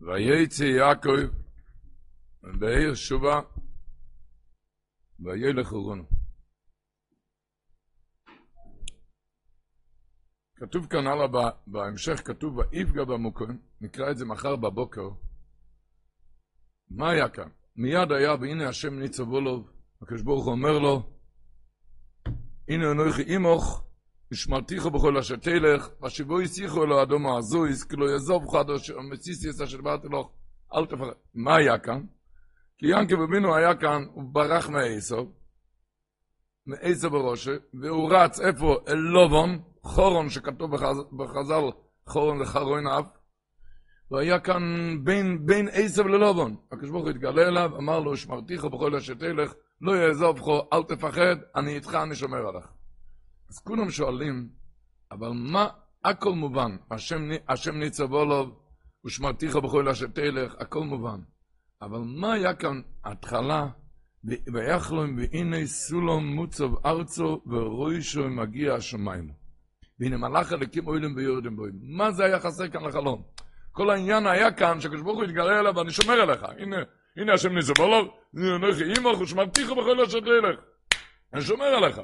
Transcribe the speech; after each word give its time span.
וייצא 0.00 0.64
יעקב 0.64 1.10
בעיר 2.42 2.94
שובה 2.94 3.40
וילך 5.20 5.72
אורונו. 5.72 6.04
כתוב 10.56 10.86
כאן 10.86 11.06
הלאה, 11.06 11.50
בהמשך 11.66 12.20
כתוב, 12.24 12.56
ויפגע 12.56 13.04
במוקם, 13.04 13.56
נקרא 13.80 14.10
את 14.10 14.18
זה 14.18 14.24
מחר 14.24 14.56
בבוקר. 14.56 15.08
מה 16.90 17.10
היה 17.10 17.28
כאן? 17.28 17.48
מיד 17.76 18.12
היה, 18.12 18.34
והנה 18.40 18.68
השם 18.68 18.98
ניצבו 18.98 19.40
לו, 19.40 19.64
הקדוש 20.02 20.22
ברוך 20.22 20.44
הוא 20.44 20.52
אומר 20.52 20.78
לו, 20.78 21.10
הנה 22.68 22.90
אנוכי 22.90 23.34
עמוך, 23.34 23.83
ושמרתיך 24.34 24.86
בכל 24.86 25.16
אשר 25.16 25.36
תלך, 25.36 25.88
ושבו 26.02 26.40
יסיחו 26.40 26.84
אלו 26.84 27.02
אדום 27.02 27.26
העזויס, 27.26 27.84
כי 27.84 27.96
לא 27.96 28.10
יעזוב 28.10 28.42
חד 28.52 28.70
אשר 28.70 29.00
מסיסיס 29.00 29.60
אשר 29.60 29.76
דיברתי 29.76 30.08
לו, 30.08 30.30
אל 30.74 30.86
תפחד. 30.86 31.12
מה 31.34 31.56
היה 31.56 31.78
כאן? 31.78 32.00
כי 32.78 32.86
ינקב 32.86 33.20
אבינו 33.20 33.54
היה 33.56 33.74
כאן, 33.74 34.02
הוא 34.12 34.24
ברח 34.32 34.68
מעשו, 34.68 35.32
מעשו 36.66 37.10
בראשה, 37.10 37.52
והוא 37.80 38.12
רץ 38.12 38.40
איפה? 38.40 38.76
אל 38.88 38.94
לובון, 38.94 39.62
חורון 39.82 40.28
שכתוב 40.28 40.70
בחז"ל, 41.16 41.64
חורון 42.06 42.42
וחרון 42.42 42.86
אף, 42.86 43.06
והיה 44.10 44.40
כאן 44.40 44.62
בין, 45.04 45.46
בין 45.46 45.68
עשב 45.72 46.06
ללובון. 46.06 46.56
הקדוש 46.72 46.90
ברוך 46.90 47.04
הוא 47.04 47.10
התגלה 47.10 47.42
אליו, 47.48 47.70
אמר 47.78 48.00
לו, 48.00 48.16
שמרתיך 48.16 48.64
בכל 48.64 48.96
אשר 48.96 49.14
תלך, 49.14 49.54
לא 49.80 49.92
יעזוב 49.92 50.38
לך, 50.38 50.44
אל 50.72 50.82
תפחד, 50.82 51.36
אני 51.56 51.74
איתך, 51.74 51.94
אני 52.02 52.14
שומר 52.14 52.48
עליך. 52.48 52.73
אז 53.50 53.58
כולם 53.58 53.90
שואלים, 53.90 54.48
אבל 55.10 55.30
מה, 55.34 55.68
הכל 56.04 56.32
מובן, 56.32 56.76
השם, 56.90 57.28
השם 57.48 57.78
ניצבו 57.78 58.24
לו, 58.24 58.60
ושמרתיך 59.06 59.56
בכל 59.56 59.88
אשר 59.88 60.06
תלך, 60.06 60.54
הכל 60.58 60.84
מובן. 60.84 61.20
אבל 61.82 61.98
מה 61.98 62.32
היה 62.32 62.54
כאן 62.54 62.80
התחלה? 63.04 63.66
ויחלום 64.52 65.16
והנה 65.16 65.66
סולום 65.66 66.26
מוצב 66.26 66.86
ארצו 66.86 67.42
ורוישו 67.46 68.28
מגיע 68.28 68.74
השמיים. 68.74 69.32
והנה 70.00 70.16
מלאך 70.16 70.52
אלוקים 70.52 70.86
אוילם 70.86 71.16
ויורדם 71.16 71.56
בוים. 71.56 71.74
מה 71.82 72.12
זה 72.12 72.24
היה 72.24 72.40
חסר 72.40 72.68
כאן 72.68 72.84
לחלום? 72.84 73.22
כל 73.72 73.90
העניין 73.90 74.26
היה 74.26 74.52
כאן 74.52 74.80
שהקדוש 74.80 75.00
ברוך 75.00 75.16
הוא 75.16 75.24
יתגלה 75.24 75.60
אליו 75.60 75.76
ואני 75.76 75.90
שומר 75.90 76.20
עליך. 76.20 76.42
הנה, 76.58 76.76
הנה 77.16 77.34
השם 77.34 77.54
ניסבו 77.54 77.86
לו, 77.86 78.14
נלך 78.34 78.78
עמך 78.96 79.20
ושמרתיך 79.20 79.70
בכל 79.70 80.00
אשר 80.00 80.20
תלך. 80.20 80.60
אני 81.34 81.42
שומר 81.42 81.64
עליך. 81.64 82.00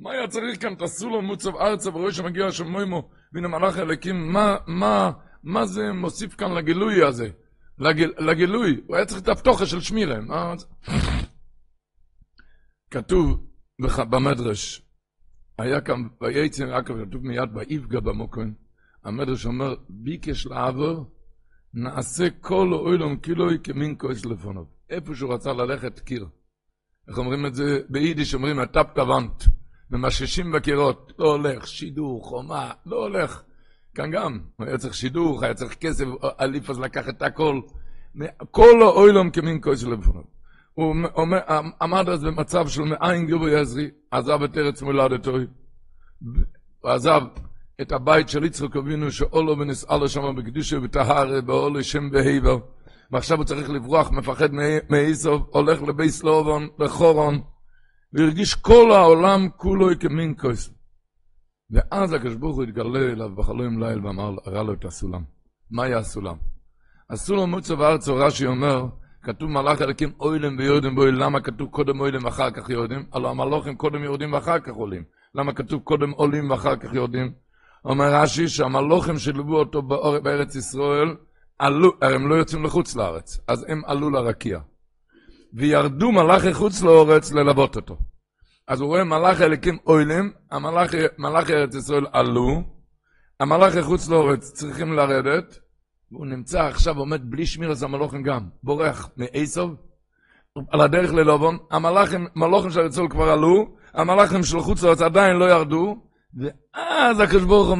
מה 0.00 0.12
היה 0.12 0.28
צריך 0.28 0.62
כאן? 0.62 0.74
תעשו 0.74 1.10
לו 1.10 1.22
מוצב 1.22 1.56
ארצה 1.56 1.90
ורוישו 1.90 2.24
מגיע 2.24 2.46
השמיים. 2.46 2.92
והנה 3.32 3.48
מלאך 3.48 3.78
אלוקים, 3.78 4.32
מה, 4.32 4.56
מה, 4.66 5.10
מה 5.42 5.66
זה 5.66 5.92
מוסיף 5.92 6.34
כאן 6.34 6.52
לגילוי 6.52 7.04
הזה? 7.04 7.28
לגיל, 7.78 8.12
לגילוי, 8.18 8.80
הוא 8.86 8.96
היה 8.96 9.06
צריך 9.06 9.22
את 9.22 9.28
הפתוחה 9.28 9.66
של 9.66 9.80
שמירה. 9.80 10.20
מה... 10.20 10.54
כתוב 12.90 13.46
במדרש, 14.10 14.82
היה 15.58 15.80
כאן, 15.80 16.02
וייצא 16.20 16.62
יעקב, 16.62 17.04
כתוב 17.04 17.26
מיד, 17.26 17.48
ויפגע 17.54 18.00
במוקרים. 18.00 18.54
המדרש 19.04 19.46
אומר, 19.46 19.74
ביקש 19.88 20.46
לעבור, 20.46 21.04
נעשה 21.74 22.30
כל 22.40 22.72
אוילום 22.72 23.16
קילוי 23.16 23.58
כמין 23.62 23.94
כועס 23.98 24.24
לפוניו. 24.24 24.64
איפה 24.90 25.14
שהוא 25.14 25.34
רצה 25.34 25.52
ללכת, 25.52 25.98
קיר. 25.98 26.26
איך 27.08 27.18
אומרים 27.18 27.46
את 27.46 27.54
זה? 27.54 27.80
ביידיש 27.88 28.34
אומרים, 28.34 28.58
הטפ 28.58 28.86
טוונט. 28.94 29.44
ממששים 29.90 30.52
בקירות, 30.52 31.12
לא 31.18 31.30
הולך, 31.30 31.66
שידור, 31.66 32.24
חומה, 32.24 32.70
לא 32.86 32.96
הולך. 32.96 33.42
כאן 33.94 34.10
גם, 34.10 34.38
היה 34.58 34.78
צריך 34.78 34.94
שידור, 34.94 35.44
היה 35.44 35.54
צריך 35.54 35.74
כסף, 35.74 36.04
אליפס 36.40 36.78
לקח 36.78 37.08
את 37.08 37.22
הכל. 37.22 37.60
כל 38.50 38.82
האוילום 38.82 39.30
כמין 39.30 39.60
כויס 39.60 39.82
לפניו. 39.82 40.22
הוא 40.74 40.96
עמד 41.80 42.08
אז 42.08 42.24
במצב 42.24 42.68
של 42.68 42.82
מאין 42.82 43.26
גבו 43.26 43.48
יזרי, 43.48 43.90
עזב 44.10 44.42
את 44.42 44.58
ארץ 44.58 44.82
מולדתו, 44.82 45.36
עזב 46.84 47.20
את 47.80 47.92
הבית 47.92 48.28
של 48.28 48.44
יצחק 48.44 48.76
אבינו, 48.76 49.10
שאולו 49.10 49.58
ונסעלו 49.58 50.08
שם 50.08 50.36
בקדושה 50.36 50.76
וטהרה, 50.82 51.40
באולו 51.40 51.84
שם 51.84 52.10
בהיבר, 52.10 52.58
ועכשיו 53.12 53.38
הוא 53.38 53.44
צריך 53.44 53.70
לברוח, 53.70 54.10
מפחד 54.10 54.48
מאיסוב, 54.90 55.46
הולך 55.50 55.82
לבייס 55.82 56.22
לובון, 56.22 56.68
לחורון, 56.78 57.40
והרגיש 58.12 58.54
כל 58.54 58.90
העולם 58.92 59.48
כולו 59.56 59.86
כמין 60.00 60.34
כויס. 60.38 60.70
ואז 61.70 62.12
הקדוש 62.12 62.34
ברוך 62.34 62.56
הוא 62.56 62.64
התגלה 62.64 62.98
אליו 62.98 63.34
בחלום 63.34 63.82
ליל 63.82 64.06
ואמר, 64.06 64.36
הראה 64.44 64.62
לו 64.62 64.72
את 64.72 64.84
הסולם. 64.84 65.22
מה 65.70 65.82
היה 65.84 65.98
הסולם? 65.98 66.36
הסולם 67.10 67.50
מוצא 67.50 67.72
וארצו, 67.72 68.16
רש"י 68.16 68.46
אומר, 68.46 68.86
כתוב 69.22 69.50
מלאך 69.50 69.82
אלוקים 69.82 70.12
אוילם 70.20 70.58
ויורדים 70.58 70.94
בו, 70.94 71.06
למה 71.06 71.40
כתוב 71.40 71.68
קודם 71.68 72.00
אוילם 72.00 72.24
ואחר 72.24 72.50
כך 72.50 72.70
יורדים? 72.70 73.04
הלוא 73.12 73.30
המלוכים 73.30 73.76
קודם 73.76 74.04
יורדים 74.04 74.32
ואחר 74.32 74.60
כך 74.60 74.72
עולים. 74.72 75.04
למה 75.34 75.52
כתוב 75.52 75.82
קודם 75.82 76.10
עולים 76.10 76.50
ואחר 76.50 76.76
כך 76.76 76.94
יורדים? 76.94 77.32
אומר 77.84 78.14
רש"י 78.14 78.48
שהמלוכים 78.48 79.18
שליוו 79.18 79.56
אותו 79.56 79.82
בארץ 80.22 80.54
ישראל, 80.54 81.16
עלו, 81.58 81.92
הם 82.02 82.28
לא 82.28 82.34
יוצאים 82.34 82.64
לחוץ 82.64 82.96
לארץ, 82.96 83.40
אז 83.48 83.66
הם 83.68 83.82
עלו 83.86 84.10
לרקיע. 84.10 84.58
וירדו 85.54 86.12
מלאכי 86.12 86.54
חוץ 86.54 86.82
לארץ 86.82 87.32
ללוות 87.32 87.76
אותו. 87.76 87.96
אז 88.68 88.80
הוא 88.80 88.88
רואה 88.88 89.04
מלאך 89.04 89.40
אליקים 89.40 89.78
אוילים, 89.86 90.32
המלאך 90.50 91.50
ארץ 91.50 91.74
ישראל 91.74 92.06
עלו, 92.12 92.62
המלאכי 93.40 93.82
חוץ 93.82 94.08
לארץ 94.08 94.52
צריכים 94.52 94.92
לרדת, 94.92 95.58
והוא 96.12 96.26
נמצא 96.26 96.62
עכשיו 96.62 96.98
עומד 96.98 97.30
בלי 97.30 97.46
שמיר 97.46 97.70
אז 97.70 97.82
המלוכים 97.82 98.22
גם, 98.22 98.48
בורח 98.62 99.10
מעשוב, 99.16 99.76
על 100.70 100.80
הדרך 100.80 101.12
ללובון, 101.12 101.58
המלאכים, 101.70 102.26
מלוכים 102.36 102.70
של 102.70 102.80
ארצול 102.80 103.08
כבר 103.08 103.30
עלו, 103.30 103.76
המלאכים 103.94 104.42
של 104.42 104.60
חוץ 104.60 104.82
לארץ 104.82 105.00
עדיין 105.00 105.36
לא 105.36 105.44
ירדו, 105.44 105.96
ואז 106.34 107.20
הקדוש 107.20 107.44
ברוך 107.44 107.68
הוא 107.68 107.78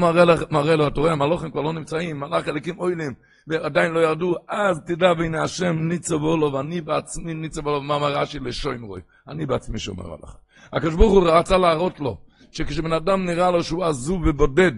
מראה, 0.50 0.76
לו, 0.76 0.86
אתה 0.86 1.00
רואה, 1.00 1.12
המלוכים 1.12 1.50
כבר 1.50 1.60
לא 1.60 1.72
נמצאים, 1.72 2.20
מלאך 2.20 2.48
אליקים 2.48 2.78
אוילים, 2.78 3.14
ועדיין 3.48 3.92
לא 3.92 4.00
ירדו, 4.00 4.34
אז 4.48 4.80
תדע 4.86 5.12
והנה 5.18 5.42
השם 5.42 5.76
ניצבו 5.88 6.36
לו, 6.36 6.52
ואני 6.52 6.80
בעצמי 6.80 7.34
ניצבו 7.34 7.70
לו, 7.70 7.82
מה 7.82 7.96
אמר 7.96 8.12
רש"י 8.12 8.38
לשום 8.38 8.82
רוי, 8.82 9.00
אני 9.28 9.46
בעצמי 9.46 9.78
שומר 9.78 10.04
עליך. 10.04 10.36
הקדוש 10.72 10.94
ברוך 10.94 11.12
הוא 11.12 11.28
רצה 11.28 11.58
להראות 11.58 12.00
לו, 12.00 12.16
שכשבן 12.52 12.92
אדם 12.92 13.24
נראה 13.24 13.50
לו 13.50 13.62
שהוא 13.62 13.84
עזוב 13.84 14.22
ובודד, 14.26 14.72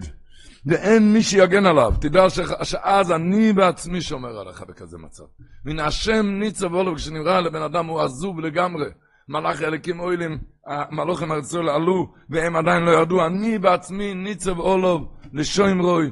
ואין 0.65 1.13
מי 1.13 1.23
שיגן 1.23 1.65
עליו, 1.65 1.93
תדע 2.01 2.29
ש... 2.29 2.39
שאז 2.63 3.11
אני 3.11 3.53
בעצמי 3.53 4.01
שומר 4.01 4.39
עליך 4.39 4.61
בכזה 4.61 4.97
מצב. 4.97 5.23
מן 5.65 5.79
השם 5.79 6.25
ניצבו 6.25 6.83
לו, 6.83 6.95
כשנראה 6.95 7.41
לבן 7.41 7.61
אדם 7.61 7.85
הוא 7.85 8.01
עזוב 8.01 8.39
לגמרי, 8.39 8.85
מלאך 9.29 9.61
אלוקים 9.61 9.99
אוילים, 9.99 10.37
מלאכים 10.91 11.31
ארצו 11.31 11.59
עלו, 11.59 12.13
והם 12.29 12.55
עדיין 12.55 12.83
לא 12.83 12.91
ירדו, 12.91 13.25
אני 13.25 13.59
בעצמי 13.59 14.13
ניצב 14.13 14.59
אולוב 14.59 15.07
לשום 15.33 15.79
רוי. 15.79 16.11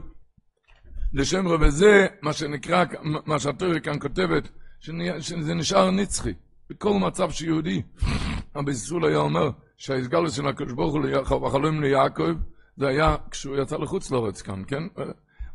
לשם 1.14 1.48
רוי, 1.48 1.68
וזה 1.68 2.08
מה 2.22 2.34
שנקרא, 2.34 2.86
מה 3.26 3.40
שהתורה 3.40 3.80
כאן 3.80 4.00
כותבת, 4.00 4.50
שזה 5.20 5.54
נשאר 5.54 5.92
נצחי. 5.92 6.34
בכל 6.70 6.94
מצב 6.94 7.32
שיהודי, 7.32 7.82
רבי 8.56 8.74
סול 8.74 9.06
היה 9.06 9.18
אומר 9.18 9.50
שההסגלוס 9.78 10.34
של 10.34 10.48
הקדוש 10.48 10.74
ברוך 10.74 10.96
הוא 11.30 11.40
בחלום 11.40 11.82
ליעקב, 11.82 12.34
זה 12.78 12.88
היה 12.88 13.16
כשהוא 13.32 13.58
יצא 13.58 13.78
לחוץ 13.78 14.12
לארץ 14.12 14.42
כאן, 14.42 14.64
כן? 14.68 14.84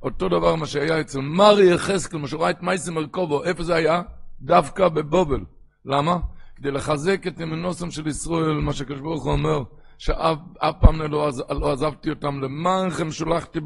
אותו 0.02 0.28
דבר 0.28 0.54
מה 0.54 0.66
שהיה 0.66 1.00
אצל 1.00 1.20
מרי 1.20 1.74
יחזקאל, 1.74 2.20
מה 2.20 2.28
שהוא 2.28 2.40
ראה 2.40 2.50
את 2.50 2.62
מייסי 2.62 2.90
מרכובו, 2.90 3.44
איפה 3.44 3.62
זה 3.62 3.74
היה? 3.74 4.02
דווקא 4.40 4.88
בבובל. 4.88 5.40
למה? 5.84 6.16
כדי 6.56 6.70
לחזק 6.70 7.26
את 7.26 7.40
אמונוסם 7.40 7.90
של 7.90 8.06
ישראל, 8.06 8.60
מה 8.60 8.72
שהקדוש 8.72 9.00
ברוך 9.00 9.24
הוא 9.24 9.32
אומר, 9.32 9.62
שאף 9.98 10.74
פעם 10.80 11.02
לא, 11.02 11.28
עז, 11.28 11.42
לא 11.50 11.72
עזבתי 11.72 12.10
אותם, 12.10 12.40
למענכם 12.40 13.10
שולחתי 13.10 13.60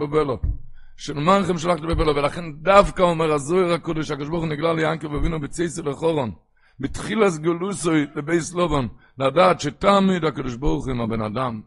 בבלו. 1.01 1.21
שלמענכם 1.21 1.59
שולחתי 1.59 1.87
בבלו, 1.87 2.17
ולכן 2.17 2.53
דווקא 2.53 3.03
אומר 3.03 3.33
הזוהר 3.33 3.73
הקודש, 3.73 4.11
הקדוש 4.11 4.29
ברוך 4.29 4.43
הוא 4.43 4.51
נגלה 4.51 4.73
ליענקב 4.73 5.15
אבינו 5.15 5.41
בצייסי 5.41 5.83
לחורון. 5.83 6.33
בתחילת 6.81 7.39
גלוסוי 7.39 8.07
לבי 8.15 8.41
סלובן, 8.41 8.87
לדעת 9.19 9.61
שתמיד 9.61 10.25
הקדוש 10.25 10.57
ברוך 10.57 10.87
הוא 10.87 10.95
עם 10.95 11.01
הבן 11.01 11.23
אדם, 11.23 11.61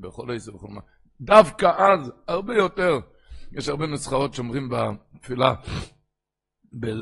בכל 0.00 0.30
עשר 0.34 0.54
וכל 0.54 0.68
מה. 0.70 0.80
דווקא 1.20 1.66
אז, 1.66 2.12
הרבה 2.28 2.54
יותר. 2.54 3.00
יש 3.52 3.68
הרבה 3.68 3.86
נוסחאות 3.86 4.34
שאומרים 4.34 4.68
בתפילה, 4.68 5.54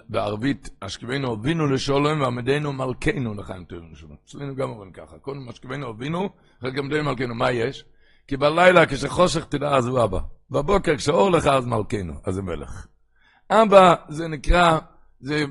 בערבית, 0.08 0.70
אשכבנו 0.80 1.34
אבינו 1.34 1.66
לשולם 1.66 2.20
ועמדנו 2.20 2.72
מלכנו 2.72 3.34
לחיים 3.34 3.64
טובים 3.64 3.92
לשולם. 3.92 4.14
אצלנו 4.24 4.54
גם 4.54 4.70
אומרים 4.70 4.92
ככה, 4.92 5.18
קודם 5.18 5.48
אשכבנו 5.48 5.90
אבינו, 5.90 6.28
אחרי 6.58 6.70
גם 6.70 6.88
מלכנו. 6.88 7.34
מה 7.34 7.52
יש? 7.52 7.84
כי 8.28 8.36
בלילה 8.36 8.86
כשחושך 8.86 9.44
תדע 9.44 9.76
אז 9.76 9.86
הוא 9.86 10.04
אבא. 10.04 10.18
בבוקר 10.50 10.96
כשאור 10.96 11.30
לך 11.30 11.46
אז 11.46 11.66
מלכנו, 11.66 12.14
אז 12.24 12.34
זה 12.34 12.42
מלך. 12.42 12.86
אבא 13.50 13.94
זה 14.08 14.28
נקרא 14.28 14.78
זה, 15.20 15.44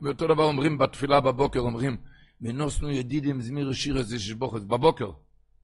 באותו 0.00 0.26
דבר 0.26 0.44
אומרים 0.44 0.78
בתפילה 0.78 1.20
בבוקר, 1.20 1.60
אומרים, 1.60 1.96
מנוסנו 2.40 2.90
ידידים 2.90 3.40
זמיר 3.40 3.72
שיר 3.72 3.98
איזה 3.98 4.18
ששבוכת, 4.18 4.62
בבוקר, 4.62 5.10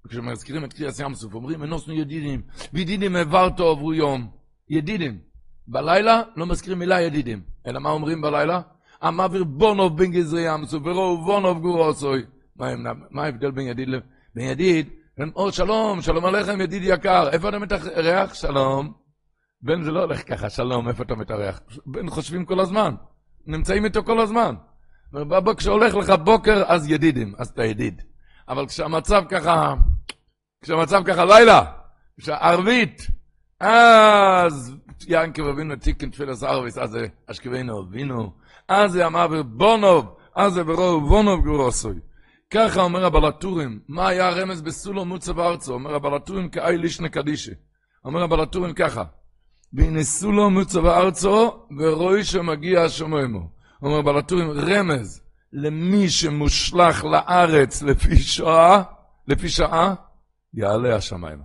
כשמזכירים 0.08 0.64
את 0.64 0.72
קריאס 0.72 1.00
ים 1.00 1.14
סוף, 1.14 1.34
אומרים, 1.34 1.60
מנוסנו 1.60 1.94
ידידים, 1.94 2.42
וידידים 2.72 3.16
העברת 3.16 3.60
עברו 3.60 3.94
יום, 3.94 4.30
ידידים. 4.68 5.18
בלילה 5.68 6.22
לא 6.36 6.46
מזכירים 6.46 6.78
מילה 6.78 7.00
ידידים, 7.00 7.42
אלא 7.66 7.80
מה 7.80 7.90
אומרים 7.90 8.20
בלילה? 8.20 8.60
המעביר 9.02 9.44
בונוב 9.44 9.98
בן 9.98 10.10
גזרי 10.10 10.54
אמסו, 10.54 10.84
ורוב 10.84 11.26
בונוב 11.26 11.58
גורוסוי. 11.58 12.22
מה 13.10 13.24
ההבדל 13.24 13.50
בין 13.50 13.66
ידיד 13.66 13.88
לבין 13.88 14.50
ידיד? 14.50 14.88
או 15.36 15.52
שלום, 15.52 16.02
שלום 16.02 16.24
עליכם 16.24 16.60
ידיד 16.60 16.82
יקר, 16.84 17.28
איפה 17.28 17.48
אתה 17.48 17.58
מתארח? 17.58 18.34
שלום. 18.34 18.92
בן 19.62 19.82
זה 19.82 19.90
לא 19.90 20.00
הולך 20.00 20.28
ככה, 20.28 20.50
שלום, 20.50 20.88
איפה 20.88 21.02
אתה 21.02 21.14
מתארח? 21.14 21.60
בן 21.86 22.10
חושבים 22.10 22.44
כל 22.44 22.60
הזמן, 22.60 22.94
נמצאים 23.46 23.84
איתו 23.84 24.04
כל 24.04 24.20
הזמן. 24.20 24.54
כשהולך 25.56 25.94
לך 25.94 26.10
בוקר, 26.10 26.62
אז 26.66 26.90
ידידים, 26.90 27.34
אז 27.38 27.48
אתה 27.48 27.64
ידיד. 27.64 28.02
אבל 28.48 28.66
כשהמצב 28.66 29.22
ככה, 29.28 29.74
כשהמצב 30.62 31.02
ככה 31.04 31.24
לילה, 31.24 31.64
כשהערבית, 32.20 33.06
אז 33.60 34.74
ינקב 35.08 35.46
אבינו 35.46 35.76
תיקן 35.76 36.10
תפילס 36.10 36.42
ערביס, 36.42 36.78
אז 36.78 36.98
אשכבנו 37.30 37.82
אבינו, 37.82 38.32
אז 38.68 38.96
אמר 38.96 39.42
בונוב, 39.42 40.16
אז 40.34 40.58
ברוב 40.58 41.08
בונוב 41.08 41.44
גורוסוי. 41.44 41.94
ככה 42.50 42.82
אומר 42.82 43.04
הבלטורים, 43.04 43.80
מה 43.88 44.08
היה 44.08 44.28
הרמז 44.28 44.62
בסולו 44.62 45.04
מוצא 45.04 45.32
בארצו? 45.32 45.74
אומר 45.74 45.94
הבלטורים 45.94 46.48
כאי 46.48 46.78
לישנה 46.78 47.08
קדישי. 47.08 47.50
אומר 48.04 48.22
הבלטורים 48.22 48.74
ככה, 48.74 49.04
והנה 49.72 50.02
סולו 50.04 50.50
מוצא 50.50 50.80
בארצו, 50.80 51.66
ורואי 51.78 52.24
שמגיע 52.24 52.82
השוממו. 52.82 53.48
אומר 53.82 53.98
הבלטורים, 53.98 54.50
רמז 54.50 55.20
למי 55.52 56.08
שמושלך 56.08 57.04
לארץ 57.04 57.82
לפי 57.82 58.16
שעה, 58.16 58.82
לפי 59.28 59.48
שעה, 59.48 59.94
יעלה 60.54 60.96
השמיימה. 60.96 61.44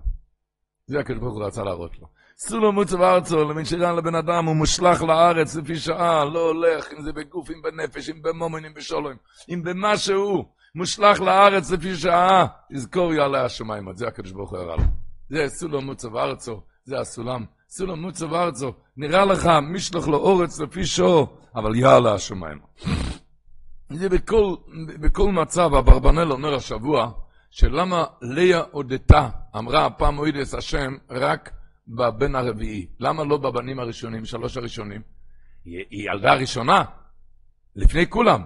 זה 0.88 1.00
הקדוש 1.00 1.20
ברוך 1.20 1.34
הוא 1.34 1.44
רצה 1.44 1.64
להראות 1.64 2.00
לו. 2.00 2.08
סולו 2.38 2.72
מוצא 2.72 2.98
בארצו, 2.98 3.44
למי 3.50 3.66
שרן 3.66 3.96
לבן 3.96 4.16
אדם, 4.16 4.46
הוא 4.46 4.56
מושלך 4.56 5.02
לארץ 5.02 5.56
לפי 5.56 5.78
שעה, 5.78 6.26
לא 6.26 6.40
הולך, 6.40 6.94
אם 6.94 7.02
זה 7.02 7.14
בגוף, 7.14 7.50
אם 7.52 7.62
בנפש, 7.62 8.10
אם 8.10 8.22
במומן, 8.22 8.66
אם 8.66 8.74
בשולם, 8.74 9.16
אם 9.50 9.64
במה 9.64 9.98
שהוא. 9.98 10.46
מושלך 10.76 11.22
לארץ 11.22 11.72
לפי 11.72 11.96
שעה, 11.96 12.48
תזכור 12.74 13.14
יעלה 13.14 13.46
השמיים, 13.46 13.94
זה 13.96 14.08
הקדוש 14.08 14.32
ברוך 14.32 14.52
הוא 14.52 14.60
הראה 14.60 14.76
לו. 14.76 14.84
זה 15.30 15.48
סולו 15.48 15.82
מוצא 15.82 16.10
בארצו, 16.10 16.62
זה 16.84 17.00
הסולם. 17.00 17.46
סולו 17.70 17.96
מוצא 17.96 18.26
בארצו, 18.26 18.74
נראה 18.98 19.26
לך 19.26 19.50
משלח 19.62 20.08
לו 20.08 20.18
אורץ 20.18 20.60
לפי 20.60 20.86
שעה, 20.86 21.24
אבל 21.56 21.76
יעלה 21.76 22.14
השמיים. 22.14 22.60
זה 23.90 24.10
בכל, 24.10 24.56
בכל 25.02 25.32
מצב, 25.32 25.74
אברבנאל 25.74 26.32
אומר 26.32 26.56
השבוע, 26.56 27.12
שלמה 27.50 28.04
לאה 28.22 28.62
הודתה, 28.72 29.30
אמרה 29.58 29.86
הפעם 29.86 30.20
אוידס 30.20 30.54
השם, 30.54 30.94
רק 31.10 31.52
בבן 31.88 32.36
הרביעי. 32.36 32.88
למה 33.00 33.24
לא 33.24 33.38
בבנים 33.38 33.80
הראשונים, 33.80 34.26
שלוש 34.26 34.58
הראשונים? 34.58 35.02
היא 35.66 36.10
ילדה 36.12 36.34
ראשונה, 36.34 36.84
לפני 37.76 38.10
כולם. 38.10 38.42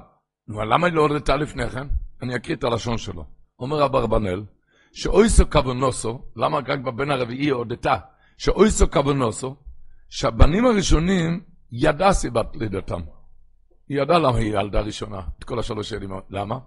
נו, 0.47 0.65
למה 0.65 0.87
היא 0.87 0.93
לא 0.93 1.01
הודתה 1.01 1.35
לפני 1.35 1.69
כן? 1.69 1.87
אני 2.25 2.35
אקריא 2.35 2.55
את 2.55 2.63
הלשון 2.63 2.97
שלו. 2.97 3.25
אומר 3.59 3.85
אברבנאל, 3.85 4.43
שאויסו 4.93 5.45
קבונוסו, 5.45 6.21
למה 6.35 6.57
רק 6.57 6.79
בבן 6.79 7.11
הרביעי 7.11 7.49
הודתה? 7.49 7.95
שאויסו 8.37 8.87
קבונוסו, 8.87 9.55
שהבנים 10.09 10.65
הראשונים 10.65 11.41
ידע 11.71 12.11
סיבת 12.11 12.55
לידתם. 12.55 13.01
היא 13.89 14.01
ידעה 14.01 14.19
למה 14.19 14.37
היא 14.37 14.59
ילדה 14.59 14.79
ראשונה, 14.79 15.21
את 15.39 15.43
כל 15.43 15.59
השלוש 15.59 15.91
ילדים. 15.91 16.09
למה? 16.29 16.57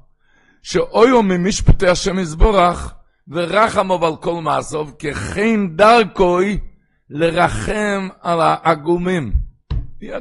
שאויו 0.63 1.23
ממשפטי 1.23 1.89
השם 1.89 2.19
יזבורך, 2.19 2.95
ורחמו 3.29 4.07
על 4.07 4.17
כל 4.17 4.43
מעשוב, 4.43 4.95
ככן 4.99 5.77
דרכוי 5.77 6.59
לרחם 7.11 8.09
על 8.21 8.41
העגומים. 8.41 9.33
היא 10.01 10.13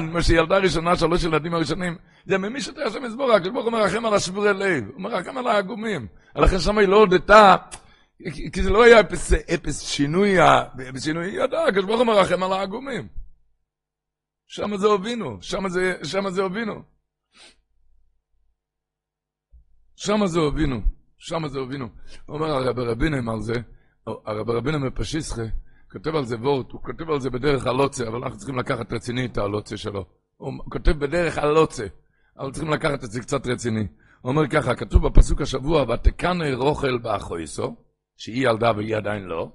מה 0.00 0.22
שילדה 0.22 0.58
ראשונה, 0.58 0.96
שלוש 0.96 1.24
ילדים 1.24 1.54
הראשונים, 1.54 1.96
זה 2.26 2.38
ממי 2.38 2.60
שאתה 2.60 2.84
השם 2.84 3.04
יסבור, 3.04 3.32
הקדוש 3.32 3.52
ברוך 3.52 3.64
הוא 3.64 3.72
מרחם 3.72 4.06
על 4.06 4.14
השבורי 4.14 4.54
לב, 4.54 4.84
הוא 4.94 5.00
מרחם 5.00 5.38
על 5.38 5.46
העגומים. 5.46 6.06
לכן 6.36 6.58
שם 6.58 6.78
היא 6.78 6.88
לא 6.88 6.96
הודתה, 6.96 7.56
כי 8.52 8.62
זה 8.62 8.70
לא 8.70 8.84
היה 8.84 9.00
אפס, 9.00 9.32
אפס 9.32 9.80
שינוי, 9.80 10.36
אפס 10.90 11.04
שינוי, 11.04 11.30
היא 11.30 11.40
ידעה, 11.40 11.68
הקדוש 11.68 11.84
ברוך 11.84 11.98
הוא 11.98 12.06
מרחם 12.06 12.42
על 12.42 12.52
העגומים. 12.52 13.08
שם 14.46 14.76
זה 14.76 14.86
הובינו, 14.86 15.38
שם 15.42 15.68
זה, 15.68 15.94
שם 16.02 16.30
זה 16.30 16.42
הובינו. 16.42 16.82
שם 19.96 20.26
זה 20.26 20.38
הובינו, 20.38 20.80
שם 21.18 21.48
זה 21.48 21.58
הובינו. 21.58 21.88
אומר 22.28 22.46
הרב 22.46 22.78
רבינם 22.78 23.28
על 23.28 23.40
זה, 23.40 23.54
הרב 24.06 24.50
רבינם 24.50 24.86
מפשיסחה, 24.86 25.42
כותב 25.98 26.16
על 26.16 26.24
זה 26.24 26.36
וורט, 26.36 26.72
הוא 26.72 26.82
כותב 26.82 27.10
על 27.10 27.20
זה 27.20 27.30
בדרך 27.30 27.66
הלוצה, 27.66 28.08
אבל 28.08 28.22
אנחנו 28.22 28.38
צריכים 28.38 28.58
לקחת 28.58 28.92
רציני 28.92 29.26
את 29.26 29.38
הלוצה 29.38 29.76
שלו. 29.76 30.04
הוא 30.36 30.52
כותב 30.68 30.92
בדרך 30.92 31.38
הלוצה. 31.38 31.86
אבל 32.38 32.52
צריכים 32.52 32.72
לקחת 32.72 33.04
את 33.04 33.10
זה 33.10 33.20
קצת 33.20 33.46
רציני. 33.46 33.86
הוא 34.20 34.30
אומר 34.30 34.48
ככה, 34.48 34.74
כתוב 34.74 35.06
בפסוק 35.06 35.40
השבוע, 35.40 35.82
ותקנא 35.82 36.54
רוכל 36.54 36.98
באחויסו, 36.98 37.76
שהיא 38.16 38.48
ילדה 38.48 38.72
והיא 38.76 38.96
עדיין 38.96 39.22
לא, 39.22 39.52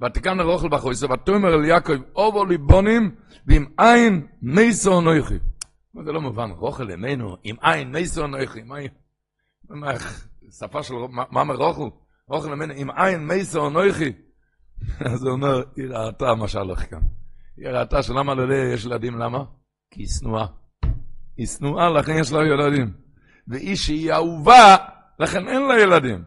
ותקנא 0.00 0.42
רוכל 0.42 0.68
באחויסו, 0.68 1.10
ותאמר 1.10 1.54
אל 1.54 1.64
יעקב, 1.64 1.92
אובו 2.16 2.44
ליבונים, 2.44 3.14
ועם 3.46 3.66
עין 3.78 4.26
מייסו 4.42 5.00
נויכי. 5.00 5.38
זה 6.04 6.12
לא 6.12 6.20
מובן, 6.20 6.50
רוכל 6.50 6.90
ימינו, 6.90 7.36
עם 7.44 7.56
עין 7.60 7.92
מייסו 7.92 8.26
נויכי, 8.26 8.62
מה 9.68 9.92
שפה 10.58 10.82
של, 10.82 10.94
מה 11.10 11.40
אומר 11.40 11.54
רוכל? 11.54 12.52
ימינו, 12.52 12.74
עם 12.76 12.90
עין 12.90 13.26
מייסו 13.26 13.70
נויכי. 13.70 14.12
אז 15.12 15.24
הוא 15.24 15.32
אומר, 15.32 15.62
היא 15.76 15.88
ראתה 15.88 16.34
מה 16.34 16.48
שהלך 16.48 16.90
כאן. 16.90 17.00
היא 17.56 17.68
ראתה 17.68 18.02
שלמה 18.02 18.34
ללאה 18.34 18.74
יש 18.74 18.84
ילדים, 18.84 19.18
למה? 19.18 19.44
כי 19.90 20.02
היא 20.02 20.08
שנואה. 20.08 20.46
היא 21.36 21.46
שנואה, 21.46 21.90
לכן 21.90 22.12
יש 22.18 22.32
לה 22.32 22.46
ילדים. 22.46 22.92
והיא 23.48 23.76
שהיא 23.76 24.12
אהובה, 24.12 24.76
לכן 25.18 25.48
אין 25.48 25.62
לה 25.62 25.80
ילדים. 25.80 26.24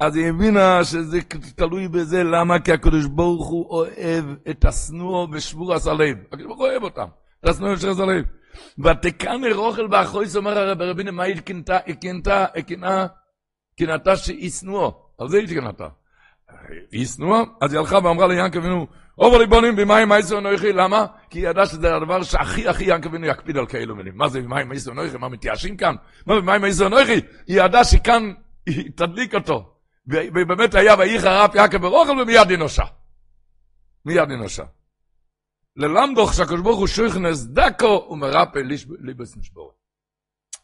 אז 0.00 0.16
היא 0.16 0.28
הבינה 0.28 0.84
שזה 0.84 1.20
תלוי 1.56 1.88
בזה, 1.88 2.24
למה? 2.24 2.58
כי 2.58 2.72
הקדוש 2.72 3.06
ברוך 3.06 3.48
הוא 3.48 3.70
אוהב 3.70 4.24
את 4.50 4.64
השנוא 4.64 5.26
ושבור 5.32 5.74
הסלב. 5.74 6.16
הקדוש 6.26 6.46
ברוך 6.46 6.58
הוא 6.58 6.66
אוהב 6.66 6.82
אותם, 6.82 7.06
את 7.40 7.48
השנוא 7.48 7.72
ושבור 7.72 7.90
הסלב. 7.90 8.24
ותקן 8.78 9.40
רוכל 9.54 9.86
באחויס, 9.86 10.36
אומר 10.36 10.58
הרב 10.58 10.82
רבינה, 10.82 11.10
מה 11.10 11.22
היא 11.22 11.40
קינתה? 11.40 11.78
היא 11.86 11.94
קינתה, 11.94 12.46
היא 12.54 12.64
קינאה, 12.64 13.06
קינאתה 13.76 14.16
שהיא 14.16 14.50
שנואו. 14.50 15.08
על 15.18 15.28
זה 15.28 15.38
היא 15.38 15.48
קינאתה. 15.48 15.88
שנואה, 17.04 17.42
אז 17.60 17.72
היא 17.72 17.80
הלכה 17.80 17.98
ואמרה 18.04 18.26
ליענקב 18.26 18.58
אבינו, 18.58 18.86
אובר 19.18 19.38
ליבונים 19.38 19.76
במים 19.76 20.08
מייסו 20.08 20.40
נויכי, 20.40 20.72
למה? 20.72 21.06
כי 21.30 21.38
היא 21.38 21.48
ידעה 21.48 21.66
שזה 21.66 21.96
הדבר 21.96 22.22
שהכי 22.22 22.68
הכי 22.68 22.84
יענקב 22.84 23.08
אבינו 23.08 23.26
יקפיד 23.26 23.56
על 23.56 23.66
כאלו 23.66 23.96
מילים. 23.96 24.16
מה 24.16 24.28
זה 24.28 24.40
במים 24.40 24.68
מייסו 24.68 24.94
נויכי? 24.94 25.16
מה 25.16 25.28
מתייאשים 25.28 25.76
כאן? 25.76 25.94
מה 26.26 26.40
במים 26.40 26.62
מייסו 26.62 26.88
נויכי? 26.88 27.20
היא 27.46 27.62
ידעה 27.62 27.84
שכאן 27.84 28.32
היא 28.66 28.90
תדליק 28.94 29.34
אותו. 29.34 29.74
ובאמת 30.06 30.74
היה 30.74 30.94
ויהי 30.98 31.18
חרף 31.18 31.54
יעקב 31.54 31.76
ברוכל 31.76 32.20
ומיד 32.20 32.50
היא 32.50 32.58
נושה. 32.58 32.84
מיד 34.04 34.30
היא 34.30 34.38
נושה. 34.38 34.64
ללמדוך 35.76 36.34
שהקדוש 36.34 36.60
ברוך 36.60 36.78
הוא 36.78 36.86
שוכנס 36.86 37.44
דקו 37.44 38.08
ומרפא 38.10 38.58
ליבס 39.00 39.36
נשבורת. 39.36 39.74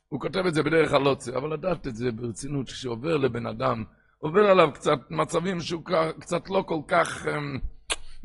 הוא 0.09 0.21
כותב 0.21 0.47
את 0.47 0.55
זה 0.55 0.63
בדרך 0.63 0.93
הלוצה, 0.93 1.37
אבל 1.37 1.53
לדעת 1.53 1.87
את 1.87 1.97
זה 1.97 2.13
ברצינות, 2.13 2.67
כשעובר 2.67 3.17
לבן 3.17 3.47
אדם, 3.47 3.85
עובר 4.25 4.41
עליו 4.51 4.73
קצת 4.75 4.99
מצבים 5.11 5.61
שהוא 5.61 5.83
קצת 6.21 6.51
לא 6.51 6.65
כל 6.67 6.81
כך, 6.89 7.27
אמ, 7.27 7.59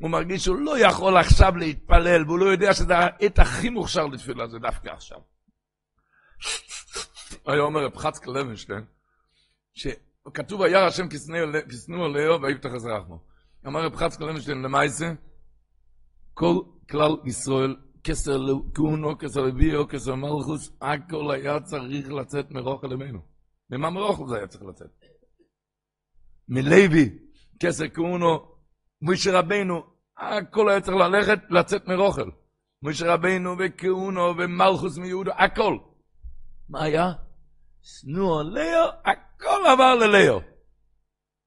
הוא 0.01 0.09
מרגיש 0.09 0.43
שהוא 0.43 0.57
לא 0.57 0.79
יכול 0.79 1.17
עכשיו 1.17 1.57
להתפלל, 1.57 2.23
והוא 2.25 2.39
לא 2.39 2.45
יודע 2.45 2.73
שזה 2.73 2.97
העת 2.97 3.39
הכי 3.39 3.69
מוכשר 3.69 4.07
לתפילה, 4.07 4.47
זה 4.47 4.59
דווקא 4.59 4.89
עכשיו. 4.89 5.17
היה 7.45 7.61
אומר 7.61 7.85
רב 7.85 7.97
חצקה 7.97 8.31
לוינשטיין, 8.31 8.85
שכתוב 9.73 10.59
וירא 10.59 10.87
השם 10.87 11.07
כשנאו 11.69 12.07
לאו 12.07 12.41
ויפתח 12.41 12.69
את 12.69 12.81
רחמו. 12.85 13.19
אמר 13.67 13.85
רב 13.85 13.95
חצקה 13.95 14.25
לוינשטיין, 14.25 14.61
למעשה, 14.61 15.11
כל 16.33 16.55
כלל 16.89 17.11
ישראל, 17.25 17.75
כסר 18.03 18.37
לכהונו, 18.37 19.17
כסר 19.17 19.41
לביאו, 19.41 19.87
כסר 19.87 20.15
מלכוס, 20.15 20.71
הכל 20.81 21.31
היה 21.31 21.59
צריך 21.59 22.11
לצאת 22.11 22.51
מרוך 22.51 22.83
אל 22.83 22.91
ימינו. 22.91 23.19
ממה 23.69 23.89
מרוך 23.89 24.29
זה 24.29 24.37
היה 24.37 24.47
צריך 24.47 24.63
לצאת? 24.63 25.18
מלוי, 26.49 27.17
כסר 27.59 27.89
כהונו, 27.93 28.51
משה 29.01 29.39
רבנו, 29.39 29.83
הכל 30.17 30.69
היה 30.69 30.81
צריך 30.81 30.97
ללכת, 30.97 31.39
לצאת 31.49 31.87
מרוכל. 31.87 32.29
משה 32.83 33.13
רבנו 33.13 33.55
וכהונו 33.59 34.33
ומלכוס 34.37 34.97
מיהודו, 34.97 35.31
הכל. 35.31 35.77
מה 36.69 36.83
היה? 36.83 37.13
שנוע 37.81 38.43
לאו, 38.43 38.89
הכל 39.05 39.61
עבר 39.73 39.95
ללאו. 39.95 40.39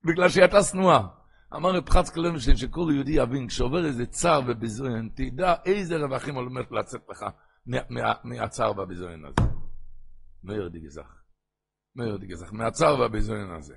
בגלל 0.05 0.29
שהיא 0.29 0.43
הייתה 0.43 0.63
שנואה. 0.63 1.01
אמר 1.57 1.71
רב 1.71 1.89
חצקה 1.89 2.21
לוינשטיין 2.21 2.57
שכל 2.57 2.91
יהודי 2.95 3.13
יבין, 3.13 3.49
כשעובר 3.49 3.87
איזה 3.87 4.07
צער 4.07 4.41
וביזוין, 4.47 5.09
תדע 5.15 5.55
איזה 5.65 5.97
רווחים 5.97 6.35
הולכים 6.35 6.77
לצאת 6.79 7.01
לך 7.11 7.25
מהצער 8.25 8.79
והביזוין 8.79 9.25
הזה. 9.25 9.51
מאיר 10.45 10.69
דיגזך. 10.69 11.23
מאיר 11.97 12.17
דיגזך, 12.17 12.53
מהצער 12.53 13.01
והביזוין 13.01 13.51
הזה. 13.51 13.75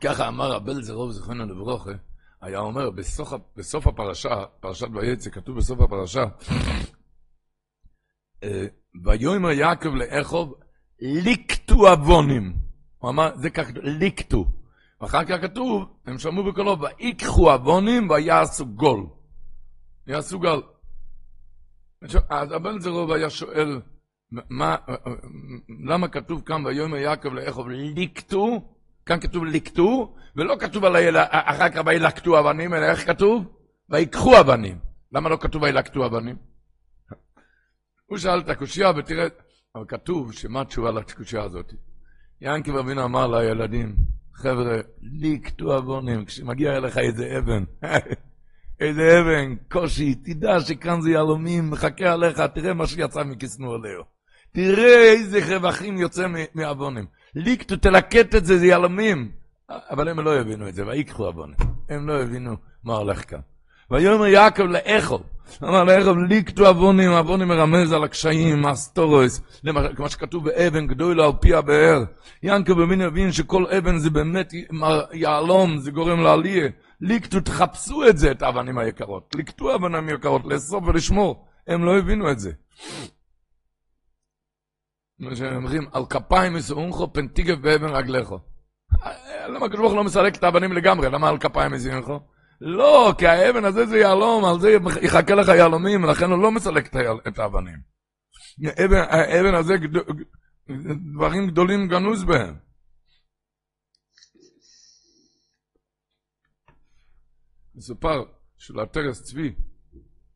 ככה 0.00 0.28
אמר 0.28 0.52
רבל 0.52 0.82
זרוב 0.82 1.10
זכרנו 1.10 1.46
לברוכה, 1.46 1.90
היה 2.40 2.58
אומר 2.58 2.90
בסוף, 2.90 3.32
בסוף 3.56 3.86
הפרשה, 3.86 4.44
פרשת 4.60 4.88
ויצא, 4.94 5.30
כתוב 5.30 5.56
בסוף 5.56 5.80
הפרשה, 5.80 6.24
ויאמר 9.04 9.50
יעקב 9.50 9.88
לאחוב, 9.88 10.54
ליקטו 11.00 11.88
עוונים. 11.88 12.56
הוא 12.98 13.10
אמר, 13.10 13.36
זה 13.36 13.50
כך, 13.50 13.68
ליקטו. 13.82 14.46
ואחר 15.00 15.24
כך 15.24 15.40
כתוב, 15.42 15.84
הם 16.06 16.18
שמעו 16.18 16.44
בקולו, 16.44 16.76
ויקחו 16.80 17.50
עוונים 17.50 18.10
ויעשו 18.10 18.66
גול. 18.66 19.06
יעשו 20.06 20.38
גול. 20.40 20.62
אז 22.28 22.52
הבן 22.52 22.78
זרוב 22.78 23.12
היה 23.12 23.30
שואל, 23.30 23.80
מה, 24.30 24.76
למה 25.86 26.08
כתוב 26.08 26.42
כאן 26.46 26.66
ויאמר 26.66 26.96
יעקב 26.96 27.28
לאחוב 27.28 27.68
ליקטו, 27.68 28.73
כאן 29.06 29.20
כתוב 29.20 29.44
ליקטו, 29.44 30.14
ולא 30.36 30.56
כתוב 30.60 30.84
על 30.84 30.96
הילד, 30.96 31.26
אחר 31.30 31.68
כך 31.68 31.82
וילקטו 31.86 32.40
אבנים, 32.40 32.74
אלא 32.74 32.84
איך 32.84 33.06
כתוב? 33.06 33.44
ויקחו 33.90 34.40
אבנים. 34.40 34.78
למה 35.12 35.28
לא 35.28 35.36
כתוב 35.40 35.62
וילקטו 35.62 36.06
אבנים? 36.06 36.36
הוא 38.06 38.18
שאל 38.18 38.38
את 38.38 38.48
הקושייה, 38.48 38.90
ותראה, 38.96 39.26
אבל 39.74 39.84
כתוב 39.88 40.32
שמה 40.32 40.60
התשובה 40.60 40.90
לקושייה 40.90 41.42
הזאת? 41.42 41.72
ינקי 42.40 42.70
אבינו 42.70 43.04
אמר 43.04 43.26
לילדים, 43.26 43.96
חבר'ה, 44.34 44.76
ליקטו 45.02 45.78
אבונים, 45.78 46.24
כשמגיע 46.24 46.76
אליך 46.76 46.98
איזה 46.98 47.38
אבן, 47.38 47.64
איזה 48.80 49.20
אבן, 49.20 49.56
קושי, 49.70 50.14
תדע 50.14 50.60
שכאן 50.60 51.00
זה 51.00 51.10
יהלומים, 51.10 51.70
מחכה 51.70 52.12
עליך, 52.12 52.40
תראה 52.40 52.74
מה 52.74 52.86
שיצא 52.86 53.24
מכיסנו 53.24 53.74
עליהו. 53.74 54.04
תראה 54.52 55.12
איזה 55.12 55.56
רווחים 55.56 55.98
יוצא 55.98 56.26
מאבונים. 56.54 57.06
ליקטו, 57.34 57.76
תלקט 57.76 58.34
את 58.34 58.44
זה, 58.44 58.58
זה 58.58 58.66
יהלומים. 58.66 59.30
אבל 59.90 60.08
הם 60.08 60.20
לא 60.20 60.40
הבינו 60.40 60.68
את 60.68 60.74
זה, 60.74 60.86
ויקחו 60.86 61.28
אבונים. 61.28 61.56
הם 61.88 62.08
לא 62.08 62.22
הבינו 62.22 62.56
מה 62.84 62.96
הולך 62.96 63.30
כאן. 63.30 63.38
ויאמר 63.90 64.26
יעקב 64.26 64.62
לאכול, 64.62 65.20
אמר 65.62 65.84
לאכול 65.84 66.26
ליקטו 66.28 66.70
אבונים, 66.70 67.10
אבונים 67.10 67.48
מרמז 67.48 67.92
על 67.92 68.04
הקשיים, 68.04 68.66
הסטורוס, 68.66 69.40
כמו 69.96 70.08
שכתוב 70.08 70.44
באבן 70.44 70.86
גדולה 70.86 71.24
על 71.26 71.32
פי 71.40 71.54
הבאר. 71.54 72.04
ינקו 72.42 72.74
במין 72.74 73.00
הבין 73.00 73.32
שכל 73.32 73.66
אבן 73.66 73.98
זה 73.98 74.10
באמת 74.10 74.52
יהלום, 75.12 75.78
זה 75.78 75.90
גורם 75.90 76.20
לעלייה. 76.20 76.68
ליקטו, 77.00 77.40
תחפשו 77.40 78.08
את 78.08 78.18
זה, 78.18 78.30
את 78.30 78.42
האבנים 78.42 78.78
היקרות. 78.78 79.34
ליקטו 79.36 79.74
אבנים 79.74 80.08
יקרות, 80.08 80.42
לאסוף 80.44 80.84
ולשמור. 80.86 81.44
הם 81.66 81.84
לא 81.84 81.98
הבינו 81.98 82.30
את 82.30 82.38
זה. 82.38 82.52
מה 85.18 85.36
שהם 85.36 85.56
אומרים, 85.56 85.82
על 85.92 86.02
כפיים 86.10 86.56
יסעונכו 86.56 87.12
פנטיגב 87.12 87.62
באבן 87.62 87.88
רגליכו. 87.88 88.38
למה 89.48 89.66
הקדוש 89.66 89.80
ברוך 89.80 89.94
לא 89.94 90.04
מסלק 90.04 90.36
את 90.36 90.44
האבנים 90.44 90.72
לגמרי? 90.72 91.10
למה 91.10 91.28
על 91.28 91.38
כפיים 91.38 91.74
יסעונכו? 91.74 92.20
לא, 92.60 93.14
כי 93.18 93.26
האבן 93.26 93.64
הזה 93.64 93.86
זה 93.86 93.98
יהלום, 93.98 94.44
על 94.44 94.60
זה 94.60 94.76
יחכה 95.02 95.34
לך 95.34 95.48
יהלומים, 95.48 96.04
ולכן 96.04 96.30
הוא 96.30 96.42
לא 96.42 96.50
מסלק 96.50 96.96
את 97.28 97.38
האבנים. 97.38 97.78
האבן 99.10 99.54
הזה, 99.54 99.74
דברים 101.12 101.46
גדולים 101.46 101.88
גנוז 101.88 102.24
בהם. 102.24 102.54
מסופר 107.74 108.24
של 108.58 108.80
הטרס 108.80 109.22
צבי, 109.22 109.54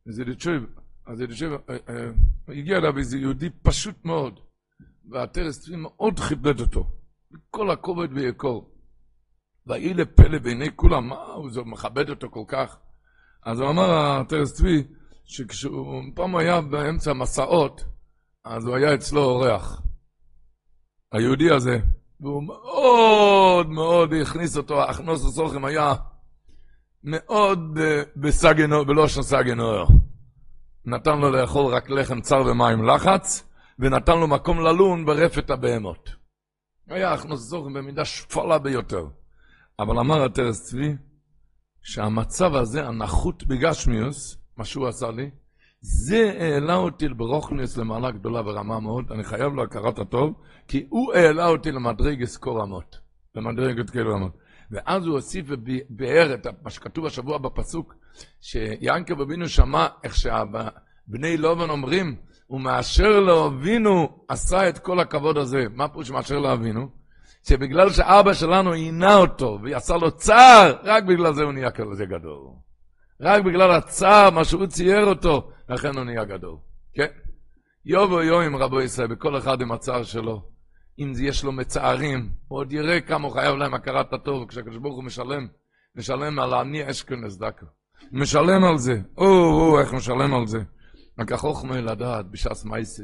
זה 0.04 0.25
דצ'וב, 0.25 0.64
אז 1.06 1.23
אה, 1.23 1.76
אה, 1.88 2.11
הגיע 2.49 2.76
אליו 2.76 2.99
איזה 2.99 3.18
יהודי 3.18 3.50
פשוט 3.62 4.04
מאוד, 4.04 4.40
והטרס 5.11 5.61
צבי 5.61 5.77
מאוד 5.77 6.21
כיבד 6.21 6.61
אותו, 6.61 6.87
בכל 7.31 7.71
הכובד 7.71 8.12
ויקור. 8.12 8.75
ויהי 9.67 9.95
לפלא 9.95 10.38
בעיני 10.38 10.77
כולם, 10.77 11.09
מה 11.09 11.23
הוא 11.23 11.50
מכבד 11.67 12.11
אותו 12.11 12.31
כל 12.31 12.45
כך? 12.49 12.79
אז 13.47 13.61
הוא 13.61 13.71
אמר, 13.71 13.91
הטרס 13.91 14.55
צבי, 14.55 14.85
שכשהוא 15.25 16.03
פעם 16.15 16.37
היה 16.37 16.61
באמצע 16.61 17.11
המסעות, 17.11 17.85
אז 18.45 18.67
הוא 18.67 18.77
היה 18.77 18.95
אצלו 18.95 19.23
אורח. 19.23 19.83
היהודי 21.12 21.50
הזה, 21.50 21.79
והוא 22.21 22.43
מאוד 22.43 23.69
מאוד 23.69 24.12
הכניס 24.23 24.57
אותו, 24.57 24.83
הכנוס 24.83 25.27
הסוכם 25.27 25.65
היה 25.65 25.95
מאוד 27.05 27.79
בסגנו, 28.17 28.85
בלושן 28.85 29.23
סגנו. 29.23 29.87
נתן 30.85 31.19
לו 31.19 31.31
לאכול 31.31 31.75
רק 31.75 31.91
לחם 31.91 32.21
צר 32.21 32.43
ומים 32.47 32.85
לחץ, 32.85 33.48
ונתן 33.78 34.18
לו 34.18 34.28
מקום 34.28 34.61
ללון 34.61 35.06
ברפת 35.06 35.50
הבהמות. 35.50 36.11
היה 36.88 37.12
הכנוס 37.12 37.47
הסוכם 37.47 37.73
במידה 37.73 38.04
שפלה 38.04 38.58
ביותר. 38.58 39.06
אבל 39.78 39.99
אמר 39.99 40.25
הטרס 40.25 40.64
צבי, 40.64 40.94
שהמצב 41.82 42.54
הזה, 42.54 42.87
הנחות 42.87 43.47
בגשמיוס, 43.47 44.38
מה 44.56 44.64
שהוא 44.64 44.88
עשה 44.88 45.11
לי, 45.11 45.30
זה 45.80 46.32
העלה 46.40 46.75
אותי 46.75 47.08
ברוכניס 47.08 47.76
למעלה 47.76 48.11
גדולה 48.11 48.40
ורמה 48.40 48.80
מאוד, 48.80 49.12
אני 49.12 49.25
חייב 49.25 49.52
לו 49.52 49.62
הכרת 49.62 49.99
הטוב, 49.99 50.35
כי 50.68 50.87
הוא 50.88 51.14
העלה 51.14 51.47
אותי 51.47 51.73
למדרגס 51.73 52.37
כה 52.37 52.50
רמות, 52.50 52.99
למדרגת 53.35 53.90
כאלה 53.90 54.11
רמות. 54.11 54.37
ואז 54.70 55.06
הוא 55.06 55.14
הוסיף 55.14 55.47
וביאר 55.49 56.35
את 56.35 56.47
מה 56.62 56.70
שכתוב 56.70 57.06
השבוע 57.06 57.38
בפסוק, 57.38 57.94
שיענקב 58.40 59.20
אבינו 59.20 59.49
שמע 59.49 59.87
איך 60.04 60.14
שבני 60.16 61.37
לובן 61.37 61.70
אומרים, 61.70 62.16
הוא 62.49 62.61
מאשר 62.61 63.21
לאבינו 63.21 64.09
עשה 64.28 64.69
את 64.69 64.78
כל 64.78 65.00
הכבוד 65.00 65.38
הזה. 65.38 65.67
מה 65.75 65.88
פירוש 65.88 66.11
מאשר 66.11 66.38
לאבינו? 66.38 66.88
שבגלל 67.49 67.90
שאבא 67.90 68.33
שלנו 68.33 68.73
עינה 68.73 69.17
אותו 69.17 69.59
ועשה 69.62 69.97
לו 69.97 70.11
צער, 70.11 70.76
רק 70.85 71.05
בגלל 71.05 71.35
זה 71.35 71.43
הוא 71.43 71.52
נהיה 71.52 71.71
כזה 71.71 72.05
גדול. 72.07 72.47
רק 73.21 73.43
בגלל 73.43 73.71
הצער, 73.71 74.31
מה 74.31 74.45
שהוא 74.45 74.67
צייר 74.67 75.05
אותו, 75.05 75.50
לכן 75.69 75.97
הוא 75.97 76.05
נהיה 76.05 76.25
גדול. 76.25 76.57
כן? 76.95 77.07
יובו 77.85 78.23
יוים 78.23 78.57
רבו 78.57 78.81
ישראל, 78.81 79.07
בכל 79.07 79.38
אחד 79.38 79.61
עם 79.61 79.73
הצער 79.73 80.02
שלו. 80.02 80.43
אם 80.99 81.12
יש 81.21 81.45
לו 81.45 81.52
מצערים, 81.52 82.31
הוא 82.49 82.59
עוד 82.59 82.73
יראה 82.73 83.00
כמה 83.00 83.26
הוא 83.26 83.35
חייב 83.35 83.57
להם 83.57 83.75
הכרת 83.75 84.12
הטוב, 84.12 84.49
כשהקדוש 84.49 84.76
ברוך 84.76 84.97
הוא 84.97 85.05
משלם, 85.05 85.47
משלם 85.97 86.38
על 86.38 86.55
אני 86.55 86.90
אשכנז 86.90 87.38
דקה. 87.38 87.67
משלם 88.12 88.64
על 88.64 88.78
זה. 88.78 89.00
או, 89.19 89.26
או, 89.26 89.81
איך 89.81 89.95
משלם 89.95 90.35
על 90.35 90.47
זה. 90.47 90.59
רק 91.19 91.33
החוכמה 91.33 91.81
לדעת 91.81 92.31
בש"ס 92.31 92.65
מייסי. 92.65 93.03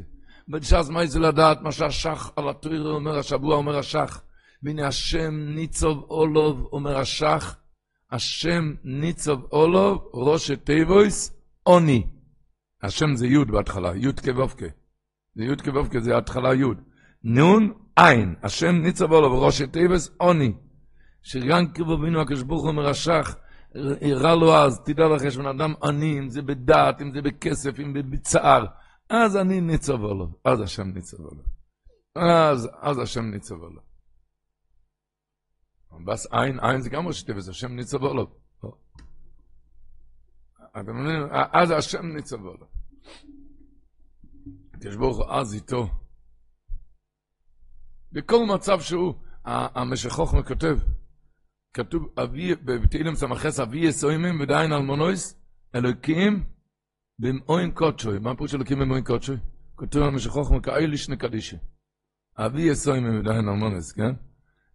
בש"ס 0.48 0.88
מייסי 0.88 1.18
לדעת 1.18 1.60
מה 1.60 1.72
שהשח 1.72 2.30
על 2.36 2.48
הטרירה 2.48 2.90
אומר 2.90 3.18
השבוע, 3.18 3.56
אומר 3.56 3.78
השח. 3.78 4.22
והנה 4.62 4.86
השם 4.86 5.34
ניצוב 5.54 6.06
אולוב, 6.10 6.68
אומר 6.72 6.98
השח, 6.98 7.56
השם 8.12 8.74
ניצוב 8.84 9.46
אולוב, 9.52 10.10
ראש 10.14 10.50
תיבויס, 10.50 11.32
עוני. 11.62 12.06
השם 12.82 13.16
זה 13.16 13.26
י' 13.26 13.44
בהתחלה, 13.44 13.92
י' 13.96 14.12
כבובקה. 14.12 14.66
זה 15.34 15.44
י' 15.44 15.56
כבובקה, 15.56 16.00
זה 16.00 16.16
התחלה 16.16 16.54
י'. 16.54 16.64
נון, 17.24 17.72
עין. 17.96 18.34
השם 18.42 18.74
ניצוב 18.82 19.12
אולוב, 19.12 19.42
ראש 19.42 19.62
תיבויס, 19.62 20.10
עוני. 20.16 20.52
שגם 21.22 21.72
כבובינו 21.74 22.20
הקדוש 22.20 22.42
ברוך 22.42 22.64
הוא 22.64 22.72
הראה 24.00 24.34
לו 24.34 24.54
אז, 24.54 24.80
תדע 24.84 25.08
לך, 25.08 25.22
יש 25.22 25.36
בן 25.36 25.46
אדם 25.46 25.74
עני, 25.82 26.18
אם 26.18 26.28
זה 26.28 26.42
בדעת, 26.42 27.00
אם 27.02 27.12
זה 27.12 27.22
בכסף, 27.22 27.80
אם 27.80 27.92
זה 27.96 28.02
בצער. 28.02 28.66
אז 29.10 29.36
אני 29.36 29.60
ניצוב 29.60 30.04
אולוב, 30.04 30.36
אז 30.44 30.60
השם 30.60 30.88
ניצוב 30.94 31.20
אולוב. 31.20 31.46
אז, 32.16 32.68
אז 32.80 32.98
השם 32.98 33.24
ניצוב 33.24 33.62
אולוב. 33.62 33.84
בס 36.04 36.26
עין, 36.26 36.60
עין 36.60 36.80
זה 36.80 36.90
גם 36.90 37.06
ראשי 37.06 37.26
תיבס, 37.26 37.48
השם 37.48 37.76
ניצב 37.76 38.04
עליו. 38.04 38.24
אתם 40.80 40.96
מבינים, 40.96 41.22
אז 41.52 41.70
השם 41.70 42.06
ניצב 42.06 42.40
עליו. 42.40 42.66
הקדוש 44.74 44.96
ברוך 44.96 45.16
הוא 45.16 45.26
אז 45.26 45.54
איתו. 45.54 45.88
בכל 48.12 48.46
מצב 48.54 48.80
שהוא, 48.80 49.14
המשך 49.44 50.10
חוכמה 50.10 50.42
כותב, 50.42 50.78
כתוב, 51.74 52.14
בתהילים 52.64 53.14
סמכס, 53.14 53.60
אבי 53.60 53.78
יסוימים 53.78 54.40
ודיין 54.40 54.72
אלמונויס, 54.72 55.40
אלוקים 55.74 56.44
במאוין 57.18 57.70
קודשוי. 57.70 58.18
מה 58.18 58.36
פירוש 58.36 58.54
אלוקים 58.54 58.78
במאוין 58.78 59.04
קודשוי? 59.04 59.36
כתוב 59.76 60.02
המשך 60.02 60.30
חוכמה 60.30 60.60
כאיליש 60.60 61.08
נקדישי. 61.08 61.56
אבי 62.38 62.62
יסוימים 62.62 63.20
ודיין 63.20 63.48
אלמונויס, 63.48 63.92
כן? 63.92 64.12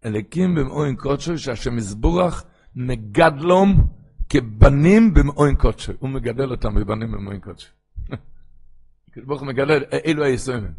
אליקים 0.06 0.56
במאוין 0.56 0.96
קודשו, 0.96 1.38
שהשם 1.38 1.78
יזבורך 1.78 2.44
מגדלום 2.76 3.88
כבנים 4.30 5.14
במאוין 5.14 5.56
קודשו. 5.56 5.94
הוא 6.00 6.10
מגדל 6.10 6.52
אותם 6.52 6.76
בבנים 6.76 7.12
במאוין 7.12 7.40
קודשו. 7.40 7.72
ברוך 9.28 9.44
מגדל, 9.44 9.84
אלו 10.06 10.24
היסוימים. 10.24 10.74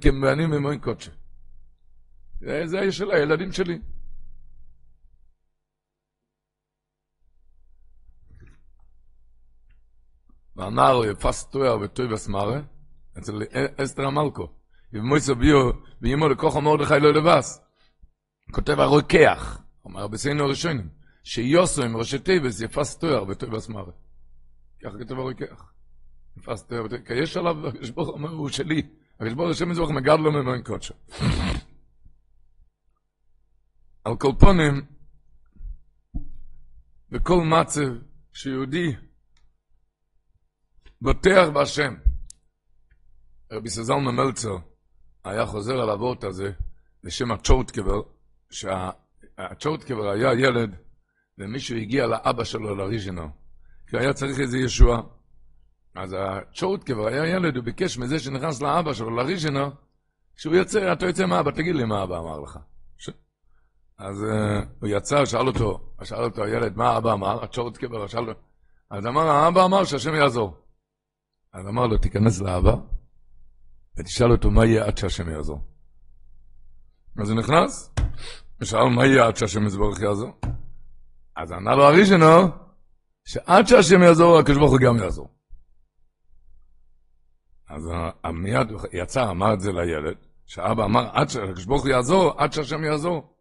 כבנים 0.00 0.50
במאוין 0.50 0.80
קודשו. 0.80 1.10
זה 2.40 2.92
של 2.92 3.10
הילדים 3.10 3.52
שלי. 3.52 3.78
ואמר 10.56 11.00
יפס 11.10 11.50
תואר 11.50 11.78
וטויבס 11.80 12.28
מרה, 12.28 12.60
אצל 13.18 13.42
אסתר 13.76 14.06
המלכו. 14.06 14.48
ובמויסו 14.92 15.34
ביו, 15.34 15.70
ואימו 16.02 16.28
לכוחו 16.28 16.60
מרדכי 16.60 17.00
לא 17.00 17.12
לבס. 17.12 17.60
כותב 18.52 18.80
הרוקח, 18.80 19.62
אומר 19.84 20.08
בסיינו 20.08 20.44
הראשונים, 20.44 20.88
שיוסו 21.24 21.82
עם 21.82 21.96
ראשי 21.96 22.18
טייבס 22.18 22.60
יפס 22.60 22.98
תואר 22.98 23.24
וטויבס 23.28 23.68
מרה. 23.68 23.92
ככה 24.84 24.98
כתב 24.98 25.18
הרוקח. 25.18 25.72
תפסת, 26.34 26.72
כי 27.06 27.14
יש 27.14 27.36
עליו, 27.36 27.68
הקדוש 27.68 27.90
ברוך 27.90 28.08
הוא 28.08 28.14
אומר, 28.14 28.30
הוא 28.30 28.48
שלי. 28.48 28.82
הקדוש 29.14 29.34
ברוך 29.34 29.50
השם 29.50 29.68
מזבח 29.68 29.90
מגד 29.90 30.18
לו 30.18 30.32
ממנו 30.32 30.64
קודשו. 30.64 30.94
על 34.04 34.16
כל 34.16 34.32
פונים, 34.38 34.82
בכל 37.10 37.44
מצב 37.44 37.92
שיהודי 38.32 38.92
בוטח 41.02 41.48
בהשם. 41.52 41.94
רבי 43.52 43.70
סזלמן 43.70 44.14
מלצר 44.14 44.56
היה 45.24 45.46
חוזר 45.46 45.80
על 45.80 45.90
הוורט 45.90 46.24
הזה 46.24 46.52
בשם 47.04 47.32
הצ'ורטקבר, 47.32 48.02
שהצ'ורטקבר 48.50 50.10
היה 50.10 50.32
ילד 50.32 50.76
ומישהו 51.38 51.76
הגיע 51.76 52.06
לאבא 52.06 52.44
שלו 52.44 52.74
לריז'ינר, 52.74 53.26
כי 53.86 53.98
היה 53.98 54.12
צריך 54.12 54.40
איזה 54.40 54.58
ישועה. 54.58 55.00
אז 55.94 56.16
הצ'ורטקבר 56.18 57.06
היה 57.06 57.26
ילד, 57.26 57.56
הוא 57.56 57.64
ביקש 57.64 57.98
מזה 57.98 58.18
שנכנס 58.18 58.62
לאבא 58.62 58.92
שלו 58.92 59.10
לריז'ינר, 59.10 59.70
כשהוא 60.36 60.54
יוצא, 60.54 60.92
אתה 60.92 61.06
יוצא 61.06 61.26
מה 61.26 61.40
אבא, 61.40 61.50
תגיד 61.50 61.74
לי 61.74 61.84
מה 61.84 62.02
אבא 62.02 62.18
אמר 62.18 62.40
לך. 62.40 62.58
ש... 62.96 63.10
אז 63.98 64.22
uh, 64.22 64.66
הוא 64.80 64.88
יצא, 64.88 65.24
שאל 65.24 65.46
אותו, 65.46 65.94
שאל 66.04 66.24
אותו 66.24 66.44
הילד, 66.44 66.76
מה 66.76 66.96
אבא 66.96 67.12
אמר? 67.12 67.44
הצ'ורטקבר, 67.44 68.06
שאל 68.06 68.28
אותו. 68.28 68.40
אז 68.90 69.06
אמר, 69.06 69.28
האבא 69.28 69.64
אמר 69.64 69.84
שהשם 69.84 70.14
יעזור. 70.14 70.62
אז 71.52 71.66
אמר 71.66 71.86
לו, 71.86 71.98
תיכנס 71.98 72.40
לאבא, 72.40 72.74
ותשאל 73.98 74.32
אותו 74.32 74.50
מה 74.50 74.66
יהיה 74.66 74.84
עד 74.86 74.98
שהשם 74.98 75.28
יעזור. 75.28 75.60
אז 77.22 77.30
הוא 77.30 77.38
נכנס, 77.38 77.94
ושאל 78.60 78.88
מה 78.88 79.06
יהיה 79.06 79.26
עד 79.26 79.36
שהשם 79.36 79.66
יזבורך 79.66 80.00
יעזור. 80.00 80.40
אז 81.36 81.52
ענה 81.52 81.74
לו 81.74 81.84
הראשונו, 81.84 82.48
שעד 83.24 83.66
שהשם 83.66 84.02
יעזור, 84.02 84.38
הקדוש 84.38 84.56
ברוך 84.56 84.70
הוא 84.70 84.80
גם 84.80 84.96
יעזור. 84.96 85.28
אז 87.68 87.90
מיד 88.32 88.68
יצא, 88.92 89.30
אמר 89.30 89.54
את 89.54 89.60
זה 89.60 89.72
לילד, 89.72 90.16
שאבא 90.46 90.84
אמר, 90.84 91.10
עד 91.12 91.28
שהקדוש 91.28 91.64
ברוך 91.64 91.82
הוא 91.82 91.90
יעזור, 91.90 92.34
עד 92.40 92.52
שהשם 92.52 92.84
יעזור. 92.84 93.36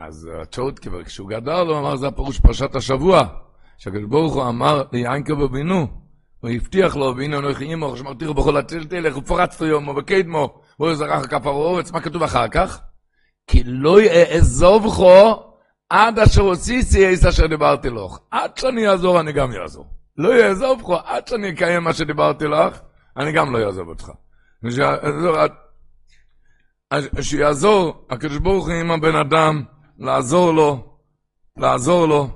אז 0.00 0.28
צ'ורטקבר, 0.50 1.04
כשהוא 1.04 1.28
גדל, 1.28 1.66
הוא 1.68 1.78
אמר, 1.78 1.96
זה 1.96 2.08
הפירוש 2.08 2.40
פרשת 2.40 2.74
השבוע, 2.74 3.22
שהקדוש 3.78 4.04
ברוך 4.08 4.34
הוא 4.34 4.48
אמר 4.48 4.82
ליענקב 4.92 5.40
אבינו, 5.40 6.01
הוא 6.42 6.50
הבטיח 6.50 6.96
לו, 6.96 7.14
והנה 7.16 7.38
אנוכי 7.38 7.72
עמו, 7.72 7.96
שמרתיך 7.96 8.30
בכל 8.30 8.56
הצל 8.56 8.84
תלך, 8.84 9.16
ופרצת 9.16 9.60
יומו 9.60 9.94
וקדמו, 9.96 10.60
והוא 10.78 10.94
זרח 10.94 11.26
כפר 11.26 11.50
אורץ, 11.50 11.90
מה 11.90 12.00
כתוב 12.00 12.22
אחר 12.22 12.48
כך? 12.48 12.80
כי 13.46 13.62
לא 13.64 14.00
אעזוב 14.00 14.86
חו 14.86 15.42
עד 15.90 16.18
אשר 16.18 16.42
הוסיסי 16.42 17.06
אייס 17.06 17.26
אשר 17.26 17.46
דיברתי 17.46 17.90
לך. 17.90 18.18
עד 18.30 18.56
שאני 18.56 18.88
אעזור, 18.88 19.20
אני 19.20 19.32
גם 19.32 19.52
אעזור. 19.52 19.86
לא 20.18 20.28
יעזוב 20.28 20.82
חו, 20.82 20.96
עד 20.96 21.28
שאני 21.28 21.50
אקיים 21.50 21.84
מה 21.84 21.92
שדיברתי 21.92 22.44
לך, 22.44 22.80
אני 23.16 23.32
גם 23.32 23.56
לא 23.56 23.66
אעזוב 23.66 23.88
אותך. 23.88 24.10
שיעזור, 27.20 28.06
הקדוש 28.10 28.38
ברוך 28.38 28.66
הוא 28.66 28.74
עם 28.74 28.90
הבן 28.90 29.16
אדם, 29.16 29.62
לעזור 29.98 30.52
לו, 30.52 30.98
לעזור 31.56 32.06
לו, 32.06 32.28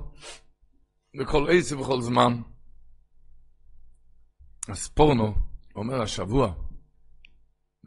בכל 1.19 1.47
עשר 1.49 1.79
ובכל 1.79 2.01
זמן. 2.01 2.37
אז 4.69 4.87
פורנו, 4.87 5.35
אומר 5.75 6.01
השבוע, 6.01 6.53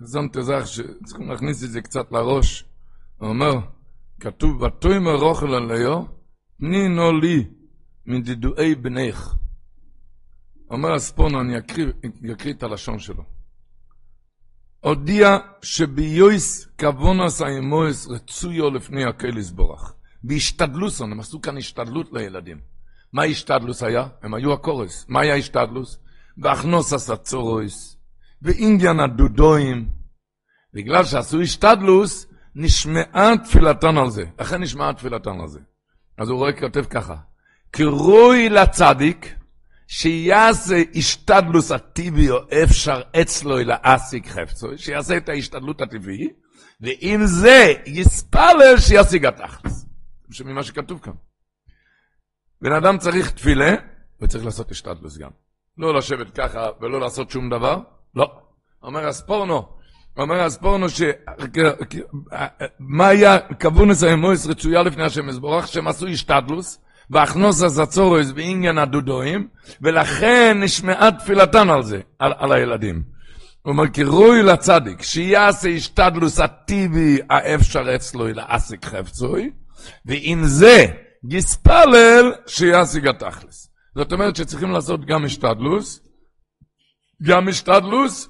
זאת 0.03 0.37
תזך 0.37 0.63
שצריכים 0.67 1.31
להכניס 1.31 1.65
את 1.65 1.71
זה 1.71 1.81
קצת 1.81 2.13
לראש, 2.13 2.65
הוא 3.19 3.29
אומר, 3.29 3.59
כתוב, 4.21 4.63
ותאמר 4.63 5.15
רוכל 5.15 5.55
עליו, 5.55 6.05
תני 6.59 6.89
נו 6.89 7.13
לי 7.13 7.45
מדידואי 8.07 8.75
בנך. 8.75 9.35
אומר 10.71 10.93
הספורנו, 10.95 11.41
אני 11.41 11.59
אקריא 12.33 12.55
את 12.55 12.63
הלשון 12.63 12.99
שלו. 12.99 13.25
הודיע 14.81 15.39
שביויס 15.63 16.69
כבונוס 16.79 17.43
האמויס 17.43 18.09
רצויו 18.09 18.71
לפני 18.71 19.05
הקהל 19.05 19.39
יסבורך. 19.39 19.95
בהשתדלוסון, 20.25 21.13
הם 21.13 21.21
עשו 21.21 21.41
כאן 21.41 21.57
השתדלות 21.57 22.13
לילדים. 22.13 22.61
מה 23.13 23.23
השתדלוס 23.23 23.83
היה? 23.83 24.09
הם 24.23 24.35
היו 24.35 24.53
הקורס. 24.53 25.07
מה 25.09 25.21
היה 25.21 25.35
השתדלוס? 25.35 25.99
והכנוס 26.41 27.11
הצורויס, 27.11 27.97
ואינדיאן 28.43 29.01
הדודויים. 29.01 29.89
בגלל 30.75 31.05
שעשו 31.05 31.41
השתדלוס, 31.41 32.27
נשמעה 32.55 33.33
תפילתן 33.45 33.97
על 33.97 34.11
זה. 34.11 34.25
לכן 34.39 34.63
נשמעה 34.63 34.95
תפילתן 34.95 35.41
על 35.41 35.49
זה. 35.49 35.61
אז 36.19 36.29
הוא 36.29 36.39
רואה 36.39 36.53
כותב 36.61 36.85
ככה, 36.85 37.17
קרוי 37.71 38.49
לצדיק, 38.49 39.35
שיעשה 39.89 40.83
השתדלוס 40.95 41.73
הטבעי 41.73 42.31
או 42.31 42.39
אפשר 42.65 43.03
אצלו 43.21 43.57
להשיג 43.57 44.27
חפצו, 44.27 44.69
שיעשה 44.77 45.17
את 45.17 45.29
ההשתדלות 45.29 45.81
הטבעי, 45.81 46.29
ועם 46.81 47.27
זה 47.27 47.73
יספלל 47.87 48.75
שישיג 48.79 49.27
התכלס. 49.27 49.87
שומעים 50.31 50.57
מה 50.57 50.63
שכתוב 50.63 51.01
כאן. 51.01 51.13
בן 52.63 52.73
אדם 52.73 52.99
צריך 52.99 53.31
תפילה, 53.31 53.75
וצריך 54.21 54.45
לעשות 54.45 54.71
השתדלוס 54.71 55.19
גם. 55.19 55.31
לא 55.79 55.95
לשבת 55.95 56.31
ככה 56.31 56.69
ולא 56.81 57.01
לעשות 57.01 57.31
שום 57.31 57.51
דבר, 57.51 57.79
לא. 58.15 58.31
אומר 58.83 59.09
הספורנו, 59.09 59.69
אומר 60.17 60.41
הספורנו 60.41 60.89
ש... 60.89 61.03
מה 62.79 63.09
היה 63.09 63.39
כבונס 63.39 64.03
האמויס 64.03 64.47
רצויה 64.47 64.83
לפני 64.83 65.05
השם 65.05 65.29
יזבורך, 65.29 65.69
שהם 65.69 65.89
עשו 65.89 66.07
השתדלוס, 66.07 66.79
והכנוס 67.11 67.63
הזצורס 67.63 68.31
בעניין 68.31 68.79
הדודואים, 68.79 69.49
ולכן 69.83 70.61
נשמעה 70.61 71.11
תפילתן 71.13 71.71
על 71.71 71.83
זה, 71.83 72.01
על, 72.19 72.33
על 72.39 72.53
הילדים. 72.53 73.03
הוא 73.63 73.73
אומר, 73.73 73.89
כי 73.89 74.05
רוי 74.05 74.43
לצדיק, 74.43 75.03
שיעשה 75.03 75.69
השתדלוס 75.69 76.41
הטיבי 76.41 77.19
האפשר 77.31 77.95
אצלו 77.95 78.29
לעסיק 78.29 78.85
חפצוי, 78.85 79.51
ועם 80.07 80.45
זה 80.45 80.87
יספלל 81.31 82.33
שיעסיק 82.47 83.07
התכלס. 83.07 83.70
זאת 83.95 84.13
אומרת 84.13 84.37
שצריכים 84.37 84.71
לעשות 84.71 85.05
גם 85.05 85.25
השתדלוס, 85.25 86.01
גם 87.23 87.49
השתדלוס, 87.49 88.29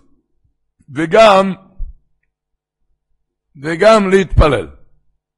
וגם, 0.95 1.53
וגם 3.63 4.09
להתפלל. 4.11 4.69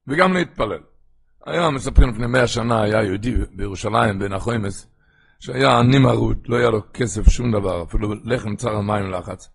וגם 0.09 0.33
להתפלל. 0.33 0.81
היום 1.47 1.75
מספרים 1.75 2.11
לפני 2.11 2.27
מאה 2.27 2.47
שנה, 2.47 2.83
היה 2.83 3.03
יהודי 3.03 3.35
בירושלים, 3.57 4.19
בן 4.19 4.33
החוימס, 4.33 4.87
שהיה 5.41 5.79
עני 5.79 5.99
מרות, 5.99 6.49
לא 6.49 6.57
היה 6.57 6.71
לו 6.71 6.81
כסף, 6.93 7.29
שום 7.29 7.53
דבר, 7.53 7.83
אפילו 7.83 8.15
לחם 8.25 8.57
צר 8.57 8.77
המים 8.77 9.11
לחץ. 9.11 9.49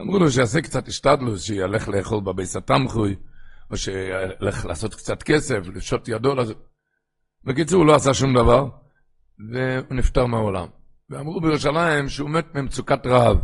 אמרו 0.00 0.18
לו 0.18 0.30
שיעשה 0.30 0.60
קצת 0.60 0.88
השתדלוס, 0.88 1.42
שילך 1.42 1.88
לאכול 1.88 2.20
בביס 2.20 2.56
התמחוי, 2.56 3.16
או 3.70 3.76
שילך 3.76 4.66
לעשות 4.66 4.94
קצת 4.94 5.22
כסף, 5.22 5.58
לפשוט 5.74 6.08
ידו. 6.08 6.34
בקיצור, 7.44 7.78
הוא 7.78 7.86
לא 7.86 7.94
עשה 7.94 8.14
שום 8.14 8.34
דבר. 8.34 8.81
והוא 9.50 9.94
נפטר 9.96 10.26
מהעולם. 10.26 10.66
ואמרו 11.10 11.40
בירושלים 11.40 12.08
שהוא 12.08 12.30
מת 12.30 12.54
ממצוקת 12.54 13.06
רעב. 13.06 13.38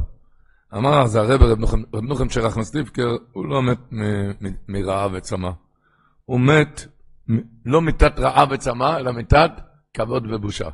אמר 0.75 1.03
אז 1.03 1.17
הרב 1.17 1.43
רב 1.43 1.59
נוחם 2.03 2.29
שרח 2.29 2.59
נסטיפקר, 2.59 3.17
הוא 3.33 3.47
לא 3.47 3.63
מת 3.63 3.79
מרעב 4.69 5.13
וצמא. 5.15 5.51
הוא 6.25 6.41
מת 6.41 6.87
לא 7.65 7.83
מיתת 7.83 8.19
רעב 8.19 8.49
וצמא, 8.51 8.97
אלא 8.97 9.13
מיתת 9.13 9.51
כבוד 9.95 10.27
ובושה. 10.31 10.69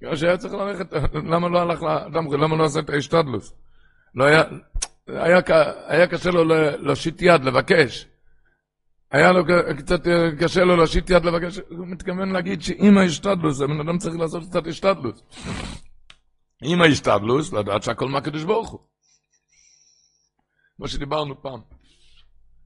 כמו 0.00 0.16
שהיה 0.16 0.36
צריך 0.36 0.54
ללכת, 0.54 0.92
למה 1.14 1.48
לא 1.48 1.58
הלך 1.60 1.82
לאדם, 1.82 2.32
למה 2.32 2.56
לא 2.56 2.64
עשה 2.64 2.80
את 2.80 2.90
ההשתדלוס? 2.90 3.54
לא 4.14 4.24
היה, 4.24 4.42
היה, 5.08 5.40
היה 5.86 6.06
קשה 6.06 6.30
לו 6.30 6.44
להושיט 6.78 7.22
יד, 7.22 7.44
לבקש. 7.44 8.08
היה 9.12 9.32
לו 9.32 9.44
קצת 9.78 10.06
אה, 10.06 10.30
קשה 10.40 10.64
לו 10.64 10.76
להושיט 10.76 11.10
יד 11.10 11.24
לבקש, 11.24 11.58
הוא 11.70 11.86
מתכוון 11.86 12.32
להגיד 12.32 12.62
שאם 12.62 12.98
ההשתדלוס, 12.98 13.60
הבן 13.60 13.80
אדם 13.80 13.98
צריך 13.98 14.16
לעשות 14.16 14.42
קצת 14.50 14.66
השתדלוס. 14.66 15.22
עם 16.62 16.82
ההשתדלוס, 16.82 17.52
לדעת 17.52 17.82
שהכל 17.82 18.08
מהקדוש 18.08 18.44
ברוך 18.44 18.70
הוא. 18.70 18.80
כמו 20.76 20.88
שדיברנו 20.88 21.42
פעם, 21.42 21.60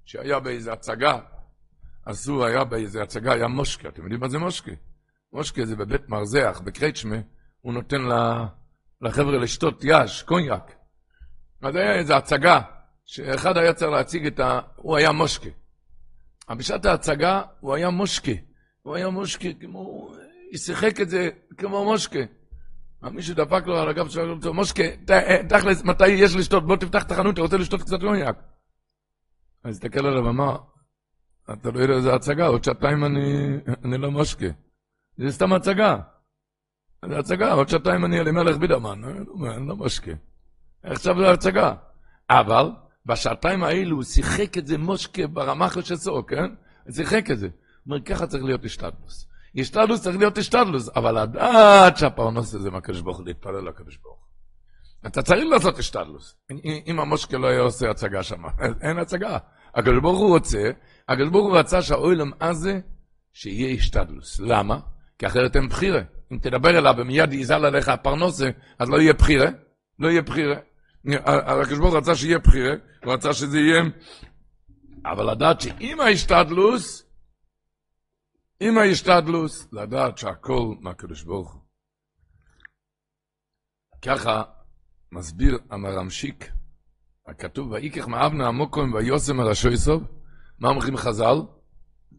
שהיה 0.05 0.41
באיזה 0.41 0.73
הצגה, 0.73 1.19
עשו, 2.07 2.47
היה 2.47 2.65
באיזה 2.65 3.03
הצגה, 3.03 3.33
היה 3.33 3.49
מושקה, 3.49 3.89
אתם 3.89 4.03
יודעים 4.03 4.21
מה 4.21 4.29
זה 4.29 4.39
מושקה? 4.39 4.73
מושקה 5.33 5.67
זה 5.67 5.77
בבית 5.77 6.09
מרזח, 6.09 6.61
בקרייצ'מה, 6.65 7.17
הוא 7.61 7.73
נותן 7.73 8.03
לחבר'ה 9.01 9.39
לשתות 9.39 9.85
יאש, 9.85 10.23
קוניאק. 10.23 10.75
אז 11.63 11.77
היה 11.77 11.95
איזו 11.95 12.15
הצגה, 12.15 12.61
שאחד 13.07 13.57
היה 13.57 13.75
צריך 13.75 13.91
להציג 13.91 14.27
את 14.27 14.41
ה... 14.41 14.61
הוא 14.77 14.97
היה 14.97 15.13
מושקה. 15.13 15.51
בשעת 16.55 16.87
ההצגה 16.87 17.43
הוא 17.61 17.75
היה 17.75 17.91
מושקה. 17.91 18.33
הוא 18.83 18.97
היה 18.97 19.11
מושקה 19.11 19.49
כמו... 19.61 19.79
הוא 19.79 20.59
שיחק 20.59 21.01
את 21.01 21.09
זה 21.09 21.29
כמו 21.59 21.85
מושקה. 21.85 22.19
מישהו 23.03 23.35
דפק 23.35 23.67
לו 23.67 23.79
על 23.79 23.89
הגב 23.89 24.09
שואל 24.09 24.31
אותו, 24.31 24.55
מושקה, 24.55 24.83
תכלס, 25.49 25.85
מתי 25.85 26.09
יש 26.09 26.37
לשתות? 26.37 26.67
בוא 26.67 26.77
תפתח 26.77 27.03
את 27.03 27.11
החנות, 27.11 27.35
אתה 27.35 27.41
רוצה 27.43 27.57
לשתות 27.57 27.83
קצת 27.83 28.01
קוניאק. 28.01 28.37
אז 29.65 29.75
הסתכל 29.75 30.07
עליו 30.07 30.25
ואמר, 30.25 30.57
אתה 31.53 31.71
לא 31.71 31.79
יודע 31.81 31.95
איזה 31.95 32.15
הצגה, 32.15 32.47
עוד 32.47 32.65
שעתיים 32.65 33.05
אני, 33.05 33.57
אני 33.85 33.99
לא 33.99 34.11
מושקה. 34.11 34.47
זה 35.17 35.33
סתם 35.33 35.53
הצגה. 35.53 35.97
זה 37.09 37.19
הצגה, 37.19 37.53
עוד 37.53 37.69
שעתיים 37.69 38.05
אני 38.05 38.21
אלימלך 38.21 38.57
בידרמן, 38.57 39.05
אני 39.57 39.69
לא 39.69 39.77
מושקה. 39.77 40.13
עכשיו 40.83 41.15
זו 41.19 41.31
הצגה. 41.31 41.75
אבל 42.31 42.71
בשעתיים 43.07 43.65
האלו 43.65 43.97
הוא 43.97 44.05
שיחק 44.05 44.59
את 44.59 44.67
זה 44.67 44.79
מושקה 44.79 45.27
ברמה 45.27 45.69
חשסו, 45.69 46.27
כן? 46.27 46.55
הוא 46.85 46.95
שיחק 46.95 47.31
את 47.31 47.39
זה. 47.39 47.47
הוא 47.47 47.95
אומר, 47.95 48.01
ככה 48.05 48.27
צריך 48.27 48.45
להיות 48.45 48.65
השתדלוס. 48.65 49.29
השתדלוס 49.57 50.03
צריך 50.03 50.17
להיות 50.17 50.39
השתדלוס, 50.39 50.89
אבל 50.97 51.23
לדעת 51.23 51.97
שהפרנוס 51.97 52.55
הזה 52.55 52.71
מהקדוש 52.71 53.01
ברוך 53.01 53.19
הוא, 53.19 53.27
להתפלל 53.27 53.69
לקדוש 53.69 53.99
ברוך 54.03 54.19
הוא. 54.19 54.27
אתה 55.11 55.23
צריך 55.23 55.45
לעשות 55.51 55.79
השתדלוס. 55.79 56.37
אם 56.87 57.01
המושקה 57.01 57.39
לא 57.39 57.47
היה 57.47 57.61
עושה 57.61 57.91
הצגה 57.91 58.23
שם, 58.23 58.43
אין 58.81 58.99
הצגה. 58.99 59.39
הקדוש 59.75 59.99
ברוך 60.03 60.19
הוא 60.19 60.29
רוצה, 60.29 60.71
הקדוש 61.09 61.29
ברוך 61.29 61.47
הוא 61.47 61.59
רצה 61.59 61.83
שהאוילם 61.83 62.31
הזה, 62.41 62.81
שיהיה 63.33 63.75
השתדלוס. 63.75 64.41
למה? 64.41 64.79
כי 65.19 65.27
אחרת 65.27 65.57
אין 65.57 65.69
בחירה. 65.69 66.01
אם 66.33 66.39
תדבר 66.39 66.79
אליו 66.79 66.95
ומיד 66.99 67.33
יזל 67.33 67.65
עליך 67.65 67.89
הפרנוסה, 67.89 68.51
אז 68.79 68.89
לא 68.89 69.01
יהיה 69.01 69.13
בחירה. 69.13 69.47
לא 69.99 70.09
יהיה 70.09 70.23
בחירה. 70.23 70.57
הקדוש 71.25 71.79
ברוך 71.79 71.95
רצה 71.95 72.15
שיהיה 72.15 72.39
בחירה, 72.39 72.75
הוא 73.05 73.13
רצה 73.13 73.33
שזה 73.33 73.59
יהיה... 73.59 73.83
אבל 75.05 75.31
לדעת 75.31 75.61
שעם 75.61 76.01
ההשתדלוס, 76.01 77.07
עם 78.61 78.79
ההשתדלוס, 78.79 79.69
לדעת 79.73 80.19
שהכל 80.19 80.75
מהקדוש 80.81 81.23
ברוך 81.23 81.53
הוא. 81.53 81.61
ככה 84.03 84.43
מסביר 85.13 85.59
המרמשיק, 85.71 86.51
הכתוב, 87.27 87.71
ויקח 87.71 88.09
מאבנה 88.09 88.47
המוקום 88.47 88.93
ויוסם 88.95 89.37
מראשו 89.37 89.69
יסוב, 89.69 90.05
מה 90.59 90.69
אומרים 90.69 90.97
חז"ל? 90.97 91.37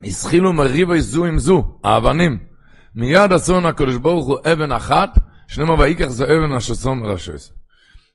הסחילו 0.04 0.54
מריבה 0.54 1.00
זו 1.00 1.26
עם 1.26 1.40
זו, 1.40 1.80
האבנים. 1.84 2.48
מיד 2.96 3.34
עשון 3.34 3.66
הקדוש 3.66 3.96
ברוך 3.96 4.28
הוא 4.28 4.40
אבן 4.54 4.72
אחת, 4.72 5.10
שנאמר 5.48 5.80
ויקח 5.80 6.08
זו 6.08 6.26
אבן 6.26 6.52
השסון 6.52 7.00
מראשו 7.00 7.34
יסוב. 7.34 7.58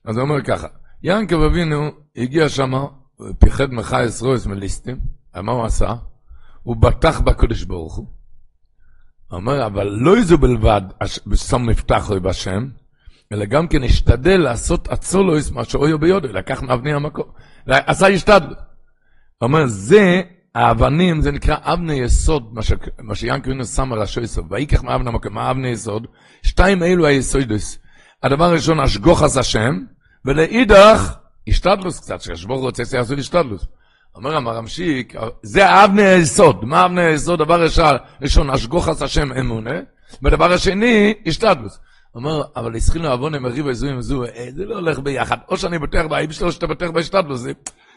אז 0.05 0.17
הוא 0.17 0.23
אומר 0.23 0.41
ככה, 0.41 0.67
ינקב 1.03 1.41
אבינו 1.41 1.91
הגיע 2.15 2.49
שמה, 2.49 2.85
פיחד 3.39 3.73
מחייס 3.73 4.21
רויס 4.21 4.45
מליסטים, 4.45 4.97
מה 5.35 5.51
הוא 5.51 5.65
עשה? 5.65 5.93
הוא 6.63 6.75
בטח 6.75 7.19
בקדוש 7.19 7.63
ברוך 7.63 7.95
הוא. 7.95 8.05
הוא 9.27 9.39
אומר, 9.39 9.65
אבל 9.65 9.87
לא 9.87 10.15
איזו 10.17 10.37
בלבד, 10.37 10.81
שם 11.35 11.61
מפתח 11.65 12.09
אוי 12.09 12.19
בשם, 12.19 12.67
אלא 13.31 13.45
גם 13.45 13.67
כן 13.67 13.83
השתדל 13.83 14.37
לעשות 14.37 14.87
אצולויס 14.87 15.51
מה 15.51 15.63
שאויו 15.63 15.99
ביודו, 15.99 16.27
לקח 16.27 16.61
מאבני 16.61 16.93
המקום, 16.93 17.25
עשה 17.67 18.07
השתדלות. 18.07 18.57
הוא 19.37 19.47
אומר, 19.47 19.65
זה, 19.65 20.21
האבנים, 20.55 21.21
זה 21.21 21.31
נקרא 21.31 21.55
אבני 21.61 21.93
יסוד, 21.93 22.53
מה 22.99 23.15
שיאנקרינו 23.15 23.65
שם 23.65 23.93
ראשו 23.93 24.21
יסוד, 24.21 24.45
ויקח 24.49 24.83
מאבני 24.83 25.09
המקום, 25.09 25.33
מה 25.33 25.51
אבני 25.51 25.67
יסוד? 25.67 26.07
שתיים 26.43 26.83
אלו 26.83 27.05
היסודוס. 27.05 27.79
הדבר 28.23 28.45
הראשון, 28.45 28.79
אשגוחס 28.79 29.37
השם, 29.37 29.79
ולאידך, 30.25 31.13
השתדלוס 31.47 31.99
קצת, 31.99 32.21
שהשבור 32.21 32.59
רוצה 32.59 32.85
שיעשו 32.85 33.13
השתדלוס. 33.13 33.65
אומר 34.15 34.35
המרמשיק, 34.35 35.13
זה 35.43 35.85
אבני 35.85 36.01
היסוד. 36.01 36.65
מה 36.65 36.85
אבני 36.85 37.01
היסוד? 37.01 37.39
דבר 37.39 37.67
ראשון, 38.21 38.49
אשגוחס 38.49 39.01
השם 39.01 39.33
אמונה, 39.33 39.79
ודבר 40.23 40.53
השני, 40.53 41.13
השתדלוס. 41.25 41.79
אומר, 42.15 42.41
אבל 42.55 42.75
הסחילו 42.75 43.11
עוון 43.11 43.35
הם 43.35 43.43
מריבו 43.43 43.73
זו 43.73 43.87
עם 43.87 44.01
זו, 44.01 44.23
זה 44.55 44.65
לא 44.65 44.75
הולך 44.75 44.99
ביחד. 44.99 45.37
או 45.49 45.57
שאני 45.57 45.79
בטח 45.79 46.05
באיב 46.09 46.31
שלו, 46.31 46.51
שאתה 46.51 46.67
בטח 46.67 46.89
בהשתדלוס. 46.89 47.39
זה, 47.39 47.51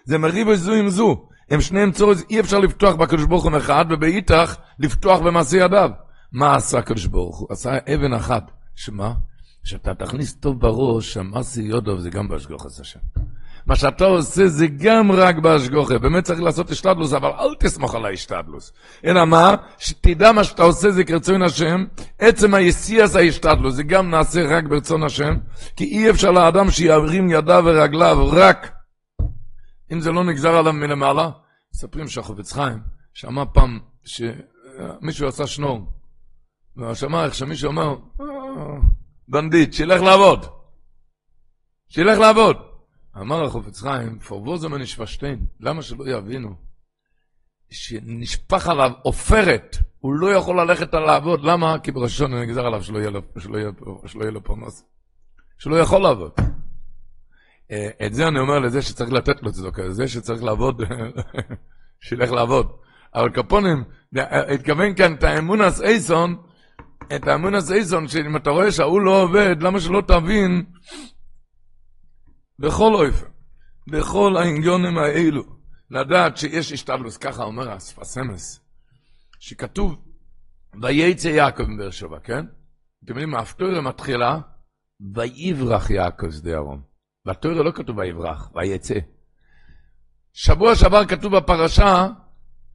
זה 0.04 0.18
מריבו 0.18 0.56
זו 0.56 0.72
עם 0.72 0.88
זו. 0.88 1.28
הם 1.50 1.60
שניהם 1.60 1.92
צורס, 1.92 2.22
אי 2.30 2.40
אפשר 2.40 2.58
לפתוח 2.58 2.94
בקדוש 2.94 3.24
ברוך 3.24 3.44
הוא 3.44 3.56
אחד, 3.56 3.84
ובאיתך 3.90 4.56
לפתוח 4.78 5.20
במעשה 5.20 5.56
ידיו. 5.56 5.90
מה 6.32 6.54
עשה 6.54 6.78
הקדוש 6.78 7.06
ברוך 7.06 7.38
הוא? 7.38 7.48
עשה 7.50 7.78
אבן 7.94 8.12
אחת. 8.12 8.50
שמה? 8.74 9.12
שאתה 9.66 9.94
תכניס 9.94 10.34
טוב 10.34 10.60
בראש, 10.60 11.12
שהמעשה 11.12 11.62
יודוב 11.62 12.00
זה 12.00 12.10
גם 12.10 12.28
בהשגוחס 12.28 12.80
השם. 12.80 13.00
מה 13.66 13.76
שאתה 13.76 14.04
עושה 14.04 14.48
זה 14.48 14.66
גם 14.66 15.12
רק 15.12 15.36
בהשגוחה. 15.38 15.98
באמת 15.98 16.24
צריך 16.24 16.40
לעשות 16.40 16.70
השתדלוס, 16.70 17.12
אבל 17.12 17.28
אל 17.28 17.54
תסמוך 17.58 17.94
על 17.94 18.04
ההשתדלוס. 18.04 18.72
אלא 19.04 19.24
מה? 19.24 19.54
שתדע 19.78 20.32
מה 20.32 20.44
שאתה 20.44 20.62
עושה 20.62 20.90
זה 20.90 21.04
כרצון 21.04 21.42
השם, 21.42 21.84
עצם 22.18 22.54
היסיאס 22.54 23.16
ההשתדלוס, 23.16 23.74
זה 23.74 23.82
גם 23.82 24.10
נעשה 24.10 24.56
רק 24.56 24.64
ברצון 24.64 25.02
השם, 25.02 25.34
כי 25.76 25.84
אי 25.84 26.10
אפשר 26.10 26.30
לאדם 26.30 26.70
שירים 26.70 27.30
ידיו 27.30 27.62
ורגליו 27.66 28.28
רק 28.32 28.72
אם 29.92 30.00
זה 30.00 30.12
לא 30.12 30.24
נגזר 30.24 30.56
עליו 30.56 30.72
מלמעלה. 30.72 31.30
מספרים 31.74 32.08
שהחופץ 32.08 32.52
חיים 32.52 32.78
שמע 33.14 33.44
פעם 33.52 33.78
שמישהו 34.04 35.28
עשה 35.28 35.46
שנור, 35.46 35.92
ושמע 36.76 37.24
איך 37.24 37.34
שמישהו 37.34 37.68
אומר, 37.68 37.96
אה, 38.20 38.26
בנדיט, 39.28 39.72
שילך 39.72 40.02
לעבוד. 40.02 40.46
שילך 41.88 42.18
לעבוד. 42.18 42.56
אמר 43.16 43.44
החופץ 43.44 43.80
חיים, 43.80 44.18
פרבוזו 44.18 44.68
מנשפשטיין, 44.68 45.46
למה 45.60 45.82
שלא 45.82 46.04
יבינו? 46.08 46.54
שנשפך 47.70 48.68
עליו 48.68 48.90
עופרת, 49.02 49.76
הוא 49.98 50.14
לא 50.14 50.32
יכול 50.32 50.60
ללכת 50.60 50.94
לעבוד, 50.94 51.44
למה? 51.44 51.78
כי 51.78 51.92
בראשון 51.92 52.34
נגזר 52.34 52.66
עליו 52.66 52.82
שלא 52.82 52.98
יהיה 52.98 53.10
לו, 53.10 53.22
שלא 53.38 53.58
יהיה, 53.58 53.70
שלא 54.06 54.22
יהיה 54.22 54.30
לו 54.30 54.44
פרנס, 54.44 54.84
שלא 55.58 55.76
יכול 55.76 56.02
לעבוד. 56.02 56.32
אה, 57.70 57.88
את 58.06 58.14
זה 58.14 58.28
אני 58.28 58.38
אומר 58.38 58.58
לזה 58.58 58.82
שצריך 58.82 59.12
לתת 59.12 59.42
לו 59.42 59.52
צדוקה, 59.52 59.90
זה 59.90 60.08
שצריך 60.08 60.42
לעבוד, 60.42 60.82
שילך 62.06 62.30
לעבוד. 62.30 62.72
אבל 63.14 63.30
קפונים, 63.30 63.84
התכוון 64.54 64.94
כאן 64.94 65.14
את 65.14 65.24
האמונס 65.24 65.82
אייסון, 65.82 66.36
את 67.14 67.28
האמונס 67.28 67.72
אייסון, 67.72 68.08
שאם 68.08 68.36
אתה 68.36 68.50
רואה 68.50 68.72
שההוא 68.72 69.00
לא 69.00 69.22
עובד, 69.22 69.62
למה 69.62 69.80
שלא 69.80 70.02
תבין 70.08 70.64
בכל 72.58 72.94
אופן, 72.94 73.26
בכל 73.90 74.36
העניונים 74.36 74.98
האלו, 74.98 75.42
לדעת 75.90 76.36
שיש 76.36 76.72
השתדלוס, 76.72 77.16
ככה 77.16 77.42
אומר 77.42 77.70
הספסמס, 77.70 78.60
שכתוב, 79.40 79.96
וייצא 80.82 81.28
יעקב 81.28 81.62
מבאר 81.62 81.90
שבע, 81.90 82.18
כן? 82.18 82.44
אתם 83.04 83.12
יודעים, 83.12 83.34
האפטוריה 83.34 83.80
מתחילה, 83.80 84.38
ויברח 85.14 85.90
יעקב 85.90 86.30
שדה 86.30 86.56
ארון. 86.56 86.82
והתורה 87.26 87.62
לא 87.62 87.70
כתוב 87.70 87.98
ויברח, 87.98 88.50
ויצא. 88.54 88.98
שבוע 90.32 90.74
שעבר 90.74 91.06
כתוב 91.06 91.36
בפרשה, 91.36 92.06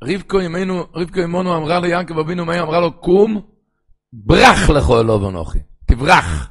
רבקו 0.04 0.42
אמנו, 0.42 0.84
רבקו 0.94 1.24
אמנו 1.24 1.58
אמרה 1.58 1.80
ליעקב 1.80 2.18
אבינו, 2.20 2.46
מה 2.46 2.54
היא 2.54 2.62
אמרה 2.62 2.80
לו? 2.80 3.02
קום, 3.02 3.42
ברח 4.14 4.70
לכל 4.70 4.98
אלוב 4.98 5.24
אנוכי, 5.24 5.60
תברח. 5.86 6.50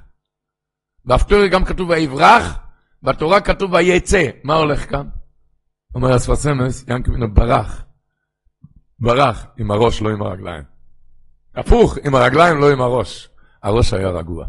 באפטוריה 1.04 1.48
גם 1.48 1.64
כתוב 1.64 1.90
ויברח, 1.90 2.58
בתורה 3.02 3.40
כתוב 3.40 3.72
ויצא. 3.72 4.28
מה 4.44 4.54
הולך 4.54 4.90
כאן? 4.90 5.08
אומר 5.94 6.16
אספסמס, 6.16 6.84
ינקבינו 6.88 7.34
ברח. 7.34 7.84
ברח 8.98 9.46
עם 9.58 9.70
הראש, 9.70 10.02
לא 10.02 10.10
עם 10.10 10.22
הרגליים. 10.22 10.64
הפוך, 11.54 11.98
עם 12.04 12.14
הרגליים, 12.14 12.60
לא 12.60 12.72
עם 12.72 12.80
הראש. 12.80 13.28
הראש 13.62 13.92
היה 13.92 14.08
רגוע. 14.08 14.46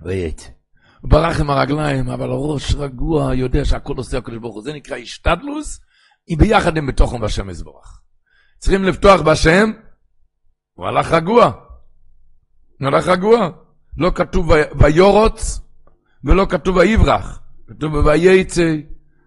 ויצא. 0.00 0.48
הוא 1.00 1.10
ברח 1.10 1.40
עם 1.40 1.50
הרגליים, 1.50 2.08
אבל 2.08 2.30
הראש 2.30 2.74
רגוע, 2.74 3.34
יודע 3.34 3.64
שהכל 3.64 3.96
עושה 3.96 4.18
הקדוש 4.18 4.38
ברוך 4.38 4.54
הוא. 4.54 4.62
זה 4.62 4.72
נקרא 4.72 4.96
השתדלוס, 4.96 5.80
היא 6.26 6.38
ביחד 6.38 6.76
עם 6.76 6.86
בתוכם 6.86 7.20
בשם 7.20 7.50
יזברך. 7.50 8.00
צריכים 8.58 8.84
לפתוח 8.84 9.20
בשם, 9.20 9.70
הוא 10.74 10.86
הלך 10.86 11.12
רגוע. 11.12 11.67
הלך 12.86 13.08
רגוע. 13.08 13.50
לא 13.96 14.10
כתוב 14.14 14.50
ויורוץ, 14.78 15.60
ולא 16.24 16.46
כתוב 16.48 16.76
ויברח. 16.76 17.40
כתוב 17.68 17.94
וייצא, 17.94 18.74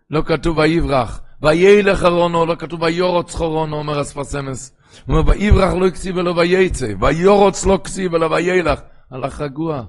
לא 0.09 0.21
כתוב 0.25 0.57
ויברח. 0.57 1.21
וילך 1.41 2.03
ארונו, 2.03 2.45
לא 2.45 2.55
כתוב 2.55 2.81
ויורוץ 2.81 3.35
חורונו, 3.35 3.77
אומר 3.77 4.01
אספסמס. 4.01 4.75
הוא 5.05 5.17
אומר 5.17 5.31
ויברח 5.31 5.73
לא 5.73 5.87
הקציב 5.87 6.17
אלא 6.17 6.31
וייצא, 6.31 6.93
ויורוץ 7.01 7.65
לא 7.65 7.73
הקציב 7.73 8.15
אלא 8.15 8.25
וילך. 8.25 8.79
הלך 9.11 9.41
רגוע. 9.41 9.83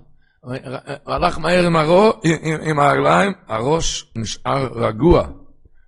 הלך 1.06 1.38
מהר 1.38 1.66
עם, 1.66 1.76
הרו, 1.76 2.12
עם, 2.24 2.60
עם 2.62 2.80
הרגליים, 2.80 3.32
הראש 3.48 4.12
נשאר 4.16 4.68
רגוע. 4.74 5.28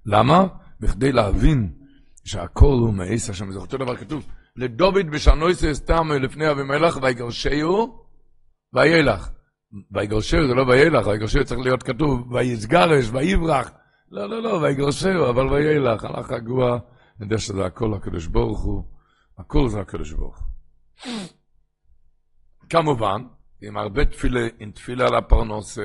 למה? 0.07 0.47
בכדי 0.81 1.13
להבין 1.13 1.73
שהכל 2.25 2.77
הוא 2.81 2.95
מעיס 2.95 3.31
השם. 3.31 3.53
זה 3.53 3.59
אותו 3.59 3.77
דבר 3.77 3.97
כתוב. 3.97 4.27
לדוד 4.57 5.11
בשנויסס 5.11 5.81
תמו 5.81 6.15
לפני 6.15 6.51
אבימלך 6.51 6.99
ויגרשהו 7.03 8.05
וילך. 8.73 9.31
ויגרשהו 9.91 10.49
זה 10.49 10.55
לא 10.55 10.63
וילך, 10.63 11.07
ויגרשהו 11.07 11.45
צריך 11.45 11.61
להיות 11.61 11.83
כתוב, 11.83 12.33
ויסגרש, 12.33 13.11
ויברח. 13.13 13.71
לא, 14.11 14.29
לא, 14.29 14.43
לא, 14.43 14.49
ויגרשהו, 14.49 15.31
אבל 15.31 15.47
וילך, 15.47 16.05
הלך 16.05 16.31
רגוע, 16.31 16.71
אני 16.71 16.81
יודע 17.21 17.39
שזה 17.39 17.67
הכל 17.67 17.95
הקדוש 17.95 18.27
ברוך 18.27 18.63
הוא, 18.63 18.85
הכל 19.39 19.69
זה 19.69 19.81
הקדוש 19.81 20.13
ברוך. 20.13 20.43
כמובן, 22.71 23.23
עם 23.63 23.77
הרבה 23.77 24.05
תפילה, 24.05 24.49
עם 24.59 24.71
תפילה 24.71 25.07
על 25.07 25.15
הפרנוס 25.15 25.79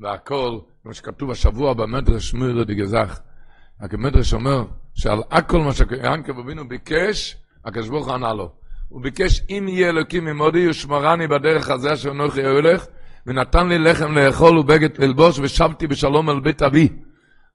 והכל, 0.00 0.58
כמו 0.82 0.94
שכתוב 0.94 1.30
השבוע 1.30 1.74
במדרש 1.74 2.34
מירה 2.34 2.64
דגזך. 2.64 3.20
המדרש 3.80 4.34
אומר 4.34 4.64
שעל 4.94 5.18
הכל 5.30 5.58
מה 5.58 5.72
שיענקב 5.72 6.38
אבינו 6.38 6.68
ביקש, 6.68 7.36
הקדוש 7.64 7.88
ברוך 7.88 8.06
הוא 8.06 8.14
ענה 8.14 8.34
לו. 8.34 8.52
הוא 8.88 9.02
ביקש 9.02 9.40
אם 9.50 9.66
יהיה 9.68 9.88
אלוקים 9.88 10.28
עמודי 10.28 10.68
ושמרני 10.68 11.26
בדרך 11.26 11.70
הזה 11.70 11.92
אשר 11.92 12.12
נוחי 12.12 12.46
הולך, 12.46 12.86
ונתן 13.26 13.68
לי 13.68 13.78
לחם 13.78 14.12
לאכול 14.12 14.58
ובגד 14.58 14.98
ללבוש, 14.98 15.38
ושבתי 15.38 15.86
בשלום 15.86 16.30
אל 16.30 16.40
בית 16.40 16.62
אבי. 16.62 16.88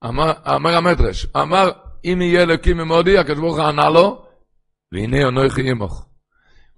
אמר, 0.06 0.32
אמר 0.56 0.76
המדרש, 0.78 1.28
אמר, 1.36 1.72
אם 2.06 2.22
יהיה 2.22 2.44
אלוקים 2.44 2.78
ממודי, 2.78 3.18
הקדוש 3.18 3.39
ברוך 3.39 3.58
הוא 3.58 3.65
ענה 3.65 3.89
לו, 3.89 4.26
והנה 4.91 5.28
אנוכי 5.28 5.70
עמך. 5.72 6.02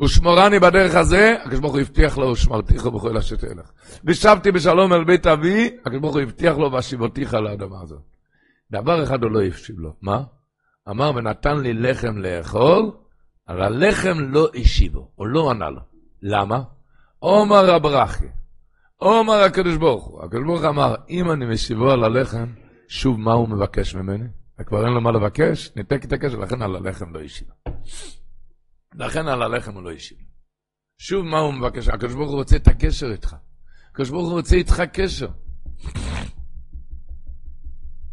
ושמורני 0.02 0.60
בדרך 0.60 0.96
הזה, 0.96 1.36
הקדוש 1.44 1.60
ברוך 1.60 1.74
הוא 1.74 1.82
הבטיח 1.82 2.18
לו, 2.18 2.28
ושמרתיך 2.32 2.86
בכל 2.86 3.18
אשר 3.18 3.36
תלך. 3.36 3.72
ושבתי 4.06 4.52
בשלום 4.52 4.94
אל 4.94 5.04
בית 5.04 5.28
אבי, 5.28 5.70
הקדוש 5.86 6.00
ברוך 6.02 6.14
הוא 6.14 6.22
הבטיח 6.22 6.58
לו, 6.58 6.72
והשיבותיך 6.72 7.34
לאדמה 7.34 7.82
הזאת. 7.82 8.02
דבר 8.72 9.04
אחד 9.04 9.24
הוא 9.24 9.32
לא 9.32 9.42
הפשיב 9.44 9.80
לו, 9.80 9.94
מה? 10.02 10.24
אמר, 10.90 11.12
ונתן 11.16 11.58
לי 11.58 11.74
לחם 11.74 12.18
לאכול, 12.18 12.92
אבל 13.50 13.62
הלחם 13.62 14.20
לא 14.20 14.50
השיבו, 14.56 15.12
הוא 15.16 15.28
לא 15.28 15.52
ענה 15.52 15.70
לו. 15.70 15.82
למה? 16.22 16.64
עומר 17.20 17.66
רב 17.66 17.86
רכי, 17.86 18.26
עומר 18.96 19.34
הקדוש 19.34 19.78
ברוך 19.78 20.06
הוא, 20.06 20.24
הקדוש 20.24 20.44
ברוך 20.46 20.62
הוא 20.62 20.70
אמר, 20.70 20.96
אם 21.10 21.32
אני 21.32 21.46
משיבו 21.46 21.92
על 21.92 22.04
הלחם, 22.04 22.46
שוב 22.88 23.20
מה 23.20 23.34
הוא 23.34 23.50
מבקש 23.50 23.96
ממני? 23.96 24.28
וכבר 24.60 24.86
אין 24.86 24.94
לו 24.94 25.02
מה 25.02 25.12
לבקש, 25.12 25.72
ניתק 25.76 26.06
את 26.06 26.14
הקשר, 26.14 26.40
לכן 26.40 26.62
על 26.62 26.76
הלחם 26.76 27.14
לא 27.16 27.22
השיב. 27.22 27.48
לכן 28.96 29.28
על 29.28 29.42
הלחם 29.42 29.74
הוא 29.74 29.84
לא 29.84 29.92
השיב. 29.92 30.18
שוב 30.98 31.26
מה 31.26 31.40
הוא 31.40 31.54
מבקש? 31.54 31.88
הקדוש 31.88 32.14
ברוך 32.14 32.30
הוא 32.30 32.38
רוצה 32.38 32.56
את 32.56 32.68
הקשר 32.68 33.12
איתך. 33.12 33.36
הקדוש 33.92 34.10
ברוך 34.10 34.28
הוא 34.28 34.38
רוצה 34.38 34.56
איתך 34.56 34.82
קשר. 34.94 35.28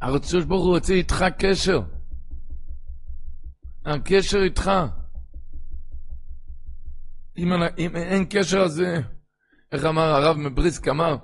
הקדוש 0.02 0.44
ברוך 0.44 0.64
הוא 0.64 0.74
רוצה 0.74 0.92
איתך 0.92 1.24
קשר. 1.38 1.80
הקשר 3.84 4.42
איתך. 4.42 4.70
אם, 7.36 7.52
אם 7.78 7.96
אין 7.96 8.24
קשר 8.30 8.60
אז 8.60 8.82
איך 9.72 9.84
אמר 9.84 10.02
הרב 10.02 10.36
מבריסק 10.36 10.88
אמר, 10.88 11.16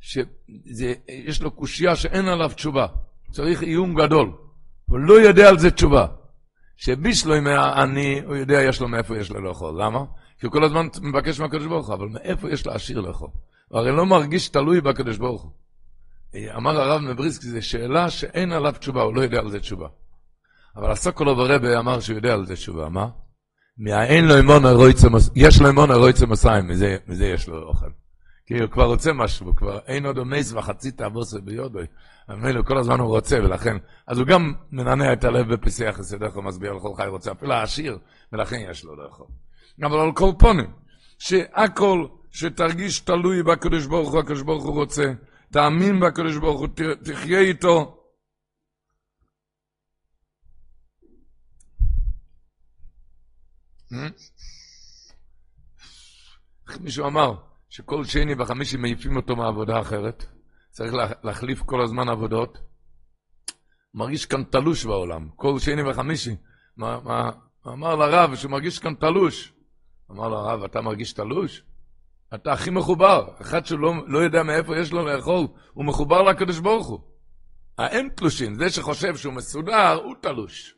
שיש 0.00 1.42
לו 1.42 1.50
קושייה 1.50 1.96
שאין 1.96 2.28
עליו 2.28 2.50
תשובה. 2.54 2.86
צריך 3.30 3.62
איום 3.62 3.94
גדול. 3.94 4.32
הוא 4.86 4.98
לא 4.98 5.14
יודע 5.14 5.48
על 5.48 5.58
זה 5.58 5.70
תשובה. 5.70 6.06
שבישלו 6.76 7.34
עם 7.34 7.46
העני, 7.46 8.20
הוא 8.26 8.36
יודע 8.36 8.62
יש 8.62 8.80
לו 8.80 8.88
מאיפה 8.88 9.18
יש 9.18 9.30
לו 9.30 9.40
לאכול. 9.40 9.82
למה? 9.82 10.04
כי 10.38 10.46
הוא 10.46 10.52
כל 10.52 10.64
הזמן 10.64 10.86
מבקש 11.02 11.40
מהקדוש 11.40 11.66
ברוך 11.66 11.86
הוא, 11.86 11.94
אבל 11.94 12.08
מאיפה 12.08 12.50
יש 12.50 12.66
לעשיר 12.66 13.00
לאכול? 13.00 13.28
הוא 13.68 13.78
הרי 13.78 13.92
לא 13.92 14.06
מרגיש 14.06 14.48
תלוי 14.48 14.80
בקדוש 14.80 15.18
ברוך 15.18 15.42
הוא. 15.42 15.50
אמר 16.56 16.80
הרב 16.80 17.00
מבריסק, 17.00 17.42
זו 17.42 17.62
שאלה 17.62 18.10
שאין 18.10 18.52
עליו 18.52 18.74
תשובה, 18.78 19.02
הוא 19.02 19.14
לא 19.14 19.20
יודע 19.20 19.38
על 19.38 19.50
זה 19.50 19.60
תשובה. 19.60 19.88
אבל 20.76 20.90
הסוקולוב 20.90 21.40
הרבה 21.40 21.78
אמר 21.78 22.00
שהוא 22.00 22.16
יודע 22.16 22.34
על 22.34 22.46
זה 22.46 22.54
תשובה, 22.54 22.88
מה? 22.88 23.08
מהאין 23.80 24.24
לו 24.28 24.38
אמון 24.38 24.64
הרויצה, 24.64 25.08
יש 25.34 25.60
לו 25.60 25.68
אמון 25.68 25.90
הרויצה 25.90 26.26
מסיים, 26.26 26.68
מזה, 26.68 26.96
מזה 27.08 27.26
יש 27.26 27.48
לו 27.48 27.62
אוכל. 27.62 27.86
כי 28.46 28.58
הוא 28.58 28.70
כבר 28.70 28.84
רוצה 28.84 29.12
משהו, 29.12 29.46
הוא 29.46 29.56
כבר 29.56 29.78
אין 29.86 30.06
עוד 30.06 30.18
אומץ 30.18 30.52
וחצי 30.52 30.90
תאבוסו 30.90 31.42
ביודוי. 31.42 31.86
ממילא 32.28 32.62
כל 32.62 32.78
הזמן 32.78 33.00
הוא 33.00 33.08
רוצה, 33.08 33.36
ולכן, 33.36 33.76
אז 34.06 34.18
הוא 34.18 34.26
גם 34.26 34.52
מנענע 34.72 35.12
את 35.12 35.24
הלב 35.24 35.54
בפסיח 35.54 35.98
יסודך 35.98 36.36
ומסביר 36.36 36.72
לכל 36.72 36.94
חי 36.96 37.06
רוצה, 37.06 37.32
אפילו 37.32 37.52
העשיר, 37.52 37.98
ולכן 38.32 38.56
יש 38.70 38.84
לו 38.84 38.96
לאכול. 38.96 39.26
אבל 39.82 40.00
על 40.00 40.12
כל 40.12 40.30
פונים, 40.38 40.70
שהכל 41.18 42.06
שתרגיש 42.30 43.00
תלוי 43.00 43.42
בקדוש 43.42 43.86
ברוך 43.86 44.12
הוא, 44.12 44.20
הקדוש 44.20 44.42
ברוך 44.42 44.64
הוא 44.64 44.74
רוצה, 44.74 45.12
תאמין 45.52 46.00
בקדוש 46.00 46.36
ברוך 46.36 46.60
הוא, 46.60 46.68
תחיה 47.04 47.40
איתו. 47.40 47.99
מישהו 56.80 57.06
אמר 57.06 57.34
שכל 57.68 58.04
שני 58.04 58.34
וחמישי 58.38 58.76
מעיפים 58.76 59.16
אותו 59.16 59.36
מעבודה 59.36 59.80
אחרת. 59.80 60.24
צריך 60.70 60.92
להחליף 61.24 61.62
כל 61.62 61.82
הזמן 61.82 62.08
עבודות. 62.08 62.58
מרגיש 63.94 64.26
כאן 64.26 64.44
תלוש 64.44 64.84
בעולם, 64.84 65.28
כל 65.36 65.58
שני 65.58 65.82
וחמישי. 65.82 66.36
מה, 66.76 67.00
מה, 67.04 67.30
אמר 67.66 67.96
לרב 67.96 68.36
שהוא 68.36 68.50
מרגיש 68.50 68.78
כאן 68.78 68.94
תלוש. 68.94 69.52
אמר 70.10 70.28
לרב, 70.28 70.64
אתה 70.64 70.80
מרגיש 70.80 71.12
תלוש? 71.12 71.62
אתה 72.34 72.52
הכי 72.52 72.70
מחובר. 72.70 73.28
אחד 73.40 73.66
שלא 73.66 73.94
לא 74.06 74.18
יודע 74.18 74.42
מאיפה 74.42 74.78
יש 74.78 74.92
לו 74.92 75.06
לאכול, 75.06 75.46
הוא 75.72 75.84
מחובר 75.84 76.22
לקדוש 76.22 76.58
ברוך 76.58 76.86
הוא. 76.86 77.00
האין 77.78 78.08
תלושים, 78.16 78.54
זה 78.54 78.70
שחושב 78.70 79.16
שהוא 79.16 79.34
מסודר, 79.34 80.00
הוא 80.04 80.14
תלוש. 80.22 80.74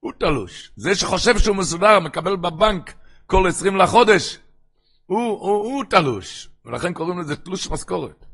הוא 0.00 0.12
תלוש. 0.18 0.72
זה 0.76 0.94
שחושב 0.94 1.38
שהוא 1.38 1.56
מסודר, 1.56 2.00
מקבל 2.00 2.36
בבנק 2.36 2.94
כל 3.26 3.46
עשרים 3.48 3.76
לחודש, 3.76 4.38
הוא, 5.06 5.18
הוא, 5.18 5.64
הוא 5.64 5.84
תלוש. 5.90 6.48
ולכן 6.64 6.94
קוראים 6.94 7.18
לזה 7.18 7.36
תלוש 7.36 7.70
משכורת. 7.70 8.26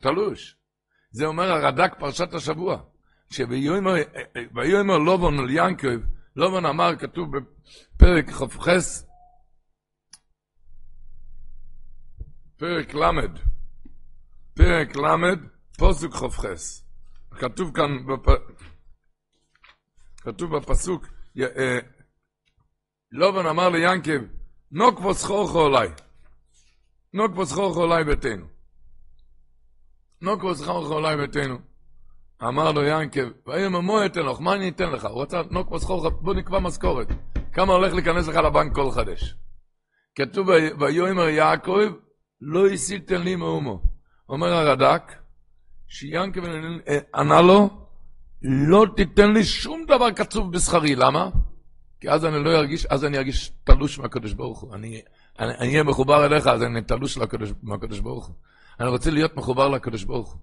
תלוש. 0.00 0.56
זה 1.10 1.26
אומר 1.26 1.52
הרד"ק 1.52 1.94
פרשת 1.98 2.34
השבוע. 2.34 2.82
כשביומר 3.30 4.98
לובון 4.98 5.38
על 5.38 5.50
ינקב, 5.50 5.98
לובון 6.36 6.66
אמר, 6.66 6.96
כתוב 6.96 7.28
בפרק 7.36 8.30
כ"ח, 8.30 8.68
פרק 12.56 12.94
ל', 12.94 13.28
פרק 14.54 14.96
ל', 14.96 15.34
פוסוק 15.78 16.14
כ"ח. 16.14 16.44
כתוב 17.30 17.70
כאן, 17.74 18.06
בפ... 18.06 18.28
כתוב 20.26 20.56
בפסוק, 20.56 21.06
אה, 21.40 21.78
לובון 23.12 23.46
אמר 23.46 23.68
ליענקב, 23.68 24.20
נוקבו 24.70 25.14
סחורכו 25.14 25.60
אולי. 25.60 25.88
נוקבו 27.14 27.46
סחורכו 27.46 27.82
אולי 27.82 28.04
ביתנו. 28.04 28.46
נוקו 30.20 30.54
זכר 30.54 30.72
אולי 30.72 31.16
ביתנו. 31.16 31.58
אמר 32.42 32.72
לו 32.72 32.82
ינקב, 32.84 33.28
ויאמר 33.46 33.80
מה 33.80 34.06
אתן 34.06 34.20
לך, 34.20 34.40
מה 34.40 34.54
אני 34.54 34.68
אתן 34.68 34.90
לך? 34.90 35.04
הוא 35.04 35.22
רצה 35.22 35.42
נוקו 35.50 35.78
זכור, 35.78 36.10
בוא 36.10 36.34
נקבע 36.34 36.58
משכורת. 36.58 37.08
כמה 37.52 37.72
הולך 37.72 37.94
להיכנס 37.94 38.28
לך 38.28 38.36
לבנק 38.36 38.74
כל 38.74 38.90
חדש? 38.90 39.34
כתוב 40.14 40.48
ויאמר 40.80 41.28
יעקב, 41.28 41.92
לא 42.40 42.68
הסיתן 42.68 43.22
לי 43.22 43.36
מאומו. 43.36 43.82
אומר 44.28 44.52
הרד"ק, 44.52 45.12
שיענקב 45.88 46.40
ענה 47.14 47.42
לו, 47.42 47.85
לא 48.42 48.86
תיתן 48.96 49.32
לי 49.32 49.44
שום 49.44 49.84
דבר 49.84 50.10
קצוב 50.10 50.52
בשכרי, 50.52 50.94
למה? 50.94 51.28
כי 52.00 52.10
אז 52.10 52.24
אני 52.24 52.44
לא 52.44 52.50
ארגיש, 52.50 52.86
אז 52.86 53.04
אני 53.04 53.18
ארגיש 53.18 53.52
תלוש 53.64 53.98
מהקדוש 53.98 54.32
ברוך 54.32 54.60
הוא. 54.60 54.74
אני 54.74 55.02
אהיה 55.40 55.82
מחובר 55.82 56.26
אליך, 56.26 56.46
אז 56.46 56.62
אני 56.62 56.82
תלוש 56.82 57.18
מהקדוש 57.62 58.00
ברוך 58.00 58.26
הוא. 58.26 58.34
אני 58.80 58.88
רוצה 58.88 59.10
להיות 59.10 59.36
מחובר 59.36 59.68
לקדוש 59.68 60.04
ברוך 60.04 60.32
הוא. 60.32 60.40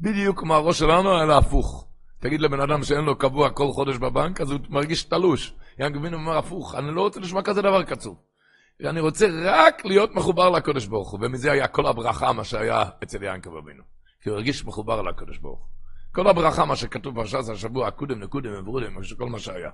בדיוק 0.00 0.40
כמו 0.40 0.54
הראש 0.54 0.78
שלנו, 0.78 1.22
אלא 1.22 1.38
הפוך. 1.38 1.86
תגיד 2.20 2.40
לבן 2.40 2.60
אדם 2.60 2.82
שאין 2.82 3.04
לו 3.04 3.18
קבוע 3.18 3.50
כל 3.50 3.72
חודש 3.72 3.96
בבנק, 3.96 4.40
אז 4.40 4.50
הוא 4.50 4.60
מרגיש 4.68 5.02
תלוש. 5.02 5.54
אבינו 5.80 6.16
אומר 6.16 6.38
הפוך, 6.38 6.74
אני 6.74 6.94
לא 6.94 7.00
רוצה 7.00 7.20
לשמוע 7.20 7.42
כזה 7.42 7.62
דבר 7.62 7.82
קצוב. 7.82 8.16
אני 8.84 9.00
רוצה 9.00 9.26
רק 9.44 9.84
להיות 9.84 10.14
מחובר 10.14 10.50
לקדוש 10.50 10.86
ברוך 10.86 11.10
הוא, 11.10 11.20
ומזה 11.22 11.52
היה 11.52 11.68
כל 11.68 11.86
הברכה, 11.86 12.32
מה 12.32 12.44
שהיה 12.44 12.84
אצל 13.02 13.22
ינקב 13.22 13.56
אבינו. 13.56 13.82
כי 14.22 14.28
הוא 14.28 14.36
הרגיש 14.36 14.64
מחובר 14.64 15.02
לקדוש 15.02 15.38
ברוך 15.38 15.58
הוא. 15.58 15.77
כל 16.12 16.28
הברכה, 16.28 16.64
מה 16.64 16.76
שכתוב 16.76 17.14
בפרשת 17.14 17.48
השבוע, 17.52 17.90
קודם 17.90 18.20
נקודם 18.20 18.50
וברודם, 18.58 18.92
כל 19.18 19.28
מה 19.28 19.38
שהיה. 19.38 19.70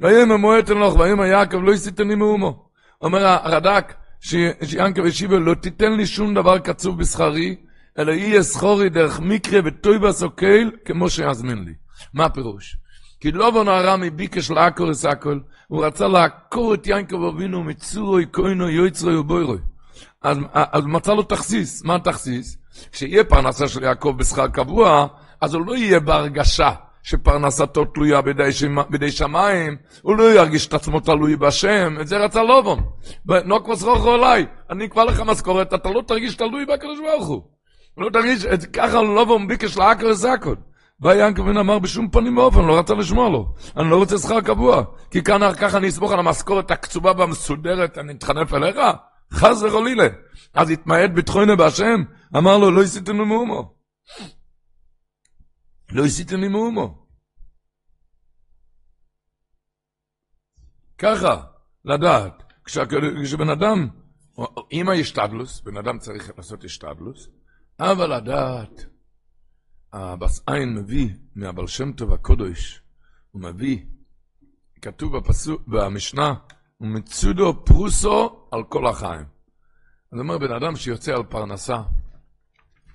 ויאמר 0.00 0.36
מועט 0.36 0.70
לך, 0.70 0.96
ויאמר 0.96 1.24
יעקב 1.24 1.56
לא 1.56 1.72
הסיתני 1.72 2.14
מאומו. 2.14 2.68
אומר 3.02 3.26
הרד"ק, 3.26 3.94
שיענקב 4.20 5.04
השיבה, 5.04 5.38
לא 5.38 5.54
תיתן 5.54 5.92
לי 5.92 6.06
שום 6.06 6.34
דבר 6.34 6.58
קצוב 6.58 6.98
בשכרי, 6.98 7.56
אלא 7.98 8.12
יהיה 8.12 8.42
סחורי 8.42 8.88
דרך 8.88 9.20
מקרה 9.20 9.60
וטויבה 9.64 10.12
סוקל, 10.12 10.70
כמו 10.84 11.10
שיזמין 11.10 11.64
לי. 11.64 11.72
מה 12.14 12.24
הפירוש? 12.24 12.76
כי 13.20 13.32
לא 13.32 13.50
בנו 13.50 13.70
הרמי 13.70 14.10
ביקש 14.10 14.50
לעקור 14.50 14.90
את 14.90 15.04
הכל, 15.04 15.38
הוא 15.68 15.84
רצה 15.84 16.08
לעקור 16.08 16.74
את 16.74 16.86
יענקב 16.86 17.22
אבינו 17.34 17.64
מצורוי, 17.64 18.26
כהנו, 18.32 18.68
יויצרוי 18.68 19.16
ובוירוי. 19.16 19.58
אז, 20.22 20.38
אז 20.52 20.84
מצא 20.86 21.14
לו 21.14 21.22
תכסיס. 21.22 21.84
מה 21.84 21.94
התכסיס? 21.94 22.56
כשיהיה 22.92 23.24
פרנסה 23.24 23.68
של 23.68 23.82
יעקב 23.82 24.14
בשכר 24.18 24.48
קבוע, 24.48 25.06
אז 25.40 25.54
הוא 25.54 25.66
לא 25.66 25.76
יהיה 25.76 26.00
בהרגשה. 26.00 26.70
שפרנסתו 27.02 27.84
תלויה 27.84 28.20
בידי, 28.20 28.52
שמה, 28.52 28.82
בידי 28.90 29.10
שמיים, 29.10 29.76
הוא 30.02 30.16
לא 30.16 30.34
ירגיש 30.34 30.66
את 30.66 30.74
עצמו 30.74 31.00
תלוי 31.00 31.36
בהשם, 31.36 31.96
את 32.00 32.08
זה 32.08 32.18
רצה 32.18 32.42
לובון. 32.42 32.80
נוקבוס 33.44 33.82
רוחו 33.82 34.14
אליי, 34.14 34.46
אני 34.70 34.84
אקבע 34.84 35.04
לך 35.04 35.20
משכורת, 35.20 35.74
אתה 35.74 35.90
לא 35.90 36.02
תרגיש 36.06 36.34
תלוי 36.34 36.66
בקדוש 36.66 36.98
ברוך 37.00 37.26
הוא. 37.26 37.42
לא 37.98 38.10
תרגיש, 38.10 38.44
את, 38.44 38.64
ככה 38.64 39.02
לובון 39.02 39.48
ביקש 39.48 39.76
לעקר 39.76 40.06
וזקוד. 40.06 40.58
בא 41.00 41.14
ינקבין 41.14 41.56
אמר 41.56 41.78
בשום 41.78 42.10
פנים 42.10 42.38
ואופן, 42.38 42.64
לא 42.64 42.78
רצה 42.78 42.94
לשמוע 42.94 43.28
לו. 43.28 43.54
אני 43.76 43.90
לא 43.90 43.96
רוצה 43.96 44.18
שכר 44.18 44.40
קבוע, 44.40 44.82
כי 45.10 45.22
כאן 45.22 45.40
ככה 45.54 45.78
אני 45.78 45.88
אסמוך 45.88 46.12
על 46.12 46.18
המשכורת 46.18 46.70
הקצובה 46.70 47.12
והמסודרת, 47.18 47.98
אני 47.98 48.12
אתחנף 48.12 48.54
אליך? 48.54 48.76
חס 49.32 49.62
וחלילה. 49.62 50.06
אז 50.54 50.70
התמעט 50.70 51.10
בתחוינה 51.14 51.56
בהשם, 51.56 52.02
אמר 52.36 52.58
לו, 52.58 52.70
לא 52.70 52.82
עשיתם 52.82 53.20
למאומו. 53.20 53.72
לא 55.92 56.04
עשיתם 56.04 56.36
למאומו. 56.36 57.06
ככה, 60.98 61.42
לדעת, 61.84 62.42
כשבן 62.64 63.48
אדם 63.52 63.88
עם 64.70 64.88
ההשתדלוס, 64.88 65.60
בן 65.60 65.76
אדם 65.76 65.98
צריך 65.98 66.30
לעשות 66.36 66.64
השתדלוס, 66.64 67.28
אבל 67.80 68.16
לדעת, 68.16 68.86
הבס 69.92 70.42
עין 70.46 70.74
מביא 70.74 71.08
מהבל 71.34 71.66
שם 71.66 71.92
טוב 71.92 72.12
הקודש, 72.12 72.82
הוא 73.30 73.42
מביא, 73.42 73.84
כתוב 74.82 75.16
בפסוק, 75.16 75.62
במשנה, 75.66 76.34
ומצודו 76.80 77.64
פרוסו 77.64 78.48
על 78.52 78.64
כל 78.64 78.86
החיים. 78.86 79.26
זאת 80.10 80.20
אומרת, 80.20 80.40
בן 80.40 80.52
אדם 80.52 80.76
שיוצא 80.76 81.14
על 81.14 81.22
פרנסה, 81.22 81.82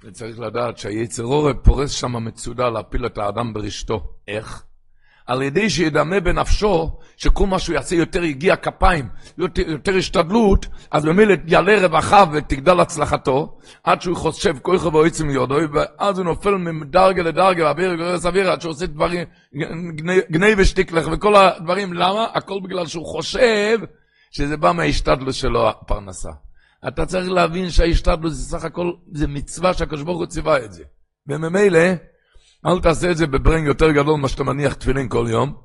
וצריך 0.05 0.39
לדעת 0.39 0.77
שהיצר 0.77 1.23
אורב 1.23 1.55
פורס 1.55 1.91
שם 1.91 2.25
מצודה 2.25 2.69
להפיל 2.69 3.05
את 3.05 3.17
האדם 3.17 3.53
ברשתו. 3.53 4.03
איך? 4.27 4.63
על 5.27 5.41
ידי 5.41 5.69
שידמה 5.69 6.19
בנפשו 6.19 6.99
שכל 7.17 7.47
מה 7.47 7.59
שהוא 7.59 7.73
יעשה 7.73 7.95
יותר 7.95 8.23
יגיע 8.23 8.55
כפיים, 8.55 9.09
יותר, 9.37 9.61
יותר 9.61 9.95
השתדלות, 9.95 10.65
אז 10.91 11.05
במילא 11.05 11.33
יעלה 11.47 11.81
רווחה 11.81 12.23
ותגדל 12.33 12.79
הצלחתו, 12.79 13.57
עד 13.83 14.01
שהוא 14.01 14.17
חושב 14.17 14.55
כוי 14.61 14.79
חבו 14.79 15.03
עצם 15.03 15.29
יודו, 15.29 15.55
ואז 15.73 16.17
הוא 16.17 16.25
נופל 16.25 16.55
מדרגה 16.55 17.23
לדרגה, 17.23 17.65
ואוויר 17.65 17.95
גורס 17.95 18.25
אוויר, 18.25 18.51
עד 18.51 18.61
שהוא 18.61 18.71
עושה 18.71 18.85
דברים, 18.85 19.25
גני, 19.95 20.19
גני 20.31 20.53
ושטיקלך 20.57 21.07
וכל 21.11 21.35
הדברים, 21.35 21.93
למה? 21.93 22.27
הכל 22.33 22.59
בגלל 22.63 22.85
שהוא 22.85 23.05
חושב 23.05 23.79
שזה 24.31 24.57
בא 24.57 24.71
מההשתדלות 24.71 25.33
שלו, 25.33 25.69
הפרנסה. 25.69 26.44
אתה 26.87 27.05
צריך 27.05 27.29
להבין 27.29 27.69
שההשתדלות 27.69 28.33
זה 28.33 28.43
סך 28.43 28.63
הכל, 28.63 28.91
זה 29.13 29.27
מצווה 29.27 29.73
שהקדוש 29.73 30.01
ברוך 30.01 30.17
הוא 30.17 30.25
ציווה 30.25 30.65
את 30.65 30.73
זה. 30.73 30.83
וממילא, 31.27 31.79
אל 32.65 32.79
תעשה 32.81 33.11
את 33.11 33.17
זה 33.17 33.27
בברנג 33.27 33.67
יותר 33.67 33.91
גדול 33.91 34.17
ממה 34.17 34.27
שאתה 34.27 34.43
מניח 34.43 34.73
תפילין 34.73 35.09
כל 35.09 35.25
יום, 35.29 35.55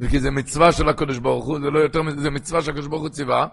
וכי 0.00 0.20
זה 0.20 0.30
מצווה 0.30 0.72
של 0.72 0.88
הקדוש 0.88 1.18
ברוך 1.18 1.46
הוא, 1.46 1.60
זה 1.60 1.70
לא 1.70 1.78
יותר 1.78 2.02
מזה, 2.02 2.20
זה 2.20 2.30
מצווה 2.30 2.62
שהקדוש 2.62 2.86
ברוך 2.86 3.02
הוא 3.02 3.08
ציווה. 3.08 3.46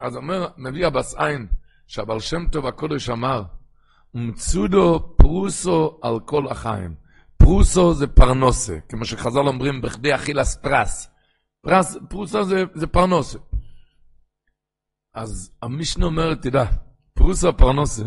אז 0.00 0.16
אומר, 0.16 0.48
מביא 0.58 0.86
הבס 0.86 1.14
עין, 1.14 1.46
שהבעל 1.86 2.20
שם 2.20 2.46
טוב 2.52 2.66
הקודש 2.66 3.10
אמר, 3.10 3.42
ומצודו 4.14 5.14
פרוסו 5.16 5.98
על 6.02 6.20
כל 6.20 6.48
החיים. 6.48 6.94
פרוסו 7.36 7.94
זה 7.94 8.06
פרנוסה, 8.06 8.76
כמו 8.88 9.04
שחז"ל 9.04 9.38
אומרים, 9.38 9.80
בכדי 9.80 10.14
אכילס 10.14 10.56
פרס. 10.56 11.08
פרס, 11.62 11.96
פרוסה 12.08 12.44
זה, 12.44 12.64
זה 12.74 12.86
פרנוסה. 12.86 13.38
אז 15.16 15.50
המשנה 15.62 16.06
אומר, 16.06 16.34
תדע, 16.34 16.64
פרוסה 17.14 17.52
פרנוסה 17.52 18.04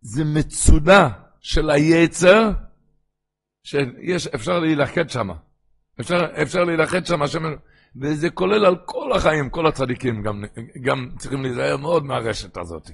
זה 0.00 0.24
מצודה 0.24 1.08
של 1.40 1.70
היצר, 1.70 2.50
שיש, 3.64 4.26
אפשר 4.26 4.58
להילחד 4.58 5.10
שם. 5.10 5.28
אפשר, 6.00 6.26
אפשר 6.42 6.64
להילחד 6.64 7.06
שם, 7.06 7.20
וזה 8.00 8.30
כולל 8.30 8.64
על 8.64 8.76
כל 8.84 9.12
החיים, 9.12 9.50
כל 9.50 9.66
הצדיקים 9.66 10.22
גם, 10.22 10.44
גם 10.80 11.08
צריכים 11.18 11.42
להיזהר 11.42 11.76
מאוד 11.76 12.04
מהרשת 12.04 12.56
הזאת. 12.56 12.90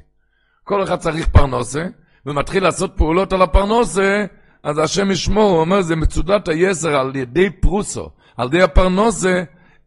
כל 0.65 0.83
אחד 0.83 0.97
צריך 0.97 1.29
פרנוסה, 1.29 1.87
ומתחיל 2.27 2.63
לעשות 2.63 2.93
פעולות 2.97 3.33
על 3.33 3.43
הפרנוסה, 3.43 4.25
אז 4.63 4.79
השם 4.79 5.11
ישמור, 5.11 5.51
הוא 5.51 5.61
אומר, 5.61 5.83
זה 5.83 5.97
מצודת 5.97 6.49
היסר 6.49 6.97
על 6.97 7.17
ידי 7.17 7.51
פרוסו, 7.51 8.11
על 8.37 8.47
ידי 8.47 8.63
הפרנוסה, 8.63 9.43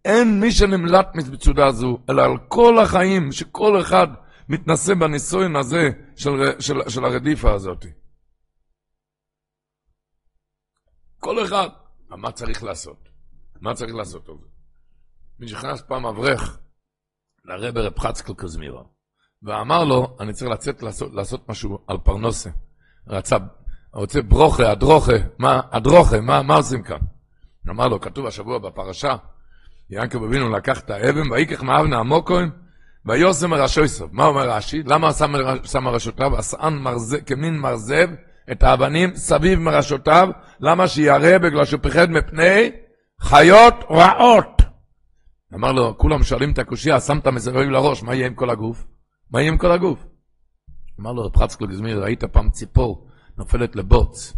אין 0.06 0.40
מי 0.40 0.52
שנמלט 0.52 1.16
מצודה 1.16 1.72
זו, 1.72 1.98
אלא 2.10 2.22
על 2.22 2.38
כל 2.48 2.80
החיים, 2.80 3.32
שכל 3.32 3.82
אחד 3.82 4.08
מתנשא 4.50 4.94
בניסיון 4.94 5.56
הזה 5.56 5.90
של, 6.16 6.32
של, 6.60 6.90
של 6.90 7.06
הרדיפה 7.06 7.54
הזאת. 7.54 7.86
כל 11.20 11.46
אחד, 11.46 11.70
מה 12.10 12.32
צריך 12.32 12.64
לעשות? 12.64 13.10
מה 13.62 13.74
צריך 13.74 13.96
לעשות 13.96 14.30
על 14.30 14.36
זה? 14.42 14.48
מי 15.40 15.48
שנכנס 15.48 15.82
פעם 15.82 16.06
אברך 16.06 16.60
לרב 17.46 17.78
רב 17.78 18.00
חצקל 18.00 18.34
קזמירה, 18.34 18.84
ואמר 19.44 19.84
לו, 19.84 20.18
אני 20.20 20.34
צריך 20.34 20.52
לצאת 20.52 20.84
לעשות, 20.84 21.14
לעשות 21.14 21.50
משהו 21.50 21.80
על 21.88 21.98
פרנוסה. 21.98 22.50
רצה, 23.08 23.38
רוצה 23.94 24.22
ברוכה, 24.22 24.72
הדרוכה, 24.72 25.14
מה, 25.40 25.62
הדרוכה, 25.72 26.22
מה, 26.22 26.42
מה 26.42 26.56
עושים 26.56 26.84
כאן? 26.84 27.00
אמר 27.70 27.88
לו, 27.88 28.02
כתוב 28.02 28.26
השבוע 28.26 28.60
בפרשה, 28.60 29.16
יעקב 29.90 30.24
אבינו 30.24 30.50
לקח 30.50 30.80
את 30.80 30.90
האבן, 30.90 31.32
ויקח 31.32 31.64
מאבנה 31.64 31.98
עמוקוין, 31.98 32.50
ויוסם 33.06 33.50
מרשויסוב. 33.50 34.10
מה 34.14 34.26
אומר 34.26 34.50
רש"י? 34.50 34.84
למה 34.84 35.14
שם 35.66 35.84
מרשותיו? 35.84 36.38
עשאן 36.38 36.84
כמין 37.26 37.58
מרזב 37.58 38.10
את 38.52 38.64
האבנים 38.64 39.16
סביב 39.16 39.60
מרשותיו. 39.60 40.30
למה 40.60 40.88
שירא? 40.88 41.38
בגלל 41.38 41.66
שהוא 41.66 41.80
פחד 41.84 42.10
מפני 42.10 42.72
חיות 43.22 43.76
רעות. 43.90 44.62
אמר 45.54 45.72
לו, 45.72 45.98
כולם 45.98 46.24
שואלים 46.24 46.52
את 46.52 46.60
הקושייה, 46.60 47.00
שמת 47.00 47.28
מסביב 47.28 47.70
לראש, 47.70 48.04
מה 48.04 48.16
יהיה 48.16 48.28
עם 48.28 48.34
כל 48.34 48.50
הגוף? 48.50 48.86
מה 49.32 49.42
יהיה 49.42 49.52
עם 49.52 49.58
כל 49.58 49.72
הגוף? 49.72 50.06
אמר 51.00 51.12
לו, 51.12 51.24
רב 51.24 51.38
חצקל 51.38 51.68
גזמיר, 51.68 52.04
ראית 52.04 52.24
פעם 52.24 52.50
ציפור 52.50 53.08
נופלת 53.38 53.76
לבוץ, 53.76 54.34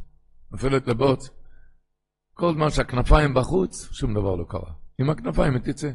נופלת 0.51 0.87
לבוץ, 0.87 1.29
כל 2.33 2.53
זמן 2.53 2.69
שהכנפיים 2.69 3.33
בחוץ, 3.33 3.89
שום 3.91 4.13
דבר 4.13 4.35
לא 4.35 4.45
קרה. 4.49 4.84
עם 4.99 5.09
הכנפיים 5.09 5.53
היא 5.53 5.61
תצא. 5.61 5.89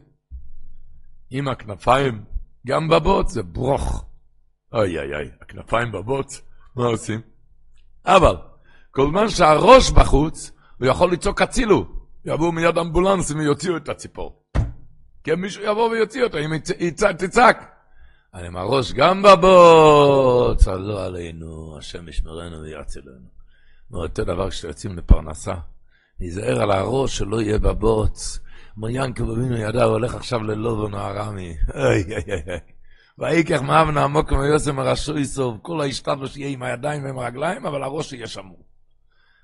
עם 1.31 1.49
הכנפיים, 1.49 2.25
גם 2.67 2.89
בבוץ 2.89 3.33
זה 3.33 3.43
ברוך. 3.43 4.05
אוי 4.73 4.99
אוי 4.99 5.15
אוי, 5.15 5.31
הכנפיים 5.41 5.93
בבוץ, 5.93 6.43
מה 6.77 6.87
עושים? 6.87 7.21
אבל, 8.07 8.37
כל 8.91 9.07
זמן 9.11 9.29
שהראש 9.29 9.91
בחוץ, 9.91 10.53
הוא 10.79 10.87
יכול 10.87 11.13
לצעוק 11.13 11.43
הצילו. 11.43 11.87
יבואו 12.25 12.53
מיד 12.53 12.79
אמבולנסים 12.79 13.39
ויוציאו 13.39 13.77
את 13.77 13.89
הציפור. 13.89 14.43
כי 15.25 15.35
מישהו 15.35 15.63
יבוא 15.63 15.91
ויוציא 15.91 16.25
אותו, 16.25 16.39
אם 16.39 16.59
תצעק. 17.19 17.81
אבל 18.35 18.45
עם 18.45 18.57
הראש 18.57 18.93
גם 18.93 19.23
בבוץ, 19.23 20.67
לא 20.67 21.05
עלינו, 21.05 21.79
השם 21.79 22.09
ישמרנו 22.09 22.63
ויצילנו. 22.63 23.29
ואותו 23.91 24.25
דבר 24.25 24.51
כשיוצאים 24.51 24.97
לפרנסה, 24.97 25.55
ניזהר 26.21 26.63
על 26.63 26.71
הראש 26.71 27.19
שלא 27.19 27.43
יהיה 27.43 27.59
בבוץ. 27.59 28.41
אומר 28.77 28.89
ינקב 28.91 29.25
ידע, 29.57 29.85
הוא 29.85 29.93
הולך 29.93 30.15
עכשיו 30.15 30.43
ללובון 30.43 30.95
הארמי. 30.95 31.57
אוי 31.75 32.03
אוי 32.03 32.43
אוי. 32.49 32.59
ויקח 33.19 33.61
מאבנה 33.63 34.05
עמוק 34.05 34.33
מיוסם 34.33 34.77
מרשו 34.77 35.19
יסוב, 35.19 35.59
כל 35.63 35.81
ההשתדלו 35.81 36.29
שיהיה 36.29 36.49
עם 36.49 36.63
הידיים 36.63 37.05
ועם 37.05 37.19
הרגליים, 37.19 37.67
אבל 37.67 37.83
הראש 37.83 38.13
יהיה 38.13 38.27
שמור. 38.27 38.65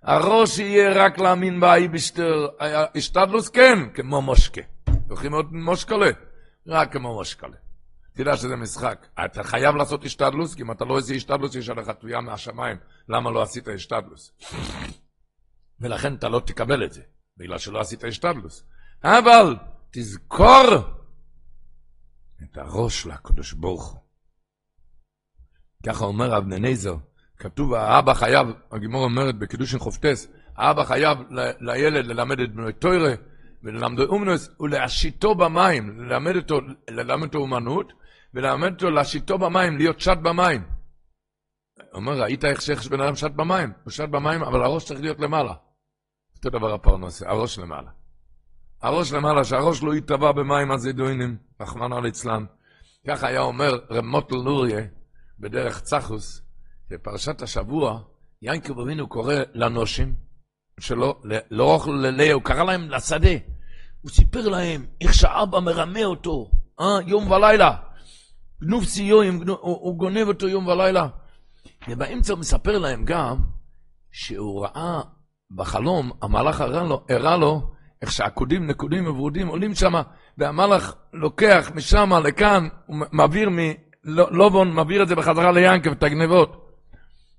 הראש 0.03 0.59
יהיה 0.59 1.05
רק 1.05 1.19
להאמין 1.19 1.61
באי 1.61 1.89
בשטר, 1.89 2.47
השתדלוס 2.95 3.49
כן, 3.49 3.79
כמו 3.95 4.23
מושקה. 4.23 4.61
הולכים 5.09 5.31
מאוד 5.31 5.53
מושקלה, 5.53 6.11
רק 6.67 6.93
כמו 6.93 7.15
מושקלה. 7.15 7.57
תדע 8.13 8.37
שזה 8.37 8.57
משחק. 8.57 9.07
אתה 9.25 9.43
חייב 9.43 9.77
לעשות 9.77 10.05
השתדלוס, 10.05 10.55
כי 10.55 10.63
אם 10.63 10.71
אתה 10.71 10.85
לא 10.85 10.97
עושה 10.97 11.15
השתדלוס, 11.15 11.55
יש 11.55 11.69
עליך 11.69 11.91
תביעה 11.91 12.21
מהשמיים. 12.21 12.77
למה 13.09 13.31
לא 13.31 13.43
עשית 13.43 13.69
השתדלוס? 13.69 14.33
ולכן 15.81 16.15
אתה 16.15 16.29
לא 16.29 16.41
תקבל 16.41 16.85
את 16.85 16.93
זה, 16.93 17.03
בגלל 17.37 17.59
שלא 17.59 17.81
עשית 17.81 18.05
השתדלוס. 18.05 18.65
אבל 19.05 19.57
תזכור 19.91 20.65
את 22.43 22.59
הראש 22.59 23.07
לקדוש 23.07 23.53
ברוך 23.53 23.93
הוא. 23.93 24.01
ככה 25.87 26.05
אומר 26.05 26.39
אבני 26.39 26.59
נזר, 26.59 26.97
כתוב, 27.39 27.75
האבא 27.75 28.15
חייב, 28.15 28.49
הגימור 28.73 29.05
אומרת 29.05 29.39
בקידושין 29.39 29.79
חופטס, 29.79 30.29
האבא 30.57 30.85
חייב 30.85 31.19
לילד 31.61 32.07
ללמד 32.07 32.41
את 32.41 32.55
בנו 32.55 32.73
תוירה 32.73 33.15
וללמדו 33.63 34.03
אומנוס 34.03 34.51
ולהשיתו 34.61 35.35
במים, 35.35 36.01
ללמד 36.01 36.37
אותו, 36.37 36.61
ללמד 36.91 37.27
אותו 37.27 37.39
אומנות 37.39 37.93
וללמד 38.35 38.73
אותו 38.73 38.91
להשיתו 38.91 39.39
במים, 39.39 39.77
להיות 39.77 40.01
שט 40.01 40.19
במים. 40.23 40.63
אומר, 41.93 42.23
ראית 42.23 42.45
איך 42.45 42.63
שיש 42.63 42.89
בן 42.89 43.01
אדם 43.01 43.15
שט 43.15 43.31
במים? 43.31 43.73
הוא 43.85 43.91
שט 43.91 44.09
במים, 44.09 44.43
אבל 44.43 44.63
הראש 44.63 44.85
צריך 44.85 45.01
להיות 45.01 45.21
למעלה. 45.21 45.55
אותו 46.37 46.51
דבר 46.51 46.75
הפרנסה, 46.75 47.31
הראש 47.31 47.59
למעלה. 47.59 47.91
הראש 48.87 49.13
למעלה, 49.13 49.45
שהראש 49.45 49.83
לא 49.83 49.95
יטבע 49.95 50.33
במים 50.33 50.71
הזידוינים, 50.71 51.37
רחמנא 51.61 51.95
ליצלן. 51.95 52.45
ככה 53.09 53.27
היה 53.27 53.41
אומר 53.41 53.79
רב 53.91 54.05
מוטל 54.05 54.37
נוריה 54.37 54.81
בדרך 55.39 55.81
צחוס, 55.81 56.43
בפרשת 56.91 57.43
השבוע, 57.43 58.01
ינקב 58.43 58.81
אבינו 58.81 59.09
קורא 59.09 59.35
לנושים 59.55 60.15
שלו, 60.81 61.23
לא 61.51 61.75
אוכל 61.75 61.91
ללאה, 61.91 62.33
הוא 62.33 62.43
קרא 62.43 62.65
להם 62.65 62.91
לשדה. 62.91 63.37
הוא 64.03 64.11
סיפר 64.11 64.49
להם 64.49 64.87
איך 65.01 65.15
שאבא 65.15 65.61
מרמה 65.61 66.05
אותו, 66.05 66.51
אה, 66.81 66.99
יום 67.07 67.31
ולילה. 67.31 67.77
גנוב 68.61 68.85
סיום, 68.85 69.49
הוא, 69.49 69.57
הוא 69.61 69.99
גונב 69.99 70.29
אותו 70.29 70.49
יום 70.49 70.67
ולילה. 70.67 71.09
ובאמצע 71.89 72.33
הוא 72.33 72.41
מספר 72.41 72.79
להם 72.79 73.05
גם 73.05 73.37
שהוא 74.13 74.65
ראה 74.65 75.01
בחלום, 75.51 76.13
המלאך 76.23 76.61
הראה 76.61 76.85
לו, 76.85 77.05
הראה 77.09 77.37
לו 77.37 77.76
איך 78.03 78.13
שהעקודים, 78.13 78.67
נקודים 78.67 79.07
וברודים 79.07 79.47
עולים 79.47 79.75
שם, 79.75 79.95
והמלאך 80.39 80.95
לוקח 81.13 81.71
משם 81.75 82.13
לכאן, 82.25 82.69
הוא 82.87 82.97
מעביר 83.13 83.51
מלובון, 84.05 84.73
מעביר 84.73 85.03
את 85.03 85.09
זה 85.09 85.15
בחזרה 85.15 85.53
ליענקב, 85.53 85.91
את 85.91 86.03
הגנבות. 86.03 86.71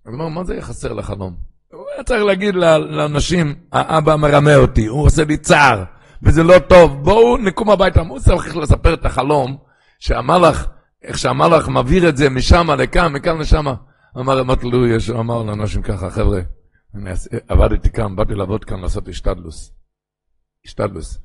אז 0.06 0.14
הוא 0.14 0.22
אומר, 0.22 0.28
מה 0.28 0.44
זה 0.44 0.54
יהיה 0.54 0.62
חסר 0.62 0.94
לחלום? 0.94 1.36
הוא 1.72 1.86
היה 1.96 2.04
צריך 2.04 2.24
להגיד 2.24 2.56
לאנשים, 2.56 3.56
האבא 3.72 4.16
מרמה 4.16 4.56
אותי, 4.56 4.86
הוא 4.86 5.06
עושה 5.06 5.24
לי 5.24 5.38
צער, 5.38 5.84
וזה 6.24 6.44
לא 6.44 6.60
טוב, 6.60 7.04
בואו 7.04 7.38
נקום 7.38 7.70
הביתה. 7.70 8.02
הוא 8.02 8.20
צריך 8.20 8.58
לספר 8.58 8.94
את 8.94 9.06
החלום, 9.06 9.58
שהמלאך 10.00 10.68
איך 11.04 11.18
שהמלאך 11.18 11.68
מעביר 11.68 12.10
את 12.10 12.18
זה 12.18 12.30
משם 12.30 12.72
לכאן, 12.72 13.14
מכאן 13.14 13.38
לשם. 13.38 13.66
אמר 14.18 14.40
רמת 14.40 14.64
לואי, 14.64 14.92
אמר 15.20 15.44
לאנשים 15.44 15.82
ככה, 15.82 16.10
חבר'ה, 16.10 16.40
אני 16.96 17.10
עבדתי 17.48 17.90
כאן, 17.90 18.16
באתי 18.16 18.34
לעבוד 18.34 18.66
כאן 18.66 18.80
לעשות 18.80 19.08
השתדלוס. 19.08 19.72
השתדלוס. 20.68 21.20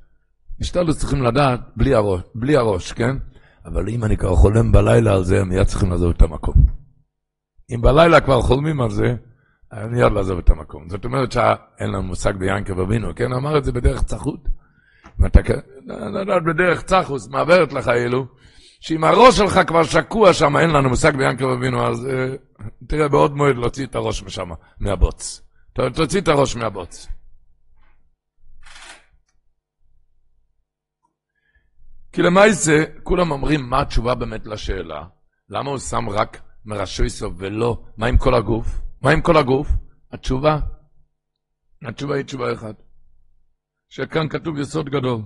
השתדלוס 0.60 0.98
צריכים 0.98 1.22
לדעת 1.22 1.60
בלי 1.76 1.94
הראש, 1.94 2.20
בלי 2.34 2.56
הראש, 2.56 2.92
כן? 2.92 3.16
אבל 3.64 3.88
אם 3.88 4.04
אני 4.04 4.16
כבר 4.16 4.36
חולם 4.36 4.72
בלילה 4.72 5.14
על 5.14 5.24
זה, 5.24 5.44
מיד 5.44 5.66
צריכים 5.66 5.90
לעזוב 5.90 6.12
את 6.16 6.22
המקום. 6.22 6.54
אם 7.74 7.80
בלילה 7.80 8.20
כבר 8.20 8.40
חולמים 8.42 8.80
על 8.80 8.90
זה, 8.90 9.14
מיד 9.90 10.12
לעזוב 10.12 10.38
את 10.38 10.50
המקום. 10.50 10.88
זאת 10.88 11.04
אומרת 11.04 11.32
שאין 11.32 11.90
לנו 11.90 12.02
מושג 12.02 12.36
ביענקב 12.36 12.78
אבינו, 12.78 13.14
כן? 13.16 13.32
אמר 13.32 13.58
את 13.58 13.64
זה 13.64 13.72
בדרך 13.72 14.02
צחות. 14.02 14.48
אם 15.20 15.26
אתה 15.26 15.40
לדעת 15.86 16.42
בדרך 16.44 16.82
צחוס, 16.82 17.28
מעברת 17.28 17.72
לך 17.72 17.88
אלו, 17.88 18.26
שאם 18.80 19.04
הראש 19.04 19.36
שלך 19.36 19.60
כבר 19.66 19.82
שקוע 19.82 20.32
שם, 20.32 20.56
אין 20.56 20.70
לנו 20.70 20.88
מושג 20.88 21.16
ביענקב 21.16 21.44
אבינו, 21.44 21.86
אז 21.86 22.04
uh, 22.04 22.64
תראה 22.86 23.08
בעוד 23.08 23.36
מועד 23.36 23.56
להוציא 23.56 23.86
את 23.86 23.94
הראש 23.94 24.22
משם, 24.22 24.50
מהבוץ. 24.80 25.42
תוציא 25.72 26.20
את 26.20 26.28
הראש 26.28 26.56
מהבוץ. 26.56 27.08
כי 32.12 32.22
למעשה, 32.22 32.84
כולם 33.02 33.30
אומרים 33.30 33.70
מה 33.70 33.80
התשובה 33.80 34.14
באמת 34.14 34.46
לשאלה. 34.46 35.04
למה 35.48 35.70
הוא 35.70 35.78
שם 35.78 36.08
רק 36.08 36.40
מראשי 36.64 37.08
סוף 37.08 37.32
ולא, 37.36 37.82
מה 37.96 38.06
עם 38.06 38.16
כל 38.16 38.34
הגוף? 38.34 38.80
מה 39.02 39.10
עם 39.10 39.20
כל 39.20 39.36
הגוף? 39.36 39.68
התשובה, 40.12 40.58
התשובה 41.88 42.16
היא 42.16 42.24
תשובה 42.24 42.52
אחת. 42.52 42.74
שכאן 43.88 44.28
כתוב 44.28 44.58
יסוד 44.58 44.88
גדול. 44.88 45.22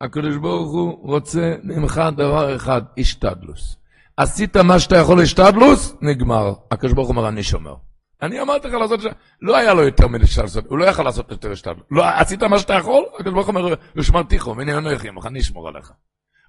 הקדוש 0.00 0.36
ברוך 0.36 0.72
הוא 0.72 1.10
רוצה 1.10 1.54
ממך 1.62 2.02
דבר 2.16 2.56
אחד, 2.56 2.82
השתדלוס. 2.98 3.76
עשית 4.16 4.56
מה 4.56 4.78
שאתה 4.78 4.96
יכול 4.96 5.18
להשתדלוס, 5.18 5.94
נגמר. 6.00 6.52
הקדוש 6.70 6.92
ברוך 6.92 7.08
הוא 7.08 7.16
אומר, 7.16 7.28
אני 7.28 7.42
שומר. 7.42 7.74
אני 8.22 8.40
אמרתי 8.40 8.68
לך 8.68 8.74
לעשות, 8.74 9.00
לא 9.42 9.56
היה 9.56 9.74
לו 9.74 9.82
יותר 9.82 10.08
מלשתדלוס, 10.08 10.56
הוא 10.56 10.78
לא 10.78 10.84
יכול 10.84 11.04
לעשות 11.04 11.30
יותר 11.30 11.52
השתדלוס. 11.52 11.84
לא, 11.90 12.04
עשית 12.04 12.42
מה 12.42 12.58
שאתה 12.58 12.74
יכול, 12.74 13.04
הקדוש 13.14 13.34
ברוך 13.34 13.48
הוא 13.48 13.56
אומר, 13.56 13.74
ושמרתיכו, 13.96 14.56
והנה 14.56 14.78
אנוכי 14.78 15.08
עמך, 15.08 15.26
אני 15.26 15.40
אשמור 15.40 15.68
עליך. 15.68 15.92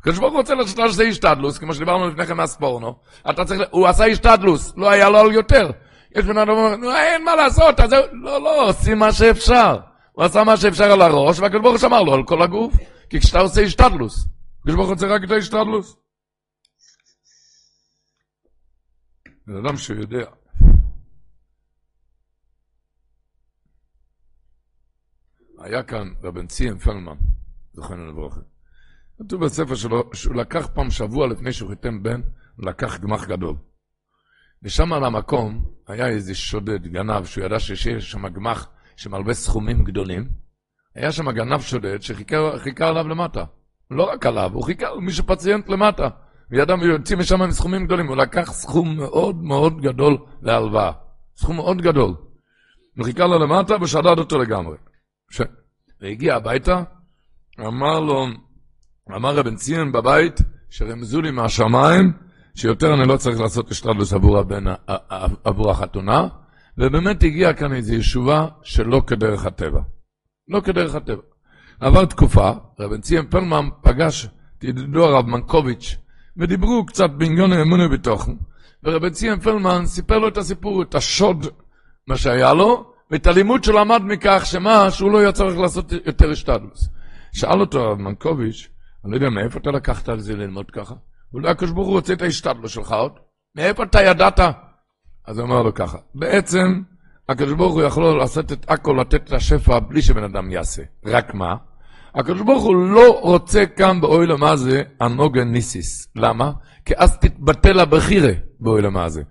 הקדוש 0.02 0.20
ברוך 0.20 0.32
הוא 0.32 0.40
רוצה 0.40 0.56
לעשות 0.56 1.06
השתדלוס, 1.10 1.58
כמו 1.58 1.74
שדיברנו 1.74 2.10
לפני 2.10 2.26
כן 2.26 2.38
מהספורנו. 2.38 2.96
אתה 3.30 3.46
צריך, 3.46 3.62
הוא 3.72 3.88
עשה 3.88 4.06
השתדלוס, 4.06 4.74
לא 4.78 4.90
היה 4.90 5.10
לו 5.10 5.32
יותר. 5.32 5.72
יש 6.16 6.26
בן 6.26 6.38
אדם 6.38 6.50
אומר, 6.50 6.96
אין 6.96 7.26
מה 7.26 7.36
לעשות, 7.36 7.80
אז 7.80 7.92
לא, 8.12 8.42
לא, 8.42 8.70
עושים 8.70 9.00
מה 9.00 9.12
שאפשר. 9.12 9.80
הוא 10.12 10.26
עשה 10.26 10.44
מה 10.44 10.58
שאפשר 10.58 10.92
על 10.92 11.02
הראש, 11.02 11.40
והקדוש 11.40 11.62
ברוך 11.62 11.74
הוא 11.74 11.80
שמר 11.80 12.04
לו 12.04 12.14
על 12.14 12.24
כל 12.24 12.42
הגוף. 12.42 12.74
כי 13.10 13.20
כשאתה 13.20 13.40
עושה 13.40 13.62
השתדלוס, 13.62 14.26
הקדוש 14.60 14.76
ברוך 14.76 14.88
הוא 14.88 14.94
רוצה 14.94 15.08
רק 15.08 15.22
את 15.24 15.32
ההשתדלוס. 15.32 15.98
בן 19.48 19.66
אדם 19.66 19.78
שהוא 19.78 19.98
יודע. 19.98 20.26
היה 25.60 25.84
כאן 25.84 26.08
רבן 26.24 26.48
ציין 26.48 26.78
פלמן, 26.78 27.18
זכרנו 27.74 28.08
לברכה. 28.08 28.51
כתוב 29.26 29.46
בספר 29.46 29.76
שלו 29.76 30.10
שהוא 30.14 30.36
לקח 30.36 30.68
פעם 30.74 30.92
שבוע 30.92 31.28
לפני 31.28 31.54
שהוא 31.54 31.70
חיתם 31.70 32.04
בן, 32.04 32.22
הוא 32.56 32.66
לקח 32.66 33.00
גמח 33.00 33.28
גדול. 33.28 33.56
ושם 34.64 34.94
על 34.94 35.04
המקום 35.04 35.66
היה 35.88 36.08
איזה 36.08 36.36
שודד, 36.36 36.88
גנב, 36.88 37.26
שהוא 37.26 37.46
ידע 37.46 37.60
שיש 37.60 38.12
שם 38.12 38.28
גמח 38.28 38.70
שמלווה 38.96 39.34
סכומים 39.34 39.84
גדולים. 39.84 40.30
היה 40.96 41.12
שם 41.12 41.32
גנב 41.32 41.62
שודד 41.62 42.02
שחיכה 42.02 42.88
עליו 42.88 43.08
למטה. 43.08 43.44
לא 43.92 44.04
רק 44.04 44.26
עליו, 44.26 44.52
הוא 44.54 44.64
חיכה 44.64 44.88
על 44.88 45.00
מישהו 45.00 45.26
פציינט 45.26 45.70
למטה. 45.70 46.10
וידע, 46.52 46.74
הוא 46.74 46.86
יוצא 46.86 47.16
משם 47.16 47.42
עם 47.42 47.52
סכומים 47.52 47.86
גדולים. 47.86 48.08
הוא 48.08 48.18
לקח 48.18 48.52
סכום 48.52 48.98
מאוד 48.98 49.44
מאוד 49.44 49.82
גדול 49.82 50.18
להלוואה. 50.42 50.92
סכום 51.38 51.56
מאוד 51.56 51.82
גדול. 51.82 52.16
הוא 52.98 53.06
חיכה 53.06 53.26
לו 53.26 53.40
למטה 53.40 53.76
ושדד 53.82 54.20
אותו 54.20 54.40
לגמרי. 54.40 54.78
ש... 55.32 55.42
והגיע 56.02 56.36
הביתה, 56.36 56.84
אמר 57.60 58.00
לו, 58.00 58.28
אמר 59.10 59.36
רבן 59.36 59.56
ציון 59.56 59.92
בבית, 59.92 60.42
שרמזו 60.70 61.22
לי 61.22 61.32
מהשמיים, 61.32 62.12
שיותר 62.56 62.94
אני 62.94 63.08
לא 63.08 63.18
צריך 63.18 63.40
לעשות 63.40 63.72
אשתדלוס 63.72 64.14
עבור, 64.14 64.38
הבן, 64.38 64.64
עבור 65.44 65.72
החתונה, 65.72 66.28
ובאמת 66.78 67.24
הגיעה 67.24 67.54
כאן 67.54 67.74
איזו 67.74 67.94
ישובה 67.94 68.48
שלא 68.64 69.02
כדרך 69.08 69.46
הטבע. 69.46 69.82
לא 70.48 70.60
כדרך 70.60 70.96
הטבע. 70.96 71.22
עבר 71.80 72.06
תקופה, 72.06 72.52
רבן 72.80 73.02
ציון 73.02 73.26
פרלמן 73.26 73.70
פגש 73.82 74.28
את 74.58 74.64
ידידו 74.64 75.06
הרב 75.06 75.26
מנקוביץ', 75.26 75.96
ודיברו 76.38 76.86
קצת 76.86 77.10
בעניון 77.10 77.54
האמונה 77.54 77.88
בתוכן, 77.88 78.32
ורבן 78.84 79.10
ציון 79.10 79.40
פרלמן 79.40 79.86
סיפר 79.86 80.20
לו 80.20 80.28
את 80.28 80.38
הסיפור, 80.38 80.82
את 80.82 80.96
השוד, 80.96 81.48
מה 82.08 82.18
שהיה 82.18 82.54
לו, 82.54 82.94
ואת 83.12 83.28
הלימוד 83.28 83.64
שהוא 83.64 83.80
למד 83.80 84.02
מכך, 84.02 84.42
שמה, 84.46 84.92
שהוא 84.92 85.12
לא 85.12 85.20
היה 85.20 85.32
צריך 85.32 85.60
לעשות 85.60 85.92
יותר 86.06 86.32
אשתדלוס. 86.32 86.90
שאל 87.34 87.60
אותו 87.60 87.80
הרב 87.80 87.98
מנקוביץ', 87.98 88.70
אני 89.04 89.12
לא 89.12 89.18
יודע 89.18 89.30
מאיפה 89.30 89.60
אתה 89.60 89.72
לקחת 89.72 90.10
על 90.10 90.20
זה 90.20 90.36
ללמוד 90.36 90.72
ככה. 90.72 90.96
אולי 91.34 91.50
הקדוש 91.50 91.72
ברוך 91.72 91.88
הוא 91.88 91.96
רוצה 91.96 92.14
את 92.14 92.22
ההשתדלות 92.22 92.70
שלך 92.70 92.92
עוד. 92.92 93.12
מאיפה 93.56 93.84
אתה 93.84 94.02
ידעת? 94.02 94.40
אז 95.28 95.38
הוא 95.38 95.48
אומר 95.48 95.62
לו 95.62 95.74
ככה, 95.74 95.98
בעצם 96.16 96.82
הקדוש 97.30 97.54
ברוך 97.54 97.74
הוא 97.74 97.84
יכול 97.84 98.18
לעשות 98.18 98.52
את 98.52 98.66
הכל, 98.68 98.98
לתת 99.02 99.24
את 99.24 99.34
השפע 99.34 99.80
בלי 99.80 100.02
שבן 100.02 100.24
אדם 100.24 100.52
יעשה. 100.52 100.82
רק 101.06 101.34
מה? 101.34 101.56
הקדוש 102.16 102.42
ברוך 102.42 102.64
הוא 102.64 102.76
לא 102.76 103.20
רוצה 103.22 103.66
כאן 103.66 104.02
באוהל 104.02 104.32
המאזה 104.32 104.82
הנוגן 105.00 105.48
ניסיס. 105.48 106.08
למה? 106.16 106.52
כי 106.86 106.94
אז 106.98 107.18
תתבטל 107.18 107.80
הבחירה 107.80 108.32
באוהל 108.60 108.86
המאזה. 108.86 109.22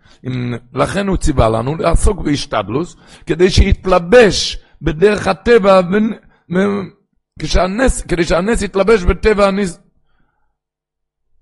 לכן 0.74 1.08
הוא 1.08 1.16
ציווה 1.16 1.48
לנו 1.48 1.76
לעסוק 1.76 2.20
בהשתדלוס, 2.20 2.96
כדי 3.26 3.50
שיתלבש 3.50 4.58
בדרך 4.82 5.26
הטבע, 5.26 5.80
כשהנס, 7.40 8.02
כדי 8.02 8.24
שהנס 8.24 8.62
יתלבש 8.62 9.02
בטבע 9.02 9.46
הניס, 9.46 9.78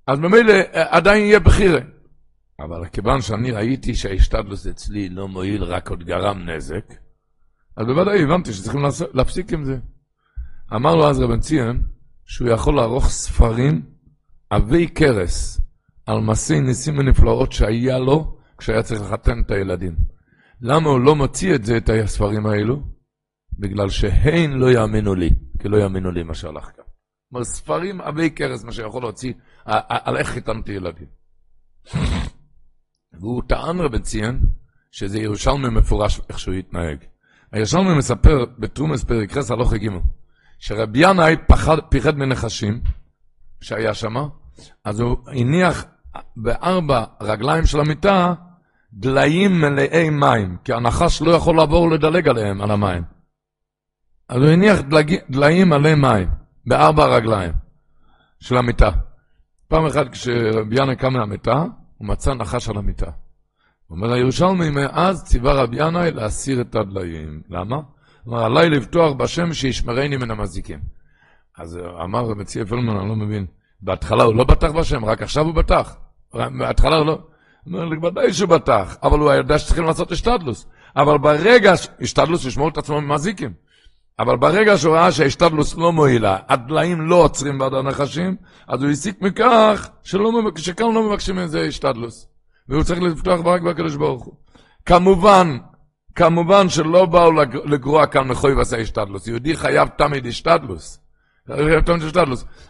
אז 0.07 0.19
ממילא 0.19 0.53
אה, 0.53 0.97
עדיין 0.97 1.25
יהיה 1.25 1.41
בחירה. 1.41 1.81
אבל 2.61 2.89
כיוון 2.89 3.21
שאני 3.21 3.51
ראיתי 3.51 3.95
שההשתדלוס 3.95 4.67
אצלי 4.67 5.09
לא 5.09 5.29
מועיל, 5.29 5.65
רק 5.65 5.91
עוד 5.91 6.05
גרם 6.05 6.51
נזק, 6.51 6.95
אז 7.77 7.87
בוודאי 7.87 8.23
הבנתי 8.23 8.53
שצריכים 8.53 8.81
להפסיק 9.15 9.53
עם 9.53 9.65
זה. 9.65 9.79
אמר 10.75 10.95
לו 10.95 11.09
אז 11.11 11.21
רבן 11.21 11.41
ציון, 11.41 11.83
שהוא 12.25 12.49
יכול 12.49 12.77
לערוך 12.77 13.09
ספרים 13.09 13.83
עבי 14.51 14.89
כרס 14.95 15.61
על 16.07 16.21
מעשי 16.21 16.61
ניסים 16.61 16.99
ונפלאות 16.99 17.53
שהיה 17.53 17.99
לו 17.99 18.39
כשהיה 18.59 18.83
צריך 18.83 19.03
לחתן 19.03 19.41
את 19.41 19.51
הילדים. 19.51 19.97
למה 20.61 20.91
הוא 20.91 21.01
לא 21.01 21.15
מוציא 21.17 21.55
את 21.55 21.65
זה, 21.65 21.77
את 21.77 21.91
הספרים 22.05 22.47
האלו? 22.47 22.83
בגלל 23.59 23.89
שהן 23.89 24.53
לא 24.53 24.71
יאמינו 24.71 25.15
לי, 25.15 25.31
כי 25.59 25.69
לא 25.69 25.77
יאמינו 25.77 26.11
לי 26.11 26.23
מה 26.23 26.35
שהלך 26.35 26.65
כאן. 26.65 26.85
כלומר, 27.31 27.45
ספרים 27.45 28.01
עבי 28.01 28.31
כרס, 28.31 28.65
מה 28.65 28.73
שיכול 28.73 29.03
להוציא, 29.03 29.33
על 29.65 30.17
איך 30.17 30.29
חיתנתי 30.29 30.73
ילדים. 30.73 31.07
והוא 33.21 33.43
טען 33.49 33.81
רבן 33.81 34.03
ציין, 34.03 34.41
שזה 34.91 35.19
ירושלמי 35.19 35.69
מפורש 35.69 36.21
איך 36.29 36.39
שהוא 36.39 36.55
התנהג. 36.55 36.99
הירושלמי 37.53 37.99
מספר 37.99 38.45
בתרומס 38.59 39.05
פרק 39.05 39.33
חס 39.33 39.51
הלוך 39.51 39.73
הגימו, 39.73 40.01
שרבי 40.59 40.99
ינאי 41.03 41.37
פיחד 41.91 42.17
מנחשים, 42.17 42.81
שהיה 43.61 43.95
שם, 43.95 44.15
אז 44.85 45.01
הוא 45.01 45.17
הניח 45.27 45.85
בארבע 46.37 47.05
רגליים 47.21 47.67
של 47.67 47.81
המיטה 47.81 48.35
דליים 48.93 49.61
מלאי 49.61 50.11
מים, 50.11 50.57
כי 50.65 50.73
הנחש 50.73 51.23
לא 51.23 51.31
יכול 51.31 51.57
לעבור 51.57 51.91
לדלג 51.91 52.29
עליהם, 52.29 52.61
על 52.61 52.71
המים. 52.71 53.18
אז 54.29 54.43
הוא 54.43 54.51
הניח 54.51 54.79
דליים 55.31 55.68
מלא 55.68 55.95
מים, 55.95 56.29
בארבע 56.66 57.07
רגליים 57.07 57.53
של 58.41 58.57
המיטה. 58.57 58.91
פעם 59.68 59.87
אחת 59.87 60.09
כשרבי 60.09 60.83
ינאי 60.83 60.97
קם 60.97 61.12
מהמיטה, 61.12 61.64
הוא 61.99 62.09
מצא 62.09 62.35
נחש 62.35 62.68
על 62.68 62.76
המיטה. 62.76 63.11
אומר 63.91 64.12
הירושלמי, 64.12 64.70
מאז 64.70 65.24
ציווה 65.24 65.53
רבי 65.53 65.76
ינאי 65.87 66.11
להסיר 66.11 66.61
את 66.61 66.74
הדליים. 66.74 67.43
למה? 67.49 67.76
אמר, 68.29 68.45
עליי 68.45 68.70
לפתוח 68.70 69.12
בשם 69.12 69.53
שישמרני 69.53 70.16
מן 70.16 70.31
המזיקים. 70.31 70.79
אז 71.59 71.79
אמר 72.05 72.45
צייה 72.45 72.66
פלמן, 72.66 72.97
אני 72.97 73.09
לא 73.09 73.16
מבין, 73.16 73.47
בהתחלה 73.81 74.22
הוא 74.22 74.35
לא 74.35 74.45
בטח 74.45 74.70
בשם, 74.70 75.05
רק 75.05 75.22
עכשיו 75.22 75.45
הוא 75.45 75.55
בטח. 75.55 75.97
בהתחלה 76.35 76.97
הוא 76.97 77.07
לא... 77.07 77.18
אומר, 77.66 78.07
ודאי 78.07 78.33
שהוא 78.33 78.49
בטח, 78.49 78.97
אבל 79.03 79.18
הוא 79.18 79.33
ידע 79.33 79.59
שצריכים 79.59 79.85
לעשות 79.85 80.12
השתדלוס. 80.12 80.66
אבל 80.97 81.18
ברגע, 81.18 81.72
השתדלוס 82.01 82.47
לשמור 82.47 82.68
את 82.68 82.79
עצמו 82.79 83.01
ממזיקים. 83.01 83.53
אבל 84.19 84.37
ברגע 84.37 84.79
שהוא 84.79 84.95
ראה 84.95 85.12
שההשתדלוס 85.12 85.77
לא 85.77 85.93
מועילה, 85.93 86.37
הדליים 86.49 87.01
לא 87.01 87.16
עוצרים 87.16 87.59
בעד 87.59 87.75
הנחשים, 87.75 88.37
אז 88.69 88.83
הוא 88.83 88.91
הסיק 88.91 89.23
מכך 89.23 89.89
שלא, 90.03 90.31
שכאן 90.57 90.95
לא 90.95 91.09
מבקשים 91.09 91.37
מזה 91.37 91.61
השתדלוס. 91.61 92.29
והוא 92.69 92.83
צריך 92.83 93.01
לפתוח 93.01 93.41
רק 93.45 93.62
בקדוש 93.62 93.97
ברוך 93.97 94.25
הוא. 94.25 94.35
כמובן, 94.87 95.59
כמובן 96.14 96.69
שלא 96.69 97.07
באו 97.07 97.33
לגרוע 97.64 98.07
כאן 98.07 98.29
מחוי 98.29 98.53
ועשה 98.53 98.77
השתדלוס. 98.77 99.27
יהודי 99.27 99.57
חייב 99.57 99.89
תמיד 99.89 100.27
השתדלוס. 100.27 101.01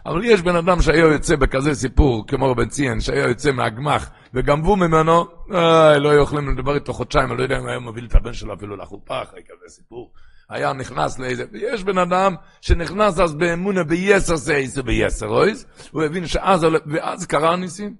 אבל 0.05 0.25
יש 0.25 0.41
בן 0.41 0.55
אדם 0.55 0.81
שהיה 0.81 0.99
יוצא 0.99 1.35
בכזה 1.35 1.75
סיפור, 1.75 2.27
כמו 2.27 2.51
רבן 2.51 2.67
ציין, 2.67 2.99
שהיה 2.99 3.27
יוצא 3.27 3.51
מהגמח, 3.51 4.09
וגנבו 4.33 4.75
ממנו, 4.75 5.25
אה, 5.53 5.97
לא 5.97 6.09
היו 6.09 6.23
יכולים 6.23 6.49
לדבר 6.49 6.75
איתו 6.75 6.93
חודשיים, 6.93 7.29
אני 7.29 7.37
לא 7.37 7.43
יודע 7.43 7.59
אם 7.59 7.67
היה 7.67 7.79
מוביל 7.79 8.05
את 8.05 8.15
הבן 8.15 8.33
שלו 8.33 8.53
אפילו 8.53 8.75
לחופה 8.75 9.21
אחרי 9.21 9.41
כזה 9.49 9.75
סיפור. 9.75 10.11
היה 10.49 10.73
נכנס 10.73 11.19
לאיזה, 11.19 11.45
ויש 11.51 11.83
בן 11.83 11.97
אדם 11.97 12.35
שנכנס 12.61 13.19
אז 13.19 13.35
באמונה 13.35 13.83
ביסר 13.83 14.37
סייס 14.37 14.77
וביסר 14.77 15.27
אויס, 15.27 15.65
הוא 15.91 16.03
הבין 16.03 16.27
שאז, 16.27 16.63
ואז 16.93 17.25
קרה 17.25 17.53
הניסים. 17.53 17.95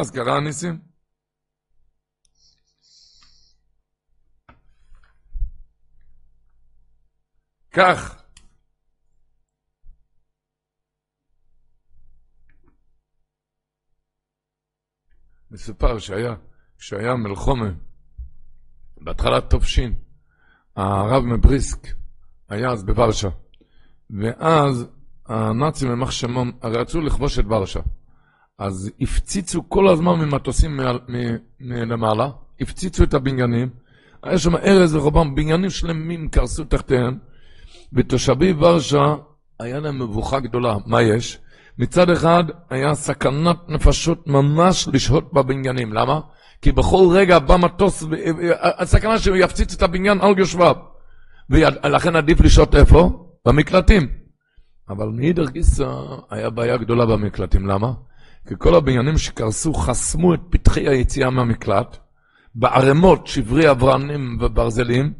אז 0.00 0.10
קרה 0.10 0.36
הניסים. 0.36 0.78
כך, 7.70 8.22
מסופר 15.50 15.98
שהיה, 15.98 16.34
כשהיה 16.78 17.14
מלחומה, 17.14 17.70
בהתחלת 18.96 19.50
תופשין, 19.50 19.94
הרב 20.76 21.24
מבריסק 21.24 21.86
היה 22.48 22.70
אז 22.70 22.84
בוורשה, 22.84 23.28
ואז 24.10 24.86
הנאצים 25.28 25.90
יימח 25.90 26.10
שמם, 26.10 26.50
רצו 26.64 27.00
לכבוש 27.00 27.38
את 27.38 27.44
ורשה, 27.48 27.80
אז 28.58 28.90
הפציצו 29.00 29.68
כל 29.68 29.88
הזמן 29.88 30.12
ממטוסים 30.12 30.80
מלמעלה, 31.60 32.28
הפציצו 32.60 33.04
את 33.04 33.14
הבניינים, 33.14 33.68
היה 34.22 34.38
שם 34.38 34.56
ארז 34.56 34.94
וחורבן, 34.94 35.34
בניינים 35.34 35.70
שלמים 35.70 36.28
קרסו 36.28 36.64
תחתיהם, 36.64 37.18
ותושבי 37.92 38.52
ורשה, 38.52 39.14
היה 39.60 39.80
להם 39.80 40.02
מבוכה 40.02 40.40
גדולה. 40.40 40.76
מה 40.86 41.02
יש? 41.02 41.38
מצד 41.78 42.10
אחד, 42.10 42.44
היה 42.70 42.94
סכנת 42.94 43.56
נפשות 43.68 44.26
ממש 44.26 44.88
לשהות 44.92 45.32
בבניינים. 45.32 45.92
למה? 45.92 46.20
כי 46.62 46.72
בכל 46.72 47.08
רגע 47.10 47.38
בא 47.38 47.56
מטוס, 47.56 48.04
הסכנה 48.62 49.18
שהוא 49.18 49.36
יפציץ 49.36 49.74
את 49.74 49.82
הבניין 49.82 50.20
על 50.20 50.38
יושביו. 50.38 50.76
ולכן 51.50 52.16
עדיף 52.16 52.40
לשהות 52.40 52.74
איפה? 52.74 53.26
במקלטים. 53.46 54.08
אבל 54.88 55.08
מאידר 55.08 55.50
גיסא 55.50 55.86
היה 56.30 56.50
בעיה 56.50 56.76
גדולה 56.76 57.06
במקלטים. 57.06 57.66
למה? 57.66 57.92
כי 58.48 58.54
כל 58.58 58.74
הבניינים 58.74 59.18
שקרסו 59.18 59.74
חסמו 59.74 60.34
את 60.34 60.40
פתחי 60.50 60.88
היציאה 60.88 61.30
מהמקלט, 61.30 61.96
בערימות 62.54 63.26
שברי 63.26 63.70
אברנים 63.70 64.38
וברזלים, 64.40 65.12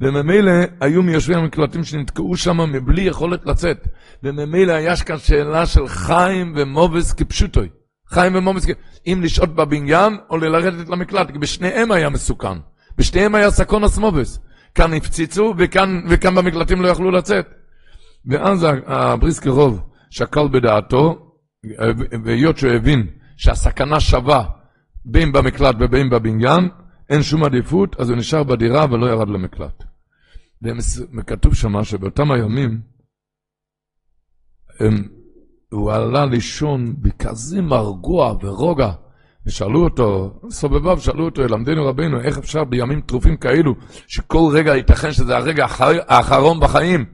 וממילא 0.00 0.52
היו 0.80 1.02
מיושבי 1.02 1.34
המקלטים 1.34 1.84
שנתקעו 1.84 2.36
שם 2.36 2.72
מבלי 2.72 3.02
יכולת 3.02 3.46
לצאת. 3.46 3.88
וממילא 4.22 4.72
היה 4.72 4.96
כאן 4.96 5.18
שאלה 5.18 5.66
של 5.66 5.88
חיים 5.88 6.54
ומובס 6.56 7.12
כפשוטוי. 7.12 7.68
חיים 8.10 8.40
כפשוטוי. 8.40 8.74
אם 9.06 9.20
לשהות 9.22 9.54
בבניין 9.54 10.16
או 10.30 10.38
ללרדת 10.38 10.88
למקלט, 10.88 11.30
כי 11.30 11.38
בשניהם 11.38 11.92
היה 11.92 12.08
מסוכן. 12.08 12.58
בשניהם 12.98 13.34
היה 13.34 13.50
סקונס 13.50 13.98
מובס. 13.98 14.40
כאן 14.74 14.94
הפציצו 14.94 15.54
וכאן, 15.58 16.02
וכאן 16.08 16.34
במקלטים 16.34 16.82
לא 16.82 16.88
יכלו 16.88 17.10
לצאת. 17.10 17.46
ואז 18.26 18.66
הבריסקי 18.86 19.48
רוב 19.48 19.80
שקל 20.10 20.48
בדעתו, 20.48 21.32
והיות 22.24 22.58
שהוא 22.58 22.72
הבין 22.72 23.06
שהסכנה 23.36 24.00
שווה 24.00 24.44
בין 25.04 25.32
במקלט 25.32 25.76
ובין 25.80 26.10
בבניין, 26.10 26.68
אין 27.10 27.22
שום 27.22 27.44
עדיפות, 27.44 28.00
אז 28.00 28.10
הוא 28.10 28.18
נשאר 28.18 28.42
בדירה 28.42 28.86
ולא 28.90 29.06
ירד 29.06 29.28
למקלט. 29.28 29.84
וכתוב 31.18 31.54
שם 31.54 31.84
שבאותם 31.84 32.30
הימים, 32.30 32.80
הם, 34.80 35.08
הוא 35.70 35.92
עלה 35.92 36.26
לישון 36.26 36.94
בכזה 36.98 37.62
מרגוע 37.62 38.34
ורוגע, 38.42 38.90
ושאלו 39.46 39.84
אותו, 39.84 40.40
סובביו 40.50 41.00
שאלו 41.00 41.24
אותו, 41.24 41.42
למדנו 41.48 41.86
רבינו, 41.86 42.20
איך 42.20 42.38
אפשר 42.38 42.64
בימים 42.64 43.00
טרופים 43.00 43.36
כאלו, 43.36 43.74
שכל 44.06 44.50
רגע 44.52 44.76
ייתכן 44.76 45.12
שזה 45.12 45.36
הרגע 45.36 45.66
האחרון 46.08 46.60
בחיים, 46.60 47.04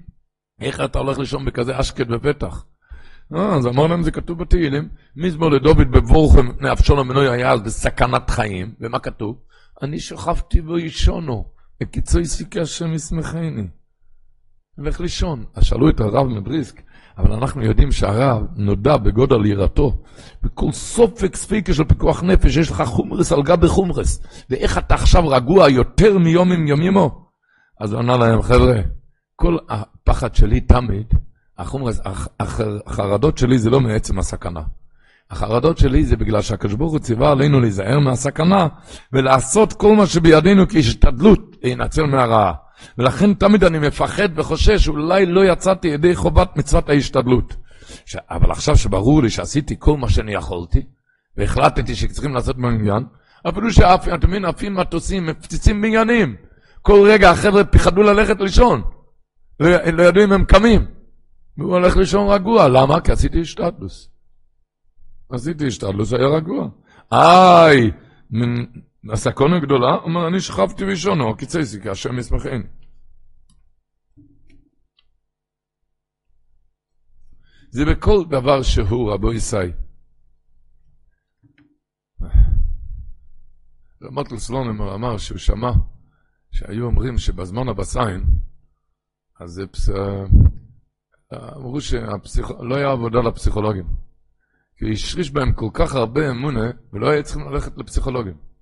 איך 0.60 0.80
אתה 0.80 0.98
הולך 0.98 1.18
לישון 1.18 1.44
בכזה 1.44 1.80
אשקט 1.80 2.06
בפתח? 2.06 2.64
אה, 3.34 3.54
אז 3.54 3.66
אמר 3.66 3.86
להם, 3.86 4.02
זה 4.02 4.10
כתוב 4.10 4.38
בתהילים, 4.38 4.88
מזמור 5.16 5.50
לדוד 5.50 5.90
בבורכם 5.90 6.48
מפני 6.48 6.72
אבשלום 6.72 7.08
מנוי 7.08 7.28
היה 7.28 7.52
אז 7.52 7.60
בסכנת 7.60 8.30
חיים, 8.30 8.74
ומה 8.80 8.98
כתוב? 8.98 9.38
אני 9.82 10.00
שכבתי 10.00 10.60
בו 10.60 10.78
ישונו, 10.78 11.44
וקיצוי 11.82 12.24
סיכי 12.24 12.60
השם 12.60 12.92
ישמחני. 12.92 13.66
הולך 14.76 15.00
לישון. 15.00 15.44
אז 15.54 15.64
שאלו 15.64 15.88
את 15.88 16.00
הרב 16.00 16.26
מבריסק, 16.26 16.82
אבל 17.18 17.32
אנחנו 17.32 17.62
יודעים 17.62 17.92
שהרב 17.92 18.42
נודע 18.56 18.96
בגודל 18.96 19.46
יראתו, 19.46 19.92
בכל 20.42 20.72
סופק 20.72 21.36
ספיקה 21.36 21.74
של 21.74 21.84
פיקוח 21.84 22.22
נפש, 22.22 22.56
יש 22.56 22.70
לך 22.70 22.82
חומרס 22.82 23.32
על 23.32 23.42
גבי 23.42 23.68
חומרס, 23.68 24.22
ואיך 24.50 24.78
אתה 24.78 24.94
עכשיו 24.94 25.28
רגוע 25.28 25.68
יותר 25.68 26.18
מיום 26.18 26.52
עם 26.52 26.66
יום 26.66 26.82
ימו? 26.82 27.24
אז 27.80 27.92
הוא 27.92 28.00
ענה 28.00 28.16
להם, 28.16 28.42
חבר'ה, 28.42 28.80
כל 29.36 29.56
הפחד 29.68 30.34
שלי 30.34 30.60
תמיד, 30.60 31.06
החומרס, 31.58 32.00
החרדות 32.86 33.38
שלי 33.38 33.58
זה 33.58 33.70
לא 33.70 33.80
מעצם 33.80 34.18
הסכנה. 34.18 34.62
החרדות 35.30 35.78
שלי 35.78 36.04
זה 36.04 36.16
בגלל 36.16 36.42
שהקדוש 36.42 36.74
ברוך 36.74 36.92
הוא 36.92 37.00
ציווה 37.00 37.30
עלינו 37.30 37.60
להיזהר 37.60 37.98
מהסכנה 37.98 38.68
ולעשות 39.12 39.72
כל 39.72 39.96
מה 39.96 40.06
שבידינו 40.06 40.68
כהשתדלות 40.68 41.56
להינצל 41.62 42.02
מהרעה. 42.06 42.52
ולכן 42.98 43.34
תמיד 43.34 43.64
אני 43.64 43.78
מפחד 43.78 44.28
וחושש 44.34 44.84
שאולי 44.84 45.26
לא 45.26 45.44
יצאתי 45.44 45.88
ידי 45.88 46.16
חובת 46.16 46.56
מצוות 46.56 46.88
ההשתדלות. 46.88 47.56
ש... 48.06 48.16
אבל 48.30 48.50
עכשיו 48.50 48.76
שברור 48.76 49.22
לי 49.22 49.30
שעשיתי 49.30 49.76
כל 49.78 49.96
מה 49.96 50.08
שאני 50.08 50.34
יכולתי, 50.34 50.82
והחלטתי 51.36 51.94
שצריכים 51.94 52.34
לעשות 52.34 52.56
בעניין, 52.56 53.04
אפילו 53.48 53.72
שאף, 53.72 54.08
אתם 54.08 54.28
מבינים, 54.28 54.44
עפים 54.44 54.74
מטוסים, 54.74 55.26
מפציצים 55.26 55.82
בניינים. 55.82 56.36
כל 56.82 57.08
רגע 57.10 57.30
החבר'ה 57.30 57.64
פחדו 57.64 58.02
ללכת 58.02 58.40
לישון. 58.40 58.82
לא, 59.60 59.68
לא 59.92 60.02
ידעו 60.02 60.24
אם 60.24 60.32
הם 60.32 60.44
קמים. 60.44 60.86
והוא 61.58 61.72
הולך 61.72 61.96
לישון 61.96 62.28
רגוע, 62.28 62.68
למה? 62.68 63.00
כי 63.00 63.12
עשיתי 63.12 63.40
השתדלוס. 63.40 64.10
עשיתי 65.30 65.66
השתדלוס, 65.66 66.12
היה 66.12 66.28
רגוע. 66.28 66.68
איי, 67.12 67.90
הסכונה 69.12 69.58
גדולה, 69.58 69.90
הוא 69.94 70.04
אומר, 70.04 70.28
אני 70.28 70.40
שכבתי 70.40 70.84
ראשונו, 70.84 71.36
קיצייסי, 71.36 71.82
כי 71.82 71.88
השם 71.88 72.18
ישמחני. 72.18 72.64
זה 77.70 77.84
בכל 77.84 78.24
דבר 78.30 78.62
שהוא, 78.62 79.12
רבו 79.12 79.32
ישי. 79.32 79.56
רמטל 84.02 84.36
סלונמר 84.36 84.94
אמר 84.94 85.18
שהוא 85.18 85.38
שמע 85.38 85.70
שהיו 86.52 86.84
אומרים 86.84 87.18
שבזמן 87.18 87.68
הבסיין, 87.68 88.24
אז 89.40 89.62
פס... 89.72 89.90
אמרו 91.56 91.80
שלא 91.80 92.76
היה 92.76 92.90
עבודה 92.90 93.18
לפסיכולוגים. 93.28 93.84
כי 94.76 94.92
השריש 94.92 95.30
בהם 95.30 95.52
כל 95.52 95.68
כך 95.74 95.94
הרבה 95.94 96.30
אמונה, 96.30 96.70
ולא 96.92 97.10
היה 97.10 97.22
צריכים 97.22 97.50
ללכת 97.50 97.78
לפסיכולוגים. 97.78 98.53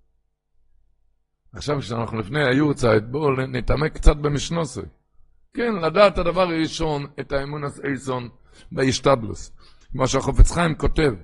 עכשיו 1.55 1.81
כשאנחנו 1.81 2.19
לפני 2.19 2.45
היורצייט, 2.45 3.05
בואו 3.11 3.31
נתעמק 3.47 3.95
קצת 3.95 4.17
במשנוסי. 4.17 4.81
כן, 5.55 5.75
לדעת 5.83 6.19
הדבר 6.19 6.43
הראשון, 6.43 7.07
את 7.21 7.33
האמונס 7.33 7.81
אייסון 7.85 8.29
בהשתדלוס. 8.73 9.53
כמו 9.93 10.09
שהחופץ 10.09 10.51
חיים 10.53 10.75
כותב. 10.75 11.15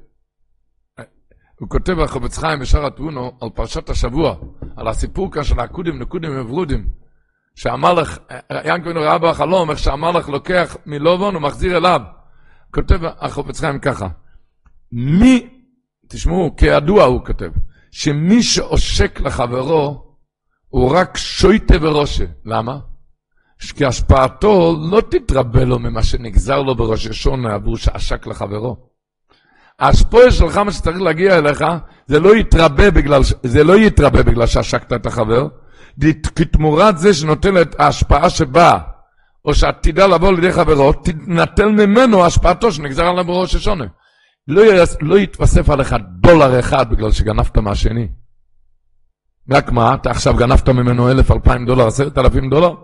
הוא 1.60 1.68
כותב 1.68 1.98
החופץ 1.98 2.38
חיים 2.38 2.60
בשער 2.60 2.86
התבונו 2.86 3.38
על 3.40 3.48
פרשת 3.54 3.90
השבוע, 3.90 4.36
על 4.76 4.88
הסיפור 4.88 5.32
כאן 5.32 5.44
של 5.44 5.60
הקודים, 5.60 5.98
נקודים 5.98 6.40
וברודים. 6.40 6.88
שהמלך, 7.54 8.18
ינקווינו 8.64 9.00
ראה 9.00 9.18
בחלום, 9.18 9.70
איך 9.70 9.78
שהמלך 9.78 10.28
לוקח 10.28 10.76
מלובון 10.86 11.36
ומחזיר 11.36 11.76
אליו. 11.76 12.00
כותב 12.74 12.98
החופץ 13.04 13.60
חיים 13.60 13.78
ככה, 13.78 14.08
מי, 14.92 15.48
תשמעו, 16.08 16.56
כידוע 16.56 17.04
הוא 17.04 17.24
כותב, 17.26 17.50
שמי 17.90 18.42
שעושק 18.42 19.20
לחברו, 19.20 20.07
הוא 20.68 20.96
רק 20.96 21.16
שויטה 21.16 21.74
ורושה. 21.80 22.24
למה? 22.44 22.78
כי 23.76 23.84
השפעתו 23.84 24.76
לא 24.90 25.00
תתרבה 25.00 25.64
לו 25.64 25.78
ממה 25.78 26.02
שנגזר 26.02 26.62
לו 26.62 26.74
בראש 26.74 27.06
השונה 27.06 27.54
עבור 27.54 27.76
שעשק 27.76 28.26
לחברו. 28.26 28.76
ההשפועה 29.78 30.30
שלך, 30.30 30.56
מה 30.56 30.72
שצריך 30.72 31.00
להגיע 31.00 31.38
אליך, 31.38 31.64
זה 32.06 32.20
לא 32.20 32.36
יתרבה 32.36 32.90
בגלל, 32.90 33.22
זה 33.42 33.64
לא 33.64 33.78
יתרבה 33.78 34.22
בגלל 34.22 34.46
שעשקת 34.46 34.92
את 34.92 35.06
החבר, 35.06 35.48
כי 36.36 36.44
תמורת 36.44 36.98
זה 36.98 37.10
את 37.62 37.80
ההשפעה 37.80 38.30
שבאה, 38.30 38.78
או 39.44 39.54
שעתידה 39.54 40.06
לבוא 40.06 40.32
לידי 40.32 40.52
חברו, 40.52 40.92
תנטל 40.92 41.68
ממנו 41.68 42.24
השפעתו 42.24 42.72
שנגזר 42.72 43.06
עליו 43.06 43.24
בראש 43.24 43.54
השונה. 43.54 43.84
לא, 44.48 44.62
לא 45.00 45.18
יתווסף 45.18 45.70
עליך 45.70 45.96
דולר 46.20 46.60
אחד 46.60 46.90
בגלל 46.90 47.12
שגנבת 47.12 47.58
מהשני. 47.58 48.08
רק 49.50 49.72
מה, 49.72 49.94
אתה 49.94 50.10
עכשיו 50.10 50.34
גנבת 50.36 50.68
ממנו 50.68 51.10
אלף, 51.10 51.30
אלפיים 51.30 51.66
דולר, 51.66 51.86
עשרת 51.86 52.18
אלפים 52.18 52.50
דולר? 52.50 52.74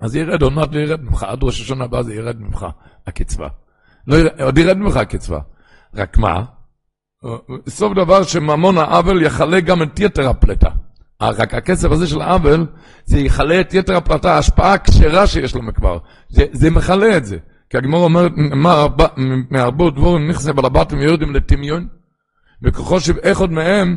אז 0.00 0.16
ירד, 0.16 0.42
עוד 0.42 0.52
מעט 0.52 0.74
ירד 0.74 1.02
ממך, 1.02 1.22
עד 1.22 1.38
ראש 1.42 1.60
השנה 1.60 1.84
הבא 1.84 2.02
זה 2.02 2.14
ירד 2.14 2.40
ממך, 2.40 2.66
הקצבה. 3.06 3.48
לא 4.06 4.16
ירד, 4.16 4.40
עוד 4.40 4.58
ירד 4.58 4.76
ממך 4.76 4.96
הקצבה. 4.96 5.38
רק 5.94 6.18
מה? 6.18 6.44
סוף 7.68 7.94
דבר 7.94 8.22
שממון 8.22 8.78
העוול 8.78 9.22
יחלה 9.22 9.60
גם 9.60 9.82
את 9.82 10.00
יתר 10.00 10.28
הפלטה. 10.28 10.68
רק 11.22 11.54
הכסף 11.54 11.90
הזה 11.90 12.06
של 12.06 12.20
העוול, 12.20 12.66
זה 13.04 13.18
יכלה 13.18 13.60
את 13.60 13.74
יתר 13.74 13.96
הפלטה, 13.96 14.34
ההשפעה 14.34 14.72
הכשרה 14.72 15.26
שיש 15.26 15.54
לו 15.54 15.62
מכבר. 15.62 15.98
זה, 16.28 16.44
זה 16.52 16.70
מכלה 16.70 17.16
את 17.16 17.24
זה. 17.24 17.38
כי 17.70 17.76
הגמור 17.76 18.04
אומרת, 18.04 18.32
מהרבות 19.50 19.94
דבורים 19.94 20.28
נכסה 20.28 20.52
בלבטים 20.52 20.98
ויורדים 20.98 21.34
לטמיון, 21.34 21.88
וככל 22.62 23.00
שאיכות 23.00 23.50
מהם, 23.50 23.96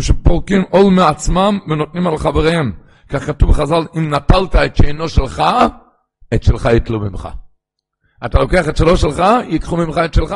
שפורקים 0.00 0.62
עול 0.70 0.92
מעצמם 0.94 1.58
ונותנים 1.68 2.06
על 2.06 2.18
חבריהם. 2.18 2.72
כך 3.08 3.26
כתוב 3.26 3.50
בחז"ל, 3.50 3.86
אם 3.96 4.14
נטלת 4.14 4.56
את 4.56 4.76
שאינו 4.76 5.08
שלך, 5.08 5.42
את 6.34 6.42
שלך 6.42 6.68
יתלו 6.76 7.00
ממך. 7.00 7.28
אתה 8.24 8.38
לוקח 8.38 8.68
את 8.68 8.76
שלו 8.76 8.96
שלך, 8.96 9.22
ייקחו 9.48 9.76
ממך 9.76 10.00
את 10.04 10.14
שלך. 10.14 10.34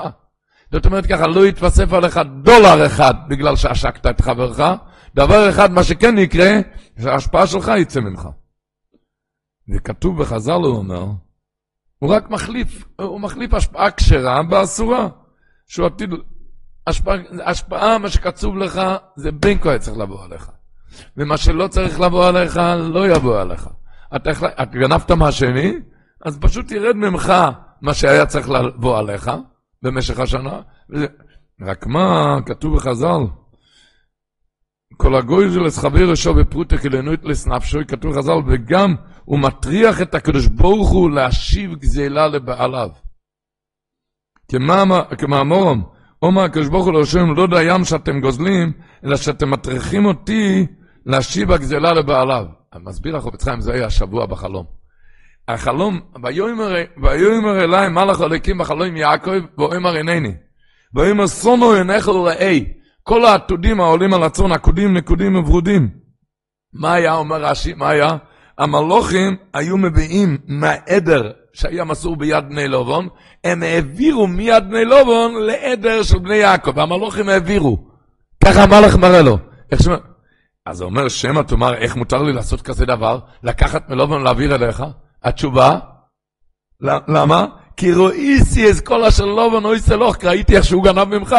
זאת 0.73 0.87
אומרת 0.87 1.07
ככה, 1.07 1.27
לא 1.27 1.47
יתווסף 1.47 1.93
עליך 1.93 2.21
דולר 2.43 2.87
אחד 2.87 3.15
בגלל 3.29 3.57
שעשקת 3.57 4.07
את 4.07 4.21
חברך, 4.21 4.61
דבר 5.15 5.51
אחד, 5.51 5.73
מה 5.73 5.85
שכן 5.85 6.19
יקרה, 6.19 6.51
שההשפעה 7.03 7.47
שלך 7.47 7.73
יצא 7.79 8.01
ממך. 8.01 8.29
וכתוב 9.75 10.23
בחז"ל, 10.23 10.53
הוא 10.53 10.77
אומר, 10.77 11.05
הוא 11.99 12.15
רק 12.15 12.31
מחליף, 12.31 12.85
הוא 13.01 13.21
מחליף 13.21 13.55
השפעה 13.55 13.91
כשרה 13.91 14.43
באסורה. 14.43 15.09
שהוא 15.67 15.87
עתיד, 15.87 16.11
השפעה, 16.87 17.17
השפעה, 17.45 17.99
מה 17.99 18.09
שקצוב 18.09 18.57
לך, 18.57 18.81
זה 19.17 19.33
בין 19.33 19.59
כה 19.59 19.79
צריך 19.79 19.99
לבוא 19.99 20.25
עליך. 20.25 20.51
ומה 21.17 21.37
שלא 21.37 21.69
צריך 21.69 22.01
לבוא 22.01 22.27
עליך, 22.27 22.57
לא 22.79 23.09
יבוא 23.09 23.41
עליך. 23.41 23.69
אתה, 24.17 24.31
גנבת 24.65 25.11
מהשני, 25.11 25.75
אז 26.25 26.39
פשוט 26.39 26.71
ירד 26.71 26.97
ממך 26.97 27.33
מה 27.83 27.95
שהיה 27.95 28.27
צריך 28.27 28.51
לבוא 28.51 28.99
עליך 28.99 29.31
במשך 29.83 30.19
השנה. 30.21 30.61
וזה... 30.91 31.07
רק 31.61 31.87
מה, 31.87 32.37
כתוב 32.47 32.77
בחז"ל, 32.77 33.21
כל 34.97 35.15
הגוי 35.15 35.51
זה 35.51 35.61
לסחבר 35.61 36.11
ראשו 36.11 36.35
בפרוטה 36.35 36.79
כלנוית 36.79 37.25
לסנפשוי, 37.25 37.85
כתוב 37.87 38.13
בחז"ל, 38.13 38.33
וגם 38.47 38.95
הוא 39.25 39.39
מטריח 39.39 40.03
את 40.03 40.15
הקדוש 40.15 40.47
ברוך 40.47 40.91
הוא 40.91 41.11
להשיב 41.11 41.75
גזלה 41.75 42.27
לבעליו. 42.27 42.91
כמאמורם, 45.19 45.83
אומר 46.25 46.43
הקדוש 46.43 46.69
ברוך 46.69 46.85
הוא 46.85 46.93
לראשון, 46.93 47.37
לא 47.37 47.47
דים 47.47 47.85
שאתם 47.85 48.21
גוזלים, 48.21 48.73
אלא 49.05 49.17
שאתם 49.17 49.51
מטריחים 49.51 50.05
אותי 50.07 50.67
להשיב 51.07 51.53
הגזלה 51.53 51.93
לבעליו. 51.93 52.45
מסביר 52.85 53.17
לך, 53.17 53.25
חיים, 53.43 53.61
זה 53.61 53.73
היה 53.73 53.87
השבוע 53.87 54.27
בחלום. 54.27 54.65
החלום, 55.49 56.01
ויאמר 57.03 57.65
אליי 57.65 57.89
מלאך 57.89 58.21
אלוקים 58.21 58.59
בחלום 58.59 58.97
יעקב, 58.97 59.31
ואומר 59.59 59.97
הנני. 59.97 60.35
ויאמר 60.95 61.27
סונו 61.27 61.73
עיניך 61.73 62.09
וראי, 62.09 62.65
כל 63.03 63.25
העתודים 63.25 63.81
העולים 63.81 64.15
על 64.15 64.23
הצאן, 64.23 64.53
עקודים, 64.53 64.97
נקודים 64.97 65.37
וברודים. 65.37 65.89
מה 66.73 66.93
היה, 66.93 67.15
אומר 67.15 67.45
רש"י, 67.45 67.75
מה 67.75 67.89
היה? 67.89 68.17
המלוכים 68.59 69.37
היו 69.55 69.79
מביאים 69.79 70.39
מהעדר 70.47 71.33
שהיה 71.55 71.85
מסור 71.85 72.17
ביד 72.17 72.45
בני 72.49 72.69
לובון, 72.69 73.09
הם 73.45 73.63
העבירו 73.63 74.27
מיד 74.27 74.65
בני 74.69 74.85
לובון 74.85 75.35
לעדר 75.43 76.03
של 76.03 76.19
בני 76.19 76.37
יעקב, 76.37 76.79
המלוכים 76.79 77.29
העבירו. 77.29 77.79
ככה 78.45 78.63
המלאך 78.63 78.97
מראה 78.97 79.23
לו. 79.23 79.39
שמה... 79.83 79.97
אז 80.67 80.81
הוא 80.81 80.91
אומר, 80.91 81.09
שמא 81.09 81.43
תאמר, 81.43 81.75
איך 81.75 81.97
מותר 81.97 82.23
לי 82.23 82.33
לעשות 82.33 82.63
כזה 82.63 82.87
דבר? 82.87 83.19
לקחת 83.43 83.91
מלובון 83.91 84.21
ולהעביר 84.21 84.55
אליך? 84.55 84.85
התשובה, 85.25 85.79
למה? 86.81 87.47
כי 87.77 87.93
רואיסי 87.93 88.69
אז 88.69 88.81
כל 88.81 89.05
אשר 89.05 89.25
לובון 89.25 89.65
אוי 89.65 89.81
סלוח, 89.81 90.17
ראיתי 90.25 90.57
איך 90.57 90.65
שהוא 90.65 90.85
גנב 90.85 91.05
ממך. 91.05 91.37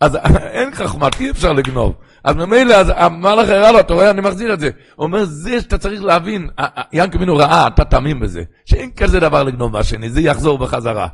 אז 0.00 0.16
אין 0.56 0.74
חכמת, 0.74 1.20
אי 1.20 1.30
אפשר 1.30 1.52
לגנוב. 1.52 1.94
אז 2.24 2.36
ממילא, 2.36 2.74
המלאך 2.96 3.48
הראה 3.48 3.72
לו, 3.72 3.80
אתה 3.80 3.94
רואה, 3.94 4.10
אני 4.10 4.20
מחזיר 4.20 4.54
את 4.54 4.60
זה. 4.60 4.70
הוא 4.94 5.04
אומר, 5.04 5.24
זה 5.24 5.60
שאתה 5.60 5.78
צריך 5.78 6.02
להבין, 6.02 6.50
ינקו 6.92 7.18
מינו 7.18 7.36
ראה, 7.36 7.66
אתה 7.66 7.84
תאמין 7.84 8.20
בזה, 8.20 8.42
שאין 8.64 8.90
כזה 8.92 9.20
דבר 9.20 9.42
לגנוב 9.42 9.72
מהשני, 9.72 10.10
זה 10.10 10.20
יחזור 10.20 10.58
בחזרה. 10.58 11.08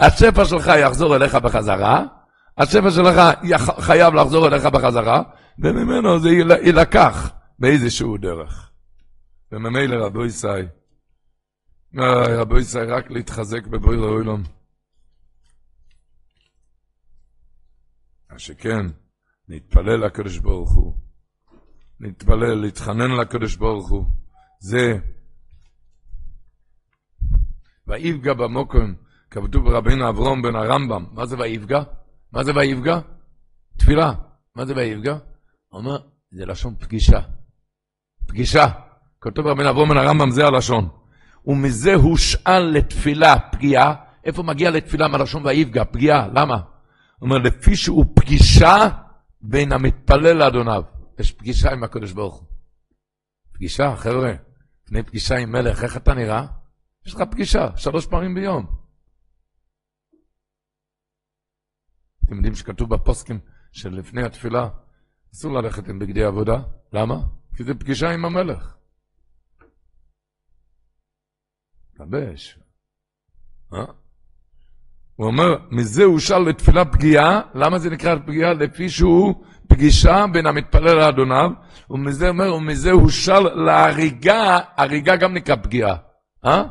השפע 0.00 0.44
שלך 0.44 0.70
יחזור 0.78 1.16
אליך 1.16 1.34
בחזרה, 1.34 2.04
השפע 2.58 2.90
שלך 2.90 3.20
חייב 3.80 4.14
לחזור 4.14 4.46
אליך 4.46 4.66
בחזרה, 4.66 5.22
וממנו 5.58 6.20
זה 6.20 6.28
יילקח 6.30 7.32
באיזשהו 7.58 8.16
דרך. 8.16 8.70
וממילא 9.52 10.06
רבו 10.06 10.24
ישי, 10.24 10.46
רבו 12.38 12.58
ישי, 12.58 12.78
רק 12.78 13.10
להתחזק 13.10 13.66
בבוי 13.66 13.96
לאוילום. 13.96 14.42
מה 18.32 18.38
שכן, 18.38 18.86
להתפלל 19.48 20.04
לקדוש 20.06 20.38
ברוך 20.38 20.72
הוא, 20.72 20.94
להתפלל, 22.00 22.54
להתחנן 22.54 23.10
לקדוש 23.10 23.56
ברוך 23.56 23.90
הוא, 23.90 24.04
זה 24.58 24.98
ויפגע 27.86 28.34
במוקם, 28.34 28.94
כבדו 29.30 29.62
ברבינו 29.62 30.08
אברום 30.08 30.42
בן 30.42 30.54
הרמב"ם, 30.54 31.04
מה 31.12 31.26
זה 31.26 31.36
ויפגע? 31.38 31.82
מה 32.32 32.44
זה 32.44 32.52
ויפגע? 32.54 32.98
תפילה. 33.78 34.12
מה 34.56 34.64
זה 34.66 34.72
ויפגע? 34.76 35.12
הוא 35.68 35.80
אומר, 35.80 35.98
זה 36.30 36.46
לשון 36.46 36.74
פגישה. 36.78 37.20
פגישה. 38.26 38.66
כתוב 39.20 39.44
ברבינו 39.44 39.70
אברום 39.70 39.88
בן 39.88 39.96
הרמב"ם, 39.96 40.30
זה 40.30 40.46
הלשון. 40.46 40.88
ומזה 41.46 41.94
הושאל 41.94 42.60
לתפילה 42.60 43.38
פגיעה. 43.38 43.94
איפה 44.24 44.42
מגיע 44.42 44.70
לתפילה 44.70 45.08
מהלשון 45.08 45.46
ויפגע? 45.46 45.84
פגיעה. 45.84 46.28
למה? 46.28 46.54
הוא 46.54 46.62
אומר, 47.20 47.38
לפי 47.38 47.76
שהוא 47.76 48.04
פגישה 48.14 48.88
בין 49.42 49.72
המתפלל 49.72 50.32
לאדוניו. 50.32 50.82
יש 51.18 51.32
פגישה 51.32 51.72
עם 51.72 51.84
הקדוש 51.84 52.12
ברוך 52.12 52.34
הוא. 52.34 52.48
פגישה, 53.52 53.96
חבר'ה, 53.96 54.32
לפני 54.84 55.02
פגישה 55.02 55.36
עם 55.36 55.52
מלך, 55.52 55.84
איך 55.84 55.96
אתה 55.96 56.14
נראה? 56.14 56.46
יש 57.06 57.14
לך 57.14 57.22
פגישה, 57.30 57.76
שלוש 57.76 58.06
פעמים 58.06 58.34
ביום. 58.34 58.82
אתם 62.24 62.34
יודעים 62.34 62.54
שכתוב 62.54 62.94
בפוסקים 62.94 63.40
שלפני 63.72 64.22
התפילה, 64.22 64.68
אסור 65.34 65.52
ללכת 65.52 65.88
עם 65.88 65.98
בגדי 65.98 66.24
עבודה. 66.24 66.62
למה? 66.92 67.16
כי 67.56 67.64
זה 67.64 67.74
פגישה 67.74 68.10
עם 68.10 68.24
המלך. 68.24 68.76
לבש. 72.00 72.58
אה? 73.72 74.01
הוא 75.22 75.30
אומר, 75.30 75.56
מזה 75.70 76.04
הוא 76.04 76.18
שאל 76.18 76.38
לתפילה 76.38 76.84
פגיעה, 76.84 77.40
למה 77.54 77.78
זה 77.78 77.90
נקרא 77.90 78.16
פגיעה? 78.26 78.52
לפי 78.52 78.88
שהוא 78.88 79.44
פגישה 79.68 80.24
בין 80.32 80.46
המתפלל 80.46 80.94
לאדוניו, 80.94 81.50
ומזה 81.90 82.28
אומר, 82.28 82.54
ומזה 82.54 82.90
הוא 82.90 83.08
שאל 83.10 83.64
להריגה, 83.64 84.58
הריגה 84.76 85.16
גם 85.16 85.34
נקרא 85.34 85.56
פגיעה, 85.56 85.96
אה? 86.44 86.64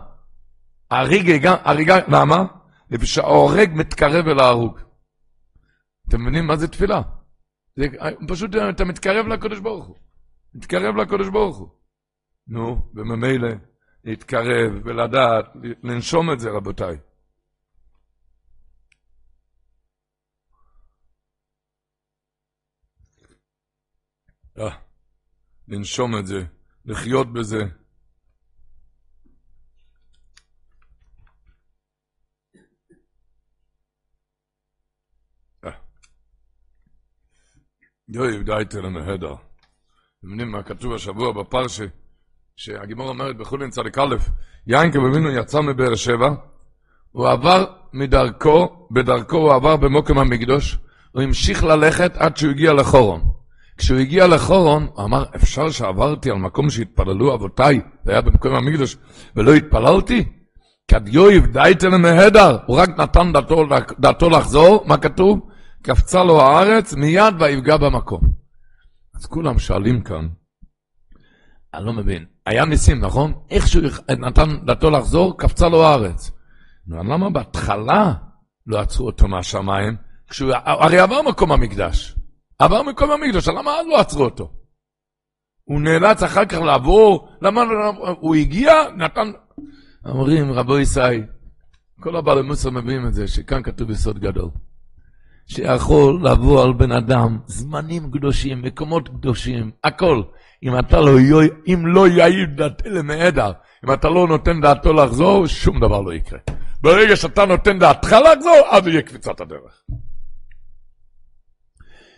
הריגה, 0.91 1.55
הריגה, 1.63 1.99
למה? 2.07 2.45
לפי 2.91 3.05
שההורג 3.05 3.71
מתקרב 3.73 4.27
אל 4.27 4.39
ההרוג. 4.39 4.79
אתם 6.09 6.21
מבינים 6.21 6.47
מה 6.47 6.55
זה 6.55 6.67
תפילה? 6.67 7.01
זה, 7.75 7.85
פשוט 8.27 8.51
אתה 8.69 8.85
מתקרב 8.85 9.27
לקדוש 9.27 9.59
ברוך 9.59 9.85
הוא. 9.85 9.95
מתקרב 10.55 10.95
לקדוש 10.95 11.29
ברוך 11.29 11.57
הוא. 11.57 11.67
נו, 12.47 12.81
וממילא 12.95 13.49
להתקרב 14.03 14.71
ולדעת, 14.83 15.45
לנשום 15.83 16.31
את 16.31 16.39
זה, 16.39 16.49
רבותיי. 16.49 16.97
לנשום 25.67 26.17
את 26.17 26.27
זה, 26.27 26.43
לחיות 26.85 27.33
בזה. 27.33 27.63
אה. 35.65 35.71
יואי, 38.07 38.43
די 38.43 38.63
תלם 38.69 38.97
ההדר. 38.97 39.33
אתם 40.19 40.29
יודעים 40.31 40.51
מה 40.51 40.63
כתוב 40.63 40.93
השבוע 40.93 41.31
בפרשה, 41.33 41.85
שהגימור 42.55 43.09
אומרת 43.09 43.37
בחולין 43.37 43.69
צדיק 43.69 43.97
א', 43.97 44.15
יין 44.67 44.91
כבבינו 44.91 45.31
יצא 45.31 45.61
מבאר 45.61 45.95
שבע, 45.95 46.29
הוא 47.11 47.29
עבר 47.29 47.65
מדרכו, 47.93 48.87
בדרכו 48.91 49.37
הוא 49.37 49.53
עבר 49.53 49.77
במוקם 49.77 50.17
המקדוש, 50.17 50.77
הוא 51.11 51.21
המשיך 51.21 51.63
ללכת 51.63 52.11
עד 52.17 52.37
שהוא 52.37 52.51
הגיע 52.51 52.73
לחורון. 52.73 53.40
כשהוא 53.81 53.99
הגיע 53.99 54.27
לחורון, 54.27 54.87
הוא 54.93 55.05
אמר, 55.05 55.25
אפשר 55.35 55.69
שעברתי 55.69 56.31
על 56.31 56.37
מקום 56.37 56.69
שהתפללו 56.69 57.33
אבותיי, 57.33 57.81
זה 58.03 58.11
היה 58.11 58.21
במקום 58.21 58.55
המקדוש, 58.55 58.97
ולא 59.35 59.53
התפללתי? 59.53 60.23
כד 60.87 61.07
יואיב 61.07 61.45
דייתן 61.45 62.01
מהדר, 62.01 62.57
הוא 62.65 62.77
רק 62.77 62.89
נתן 62.89 63.33
דתו, 63.33 63.65
דתו 63.99 64.29
לחזור, 64.29 64.83
מה 64.87 64.97
כתוב? 64.97 65.39
קפצה 65.81 66.23
לו 66.23 66.41
הארץ, 66.41 66.93
מיד 66.93 67.33
ויפגע 67.39 67.77
במקום. 67.77 68.21
אז 69.15 69.25
כולם 69.25 69.59
שואלים 69.59 70.01
כאן, 70.01 70.27
אני 71.73 71.85
לא 71.85 71.93
מבין, 71.93 72.25
היה 72.45 72.65
ניסים, 72.65 72.99
נכון? 72.99 73.33
איך 73.49 73.67
שהוא 73.67 73.83
נתן 74.09 74.65
דתו 74.65 74.89
לחזור, 74.89 75.37
קפצה 75.37 75.69
לו 75.69 75.85
הארץ. 75.85 76.31
נו, 76.87 77.03
למה 77.03 77.29
בהתחלה 77.29 78.13
לא 78.67 78.79
עצרו 78.79 79.05
אותו 79.05 79.27
מהשמיים? 79.27 79.95
כשהוא 80.29 80.51
הרי 80.65 80.99
עבר 80.99 81.21
מקום 81.21 81.51
המקדש. 81.51 82.15
עבר 82.61 82.83
מקום 82.83 83.11
המקדש, 83.11 83.47
למה 83.47 83.79
אז 83.79 83.87
לא 83.87 83.99
עצרו 83.99 84.23
אותו? 84.23 84.51
הוא 85.63 85.81
נאלץ 85.81 86.23
אחר 86.23 86.45
כך 86.45 86.57
לעבור, 86.57 87.27
למה 87.41 87.61
הוא 88.19 88.35
הגיע, 88.35 88.73
נתן... 88.97 89.31
אומרים, 90.05 90.51
רבו 90.51 90.79
ישי, 90.79 91.21
כל 91.99 92.15
הבעלי 92.15 92.41
מוסר 92.41 92.69
מביאים 92.69 93.07
את 93.07 93.13
זה, 93.13 93.27
שכאן 93.27 93.63
כתוב 93.63 93.89
יסוד 93.91 94.19
גדול. 94.19 94.49
שיכול 95.47 96.27
לבוא 96.27 96.63
על 96.63 96.73
בן 96.73 96.91
אדם 96.91 97.39
זמנים 97.45 98.11
קדושים, 98.11 98.61
מקומות 98.61 99.07
קדושים, 99.09 99.71
הכל. 99.83 100.21
אם 100.63 100.79
אתה 100.79 100.99
לא, 100.99 101.11
אם 101.67 101.87
לא 101.87 102.07
יעיד 102.07 102.55
דעתי 102.55 102.89
למעדר, 102.89 103.51
אם 103.85 103.93
אתה 103.93 104.09
לא 104.09 104.27
נותן 104.27 104.61
דעתו 104.61 104.93
לחזור, 104.93 105.47
שום 105.47 105.79
דבר 105.79 106.01
לא 106.01 106.13
יקרה. 106.13 106.39
ברגע 106.81 107.15
שאתה 107.15 107.45
נותן 107.45 107.79
דעתך 107.79 108.11
לחזור, 108.11 108.57
אז 108.69 108.87
יהיה 108.87 109.01
קפיצת 109.01 109.41
הדרך. 109.41 109.83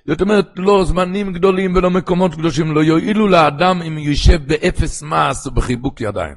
זאת 0.08 0.22
אומרת, 0.22 0.48
לא 0.56 0.84
זמנים 0.86 1.34
גדולים 1.34 1.76
ולא 1.76 1.90
מקומות 1.90 2.34
קדושים, 2.36 2.72
לא 2.76 2.84
יועילו 2.84 3.28
לאדם 3.28 3.82
אם 3.82 3.98
יושב 3.98 4.48
באפס 4.48 5.02
מעש 5.02 5.48
ובחיבוק 5.48 6.02
ידיים. 6.02 6.36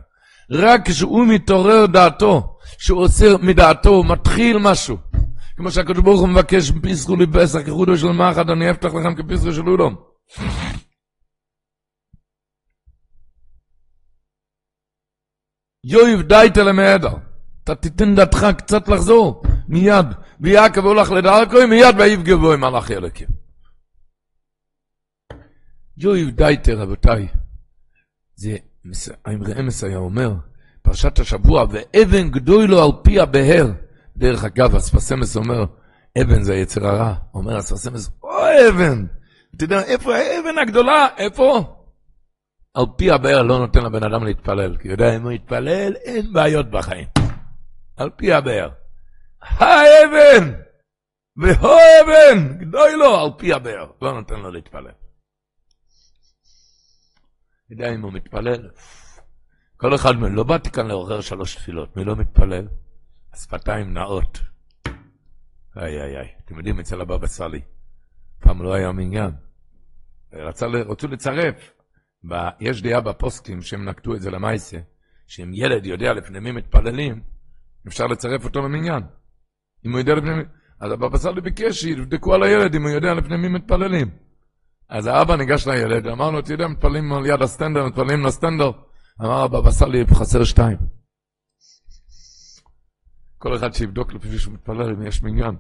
רק 0.51 0.89
כשהוא 0.89 1.27
מתעורר 1.27 1.87
דעתו, 1.87 2.59
שהוא 2.79 3.01
עושה 3.01 3.27
מדעתו, 3.43 3.89
הוא 3.89 4.07
מתחיל 4.07 4.59
משהו. 4.59 4.97
כמו 5.57 5.71
שהקדוש 5.71 6.05
ברוך 6.05 6.21
הוא 6.21 6.29
מבקש, 6.29 6.73
פיסחו 6.83 7.17
לי 7.17 7.27
פסח, 7.27 7.59
כחודו 7.67 7.97
של 7.97 8.07
מחד, 8.07 8.51
אני 8.51 8.71
אפתח 8.71 8.89
לכם 8.95 9.15
כפיסחו 9.15 9.53
של 9.53 9.69
אודום. 9.69 9.95
יואיב 15.85 16.23
דייטה 16.23 16.63
למעדר. 16.63 17.15
אתה 17.65 17.75
תיתן 17.75 18.15
דעתך 18.15 18.47
קצת 18.59 18.89
לחזור, 18.89 19.43
מיד. 19.69 20.07
ויעקב 20.41 20.85
הולך 20.85 21.11
לדרכו, 21.11 21.67
מיד 21.69 21.95
ויפגבו 21.99 22.53
עם 22.53 22.61
מלאך 22.61 22.91
ילקים. 22.91 23.46
יואיב 25.99 26.31
דייטה, 26.31 26.73
רבותיי. 26.73 27.29
זה, 28.35 28.57
האמרי 29.25 29.61
אמס 29.61 29.85
היה 29.85 29.97
אומר, 29.97 30.35
פרשת 30.83 31.19
השבוע, 31.19 31.65
ואבן 31.71 32.31
גדוי 32.31 32.67
לו 32.67 32.85
על 32.85 32.91
פי 33.05 33.21
הבהר. 33.21 33.67
דרך 34.17 34.45
אגב, 34.45 34.75
אספסמס 34.75 35.37
אומר, 35.37 35.65
אבן 36.23 36.43
זה 36.43 36.55
היצר 36.55 36.87
הרע. 36.87 37.15
אומר 37.35 37.59
אספסמס, 37.59 38.11
או 38.23 38.29
אבן. 38.69 39.07
אתה 39.57 39.65
יודע, 39.65 39.83
איפה 39.83 40.15
האבן 40.15 40.59
הגדולה? 40.59 41.09
איפה? 41.17 41.77
על 42.75 42.85
פי 42.97 43.11
הבאר 43.11 43.43
לא 43.43 43.59
נותן 43.59 43.85
לבן 43.85 44.03
אדם 44.03 44.25
להתפלל, 44.25 44.77
כי 44.77 44.89
יודע, 44.89 45.17
אם 45.17 45.23
הוא 45.23 45.33
יתפלל, 45.33 45.93
אין 46.05 46.33
בעיות 46.33 46.71
בחיים. 46.71 47.09
על 47.97 48.11
פי 48.17 48.33
הבאר. 48.33 48.69
האבן! 49.43 50.53
והו 51.37 51.79
אבן! 52.03 52.59
גדוי 52.59 52.97
לו 52.97 53.21
על 53.21 53.31
פי 53.39 53.53
הבאר. 53.53 53.87
לא 54.03 54.15
נותן 54.15 54.35
לו 54.35 54.51
להתפלל. 54.51 55.06
יודע, 57.71 57.95
אם 57.95 58.03
הוא 58.03 58.13
מתפלל, 58.13 58.71
כל 59.77 59.95
אחד 59.95 60.13
מהם, 60.13 60.35
לא 60.35 60.45
באתי 60.45 60.71
כאן 60.71 60.87
לעורר 60.87 61.21
שלוש 61.21 61.55
תפילות, 61.55 61.97
מי 61.97 62.05
לא 62.05 62.17
מתפלל? 62.17 62.69
השפתיים 63.33 63.95
נאות. 63.95 64.41
איי 65.77 66.03
איי 66.03 66.17
איי, 66.17 66.29
אתם 66.45 66.57
יודעים, 66.57 66.81
אצל 66.81 67.01
הבבא 67.01 67.27
סאלי, 67.27 67.61
פעם 68.41 68.63
לא 68.63 68.75
היה 68.75 68.93
מניין. 68.93 69.31
רצה, 70.33 70.67
רצו 70.67 71.09
לצרף. 71.09 71.73
ב, 72.29 72.35
יש 72.61 72.83
דעה 72.83 73.01
בפוסטים 73.01 73.63
שהם 73.63 73.89
נקטו 73.89 74.15
את 74.15 74.21
זה 74.23 74.31
למעשה, 74.31 74.79
שאם 75.27 75.51
ילד 75.55 75.87
יודע 75.87 76.13
לפני 76.13 76.41
מי 76.41 76.53
מתפללים, 76.53 77.23
אפשר 77.89 78.07
לצרף 78.07 78.45
אותו 78.45 78.63
למניין. 78.63 79.03
אם 79.87 79.91
הוא 79.91 79.99
יודע 79.99 80.15
לפני 80.15 80.35
מי... 80.35 80.43
אז 80.81 80.93
הבבא 80.93 81.19
סאלי 81.19 81.41
ביקש 81.41 81.81
שיבדקו 81.81 82.35
על 82.35 82.43
הילד 82.43 82.75
אם 82.75 82.83
הוא 82.83 82.91
יודע 82.91 83.15
לפני 83.15 83.37
מי 83.37 83.49
מתפללים. 83.49 84.26
אז 84.89 85.07
האבא 85.07 85.37
ניגש 85.37 85.69
לילד, 85.69 86.07
אמר 86.07 86.31
לו, 86.31 86.41
יודע, 86.49 86.69
מתפללים 86.69 87.13
על 87.13 87.27
יד 87.27 87.43
הסטנדר, 87.43 87.87
מתפללים 87.87 88.25
לסטנדר. 88.27 88.71
אמר 89.21 89.45
הבבא 89.45 89.71
סאלי, 89.71 90.05
חסר 90.15 90.45
שתיים. 90.45 90.79
כל 93.39 93.57
אחד 93.57 93.73
שיבדוק 93.73 94.13
לפי 94.13 94.39
שהוא 94.39 94.55
מתפלל 94.55 94.93
אם 94.93 95.03
יש 95.07 95.23
מניין. 95.23 95.57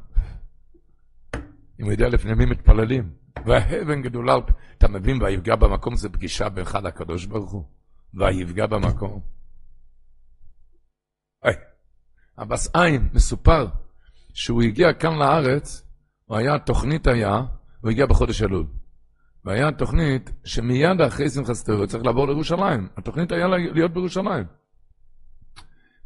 אם 1.80 1.84
הוא 1.84 1.92
יודע 1.92 2.08
לפני 2.08 2.34
מי 2.34 2.44
מתפללים. 2.46 3.10
והאבן 3.46 4.02
גדולה, 4.02 4.34
אתה 4.78 4.88
מבין, 4.88 5.22
ויפגע 5.22 5.56
במקום 5.56 5.96
זה 5.96 6.08
פגישה 6.08 6.48
בינך 6.48 6.78
לקדוש 6.82 7.26
ברוך 7.26 7.52
הוא. 7.52 7.64
ויפגע 8.14 8.66
במקום. 8.66 9.20
היי, 11.42 11.54
הבס 12.38 12.68
עין 12.74 13.08
מסופר 13.12 13.66
שהוא 14.34 14.62
הגיע 14.62 14.92
כאן 14.92 15.18
לארץ, 15.18 15.82
הוא 16.24 16.36
היה, 16.36 16.58
תוכנית 16.58 17.06
היה, 17.06 17.40
הוא 17.80 17.90
הגיע 17.90 18.06
בחודש 18.06 18.42
אלול. 18.42 18.66
והיה 19.46 19.72
תוכנית 19.72 20.30
שמיד 20.44 21.00
אחרי 21.00 21.30
שמחת 21.30 21.52
סטרו 21.52 21.86
צריך 21.86 22.04
לעבור 22.04 22.26
לירושלים. 22.26 22.88
התוכנית 22.96 23.32
היה 23.32 23.46
להיות 23.48 23.92
בירושלים. 23.92 24.44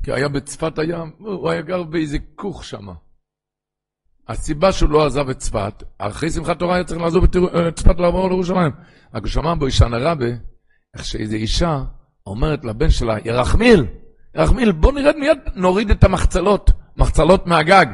כי 0.02 0.12
היה 0.12 0.28
בצפת 0.28 0.78
הים, 0.78 1.10
הוא 1.18 1.50
היה 1.50 1.62
גר 1.62 1.82
באיזה 1.82 2.18
כוך 2.34 2.64
שם. 2.64 2.86
הסיבה 4.28 4.72
שהוא 4.72 4.90
לא 4.90 5.06
עזב 5.06 5.28
את 5.28 5.38
צפת, 5.38 5.82
אחרי 5.98 6.30
שמחת 6.30 6.58
תורה 6.58 6.74
היה 6.74 6.84
צריך 6.84 7.00
לעזוב 7.00 7.24
את 7.24 7.36
אה, 7.36 7.70
צפת 7.70 7.98
לעבור 7.98 8.28
לירושלים. 8.28 8.72
רק 9.14 9.22
הוא 9.22 9.30
שמע 9.30 9.54
בו 9.54 9.66
אישה 9.66 9.88
נרבה, 9.88 10.26
איך 10.94 11.04
שאיזו 11.04 11.36
אישה 11.36 11.82
אומרת 12.26 12.64
לבן 12.64 12.90
שלה, 12.90 13.16
ירחמיל, 13.24 13.86
ירחמיל, 14.34 14.72
בוא 14.72 14.92
נרד 14.92 15.16
מיד, 15.16 15.38
נוריד 15.54 15.90
את 15.90 16.04
המחצלות, 16.04 16.70
מחצלות 16.96 17.46
מהגג. 17.46 17.86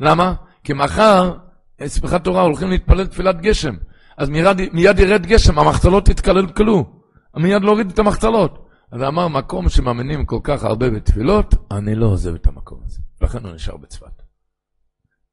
למה? 0.00 0.34
כי 0.64 0.72
מחר, 0.72 1.36
אה, 1.80 1.88
שמחת 1.88 2.24
תורה, 2.24 2.42
הולכים 2.42 2.70
להתפלל 2.70 3.06
תפילת 3.06 3.40
גשם. 3.40 3.74
אז 4.16 4.28
מיד, 4.28 4.56
מיד 4.72 4.98
ירד 4.98 5.26
גשם, 5.26 5.58
המחצלות 5.58 6.08
יתקלקלו. 6.08 7.00
מיד 7.36 7.62
להוריד 7.62 7.90
את 7.90 7.98
המחצלות. 7.98 8.68
אז 8.92 9.02
אמר, 9.02 9.28
מקום 9.28 9.68
שמאמינים 9.68 10.26
כל 10.26 10.40
כך 10.44 10.64
הרבה 10.64 10.90
בתפילות, 10.90 11.54
אני 11.70 11.94
לא 11.94 12.06
עוזב 12.06 12.34
את 12.34 12.46
המקום 12.46 12.80
הזה. 12.84 13.00
לכן 13.20 13.44
הוא 13.44 13.54
נשאר 13.54 13.76
בצפת. 13.76 14.22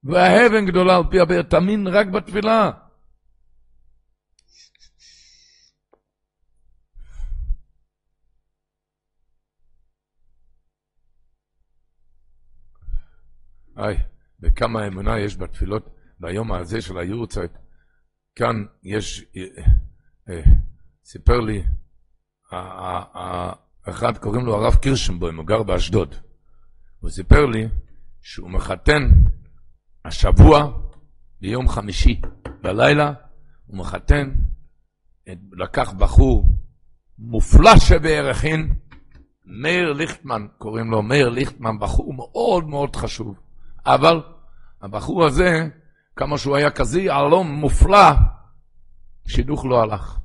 והאבן 0.04 0.66
גדולה 0.66 0.98
על 0.98 1.04
פי 1.12 1.20
הבאר, 1.20 1.42
תאמין 1.42 1.88
רק 1.88 2.08
בתפילה. 2.08 2.72
היי, 13.76 13.98
וכמה 14.42 14.88
אמונה 14.88 15.20
יש 15.20 15.38
בתפילות 15.38 15.90
ביום 16.20 16.52
הזה 16.52 16.82
של 16.82 16.98
היורצייט. 16.98 17.52
כאן 18.36 18.66
יש, 18.84 19.26
אה, 19.38 19.64
אה, 20.30 20.42
סיפר 21.04 21.40
לי, 21.40 21.64
אחד 23.90 24.18
קוראים 24.18 24.46
לו 24.46 24.56
הרב 24.56 24.76
קירשנבוים, 24.76 25.38
הוא 25.38 25.46
גר 25.46 25.64
באשדוד. 25.64 26.16
הוא 27.00 27.10
סיפר 27.10 27.46
לי 27.46 27.68
שהוא 28.22 28.50
מחתן 28.50 29.10
השבוע, 30.06 30.80
ביום 31.42 31.68
חמישי 31.68 32.22
בלילה, 32.62 33.14
הוא 33.66 33.78
מחתן, 33.78 34.32
לקח 35.52 35.94
בחור 35.94 36.50
מופלא 37.20 37.78
שבערכין, 37.80 38.74
מאיר 39.46 39.94
ליכטמן, 39.94 40.48
קוראים 40.58 40.92
לו 40.92 41.02
מאיר 41.02 41.30
ליכטמן, 41.30 41.80
בחור 41.80 42.14
מאוד 42.14 42.68
מאוד 42.68 42.96
חשוב. 42.96 43.40
אבל 43.86 44.22
הבחור 44.82 45.26
הזה, 45.26 45.70
כמה 46.16 46.38
שהוא 46.38 46.56
היה 46.56 46.72
כזה 46.72 47.02
יהלום 47.02 47.48
מופלא, 47.52 48.10
שידוך 49.28 49.66
לא 49.66 49.82
הלך. 49.82 50.18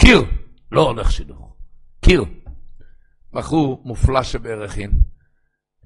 קיר, 0.00 0.24
לא 0.72 0.82
הולך 0.82 1.12
שידוך. 1.12 1.56
קיר. 2.00 2.24
בחור 3.32 3.82
מופלא 3.84 4.22
שבערכין. 4.22 4.90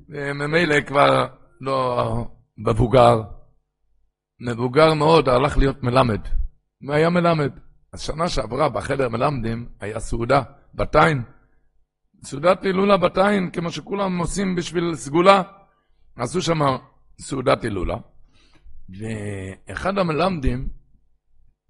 וממילא 0.08 0.80
כבר 0.80 1.26
לא 1.60 2.28
מבוגר, 2.58 3.22
מבוגר 4.40 4.94
מאוד, 4.94 5.28
הלך 5.28 5.58
להיות 5.58 5.82
מלמד. 5.82 6.20
והיה 6.88 7.10
מלמד. 7.10 7.52
אז 7.92 8.00
שנה 8.00 8.28
שעברה 8.28 8.68
בחדר 8.68 9.08
מלמדים 9.08 9.68
היה 9.80 10.00
סעודה, 10.00 10.42
בתיים. 10.74 11.22
סעודת 12.24 12.64
הילולה 12.64 12.96
בתיים, 12.96 13.50
כמו 13.50 13.70
שכולם 13.70 14.18
עושים 14.18 14.54
בשביל 14.54 14.94
סגולה. 14.94 15.42
עשו 16.16 16.42
שם 16.42 16.58
סעודת 17.20 17.64
הילולה. 17.64 17.96
ואחד 18.88 19.98
המלמדים 19.98 20.68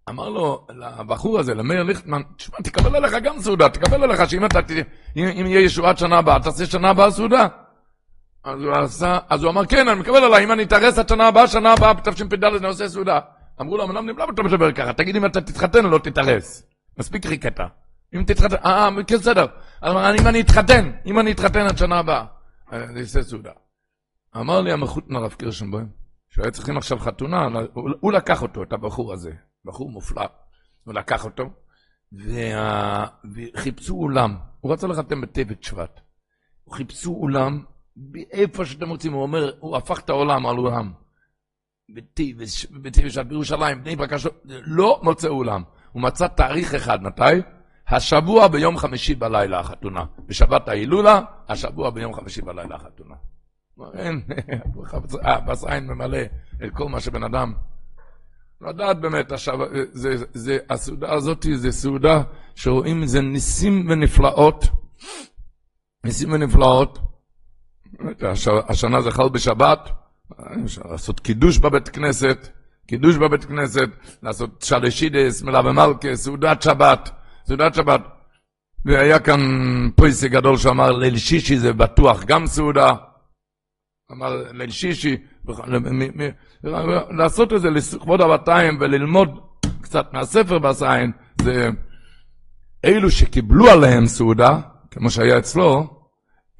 אמר 0.09 0.29
לו, 0.29 0.67
לבחור 0.71 1.39
הזה, 1.39 1.55
למאיר 1.55 1.83
ליכטמן, 1.83 2.23
תשמע, 2.37 2.59
תקבל 2.59 2.97
עליך 2.97 3.13
גם 3.23 3.39
סעודה, 3.39 3.69
תקבל 3.69 4.03
עליך 4.03 4.31
שאם 4.31 4.45
אתה, 4.45 4.59
אם, 5.17 5.25
אם 5.25 5.47
יהיה 5.47 5.61
ישועת 5.61 5.99
שנה 5.99 6.19
הבאה, 6.19 6.41
תעשה 6.41 6.67
שנה 6.67 6.91
הבאה 6.91 7.11
סעודה. 7.11 7.47
אז 8.45 8.63
הוא 8.63 8.73
עשה, 8.73 9.19
אז 9.29 9.43
הוא 9.43 9.51
אמר, 9.51 9.67
כן, 9.67 9.89
אני 9.89 10.01
מקבל 10.01 10.25
עליי, 10.25 10.45
אם 10.45 10.53
אני 10.53 10.63
אתארס 10.63 10.99
עד 10.99 11.09
שנה 11.09 11.29
הבאה, 11.29 11.47
שנה 11.47 11.73
הבאה, 11.73 11.93
בתשפ"ד 11.93 12.45
אני 12.45 12.67
עושה 12.67 12.89
סעודה. 12.89 13.21
אמרו 13.61 13.77
לו, 13.77 13.83
המלמדים, 13.83 14.19
למה 14.19 14.33
אתה 14.35 14.43
מדבר 14.43 14.73
ככה? 14.73 14.93
תגיד 14.93 15.17
אם 15.17 15.27
אתה 15.27 15.41
תתחתן 15.41 15.85
או 15.85 15.91
לא 15.91 15.99
תתארס. 15.99 16.67
מספיק 16.99 17.27
חיכית. 17.27 17.61
אם 18.15 18.25
תתחתן, 18.27 18.57
אה, 18.65 18.89
כן, 19.07 19.17
בסדר. 19.17 19.47
אמר, 19.85 20.15
אם 20.21 20.27
אני 20.27 20.41
אתחתן, 20.41 20.91
אם 21.07 21.19
אני 21.21 21.33
אתחתן 21.33 21.67
עד 21.67 21.79
שנה 21.79 21.99
הבאה, 21.99 22.25
אני 22.73 23.01
אעשה 23.01 23.23
סעודה. 23.23 23.51
אמר 24.37 24.61
לי 24.61 24.73
המחותן 24.73 25.17
הרב 25.17 25.33
קירשנבוים, 25.33 25.87
שהיו 26.35 26.53
צריכים 26.53 26.77
עכשיו 26.77 26.99
חתונה, 26.99 27.49
הוא, 27.75 27.91
הוא 28.01 28.13
לקח 28.13 28.43
אותו, 28.43 28.63
את 28.63 28.73
הבחור 28.73 29.13
הזה, 29.13 29.33
בחור 29.65 29.91
מופלא, 29.91 30.27
הוא 30.85 30.95
לקח 30.95 31.25
אותו, 31.25 31.45
וה... 32.13 33.07
וחיפשו 33.35 33.95
אולם, 33.95 34.37
הוא 34.61 34.73
רצה 34.73 34.87
לחתן 34.87 35.21
בטבת 35.21 35.63
שבט. 35.63 36.01
חיפשו 36.73 37.15
אולם, 37.15 37.65
איפה 38.31 38.65
שאתם 38.65 38.89
רוצים, 38.89 39.13
הוא 39.13 39.23
אומר, 39.23 39.53
הוא 39.61 39.77
הפך 39.77 40.01
את 40.01 40.11
העולם 40.11 40.47
על 40.47 40.59
אולם. 40.59 40.93
בטבת 41.95 43.11
שבט 43.11 43.27
בירושלים, 43.29 43.85
בני 43.85 43.97
ברק, 43.97 44.11
לא 44.45 45.01
מוצא 45.03 45.29
אולם. 45.29 45.63
הוא 45.93 46.03
מצא 46.03 46.27
תאריך 46.27 46.75
אחד, 46.75 47.03
מתי? 47.03 47.23
השבוע 47.89 48.49
ביום 48.49 48.77
חמישי 48.77 49.15
בלילה 49.15 49.61
החתונה. 49.61 50.05
בשבת 50.27 50.69
ההילולה, 50.69 51.21
השבוע 51.49 51.91
ביום 51.91 52.15
חמישי 52.15 52.43
בלילה 52.43 52.77
החתונה. 52.77 53.15
אין, 53.95 54.21
בס 55.47 55.65
עין 55.65 55.87
ממלא 55.87 56.19
את 56.65 56.71
כל 56.73 56.89
מה 56.89 57.01
שבן 57.01 57.23
אדם... 57.23 57.53
לדעת 58.61 59.01
באמת, 59.01 59.33
עכשיו, 59.33 59.59
זה, 59.93 60.25
זה, 60.35 60.59
הסעודה 60.71 61.13
הזאת 61.13 61.47
זה 61.55 61.73
סעודה 61.73 62.23
שרואים 62.55 63.07
זה 63.07 63.21
ניסים 63.21 63.87
ונפלאות, 63.91 64.65
ניסים 66.05 66.33
ונפלאות. 66.33 66.99
השנה 68.69 69.01
זה 69.01 69.11
חל 69.11 69.29
בשבת, 69.29 69.91
לעשות 70.85 71.21
קידוש 71.21 71.59
בבית 71.59 71.89
כנסת, 71.89 72.49
קידוש 72.87 73.17
בבית 73.17 73.45
כנסת, 73.45 73.89
לעשות 74.23 74.63
שלשידס, 74.63 75.43
מלווה 75.43 75.73
מלכה, 75.73 76.15
סעודת 76.17 76.63
שבת, 76.63 77.11
סעודת 77.47 77.75
שבת. 77.75 78.01
והיה 78.85 79.19
כאן 79.19 79.41
פויסי 79.97 80.29
גדול 80.29 80.57
שאמר 80.57 80.93
ליל 80.93 81.17
שישי 81.19 81.59
זה 81.59 81.73
בטוח 81.73 82.25
גם 82.25 82.47
סעודה. 82.47 82.95
אמר 84.15 84.43
ליל 84.53 84.71
שישי, 84.71 85.17
לעשות 87.11 87.53
את 87.53 87.61
זה 87.61 87.71
לכבוד 87.71 88.21
הבתיים 88.21 88.79
וללמוד 88.81 89.41
קצת 89.81 90.07
מהספר 90.13 90.59
בסעין, 90.59 91.13
זה 91.43 91.69
אלו 92.85 93.11
שקיבלו 93.11 93.71
עליהם 93.71 94.07
סעודה, 94.07 94.61
כמו 94.91 95.11
שהיה 95.11 95.39
אצלו, 95.39 96.01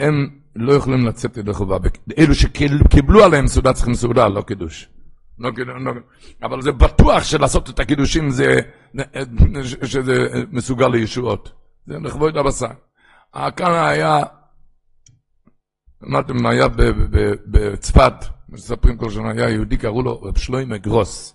הם 0.01 0.29
לא 0.57 0.73
יכולים 0.73 1.07
לצאת 1.07 1.37
ידי 1.37 1.53
חובה. 1.53 1.77
אלו 2.19 2.35
שקיבלו 2.35 3.25
עליהם 3.25 3.47
סעודה 3.47 3.73
צריכים 3.73 3.95
סעודה, 3.95 4.29
לא 4.29 4.43
קידוש. 4.43 4.89
לא, 5.39 5.51
לא, 5.81 5.93
אבל 6.43 6.63
זה 6.63 6.73
בטוח 6.73 7.23
שלעשות 7.23 7.71
את 7.71 7.81
הקידושים 7.81 8.31
זה, 8.31 8.61
שזה 9.83 10.29
מסוגל 10.53 10.89
לישועות. 10.89 11.53
זה 11.87 11.95
לכבוד 11.99 12.37
הבשר. 12.37 12.67
כאן 13.57 13.73
היה 13.73 14.23
אמרתם, 16.09 16.47
היה 16.47 16.67
בצפת, 17.47 18.15
מספרים 18.49 18.97
כל 18.97 19.11
שנה, 19.11 19.31
היה 19.31 19.51
יהודי, 19.51 19.77
קראו 19.77 20.03
לו 20.03 20.23
רב 20.23 20.39
שלוימה 20.39 20.79
גרוס. 20.79 21.35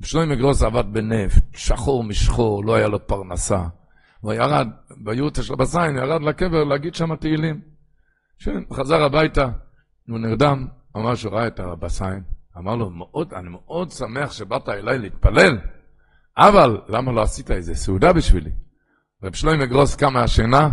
רב 0.00 0.06
שלוימה 0.06 0.34
גרוס 0.34 0.62
עבד 0.62 0.84
בנפט, 0.92 1.44
שחור 1.56 2.04
משחור, 2.04 2.64
לא 2.64 2.74
היה 2.74 2.88
לו 2.88 3.06
פרנסה. 3.06 3.62
הוא 4.20 4.32
ירד, 4.32 4.68
ביורצה 4.96 5.42
של 5.42 5.52
הבסיין, 5.52 5.96
ירד 5.96 6.22
לקבר 6.22 6.64
להגיד 6.64 6.94
שם 6.94 7.16
תהילים. 7.16 7.60
חזר 8.72 9.02
הביתה, 9.02 9.48
הוא 10.08 10.18
נרדם, 10.18 10.66
אמר 10.96 11.14
שהוא 11.14 11.32
ראה 11.32 11.46
את 11.46 11.60
הבסיין, 11.60 12.22
אמר 12.58 12.76
לו, 12.76 12.90
מאוד, 12.90 13.34
אני 13.34 13.48
מאוד 13.48 13.90
שמח 13.90 14.32
שבאת 14.32 14.68
אליי 14.68 14.98
להתפלל, 14.98 15.58
אבל 16.38 16.80
למה 16.88 17.12
לא 17.12 17.22
עשית 17.22 17.50
איזה 17.50 17.74
סעודה 17.74 18.12
בשבילי? 18.12 18.50
רב 19.24 19.34
שלוימה 19.34 19.66
גרוס 19.66 19.96
קם 19.96 20.12
מהשינה 20.12 20.68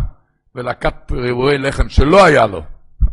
ולקט 0.54 1.12
ריבועי 1.12 1.58
לחם 1.58 1.88
שלא 1.88 2.24
היה 2.24 2.46
לו. 2.46 2.62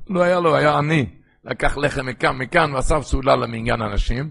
לא 0.09 0.23
היה 0.23 0.39
לו, 0.39 0.55
היה 0.55 0.77
עני. 0.77 1.05
לקח 1.45 1.77
לחם 1.77 2.05
מכאן, 2.05 2.37
מכאן, 2.37 2.73
ואסף 2.73 3.01
סעודה 3.01 3.35
למניין 3.35 3.81
אנשים. 3.81 4.29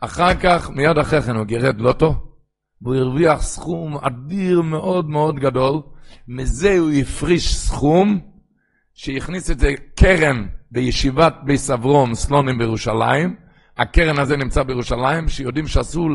אחר 0.00 0.34
כך, 0.34 0.70
מיד 0.70 0.98
אחרי 0.98 1.22
כן 1.22 1.36
הוא 1.36 1.44
גירד 1.44 1.80
לוטו, 1.80 2.14
והוא 2.82 2.96
הרוויח 2.96 3.42
סכום 3.42 3.96
אדיר 3.96 4.62
מאוד 4.62 5.10
מאוד 5.10 5.38
גדול. 5.38 5.82
מזה 6.28 6.78
הוא 6.78 6.90
הפריש 6.90 7.56
סכום, 7.56 8.20
שהכניס 8.94 9.50
את 9.50 9.58
זה 9.58 9.74
קרן 9.94 10.46
בישיבת 10.70 11.34
ביס 11.44 11.70
אברום, 11.70 12.14
סלונים 12.14 12.58
בירושלים. 12.58 13.36
הקרן 13.76 14.18
הזה 14.18 14.36
נמצא 14.36 14.62
בירושלים, 14.62 15.28
שיודעים 15.28 15.66
שאסור 15.66 16.10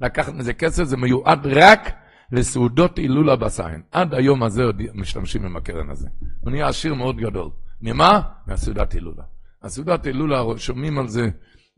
לקחת 0.00 0.34
מזה 0.34 0.52
כסף, 0.52 0.84
זה 0.84 0.96
מיועד 0.96 1.46
רק 1.46 1.92
לסעודות 2.32 2.98
הילול 2.98 3.30
הבסיין. 3.30 3.82
עד 3.92 4.14
היום 4.14 4.42
הזה 4.42 4.62
משתמשים 4.94 5.44
עם 5.44 5.56
הקרן 5.56 5.90
הזה. 5.90 6.08
הוא 6.40 6.50
נהיה 6.50 6.68
עשיר 6.68 6.94
מאוד 6.94 7.16
גדול. 7.16 7.50
ממה? 7.86 8.20
מהסעודת 8.46 8.92
הילולה. 8.92 9.22
הסעודת 9.62 10.06
הילולה, 10.06 10.42
שומעים 10.56 10.98
על 10.98 11.08
זה, 11.08 11.28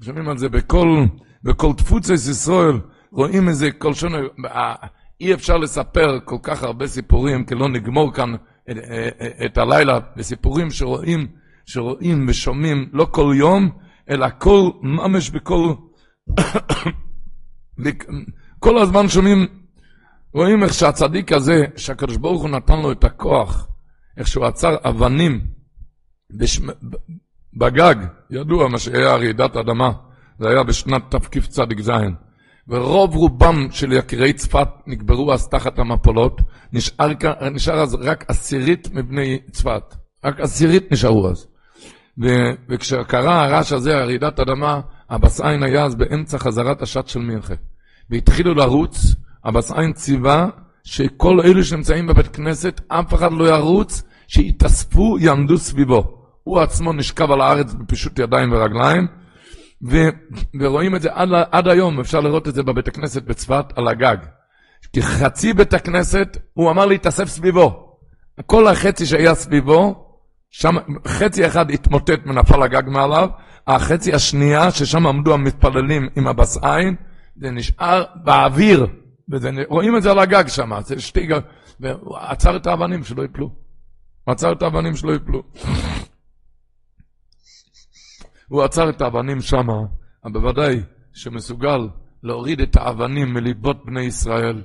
שומעים 0.03 0.29
על 0.29 0.39
זה 0.39 0.49
בכל, 0.49 1.05
בכל 1.43 1.73
תפוצת 1.77 2.15
ישראל, 2.15 2.81
רואים 3.13 3.49
איזה 3.49 3.71
כל 3.71 3.95
שונה, 3.95 4.19
אי 5.21 5.35
אפשר 5.35 5.57
לספר 5.57 6.19
כל 6.25 6.37
כך 6.43 6.63
הרבה 6.63 6.87
סיפורים, 6.87 7.45
כי 7.45 7.55
לא 7.55 7.69
נגמור 7.69 8.15
כאן 8.15 8.35
את, 8.71 8.77
את 9.45 9.59
הלילה 9.59 9.99
בסיפורים 10.17 10.71
שרואים, 10.71 11.27
שרואים 11.67 12.27
ושומעים 12.29 12.89
לא 12.93 13.07
כל 13.11 13.35
יום, 13.37 13.71
אלא 14.11 14.27
כל, 14.39 14.71
ממש 14.83 15.31
בכל, 15.31 15.75
כל 18.59 18.79
הזמן 18.79 19.09
שומעים, 19.09 19.47
רואים 20.35 20.63
איך 20.63 20.75
שהצדיק 20.75 21.33
הזה, 21.33 21.65
שהקדוש 21.77 22.17
ברוך 22.17 22.43
הוא 22.43 22.51
נתן 22.51 22.81
לו 22.83 22.93
את 22.93 23.05
הכוח, 23.05 23.69
איך 24.17 24.29
שהוא 24.29 24.45
עצר 24.45 24.77
אבנים. 24.85 25.58
בגג, 27.55 27.95
ידוע 28.31 28.69
מה 28.69 28.79
שהיה 28.79 29.17
רעידת 29.17 29.57
אדמה, 29.57 29.93
זה 30.39 30.49
היה 30.49 30.63
בשנת 30.63 31.03
תקצ"ז, 31.11 31.91
ורוב 32.69 33.15
רובם 33.17 33.67
של 33.71 33.93
יקירי 33.93 34.33
צפת 34.33 34.69
נקברו 34.87 35.33
אז 35.33 35.49
תחת 35.49 35.79
המפולות, 35.79 36.41
נשאר, 36.73 37.09
נשאר 37.53 37.81
אז 37.81 37.95
רק 37.95 38.25
עשירית 38.29 38.89
מבני 38.93 39.39
צפת, 39.51 39.95
רק 40.25 40.41
עשירית 40.41 40.93
נשארו 40.93 41.29
אז. 41.29 41.47
ו, 42.23 42.27
וכשקרה 42.69 43.45
הרעש 43.45 43.73
הזה, 43.73 43.99
הרעידת 43.99 44.41
אדמה, 44.41 44.81
הבס 45.11 45.41
עין 45.41 45.63
היה 45.63 45.85
אז 45.85 45.95
באמצע 45.95 46.39
חזרת 46.39 46.83
השעת 46.83 47.09
של 47.09 47.21
מינכה. 47.21 47.55
והתחילו 48.11 48.55
לרוץ, 48.55 49.15
הבס 49.45 49.73
עין 49.73 49.93
ציווה 49.93 50.49
שכל 50.85 51.41
אלו 51.41 51.65
שנמצאים 51.65 52.07
בבית 52.07 52.37
כנסת, 52.37 52.81
אף 52.89 53.15
אחד 53.15 53.33
לא 53.33 53.45
ירוץ, 53.45 54.03
שיתאספו, 54.29 55.19
יעמדו 55.19 55.59
סביבו. 55.59 56.18
הוא 56.49 56.61
עצמו 56.61 56.93
נשכב 56.93 57.31
על 57.31 57.41
הארץ 57.41 57.75
בפישוט 57.75 58.19
ידיים 58.19 58.53
ורגליים, 58.53 59.07
ו, 59.91 59.97
ורואים 60.61 60.97
את 60.97 61.03
זה 61.03 61.09
עד, 61.13 61.29
עד 61.53 61.69
היום, 61.69 62.01
אפשר 62.01 62.21
לראות 62.21 62.49
את 62.49 62.55
זה 62.55 62.63
בבית 62.63 62.89
הכנסת 62.89 63.23
בצפת, 63.23 63.65
על 63.77 63.89
הגג. 63.89 64.17
כי 64.93 65.03
חצי 65.03 65.53
בית 65.53 65.75
הכנסת, 65.75 66.37
הוא 66.55 66.71
אמר 66.71 66.87
להתאסף 66.87 67.25
סביבו. 67.25 67.97
כל 68.47 68.69
החצי 68.69 69.07
שהיה 69.07 69.35
סביבו, 69.35 70.07
שם, 70.51 70.77
חצי 71.07 71.47
אחד 71.47 71.71
התמוטט 71.71 72.21
ונפל 72.27 72.63
הגג 72.63 72.83
מעליו, 72.87 73.29
החצי 73.67 74.15
השנייה, 74.15 74.71
ששם 74.71 75.07
עמדו 75.07 75.35
המתפללים 75.35 76.09
עם 76.17 76.27
הבס 76.27 76.59
עין, 76.63 76.95
זה 77.37 77.51
נשאר 77.51 78.05
באוויר, 78.25 78.87
ורואים 79.31 79.97
את 79.97 80.03
זה 80.03 80.11
על 80.11 80.19
הגג 80.19 80.49
שם, 80.49 80.71
זה 80.81 81.01
שתי 81.01 81.27
גג, 81.27 81.41
ועצר 81.81 82.57
את 82.57 82.67
האבנים 82.67 83.05
שלא 83.05 83.25
יפלו. 83.25 83.51
עצר 84.27 84.53
את 84.53 84.63
האבנים 84.63 84.97
שלא 84.97 85.15
יפלו. 85.15 85.43
הוא 88.49 88.63
עצר 88.63 88.91
את 88.91 89.01
האבנים 89.01 89.41
שמה, 89.41 89.79
בוודאי 90.25 90.83
שמסוגל 91.13 91.89
להוריד 92.23 92.61
את 92.61 92.77
האבנים 92.77 93.35
מליבות 93.35 93.87
בני 93.87 94.01
ישראל. 94.01 94.63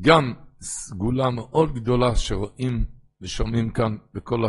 גם 0.00 0.32
סגולה 0.60 1.30
מאוד 1.30 1.74
גדולה 1.74 2.16
שרואים 2.16 2.84
ושומעים 3.22 3.70
כאן 3.70 3.96
בכל 4.14 4.44
ה... 4.44 4.48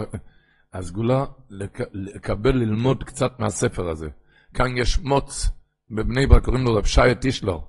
הסגולה 0.73 1.25
לק... 1.49 1.79
לקבל, 1.93 2.55
ללמוד 2.55 3.03
קצת 3.03 3.39
מהספר 3.39 3.89
הזה. 3.89 4.09
כאן 4.53 4.77
יש 4.77 4.99
מוץ, 4.99 5.49
בבני 5.89 6.27
ברק 6.27 6.45
קוראים 6.45 6.63
לו 6.63 6.75
רב 6.75 6.85
שי 6.85 7.15
טישלר. 7.21 7.59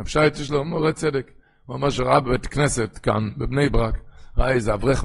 רב 0.00 0.06
שי 0.06 0.30
טישלר 0.34 0.62
מורה 0.62 0.92
צדק. 0.92 1.30
הוא 1.66 1.76
אמר 1.76 1.90
שראה 1.90 2.20
בבית 2.20 2.46
כנסת 2.46 2.98
כאן, 3.02 3.30
בבני 3.36 3.68
ברק, 3.68 3.98
ראה 4.38 4.52
איזה 4.52 4.74
אברך, 4.74 5.04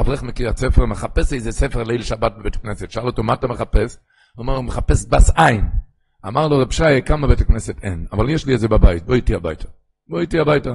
אברך 0.00 0.22
מקריית 0.22 0.56
ספר, 0.56 0.86
מחפש 0.86 1.32
איזה 1.32 1.52
ספר 1.52 1.82
ליל 1.82 2.02
שבת 2.02 2.32
בבית 2.38 2.56
הכנסת. 2.56 2.90
שאל 2.90 3.06
אותו, 3.06 3.22
מה 3.22 3.34
אתה 3.34 3.46
מחפש? 3.46 3.98
הוא 4.34 4.44
אמר, 4.44 4.56
הוא 4.56 4.64
מחפש 4.64 5.06
בס 5.06 5.30
עין. 5.36 5.68
אמר 6.26 6.48
לו, 6.48 6.58
רב 6.58 6.72
שי, 6.72 7.02
כמה 7.06 7.26
בית 7.26 7.40
הכנסת 7.40 7.84
אין, 7.84 8.06
אבל 8.12 8.30
יש 8.30 8.46
לי 8.46 8.54
את 8.54 8.60
זה 8.60 8.68
בבית, 8.68 9.06
בוא 9.06 9.14
איתי 9.14 9.34
הביתה. 9.34 9.68
בוא 10.08 10.20
איתי 10.20 10.38
הביתה. 10.38 10.74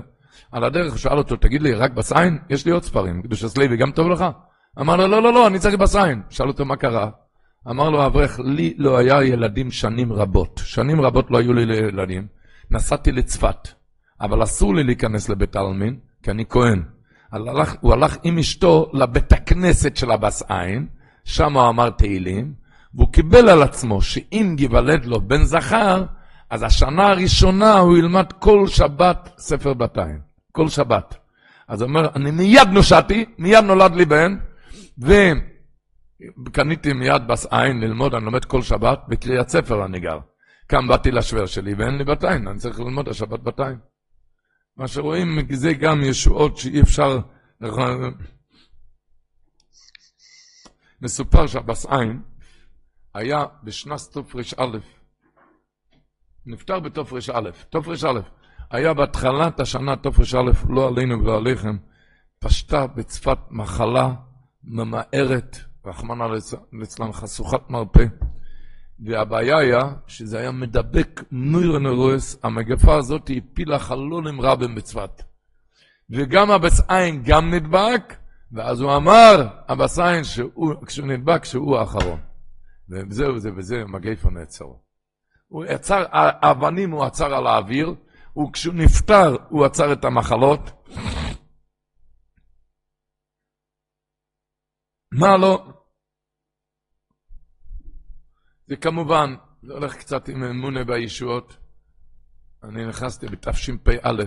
על 0.51 0.63
הדרך 0.63 0.97
שאל 0.97 1.17
אותו, 1.17 1.35
תגיד 1.35 1.61
לי, 1.61 1.73
רק 1.73 1.91
בס 1.91 2.11
עין? 2.11 2.37
יש 2.49 2.65
לי 2.65 2.71
עוד 2.71 2.83
ספרים, 2.83 3.21
קדוש 3.21 3.43
הסלוי 3.43 3.77
גם 3.77 3.91
טוב 3.91 4.07
לך? 4.07 4.25
אמר 4.79 4.95
לו, 4.95 5.07
לא, 5.07 5.23
לא, 5.23 5.33
לא, 5.33 5.47
אני 5.47 5.59
צריך 5.59 5.75
בס 5.75 5.95
עין. 5.95 6.21
שאל 6.29 6.47
אותו, 6.47 6.65
מה 6.65 6.75
קרה? 6.75 7.09
אמר 7.69 7.89
לו 7.89 8.01
האברך, 8.01 8.39
לי 8.39 8.73
לא 8.77 8.97
היה 8.97 9.23
ילדים 9.23 9.71
שנים 9.71 10.13
רבות. 10.13 10.61
שנים 10.63 11.01
רבות 11.01 11.31
לא 11.31 11.37
היו 11.37 11.53
לי 11.53 11.75
ילדים. 11.75 12.27
נסעתי 12.71 13.11
לצפת, 13.11 13.67
אבל 14.21 14.43
אסור 14.43 14.75
לי 14.75 14.83
להיכנס 14.83 15.29
לבית 15.29 15.55
העלמין, 15.55 15.99
כי 16.23 16.31
אני 16.31 16.45
כהן. 16.49 16.83
הלך, 17.34 17.75
הוא 17.81 17.93
הלך 17.93 18.17
עם 18.23 18.38
אשתו 18.38 18.89
לבית 18.93 19.31
הכנסת 19.31 19.97
של 19.97 20.11
הבס 20.11 20.43
עין, 20.49 20.88
שם 21.23 21.57
הוא 21.57 21.69
אמר 21.69 21.89
תהילים, 21.89 22.53
והוא 22.93 23.13
קיבל 23.13 23.49
על 23.49 23.63
עצמו 23.63 24.01
שאם 24.01 24.55
ייוולד 24.59 25.05
לו 25.05 25.21
בן 25.21 25.43
זכר, 25.43 26.05
אז 26.49 26.63
השנה 26.63 27.07
הראשונה 27.07 27.77
הוא 27.77 27.97
ילמד 27.97 28.31
כל 28.31 28.67
שבת 28.67 29.29
ספר 29.38 29.73
בתיים. 29.73 30.19
כל 30.51 30.67
שבת. 30.67 31.15
אז 31.67 31.81
הוא 31.81 31.89
אומר, 31.89 32.09
אני 32.15 32.31
מיד 32.31 32.67
נושעתי, 32.71 33.25
מיד 33.38 33.63
נולד 33.63 33.95
לי 33.95 34.05
בן, 34.05 34.38
וקניתי 36.45 36.93
מיד 36.93 37.27
בס 37.27 37.45
עין 37.51 37.79
ללמוד, 37.79 38.13
אני 38.15 38.25
לומד 38.25 38.45
כל 38.45 38.61
שבת, 38.61 38.99
בקריאת 39.07 39.49
ספר 39.49 39.86
אני 39.86 39.99
גר. 39.99 40.19
כאן 40.67 40.88
באתי 40.88 41.11
לשוור 41.11 41.45
שלי 41.45 41.73
ואין 41.73 41.97
לי 41.97 42.03
בתיים, 42.03 42.47
אני 42.47 42.59
צריך 42.59 42.79
ללמוד 42.79 43.09
השבת 43.09 43.39
בתיים. 43.39 43.92
מה 44.78 44.88
שרואים, 44.88 45.39
זה 45.53 45.74
גם 45.74 46.01
ישועות 46.03 46.57
שאי 46.57 46.82
אפשר... 46.82 47.19
מסופר 51.01 51.47
שהבס 51.47 51.86
עין 51.86 52.21
היה 53.13 53.45
בשנת 53.63 53.99
תר"א, 54.13 54.78
נפטר 56.45 56.80
בתר"א, 56.80 57.49
תר"א, 57.69 58.19
היה 58.71 58.93
בהתחלת 58.93 59.59
השנה 59.59 59.95
תר"א, 59.95 60.51
לא 60.69 60.88
עלינו 60.88 61.19
ולא 61.19 61.38
עליכם, 61.38 61.78
פשטה 62.39 62.88
בצפת 62.88 63.38
מחלה 63.49 64.13
ממארת, 64.63 65.57
רחמנא 65.86 66.24
ליצלן, 66.74 67.13
חשוכת 67.13 67.69
מרפא. 67.69 68.05
והבעיה 68.99 69.57
היה 69.57 69.81
שזה 70.07 70.39
היה 70.39 70.51
מדבק 70.51 71.23
נוירנרואס, 71.31 72.37
המגפה 72.43 72.95
הזאת 72.95 73.31
הפילה 73.37 73.79
חלונים 73.79 74.41
רבים 74.41 74.75
בצפת. 74.75 75.23
וגם 76.09 76.51
הבס 76.51 76.81
עין 76.87 77.23
גם 77.23 77.53
נדבק, 77.53 78.13
ואז 78.51 78.81
הוא 78.81 78.95
אמר, 78.95 79.47
הבס 79.67 79.99
עין, 79.99 80.23
כשהוא 80.85 81.07
נדבק, 81.07 81.45
שהוא 81.45 81.77
האחרון. 81.77 82.19
וזהו 82.89 83.39
זה 83.39 83.49
וזה, 83.55 83.85
מגפה 83.85 84.29
נעצר. 84.29 84.65
הוא 85.47 85.63
עצר, 85.63 86.05
האבנים 86.11 86.91
הוא 86.91 87.03
עצר 87.03 87.35
על 87.35 87.47
האוויר, 87.47 87.95
וכשהוא 88.37 88.75
נפטר 88.75 89.35
הוא 89.49 89.65
עצר 89.65 89.93
את 89.93 90.05
המחלות. 90.05 90.71
מה 95.11 95.37
לא? 95.37 95.72
זה 98.68 98.76
כמובן, 98.76 99.36
זה 99.61 99.74
הולך 99.74 99.95
קצת 99.95 100.30
עם 100.30 100.43
אמונה 100.43 100.84
בישועות. 100.84 101.57
אני 102.64 102.86
נכנסתי 102.86 103.28
בתשפ"א, 103.28 104.24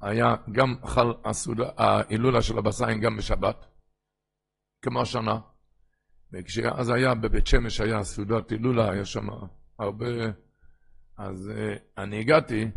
היה 0.00 0.34
גם 0.52 0.74
חל 0.86 1.12
הסעודה, 1.24 1.68
ההילולה 1.76 2.42
של 2.42 2.58
הבסיים 2.58 3.00
גם 3.00 3.16
בשבת, 3.16 3.66
כמו 4.82 5.00
השנה. 5.02 5.38
וכשאז 6.32 6.88
היה 6.88 7.14
בבית 7.14 7.46
שמש, 7.46 7.80
היה 7.80 8.02
סעודת 8.02 8.50
הילולה, 8.50 8.90
היה 8.90 9.04
שם 9.04 9.28
הרבה... 9.78 10.06
אז 11.18 11.50
uh, 11.54 11.78
אני 11.98 12.20
הגעתי, 12.20 12.68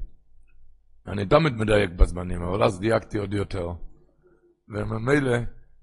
אני 1.07 1.25
תמיד 1.25 1.53
מדייק 1.53 1.89
בזמנים, 1.91 2.41
אבל 2.41 2.63
אז 2.63 2.79
דייקתי 2.79 3.17
עוד 3.17 3.33
יותר. 3.33 3.67
וממילא, 4.69 5.37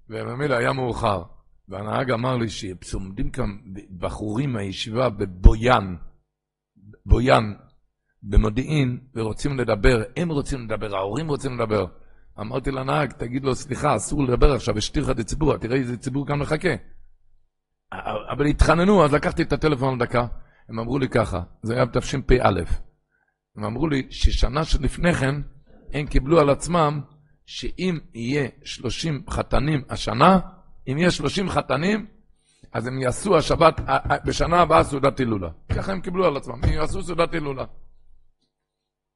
וממילא 0.09 0.55
היה 0.55 0.73
מאוחר. 0.73 1.23
והנהג 1.69 2.11
אמר 2.11 2.37
לי 2.37 2.49
שעומדים 2.83 3.31
כאן 3.31 3.51
בחורים 3.99 4.53
מהישיבה 4.53 5.09
בבויאן, 5.09 5.97
בויאן, 7.07 7.53
במודיעין, 8.23 9.01
ורוצים 9.15 9.59
לדבר, 9.59 10.03
הם 10.17 10.29
רוצים 10.29 10.65
לדבר, 10.65 10.97
ההורים 10.97 11.29
רוצים 11.29 11.55
לדבר. 11.59 11.87
אמרתי 12.41 12.71
לנהג, 12.71 13.13
תגיד 13.13 13.45
לו, 13.45 13.55
סליחה, 13.55 13.97
אסור 13.97 14.25
לדבר 14.25 14.53
עכשיו, 14.53 14.79
השתיר 14.79 15.03
לך 15.03 15.11
את 15.11 15.19
הציבור, 15.19 15.57
תראה 15.57 15.77
איזה 15.77 15.97
ציבור 15.97 16.27
כאן 16.27 16.39
מחכה. 16.39 16.75
אבל 18.33 18.47
התחננו, 18.47 19.05
אז 19.05 19.15
לקחתי 19.15 19.43
את 19.43 19.53
הטלפון 19.53 19.95
לדקה, 19.95 20.27
הם 20.69 20.79
אמרו 20.79 20.99
לי 20.99 21.09
ככה, 21.09 21.43
זה 21.63 21.75
היה 21.75 21.85
בתשפ"א. 21.85 22.61
הם 23.57 23.65
אמרו 23.65 23.89
לי 23.89 24.07
ששנה 24.11 24.65
שלפני 24.65 25.15
כן, 25.15 25.35
הם 25.93 26.07
קיבלו 26.07 26.41
על 26.41 26.51
עצמם 26.51 27.01
שאם 27.47 27.99
יהיה 28.15 28.49
30 28.65 29.25
חתנים 29.31 29.83
השנה, 29.89 30.39
אם 30.89 30.97
יש 30.99 31.17
30 31.17 31.49
חתנים, 31.49 32.07
אז 32.73 32.87
הם 32.87 32.99
יעשו 32.99 33.37
השבת, 33.39 33.81
בשנה 34.25 34.61
הבאה 34.61 34.85
סעודת 34.85 35.19
הילולה. 35.19 35.49
ככה 35.77 35.93
הם 35.93 36.01
קיבלו 36.01 36.27
על 36.27 36.37
עצמם, 36.37 36.65
הם 36.65 36.73
יעשו 36.73 37.03
סעודת 37.03 37.35
הילולה. 37.35 37.65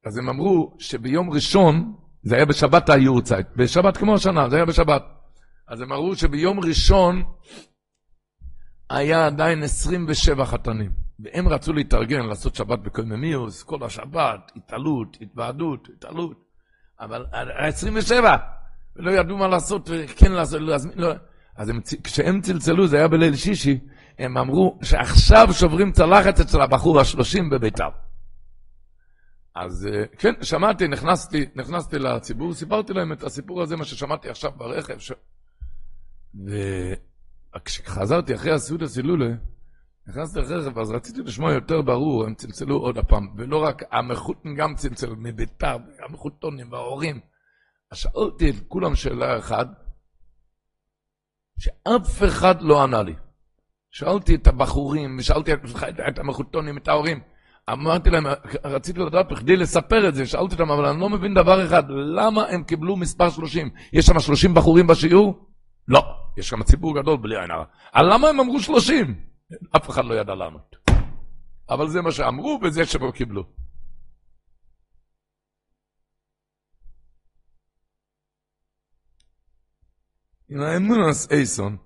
אז 0.05 0.17
הם 0.17 0.29
אמרו 0.29 0.75
שביום 0.79 1.29
ראשון, 1.29 1.95
זה 2.23 2.35
היה 2.35 2.45
בשבת 2.45 2.89
היורצייט, 2.89 3.47
בשבת 3.55 3.97
כמו 3.97 4.15
השנה, 4.15 4.49
זה 4.49 4.55
היה 4.55 4.65
בשבת. 4.65 5.03
אז 5.67 5.81
הם 5.81 5.91
אמרו 5.91 6.15
שביום 6.15 6.59
ראשון 6.59 7.23
היה 8.89 9.25
עדיין 9.25 9.63
27 9.63 10.45
חתנים. 10.45 10.91
והם 11.19 11.47
רצו 11.47 11.73
להתארגן, 11.73 12.25
לעשות 12.25 12.55
שבת 12.55 12.79
בקולממיוס, 12.79 13.63
כל 13.63 13.83
השבת, 13.83 14.51
התעלות, 14.55 15.17
התוועדות, 15.21 15.87
התעלות. 15.97 16.45
אבל 16.99 17.25
27, 17.57 18.37
ולא 18.95 19.11
ידעו 19.11 19.37
מה 19.37 19.47
לעשות, 19.47 19.89
כן 20.17 20.31
לעשות, 20.31 20.61
להזמין, 20.61 20.97
לא. 20.97 21.13
אז 21.59 21.69
הם, 21.69 21.79
כשהם 22.03 22.41
צלצלו, 22.41 22.87
זה 22.87 22.97
היה 22.97 23.07
בליל 23.07 23.35
שישי, 23.35 23.79
הם 24.19 24.37
אמרו 24.37 24.79
שעכשיו 24.83 25.47
שוברים 25.53 25.91
צלחת 25.91 26.39
אצל 26.39 26.61
הבחור 26.61 26.99
השלושים 26.99 27.49
בביתר. 27.49 27.89
אז 29.55 29.87
אה, 29.87 30.05
כן, 30.17 30.33
שמעתי, 30.41 30.87
נכנסתי, 30.87 31.45
נכנסתי 31.55 31.99
לציבור, 31.99 32.53
סיפרתי 32.53 32.93
להם 32.93 33.11
את 33.11 33.23
הסיפור 33.23 33.61
הזה, 33.61 33.75
מה 33.75 33.85
ששמעתי 33.85 34.29
עכשיו 34.29 34.51
ברכב. 34.51 34.99
ש... 34.99 35.11
וכשחזרתי 37.55 38.35
אחרי 38.35 38.51
הסעודה 38.51 38.87
סילולה, 38.87 39.29
נכנסתי 40.07 40.39
לרכב, 40.39 40.79
אז 40.79 40.91
רציתי 40.91 41.21
לשמוע 41.21 41.53
יותר 41.53 41.81
ברור, 41.81 42.25
הם 42.25 42.35
צלצלו 42.35 42.77
עוד 42.77 42.97
הפעם, 42.97 43.27
ולא 43.37 43.63
רק 43.63 43.83
המחותן 43.91 44.55
גם 44.55 44.75
צלצלו 44.75 45.15
מביתר, 45.17 45.77
המחותונים 46.05 46.71
וההורים. 46.71 47.19
אז 47.91 47.97
שאלתי 47.97 48.49
את 48.49 48.55
כולם 48.67 48.95
שאלה 48.95 49.39
אחת, 49.39 49.67
שאף 51.59 52.23
אחד 52.23 52.61
לא 52.61 52.83
ענה 52.83 53.03
לי. 53.03 53.13
שאלתי 53.91 54.35
את 54.35 54.47
הבחורים, 54.47 55.17
ושאלתי 55.19 55.53
את, 55.53 55.59
את 56.07 56.19
המחותונים, 56.19 56.77
את 56.77 56.87
ההורים. 56.87 57.19
אמרתי 57.71 58.09
להם, 58.09 58.25
רציתי 58.63 58.99
לדעת 58.99 59.31
בכדי 59.31 59.57
לספר 59.57 60.07
את 60.09 60.15
זה, 60.15 60.25
שאלתי 60.25 60.53
אותם, 60.53 60.71
אבל 60.71 60.85
אני 60.85 60.99
לא 60.99 61.09
מבין 61.09 61.33
דבר 61.33 61.65
אחד, 61.65 61.83
למה 61.89 62.45
הם 62.45 62.63
קיבלו 62.63 62.95
מספר 62.95 63.29
30? 63.29 63.69
יש 63.93 64.05
שם 64.05 64.19
30 64.19 64.53
בחורים 64.53 64.87
בשיעור? 64.87 65.45
לא, 65.87 66.03
יש 66.37 66.49
שם 66.49 66.63
ציבור 66.63 67.01
גדול 67.01 67.17
בלי 67.17 67.39
עין 67.39 67.51
הרע. 67.51 67.65
למה 67.95 68.27
הם 68.27 68.39
אמרו 68.39 68.59
30? 68.59 69.15
אף 69.75 69.89
אחד 69.89 70.05
לא 70.05 70.13
ידע 70.13 70.35
לענות. 70.35 70.75
אבל 71.69 71.87
זה 71.87 72.01
מה 72.01 72.11
שאמרו, 72.11 72.59
וזה 72.63 72.85
שהם 72.85 73.11
קיבלו. 73.11 73.43
עם 80.49 80.61
האמונס 80.61 81.31
אייסון, 81.31 81.77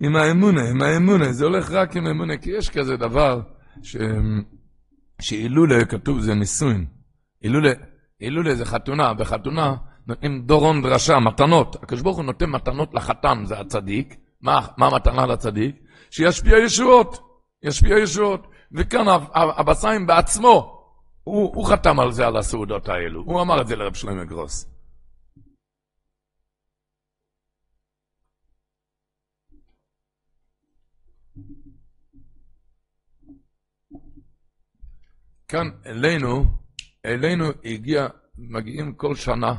עם 0.00 0.16
האמונה, 0.16 0.70
עם 0.70 0.82
האמונה, 0.82 1.32
זה 1.32 1.44
הולך 1.44 1.70
רק 1.70 1.96
עם 1.96 2.06
האמונה, 2.06 2.36
כי 2.36 2.50
יש 2.50 2.70
כזה 2.70 2.96
דבר 2.96 3.40
ש... 3.82 3.96
שאילולה, 5.20 5.84
כתוב, 5.84 6.20
זה 6.20 6.34
נישואין. 6.34 6.86
אילולה, 7.42 7.72
אילולה 8.20 8.54
זה 8.54 8.64
חתונה, 8.64 9.14
בחתונה 9.14 9.74
נותנים 10.06 10.42
דורון 10.42 10.82
דרשה, 10.82 11.18
מתנות. 11.18 11.76
הקדוש 11.82 12.02
ברוך 12.02 12.16
הוא 12.16 12.24
נותן 12.24 12.50
מתנות 12.50 12.94
לחתן, 12.94 13.44
זה 13.44 13.60
הצדיק. 13.60 14.16
מה, 14.40 14.66
מה 14.76 14.86
המתנה 14.86 15.26
לצדיק? 15.26 15.76
שישפיע 16.10 16.58
ישועות, 16.58 17.18
ישפיע 17.62 17.98
ישועות. 17.98 18.46
וכאן 18.72 19.06
הבסיים 19.34 20.06
בעצמו, 20.06 20.82
הוא, 21.24 21.52
הוא 21.54 21.66
חתם 21.66 22.00
על 22.00 22.12
זה, 22.12 22.26
על 22.26 22.36
הסעודות 22.36 22.88
האלו. 22.88 23.22
הוא 23.26 23.40
אמר 23.40 23.60
את 23.60 23.66
זה 23.66 23.76
לרב 23.76 23.94
שלמה 23.94 24.24
גרוס. 24.24 24.77
כאן 35.48 35.70
אלינו, 35.86 36.44
אלינו 37.06 37.44
הגיע, 37.64 38.06
מגיעים 38.38 38.94
כל 38.94 39.14
שנה 39.14 39.54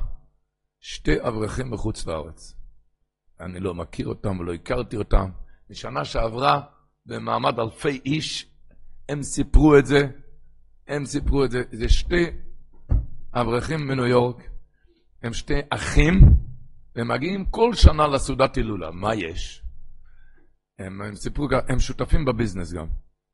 שתי 0.80 1.22
אברכים 1.22 1.72
מחוץ 1.72 2.06
לארץ. 2.08 2.54
אני 3.40 3.60
לא 3.60 3.76
מכיר 3.76 4.08
אותם 4.08 4.40
ולא 4.40 4.54
הכרתי 4.54 4.98
אותם. 4.98 5.30
בשנה 5.70 6.06
שעברה, 6.06 6.62
במעמד 7.06 7.60
אלפי 7.60 8.02
איש, 8.06 8.52
הם 9.10 9.24
סיפרו 9.24 9.78
את 9.78 9.86
זה, 9.86 10.08
הם 10.88 11.06
סיפרו 11.06 11.46
את 11.46 11.52
זה. 11.52 11.64
זה 11.72 11.90
שתי 11.90 12.26
אברכים 13.34 13.88
מניו 13.88 14.06
יורק, 14.06 14.44
הם 15.24 15.34
שתי 15.34 15.60
אחים, 15.70 16.22
והם 16.96 17.08
מגיעים 17.08 17.46
כל 17.46 17.74
שנה 17.74 18.08
לסעודת 18.08 18.56
הילולה. 18.56 18.92
מה 18.92 19.16
יש? 19.16 19.64
הם, 20.80 21.02
הם 21.02 21.16
סיפרו, 21.16 21.48
הם 21.70 21.80
שותפים 21.80 22.26
בביזנס 22.26 22.74
גם. 22.74 22.88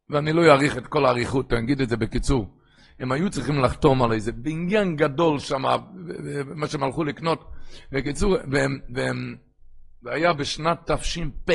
ואני 0.09 0.33
לא 0.33 0.41
אעריך 0.51 0.77
את 0.77 0.87
כל 0.87 1.05
האריכות, 1.05 1.53
אני 1.53 1.61
אגיד 1.61 1.81
את 1.81 1.89
זה 1.89 1.97
בקיצור. 1.97 2.55
הם 2.99 3.11
היו 3.11 3.29
צריכים 3.29 3.61
לחתום 3.61 4.03
על 4.03 4.13
איזה 4.13 4.31
בניין 4.31 4.95
גדול 4.95 5.39
שם, 5.39 5.63
מה 6.55 6.67
שהם 6.67 6.83
הלכו 6.83 7.03
לקנות. 7.03 7.51
בקיצור, 7.91 8.37
והם, 8.51 8.79
והם, 8.89 9.35
זה 10.01 10.11
היה 10.11 10.33
בשנת 10.33 10.91
תש"פ, 10.91 11.51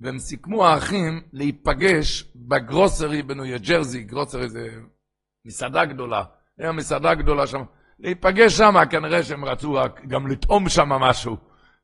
והם 0.00 0.18
סיכמו 0.18 0.66
האחים 0.66 1.20
להיפגש 1.32 2.32
בגרוסרי 2.36 3.22
בניו 3.22 3.58
ג'רזי, 3.62 4.02
גרוסרי 4.02 4.48
זה 4.48 4.68
מסעדה 5.44 5.84
גדולה, 5.84 6.24
היה 6.58 6.72
מסעדה 6.72 7.14
גדולה 7.14 7.46
שם, 7.46 7.62
להיפגש 7.98 8.56
שם, 8.56 8.74
כנראה 8.90 9.22
שהם 9.22 9.44
רצו 9.44 9.78
גם 10.08 10.26
לטעום 10.26 10.68
שם 10.68 10.88
משהו 10.88 11.36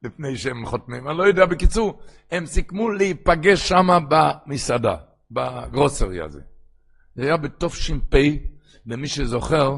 לפני 0.03 0.37
שהם 0.37 0.67
חותמים, 0.67 1.09
אני 1.09 1.19
לא 1.19 1.23
יודע, 1.23 1.47
בקיצור, 1.47 2.01
הם 2.31 2.47
סיכמו 2.47 2.91
להיפגש 2.91 3.69
שם 3.69 3.89
במסעדה, 4.09 4.97
בגרוסרי 5.31 6.21
הזה. 6.21 6.41
זה 7.15 7.23
היה 7.23 7.37
בתש"פ, 7.37 8.15
למי 8.87 9.09
שזוכר, 9.09 9.77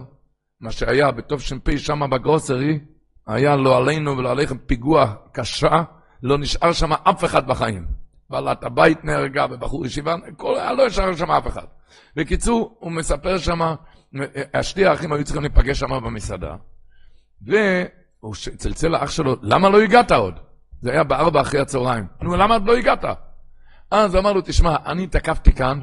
מה 0.61 0.71
שהיה 0.71 1.11
בתש"פ 1.11 1.79
שם 1.79 2.11
בגרוסרי, 2.11 2.79
היה 3.27 3.57
לא 3.57 3.77
עלינו 3.77 4.19
ולא 4.19 4.31
עליכם 4.31 4.59
פיגוע 4.59 5.15
קשה, 5.33 5.83
לא 6.23 6.39
נשאר 6.39 6.73
שם 6.73 6.93
אף 6.93 7.25
אחד 7.25 7.47
בחיים. 7.47 7.87
בעלת 8.31 8.65
הבית 8.65 9.05
נהרגה 9.05 9.47
ובחור 9.51 9.87
ישיבה, 9.87 10.15
כל, 10.37 10.57
לא 10.77 10.87
נשאר 10.87 11.17
שם 11.17 11.31
אף 11.31 11.47
אחד. 11.47 11.65
בקיצור, 12.17 12.77
הוא 12.81 12.93
מספר 12.93 13.39
שם, 13.39 13.61
שתי 14.63 14.87
האחים 14.87 15.13
היו 15.13 15.25
צריכים 15.25 15.43
להיפגש 15.43 15.79
שם 15.79 15.91
במסעדה, 15.91 16.57
והוא 17.43 18.35
צלצל 18.57 18.89
לאח 18.89 19.11
שלו, 19.11 19.37
למה 19.43 19.69
לא 19.69 19.81
הגעת 19.83 20.13
עוד? 20.13 20.35
זה 20.81 20.93
היה 20.93 21.05
בארבע 21.05 21.41
אחרי 21.41 21.61
הצהריים. 21.61 22.07
נו, 22.23 22.37
למה 22.37 22.55
עוד 22.55 22.67
לא 22.67 22.77
הגעת? 22.77 23.05
אז 23.91 24.17
אמר 24.17 24.33
לו, 24.33 24.41
תשמע, 24.41 24.77
אני 24.87 25.07
תקפתי 25.07 25.53
כאן, 25.53 25.81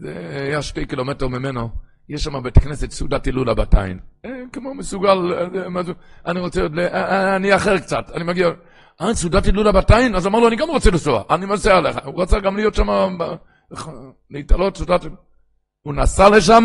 זה 0.00 0.42
היה 0.46 0.62
שתי 0.62 0.86
קילומטר 0.86 1.28
ממנו, 1.28 1.70
יש 2.08 2.24
שם 2.24 2.42
בית 2.42 2.58
כנסת 2.58 2.90
סעודת 2.90 3.24
הילולה 3.26 3.54
בת. 3.54 3.74
אה, 3.74 3.90
כמו 4.52 4.74
מסוגל, 4.74 5.34
אה, 5.34 5.80
אני 6.26 6.40
רוצה 6.40 6.62
עוד, 6.62 6.78
אה, 6.78 7.36
אני 7.36 7.56
אחר 7.56 7.78
קצת, 7.78 8.10
אני 8.14 8.24
מגיע, 8.24 8.48
אה, 9.00 9.14
סעודת 9.14 9.44
הילולה 9.44 9.72
בת? 9.72 9.90
אז 9.90 10.26
אמר 10.26 10.38
לו, 10.38 10.48
אני 10.48 10.56
גם 10.56 10.68
רוצה 10.68 10.90
לנסוע, 10.90 11.22
אני 11.30 11.46
מנסה 11.46 11.76
עליך. 11.76 11.96
הוא 12.04 12.22
רצה 12.22 12.40
גם 12.40 12.56
להיות 12.56 12.74
שם, 12.74 13.18
להתעלות 14.30 14.76
סעודת. 14.76 15.00
הוא 15.82 15.94
נסע 15.94 16.28
לשם, 16.28 16.64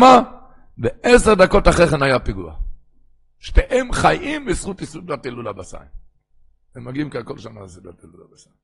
ועשר 0.78 1.34
דקות 1.34 1.68
אחרי 1.68 1.86
כן 1.86 2.02
היה 2.02 2.18
פיגוע. 2.18 2.54
שתיהם 3.38 3.92
חיים 3.92 4.46
בזכות 4.46 4.82
סעודת 4.82 5.24
הילולה 5.24 5.52
בסיים. 5.52 5.88
הם 6.76 6.84
מגיעים 6.84 7.10
כהכל 7.10 7.38
שם 7.38 7.58
לסעודת 7.58 8.02
הילולה 8.02 8.24
בסיים. 8.32 8.61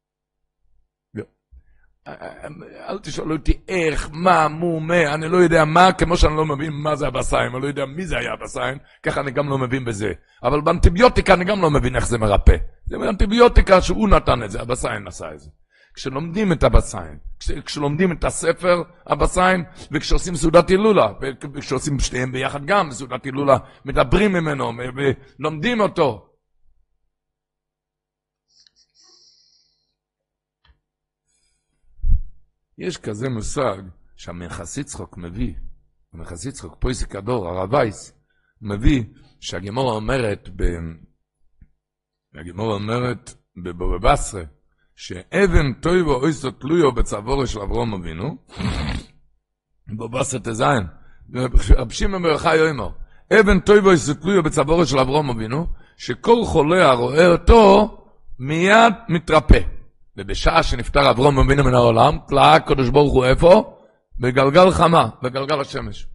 אל 2.88 2.98
תשאלו 2.98 3.36
אותי 3.36 3.61
איך, 3.68 4.09
מה, 4.12 4.48
מו, 4.48 4.80
מה, 4.80 5.14
אני 5.14 5.28
לא 5.28 5.36
יודע 5.36 5.64
מה, 5.64 5.92
כמו 5.92 6.16
שאני 6.16 6.36
לא 6.36 6.46
מבין 6.46 6.72
מה 6.72 6.96
זה 6.96 7.06
הבסיים, 7.06 7.54
אני 7.54 7.62
לא 7.62 7.68
יודע 7.68 7.84
מי 7.86 8.06
זה 8.06 8.18
היה 8.18 8.32
הבסיים, 8.32 8.78
ככה 9.02 9.20
אני 9.20 9.30
גם 9.30 9.48
לא 9.48 9.59
מבין 9.59 9.84
בזה. 9.84 10.12
אבל 10.42 10.61
באנטיביוטיקה 10.61 11.34
אני 11.34 11.44
גם 11.44 11.62
לא 11.62 11.70
מבין 11.70 11.96
איך 11.96 12.06
זה 12.06 12.18
מרפא. 12.18 12.56
זה 12.86 12.98
באנטיביוטיקה 12.98 13.80
שהוא 13.80 14.09
נתן 14.09 14.42
את 14.42 14.50
זה, 14.50 14.61
הבסיים 14.61 15.06
עשה 15.06 15.26
את 15.34 15.40
זה. 15.40 15.50
כשלומדים 15.94 16.52
את 16.52 16.62
הבסיים, 16.62 17.18
כש, 17.40 17.50
כשלומדים 17.50 18.12
את 18.12 18.24
הספר 18.24 18.82
הבסיים, 19.06 19.64
וכשעושים 19.92 20.36
סעודת 20.36 20.68
הילולה, 20.68 21.09
וכשעושים 21.54 22.00
שתיהם 22.00 22.32
ביחד 22.32 22.64
גם 22.64 22.90
סעודת 22.90 23.24
הילולה, 23.24 23.56
מדברים 23.84 24.32
ממנו, 24.32 24.72
ולומדים 24.96 25.80
אותו, 25.80 26.28
יש 32.79 32.97
כזה 32.97 33.29
מושג 33.29 33.76
שהמנחס 34.16 34.76
יצחוק 34.76 35.16
מביא, 35.16 35.55
המנחס 36.14 36.45
יצחוק, 36.45 36.76
פויסק 36.79 37.16
הדור, 37.16 37.49
הרב 37.49 37.72
וייס, 37.72 38.12
מביא 38.62 39.05
שהגימורה 39.41 39.95
אומרת, 39.95 40.49
ב... 40.57 40.62
הגימורה 42.41 42.74
אומרת 42.74 43.35
בבובה 43.64 44.12
בסרה, 44.12 44.43
שאבן 44.97 45.72
טויבו 45.81 46.14
אויסו 46.14 46.51
תלויו 46.51 46.93
בצבורו 46.93 47.47
של 47.47 47.61
אברום 47.61 47.95
אבינו, 47.95 48.37
בבובה 49.89 50.20
בסרה 50.20 50.41
תזיין, 50.41 50.83
רב 51.76 51.91
שמעון 51.91 52.22
אבן 53.41 53.61
טויבו 53.61 53.89
אויסו 53.89 54.14
תלויו 54.14 54.43
בצבורו 54.43 54.87
של 54.87 54.99
אברום 54.99 55.31
אבינו, 55.31 55.66
שכל 55.97 56.45
חולה 56.45 56.91
הרואה 56.91 57.26
אותו 57.26 57.95
מיד 58.39 58.95
מתרפא. 59.09 59.78
ובשעה 60.18 60.62
שנפטר 60.62 61.10
אברום 61.10 61.38
אבינו 61.38 61.64
מן 61.64 61.74
העולם, 61.74 62.18
תלאה 62.28 62.54
הקדוש 62.54 62.88
ברוך 62.88 63.12
הוא 63.12 63.24
איפה? 63.24 63.78
בגלגל 64.18 64.70
חמה, 64.70 65.08
בגלגל 65.22 65.60
השמש. 65.60 66.06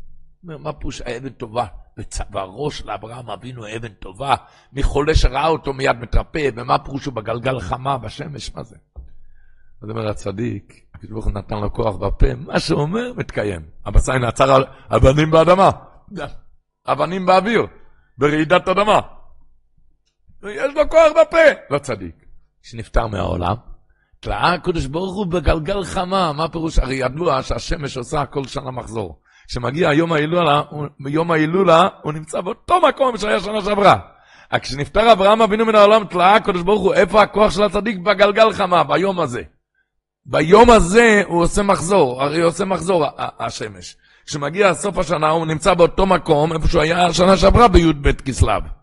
מה 0.43 0.73
פירוש 0.73 1.01
האבן 1.01 1.29
טובה? 1.29 1.65
בצווארו 1.97 2.71
של 2.71 2.91
אברהם 2.91 3.29
אבינו 3.29 3.75
אבן 3.75 3.93
טובה, 3.93 4.35
מחולה 4.73 5.15
שראה 5.15 5.47
אותו 5.47 5.73
מיד 5.73 5.97
מתרפא, 5.99 6.49
ומה 6.55 6.79
פירוש 6.79 7.05
הוא 7.05 7.13
בגלגל 7.13 7.59
חמה 7.59 7.97
בשמש, 7.97 8.55
מה 8.55 8.63
זה? 8.63 8.75
אז 9.81 9.89
אומר 9.89 10.07
הצדיק, 10.07 10.73
הקדוש 10.93 11.11
ברוך 11.11 11.25
הוא 11.25 11.33
נתן 11.33 11.55
לו 11.55 11.73
כוח 11.73 11.95
בפה, 11.95 12.35
מה 12.35 12.59
שהוא 12.59 12.81
אומר 12.81 13.13
מתקיים. 13.17 13.61
הבשר 13.85 14.17
נעצר 14.17 14.53
על 14.53 14.65
אבנים 14.89 15.31
באדמה, 15.31 15.69
אבנים 16.87 17.25
באוויר, 17.25 17.67
ברעידת 18.17 18.67
אדמה. 18.67 18.99
יש 20.43 20.73
לו 20.75 20.89
כוח 20.89 21.11
בפה, 21.21 21.37
לא 21.69 21.79
צדיק. 21.79 22.15
כשנפטר 22.61 23.07
מהעולם, 23.07 23.55
תלאה 24.23 24.53
הקדוש 24.53 24.85
ברוך 24.85 25.15
הוא 25.15 25.25
בגלגל 25.25 25.83
חמה, 25.83 26.33
מה 26.33 26.47
פירוש? 26.47 26.79
הרי 26.79 26.95
ידוע 26.95 27.43
שהשמש 27.43 27.97
עושה 27.97 28.25
כל 28.25 28.47
שנה 28.47 28.71
מחזור. 28.71 29.19
כשמגיע 29.47 29.93
יום 29.93 30.13
ההילולה, 30.13 30.61
יום 31.07 31.31
ההילולה, 31.31 31.87
הוא 32.01 32.13
נמצא 32.13 32.41
באותו 32.41 32.81
מקום 32.81 33.17
שהיה 33.17 33.39
שנה 33.39 33.61
שעברה. 33.61 33.97
כשנפטר 34.61 35.11
אברהם 35.11 35.41
אבינו 35.41 35.65
מן 35.65 35.75
העולם, 35.75 36.03
תלאה 36.05 36.35
הקדוש 36.35 36.61
ברוך 36.61 36.81
הוא, 36.81 36.93
איפה 36.93 37.21
הכוח 37.21 37.51
של 37.51 37.63
הצדיק? 37.63 37.97
בגלגל 37.97 38.53
חמה, 38.53 38.83
ביום 38.83 39.19
הזה. 39.19 39.41
ביום 40.25 40.69
הזה 40.69 41.23
הוא 41.27 41.41
עושה 41.41 41.63
מחזור, 41.63 42.23
הרי 42.23 42.41
הוא 42.41 42.47
עושה 42.47 42.65
מחזור, 42.65 43.05
השמש. 43.17 43.95
כשמגיע 44.25 44.73
סוף 44.73 44.97
השנה, 44.97 45.29
הוא 45.29 45.45
נמצא 45.45 45.73
באותו 45.73 46.05
מקום, 46.05 46.53
איפה 46.53 46.67
שהוא 46.67 46.81
היה 46.81 47.05
השנה 47.05 47.37
שעברה 47.37 47.67
בי"ב 47.67 48.11
כסלו. 48.11 48.82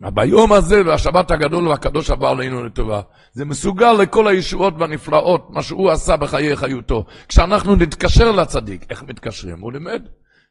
ביום 0.00 0.52
הזה, 0.52 0.82
והשבת 0.86 1.30
הגדול 1.30 1.68
והקדוש 1.68 2.10
הבא 2.10 2.30
עלינו 2.30 2.64
לטובה, 2.64 3.00
זה 3.32 3.44
מסוגל 3.44 3.92
לכל 3.92 4.28
הישועות 4.28 4.74
והנפלאות, 4.78 5.50
מה 5.50 5.62
שהוא 5.62 5.90
עשה 5.90 6.16
בחיי 6.16 6.56
חיותו. 6.56 7.04
כשאנחנו 7.28 7.76
נתקשר 7.76 8.32
לצדיק, 8.32 8.86
איך 8.90 9.02
מתקשרים? 9.02 9.60
הוא 9.60 9.72
לימד. 9.72 10.02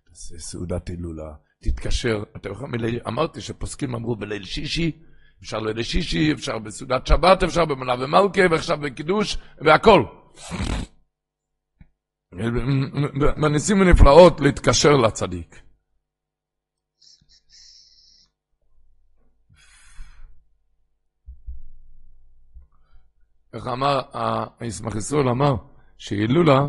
תעשה 0.10 0.38
סעודת 0.38 0.88
הילולה, 0.88 1.32
תתקשר. 1.64 2.24
אתה 2.38 2.50
יכול 2.50 2.70
מליל, 2.70 3.00
אמרתי 3.08 3.42
שפוסקים 3.42 3.96
אמרו 3.96 4.16
בליל 4.16 4.44
שישי, 4.44 4.92
אפשר 5.42 5.60
ליל 5.60 5.84
שישי, 5.84 6.32
אפשר 6.34 6.60
בסעודת 6.60 7.08
שבת, 7.08 7.44
אפשר 7.44 7.66
במנה 7.66 7.94
ומלכה, 7.94 8.42
ואפשר 8.52 8.76
בקידוש, 8.76 9.38
והכל. 9.62 10.04
בניסים 13.42 13.82
ונפלאות 13.82 14.42
להתקשר 14.42 14.92
לצדיק. 14.92 15.62
איך 23.54 23.68
אמר, 23.68 24.02
הישמח 24.60 24.96
ישראל 24.96 25.30
אמר, 25.30 25.56
שהילולה, 25.98 26.68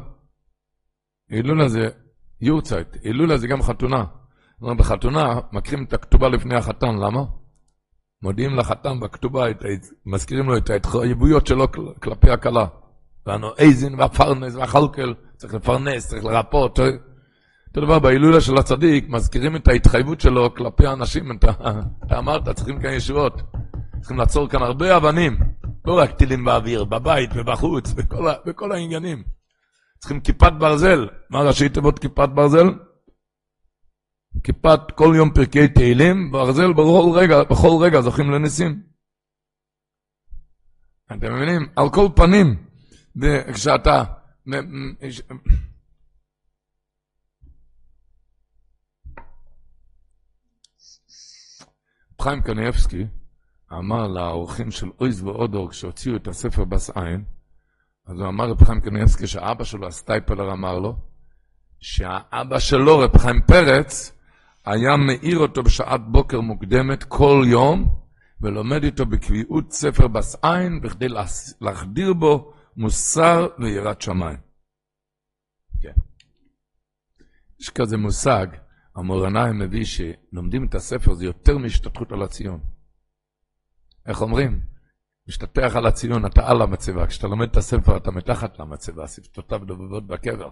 הילולה 1.31 1.69
זה 1.69 1.89
יורצייט, 2.41 2.89
הילולה 3.03 3.39
זה 3.39 3.47
גם 3.47 3.63
חתונה. 3.63 4.05
כלומר, 4.59 4.75
בחתונה 4.75 5.41
מקרים 5.53 5.85
את 5.85 5.93
הכתובה 5.93 6.29
לפני 6.29 6.55
החתן, 6.55 6.97
למה? 6.97 7.21
מודיעים 8.23 8.57
לחתן 8.57 9.01
בכתובה, 9.01 9.51
את, 9.51 9.65
מזכירים 10.07 10.47
לו 10.47 10.57
את 10.57 10.71
ההתחייבויות 10.71 11.47
שלו 11.47 11.67
כלפי 12.03 12.31
הכלה. 12.31 12.67
ואנו 13.27 13.49
איזין 13.59 14.01
והפרנס 14.01 14.55
והחלקל, 14.55 15.15
צריך 15.37 15.55
לפרנס, 15.55 16.09
צריך 16.09 16.25
לרפות. 16.25 16.79
אותו 17.69 17.81
דבר 17.81 17.99
בהילולה 17.99 18.41
של 18.41 18.57
הצדיק, 18.57 19.09
מזכירים 19.09 19.57
את 19.57 19.69
ההתחייבות 19.69 20.21
שלו 20.21 20.55
כלפי 20.55 20.87
האנשים, 20.87 21.33
אתה, 21.33 21.51
אתה 22.07 22.19
אמרת, 22.23 22.49
צריכים 22.49 22.81
כאן 22.81 22.91
ישועות. 22.91 23.43
צריכים 24.01 24.19
לעצור 24.19 24.49
כאן 24.49 24.63
הרבה 24.63 24.97
אבנים. 24.97 25.39
לא 25.91 25.99
רק 25.99 26.11
טילים 26.11 26.45
באוויר, 26.45 26.85
בבית 26.85 27.31
ובחוץ, 27.35 27.93
בכל, 27.93 28.31
בכל 28.47 28.73
העניינים. 28.73 29.25
צריכים 29.99 30.21
כיפת 30.21 30.53
ברזל. 30.59 31.09
מה 31.31 31.41
ראשי 31.41 31.69
תיבות 31.69 31.99
כיפת 31.99 32.29
ברזל? 32.35 32.67
כיפת 34.45 34.81
כל 34.95 35.13
יום 35.17 35.35
פרקי 35.35 35.69
תהילים, 35.69 36.31
ברזל 36.33 36.73
בכל 36.73 37.11
רגע, 37.15 37.45
בכל 37.51 37.85
רגע 37.85 38.01
זוכים 38.01 38.31
לניסים. 38.31 38.83
אתם 41.07 41.35
מבינים? 41.35 41.69
על 41.77 41.87
כל 41.95 42.09
פנים, 42.17 42.67
כשאתה... 43.55 44.05
חיים 52.23 52.43
קניאבסקי, 52.43 53.07
אמר 53.73 54.09
לאורחים 54.09 54.71
של 54.71 54.91
אויז 55.01 55.23
ואודור, 55.23 55.71
כשהוציאו 55.71 56.17
את 56.17 56.29
הספר 56.29 56.65
בס 56.65 56.91
עין, 56.91 57.25
אז 58.07 58.21
הוא 58.21 58.29
אמר 58.29 58.51
רב 58.51 58.65
חיים 58.65 58.81
קניאבסקי, 58.81 59.27
שאבא 59.27 59.65
שלו, 59.65 59.87
הסטייפלר, 59.87 60.53
אמר 60.53 60.79
לו, 60.79 60.97
שהאבא 61.81 62.59
שלו, 62.59 62.99
רב 62.99 63.19
חיים 63.19 63.41
פרץ, 63.47 64.13
היה 64.65 64.97
מאיר 64.97 65.39
אותו 65.39 65.63
בשעת 65.63 66.01
בוקר 66.09 66.41
מוקדמת 66.41 67.05
כל 67.05 67.45
יום, 67.47 68.01
ולומד 68.41 68.85
איתו 68.85 69.07
בקביעות 69.07 69.73
ספר 69.73 70.09
בס 70.09 70.37
עין, 70.43 70.81
בכדי 70.81 71.07
להחדיר 71.61 72.13
בו 72.13 72.53
מוסר 72.77 73.49
ויראת 73.59 74.03
שמיים. 74.03 74.39
כן. 75.81 75.93
יש 77.61 77.71
כזה 77.71 77.97
מושג, 77.97 78.47
המורנאי 78.97 79.53
מביא 79.53 79.85
שלומדים 79.85 80.67
את 80.67 80.75
הספר 80.75 81.15
זה 81.15 81.25
יותר 81.25 81.59
מהשתתחות 81.59 82.13
על 82.13 82.23
הציון. 82.23 82.61
איך 84.11 84.23
אומרים? 84.23 84.61
משתטח 85.29 85.73
על 85.77 85.87
הציון, 85.87 86.27
אתה 86.27 86.51
על 86.51 86.63
המצבה. 86.63 87.07
כשאתה 87.07 87.27
לומד 87.27 87.49
את 87.51 87.57
הספר, 87.57 87.97
אתה 87.97 88.11
מתחת 88.11 88.59
למצבה, 88.59 89.09
שפתותיו 89.09 89.59
דובבות 89.59 90.07
בקבר. 90.07 90.51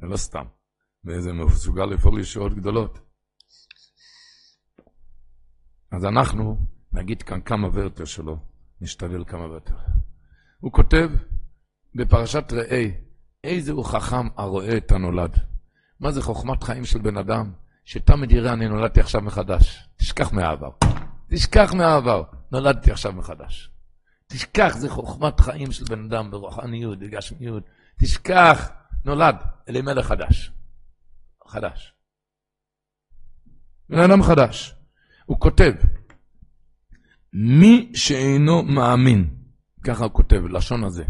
זה 0.00 0.06
לא 0.06 0.16
סתם. 0.16 0.44
וזה 1.04 1.32
מסוגל 1.32 1.84
לפעול 1.84 2.20
ישועות 2.20 2.54
גדולות. 2.54 2.98
אז 5.90 6.04
אנחנו 6.04 6.56
נגיד 6.92 7.22
כאן 7.22 7.40
כמה 7.40 7.68
ורטר 7.72 8.04
שלו, 8.04 8.36
נשתדל 8.80 9.24
כמה 9.24 9.44
ורטר. 9.44 9.74
הוא 10.60 10.72
כותב 10.72 11.10
בפרשת 11.94 12.52
ראה, 12.52 12.86
איזה 13.44 13.72
הוא 13.72 13.84
חכם 13.84 14.28
הרואה 14.36 14.76
את 14.76 14.92
הנולד. 14.92 15.36
מה 16.00 16.12
זה 16.12 16.22
חוכמת 16.22 16.62
חיים 16.62 16.84
של 16.84 16.98
בן 16.98 17.16
אדם? 17.16 17.52
שתמיד 17.84 18.32
יראה 18.32 18.52
אני 18.52 18.68
נולדתי 18.68 19.00
עכשיו 19.00 19.20
מחדש. 19.20 19.88
תשכח 19.96 20.32
מהעבר. 20.32 20.70
תשכח 21.28 21.74
מהעבר. 21.74 22.22
נולדתי 22.52 22.90
עכשיו 22.90 23.12
מחדש. 23.12 23.70
תשכח, 24.26 24.76
זה 24.78 24.90
חוכמת 24.90 25.40
חיים 25.40 25.72
של 25.72 25.84
בן 25.84 26.04
אדם 26.04 26.30
ברוחניות, 26.30 26.98
בגשמיות. 26.98 27.62
תשכח, 28.00 28.70
נולד 29.04 29.36
אלימלך 29.68 30.06
חדש. 30.06 30.52
חדש. 31.48 31.94
בן 33.88 33.98
אדם 33.98 34.22
חדש. 34.22 34.74
הוא 35.26 35.40
כותב, 35.40 35.72
מי 37.32 37.92
שאינו 37.94 38.62
מאמין, 38.62 39.36
ככה 39.84 40.04
הוא 40.04 40.12
כותב, 40.12 40.42
לשון 40.46 40.84
הזה, 40.84 41.04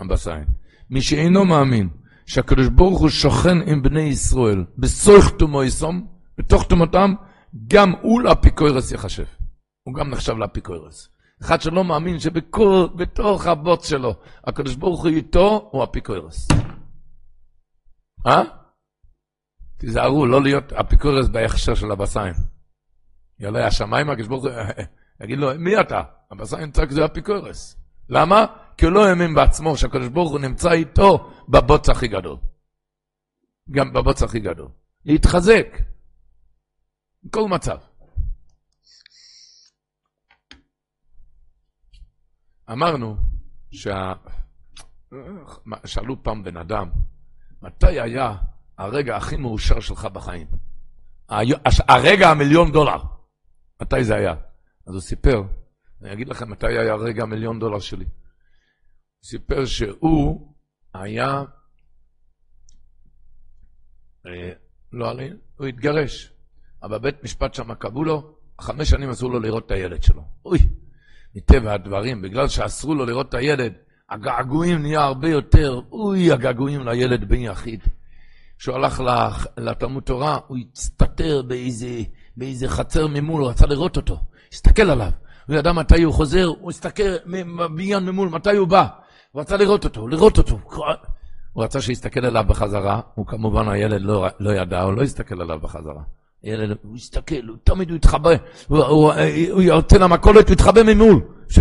הבסיין, 0.00 0.44
מי 0.90 1.02
שאינו 1.02 1.44
מאמין 1.44 1.88
שהקדוש 2.26 2.68
ברוך 2.68 3.00
הוא 3.00 3.08
שוכן 3.08 3.68
עם 3.68 3.82
בני 3.82 4.00
ישראל 4.00 4.64
בסויך 4.78 5.30
תומו 5.38 5.64
יסום, 5.64 6.06
בתוך 6.38 6.68
תומותם, 6.68 7.14
גם 7.66 7.92
הוא 8.02 8.22
לאפיקוירס 8.22 8.92
יחשב. 8.92 9.26
הוא 9.84 9.94
גם 9.94 10.10
נחשב 10.10 10.32
לאפיקוירס. 10.32 11.08
אחד 11.42 11.60
שלא 11.60 11.84
מאמין 11.84 12.18
שבתוך 12.20 13.46
הבוץ 13.46 13.88
שלו, 13.88 14.14
הקדוש 14.44 14.76
ברוך 14.76 15.02
הוא 15.02 15.10
איתו, 15.10 15.68
הוא 15.72 15.84
אפיקוירס. 15.84 16.48
אה? 18.26 18.42
תיזהרו, 19.78 20.26
לא 20.26 20.42
להיות 20.42 20.72
אפיקוירס 20.72 21.28
בהכשר 21.28 21.74
של 21.74 21.90
הבסיים. 21.90 22.34
יעלה 23.38 23.66
השמיים, 23.66 24.10
הקדוש 24.10 24.28
ברוך 24.28 24.44
הוא... 24.44 24.50
יגיד 25.22 25.38
לו, 25.38 25.50
מי 25.58 25.80
אתה? 25.80 26.02
הבשר 26.30 26.56
נמצא 26.56 26.86
כזה 26.86 27.04
אפיקורס. 27.04 27.76
למה? 28.08 28.46
כי 28.76 28.84
הוא 28.86 28.92
לא 28.92 29.06
האמין 29.06 29.34
בעצמו 29.34 29.76
שהקדוש 29.76 30.08
ברוך 30.08 30.30
הוא 30.30 30.40
נמצא 30.40 30.72
איתו 30.72 31.30
בבוץ 31.48 31.88
הכי 31.88 32.08
גדול. 32.08 32.36
גם 33.70 33.92
בבוץ 33.92 34.22
הכי 34.22 34.40
גדול. 34.40 34.68
להתחזק. 35.04 35.66
בכל 37.24 37.48
מצב. 37.48 37.76
אמרנו 42.72 43.16
שה... 43.70 44.12
שאלו 45.84 46.22
פעם 46.22 46.42
בן 46.42 46.56
אדם, 46.56 46.90
מתי 47.62 48.00
היה 48.00 48.36
הרגע 48.78 49.16
הכי 49.16 49.36
מאושר 49.36 49.80
שלך 49.80 50.04
בחיים? 50.04 50.46
הרגע 51.88 52.28
המיליון 52.28 52.72
דולר. 52.72 53.02
מתי 53.82 54.04
זה 54.04 54.14
היה? 54.14 54.34
אז 54.86 54.94
הוא 54.94 55.00
סיפר, 55.00 55.42
אני 56.02 56.12
אגיד 56.12 56.28
לכם 56.28 56.50
מתי 56.50 56.66
היה 56.66 56.94
רגע 56.94 57.22
המיליון 57.22 57.58
דולר 57.58 57.78
שלי. 57.78 58.04
הוא 58.04 59.24
סיפר 59.24 59.64
שהוא 59.64 60.54
היה, 60.94 61.42
אה, 64.26 64.52
לא 64.92 65.10
עלי, 65.10 65.30
הוא 65.56 65.66
התגרש, 65.66 66.32
אבל 66.82 66.98
בית 66.98 67.24
משפט 67.24 67.54
שם 67.54 67.74
קבעו 67.74 68.04
לו, 68.04 68.38
חמש 68.60 68.90
שנים 68.90 69.10
אסור 69.10 69.30
לו 69.30 69.40
לראות 69.40 69.66
את 69.66 69.70
הילד 69.70 70.02
שלו. 70.02 70.22
אוי, 70.44 70.58
מטבע 71.36 71.72
הדברים, 71.72 72.22
בגלל 72.22 72.48
שאסרו 72.48 72.94
לו 72.94 73.06
לראות 73.06 73.28
את 73.28 73.34
הילד, 73.34 73.72
הגעגועים 74.10 74.82
נהיה 74.82 75.02
הרבה 75.02 75.28
יותר, 75.28 75.80
אוי, 75.92 76.32
הגעגועים 76.32 76.84
לילד 76.84 77.28
בן 77.28 77.40
יחיד. 77.40 77.80
כשהוא 78.58 78.76
הלך 78.76 79.02
לתלמוד 79.58 80.02
תורה, 80.02 80.38
הוא 80.46 80.58
הצטטר 80.58 81.42
באיזה, 81.42 82.02
באיזה 82.36 82.68
חצר 82.68 83.06
ממול, 83.06 83.42
הוא 83.42 83.50
רצה 83.50 83.66
לראות 83.66 83.96
אותו. 83.96 84.18
הסתכל 84.52 84.90
עליו. 84.90 85.10
הוא 85.46 85.56
ידע 85.56 85.72
מתי 85.72 86.02
הוא 86.02 86.14
חוזר, 86.14 86.46
הוא 86.46 86.70
הסתכל 86.70 87.16
בבניין 87.58 88.04
ממול, 88.04 88.28
מתי 88.28 88.56
הוא 88.56 88.68
בא. 88.68 88.86
הוא 89.32 89.42
רצה 89.42 89.56
לראות 89.56 89.84
אותו, 89.84 90.08
לראות 90.08 90.38
אותו. 90.38 90.58
הוא 91.52 91.64
רצה 91.64 91.80
שיסתכל 91.80 92.24
עליו 92.24 92.44
בחזרה, 92.48 93.00
הוא 93.14 93.26
כמובן, 93.26 93.68
הילד 93.68 94.00
לא, 94.00 94.26
לא 94.40 94.50
ידע, 94.50 94.82
הוא 94.82 94.92
לא 94.92 95.02
הסתכל 95.02 95.40
עליו 95.40 95.58
בחזרה. 95.60 96.02
הילד, 96.44 96.76
הוא 96.82 96.96
הסתכל, 96.96 97.46
הוא, 97.48 97.56
תמיד 97.64 97.90
הוא 97.90 97.96
התחבא, 97.96 98.30
הוא, 98.68 99.12
יוצא 99.62 99.96
למכולת, 99.96 100.48
הוא 100.48 100.52
התחבא 100.52 100.82
ממול. 100.82 101.20
ש... 101.48 101.58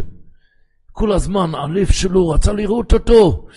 כל 0.91 1.11
הזמן 1.11 1.55
הלב 1.55 1.91
שלו 1.91 2.29
רצה 2.29 2.53
לראות 2.53 2.93
אותו. 2.93 3.47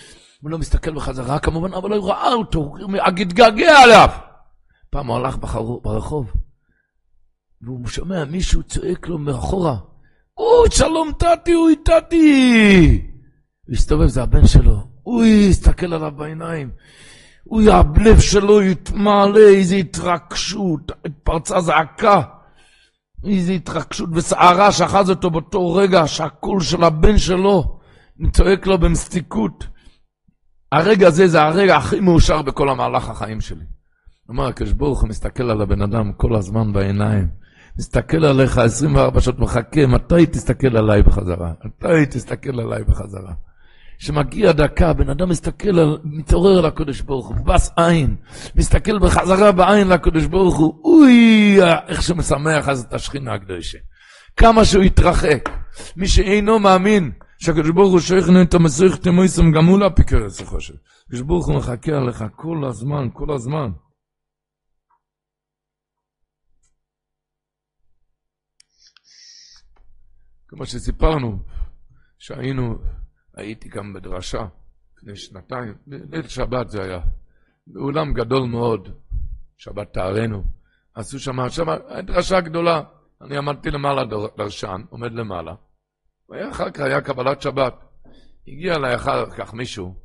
הוא 0.41 0.51
לא 0.51 0.57
מסתכל 0.57 0.93
בחזרה 0.93 1.39
כמובן, 1.39 1.73
אבל 1.73 1.93
הוא 1.93 2.09
ראה 2.09 2.33
אותו, 2.33 2.59
הוא 2.59 2.97
התגעגע 3.05 3.79
עליו. 3.79 4.09
פעם 4.89 5.07
הוא 5.07 5.15
הלך 5.15 5.37
ברחוב, 5.81 6.31
והוא 7.61 7.87
שומע 7.87 8.25
מישהו 8.25 8.63
צועק 8.63 9.07
לו 9.07 9.17
מאחורה, 9.17 9.77
אוי, 10.37 10.69
שלום 10.71 11.11
טאטי, 11.19 11.55
אוי 11.55 11.75
טאטי! 11.75 13.01
הוא 13.67 13.73
הסתובב, 13.75 14.07
זה 14.07 14.23
הבן 14.23 14.47
שלו. 14.47 14.87
הוא 15.03 15.23
הסתכל 15.49 15.93
עליו 15.93 16.11
בעיניים. 16.11 16.69
אוי, 17.51 17.71
הלב 17.71 18.19
שלו 18.19 18.61
התמלא, 18.61 19.39
איזו 19.39 19.75
התרגשות, 19.75 20.91
התפרצה 21.05 21.61
זעקה. 21.61 22.21
איזו 23.23 23.53
התרגשות 23.53 24.09
וסערה 24.13 24.71
שאחז 24.71 25.09
אותו 25.09 25.29
באותו 25.29 25.73
רגע 25.73 26.07
שהקול 26.07 26.61
של 26.61 26.83
הבן 26.83 27.17
שלו 27.17 27.79
צועק 28.31 28.67
לו 28.67 28.77
במסטיקות. 28.77 29.67
הרגע 30.71 31.07
הזה 31.07 31.27
זה 31.27 31.41
הרגע 31.41 31.77
הכי 31.77 31.99
מאושר 31.99 32.41
בכל 32.41 32.69
המהלך 32.69 33.09
החיים 33.09 33.41
שלי. 33.41 33.59
הוא 33.59 34.33
אומר, 34.33 34.47
הקדוש 34.47 34.71
ברוך 34.71 35.01
הוא 35.01 35.09
מסתכל 35.09 35.43
על 35.43 35.61
הבן 35.61 35.81
אדם 35.81 36.13
כל 36.13 36.35
הזמן 36.35 36.73
בעיניים. 36.73 37.27
מסתכל 37.77 38.25
עליך 38.25 38.57
24 38.57 39.21
שעות, 39.21 39.39
מחכה, 39.39 39.87
מתי 39.87 40.25
תסתכל 40.25 40.77
עליי 40.77 41.03
בחזרה? 41.03 41.53
מתי 41.65 42.05
תסתכל 42.09 42.59
עליי 42.59 42.83
בחזרה? 42.83 43.33
כשמגיע 43.99 44.51
דקה, 44.51 44.93
בן 44.93 45.09
אדם 45.09 45.29
מסתכל, 45.29 45.79
על, 45.79 45.97
מתעורר 46.03 46.61
לקדוש 46.61 47.01
ברוך 47.01 47.27
הוא, 47.27 47.45
בס 47.45 47.71
עין, 47.77 48.15
מסתכל 48.55 48.99
בחזרה 48.99 49.51
בעין 49.51 49.87
לקדוש 49.87 50.25
ברוך 50.25 50.57
הוא, 50.57 50.81
אוי, 50.83 51.57
איך 51.87 52.01
שמשמח 52.01 52.69
אז 52.69 52.81
את 52.81 52.93
השכינה 52.93 53.33
הקדושה. 53.33 53.77
כמה 54.37 54.65
שהוא 54.65 54.83
יתרחק. 54.83 55.49
מי 55.95 56.07
שאינו 56.07 56.59
מאמין 56.59 57.11
שהקדוש 57.39 57.71
ברוך 57.71 57.91
הוא 57.91 57.99
שייכנו 57.99 58.41
את 58.41 58.53
המסריך 58.53 58.97
תמויסם, 58.97 59.51
גם 59.51 59.65
הוא 59.65 59.79
לא 59.79 59.87
את 60.25 60.29
זה 60.29 60.45
חושב. 60.45 60.73
הקדוש 61.05 61.21
ברוך 61.21 61.47
הוא 61.47 61.55
מחכה 61.55 61.91
עליך 61.91 62.23
כל 62.35 62.65
הזמן, 62.65 63.07
כל 63.13 63.33
הזמן. 63.33 63.69
כמו 70.47 70.65
שסיפרנו, 70.65 71.39
שהיינו, 72.19 72.75
הייתי 73.37 73.69
גם 73.69 73.93
בדרשה 73.93 74.45
לפני 74.97 75.15
שנתיים, 75.15 75.75
ליל 75.87 76.27
שבת 76.27 76.69
זה 76.69 76.83
היה, 76.83 76.99
באולם 77.67 78.13
גדול 78.13 78.47
מאוד, 78.49 78.89
שבת 79.57 79.93
תארנו, 79.93 80.43
עשו 80.95 81.19
שם, 81.19 81.49
שם 81.49 81.65
דרשה 82.05 82.41
גדולה, 82.41 82.81
אני 83.21 83.37
עמדתי 83.37 83.71
למעלה 83.71 84.03
דרשן, 84.37 84.81
עומד 84.89 85.11
למעלה, 85.11 85.55
ואחר 86.29 86.71
כך 86.71 86.79
היה 86.79 87.01
קבלת 87.01 87.41
שבת. 87.41 87.73
הגיע 88.47 88.75
אליי 88.75 88.95
אחר 88.95 89.29
כך 89.29 89.53
מישהו, 89.53 89.95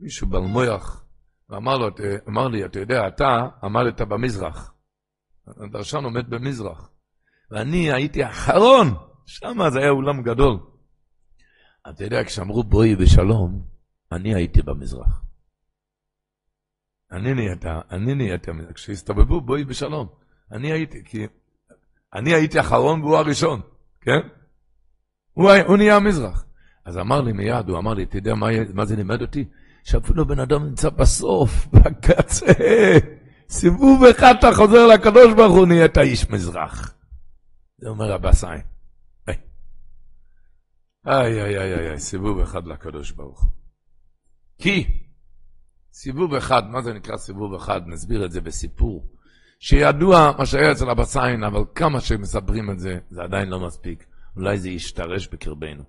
מישהו 0.00 0.26
בלמויח, 0.28 1.04
ואמר 1.48 1.78
לו, 1.78 1.88
אמר 2.28 2.48
לי, 2.48 2.64
אתה 2.64 2.80
יודע, 2.80 3.08
אתה 3.08 3.48
עמדת 3.62 4.00
במזרח. 4.00 4.74
הדרשן 5.64 6.04
עומד 6.04 6.30
במזרח, 6.30 6.90
ואני 7.50 7.92
הייתי 7.92 8.24
האחרון 8.24 8.94
שם 9.26 9.58
זה 9.72 9.78
היה 9.78 9.90
אולם 9.90 10.22
גדול. 10.22 10.69
אתה 11.88 12.04
יודע, 12.04 12.24
כשאמרו 12.24 12.64
בואי 12.64 12.96
בשלום, 12.96 13.62
אני 14.12 14.34
הייתי 14.34 14.62
במזרח. 14.62 15.22
אני 17.12 17.34
נהיית, 17.34 17.64
אני 17.90 18.14
נהיית, 18.14 18.46
כשהסתובבו 18.74 19.40
בואי 19.40 19.64
בשלום, 19.64 20.08
אני 20.52 20.72
הייתי, 20.72 21.04
כי 21.04 21.26
אני 22.14 22.34
הייתי 22.34 22.60
אחרון 22.60 23.02
והוא 23.02 23.16
הראשון, 23.16 23.60
כן? 24.00 24.18
הוא, 25.32 25.50
הוא 25.52 25.76
נהיה 25.76 25.96
המזרח. 25.96 26.44
אז 26.84 26.98
אמר 26.98 27.20
לי 27.20 27.32
מיד, 27.32 27.68
הוא 27.68 27.78
אמר 27.78 27.94
לי, 27.94 28.02
אתה 28.02 28.16
יודע 28.16 28.34
מה, 28.34 28.46
מה 28.74 28.84
זה 28.84 28.96
לימד 28.96 29.22
אותי? 29.22 29.44
שאפילו 29.84 30.26
בן 30.26 30.40
אדם 30.40 30.64
נמצא 30.64 30.90
בסוף, 30.90 31.66
בקצה, 31.72 32.46
סיבוב 33.48 34.04
אחד 34.04 34.34
אתה 34.38 34.48
חוזר 34.54 34.86
לקדוש 34.86 35.34
ברוך 35.34 35.56
הוא, 35.56 35.66
נהיית 35.66 35.98
איש 35.98 36.30
מזרח. 36.30 36.94
זה 37.78 37.88
אומר 37.88 38.12
הבסיים. 38.12 38.69
איי, 41.06 41.42
איי, 41.42 41.58
איי, 41.58 41.88
איי, 41.88 41.98
סיבוב 41.98 42.38
אחד 42.38 42.66
לקדוש 42.66 43.10
ברוך 43.10 43.42
הוא. 43.42 43.50
כי 44.58 45.00
סיבוב 45.92 46.34
אחד, 46.34 46.62
מה 46.70 46.82
זה 46.82 46.92
נקרא 46.92 47.16
סיבוב 47.16 47.54
אחד? 47.54 47.80
נסביר 47.86 48.24
את 48.24 48.32
זה 48.32 48.40
בסיפור. 48.40 49.06
שידוע 49.60 50.32
מה 50.38 50.46
שהיה 50.46 50.72
אצל 50.72 50.90
אבא 50.90 51.04
סיין, 51.04 51.44
אבל 51.44 51.60
כמה 51.74 52.00
שמספרים 52.00 52.70
את 52.70 52.78
זה, 52.78 52.98
זה 53.10 53.22
עדיין 53.22 53.48
לא 53.48 53.60
מספיק. 53.60 54.06
אולי 54.36 54.58
זה 54.58 54.70
ישתרש 54.70 55.28
בקרבנו. 55.28 55.82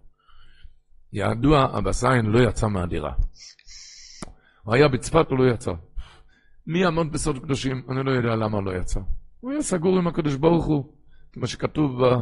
ידוע, 1.13 1.77
אבא 1.77 1.91
סיין 1.91 2.25
לא 2.25 2.49
יצא 2.49 2.67
מהדירה. 2.67 3.13
הוא 4.63 4.75
היה 4.75 4.87
בצפת, 4.87 5.29
הוא 5.29 5.39
לא 5.39 5.53
יצא. 5.53 5.71
מי 6.67 6.79
יעמוד 6.79 7.11
בסוד 7.11 7.39
קדושים? 7.39 7.83
אני 7.89 8.03
לא 8.03 8.11
יודע 8.11 8.35
למה 8.35 8.61
לא 8.61 8.71
יצא. 8.77 8.99
הוא 9.39 9.51
היה 9.51 9.61
סגור 9.61 9.97
עם 9.97 10.07
הקדוש 10.07 10.35
ברוך 10.35 10.65
הוא, 10.65 10.93
כמו 11.33 11.47
שכתוב 11.47 12.05
ב... 12.05 12.15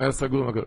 היה 0.00 0.12
סגור 0.12 0.42
עם 0.42 0.48
הקדוש. 0.48 0.64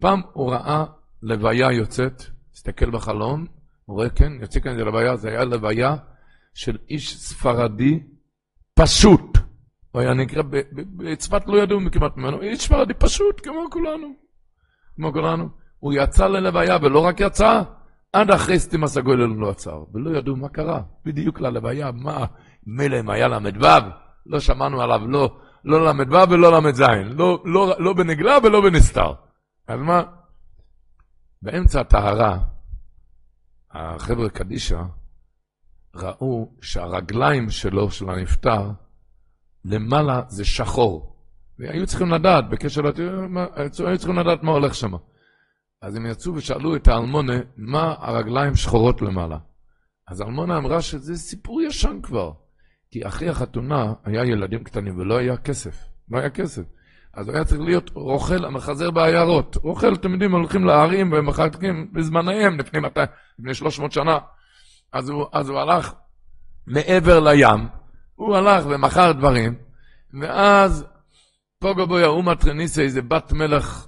פעם 0.00 0.22
הוא 0.32 0.52
ראה 0.52 0.84
לוויה 1.22 1.72
יוצאת, 1.72 2.22
הסתכל 2.54 2.90
בחלום, 2.90 3.46
הוא 3.84 3.96
רואה, 3.96 4.10
כן, 4.10 4.32
יוצא 4.40 4.60
כאן 4.60 4.72
איזה 4.72 4.84
לוויה, 4.84 5.16
זה 5.16 5.28
היה 5.28 5.44
לוויה 5.44 5.96
של 6.54 6.78
איש 6.90 7.16
ספרדי 7.18 8.02
פשוט. 8.74 9.38
הוא 9.90 10.00
היה 10.00 10.14
נקרא, 10.14 10.42
בצפת 10.72 11.42
לא 11.46 11.62
ידעו 11.62 11.78
כמעט 11.92 12.16
ממנו, 12.16 12.42
איש 12.42 12.64
ספרדי 12.64 12.94
פשוט, 12.94 13.40
כמו 13.40 13.70
כולנו. 13.70 14.14
כמו 14.96 15.12
כולנו. 15.12 15.48
הוא 15.78 15.92
יצא 15.92 16.26
ללוויה, 16.26 16.76
ולא 16.82 16.98
רק 16.98 17.20
יצא, 17.20 17.62
עד 18.12 18.30
אחרי 18.30 18.58
סתימה 18.58 18.86
סגול 18.86 19.24
לא 19.24 19.50
עצר. 19.50 19.84
ולא 19.94 20.18
ידעו 20.18 20.36
מה 20.36 20.48
קרה, 20.48 20.82
בדיוק 21.04 21.40
ללוויה, 21.40 21.90
מה, 21.92 22.24
מילא 22.66 23.00
אם 23.00 23.10
היה 23.10 23.28
ל"ו, 23.28 23.66
לא 24.26 24.40
שמענו 24.40 24.82
עליו, 24.82 25.00
לא, 25.06 25.36
לא 25.64 25.84
ל"ו 25.84 26.30
ולא 26.30 26.62
ל"ז, 26.62 26.80
לא, 27.04 27.42
לא, 27.44 27.74
לא 27.78 27.92
בנגלה 27.92 28.38
ולא 28.42 28.60
בנסתר. 28.60 29.12
אז 29.68 29.80
מה? 29.80 30.02
באמצע 31.42 31.80
הטהרה, 31.80 32.38
החבר'ה 33.70 34.30
קדישא, 34.30 34.82
ראו 35.94 36.52
שהרגליים 36.60 37.50
שלו, 37.50 37.90
של 37.90 38.10
הנפטר, 38.10 38.70
למעלה 39.64 40.22
זה 40.28 40.44
שחור. 40.44 41.16
והיו 41.58 41.86
צריכים 41.86 42.10
לדעת, 42.10 42.48
בקשר 42.48 42.80
לתיאור, 42.80 43.24
היו 43.86 43.98
צריכים 43.98 44.18
לדעת 44.18 44.42
מה 44.42 44.50
הולך 44.52 44.74
שם. 44.74 44.92
אז 45.82 45.96
הם 45.96 46.06
יצאו 46.06 46.34
ושאלו 46.34 46.76
את 46.76 46.88
האלמונה, 46.88 47.32
מה 47.56 47.94
הרגליים 47.98 48.56
שחורות 48.56 49.02
למעלה? 49.02 49.38
אז 50.08 50.20
האלמונה 50.20 50.58
אמרה 50.58 50.82
שזה 50.82 51.16
סיפור 51.16 51.62
ישן 51.62 51.98
כבר. 52.02 52.32
כי 52.94 53.06
אחרי 53.06 53.28
החתונה 53.28 53.92
היה 54.04 54.24
ילדים 54.24 54.64
קטנים 54.64 54.98
ולא 54.98 55.16
היה 55.16 55.36
כסף. 55.36 55.84
לא 56.10 56.18
היה 56.18 56.30
כסף. 56.30 56.62
אז 57.12 57.28
היה 57.28 57.44
צריך 57.44 57.60
להיות 57.60 57.90
רוכל 57.94 58.44
המחזר 58.44 58.90
בעיירות. 58.90 59.56
רוכל, 59.56 59.94
אתם 59.94 60.12
יודעים, 60.12 60.32
הולכים 60.32 60.64
להרים 60.64 61.12
ומחלקים 61.12 61.92
בזמניהם, 61.92 62.58
לפני, 62.58 62.80
לפני 63.38 63.54
300 63.54 63.92
שנה. 63.92 64.18
אז 64.92 65.08
הוא, 65.08 65.26
אז 65.32 65.48
הוא 65.48 65.58
הלך 65.58 65.94
מעבר 66.66 67.20
לים, 67.20 67.68
הוא 68.14 68.36
הלך 68.36 68.66
ומכר 68.66 69.12
דברים, 69.12 69.54
ואז 70.20 70.86
פוגו 71.58 71.86
בויה 71.86 72.06
אומה 72.06 72.36
טרניסה, 72.36 72.82
איזה 72.82 73.02
בת 73.02 73.32
מלך, 73.32 73.86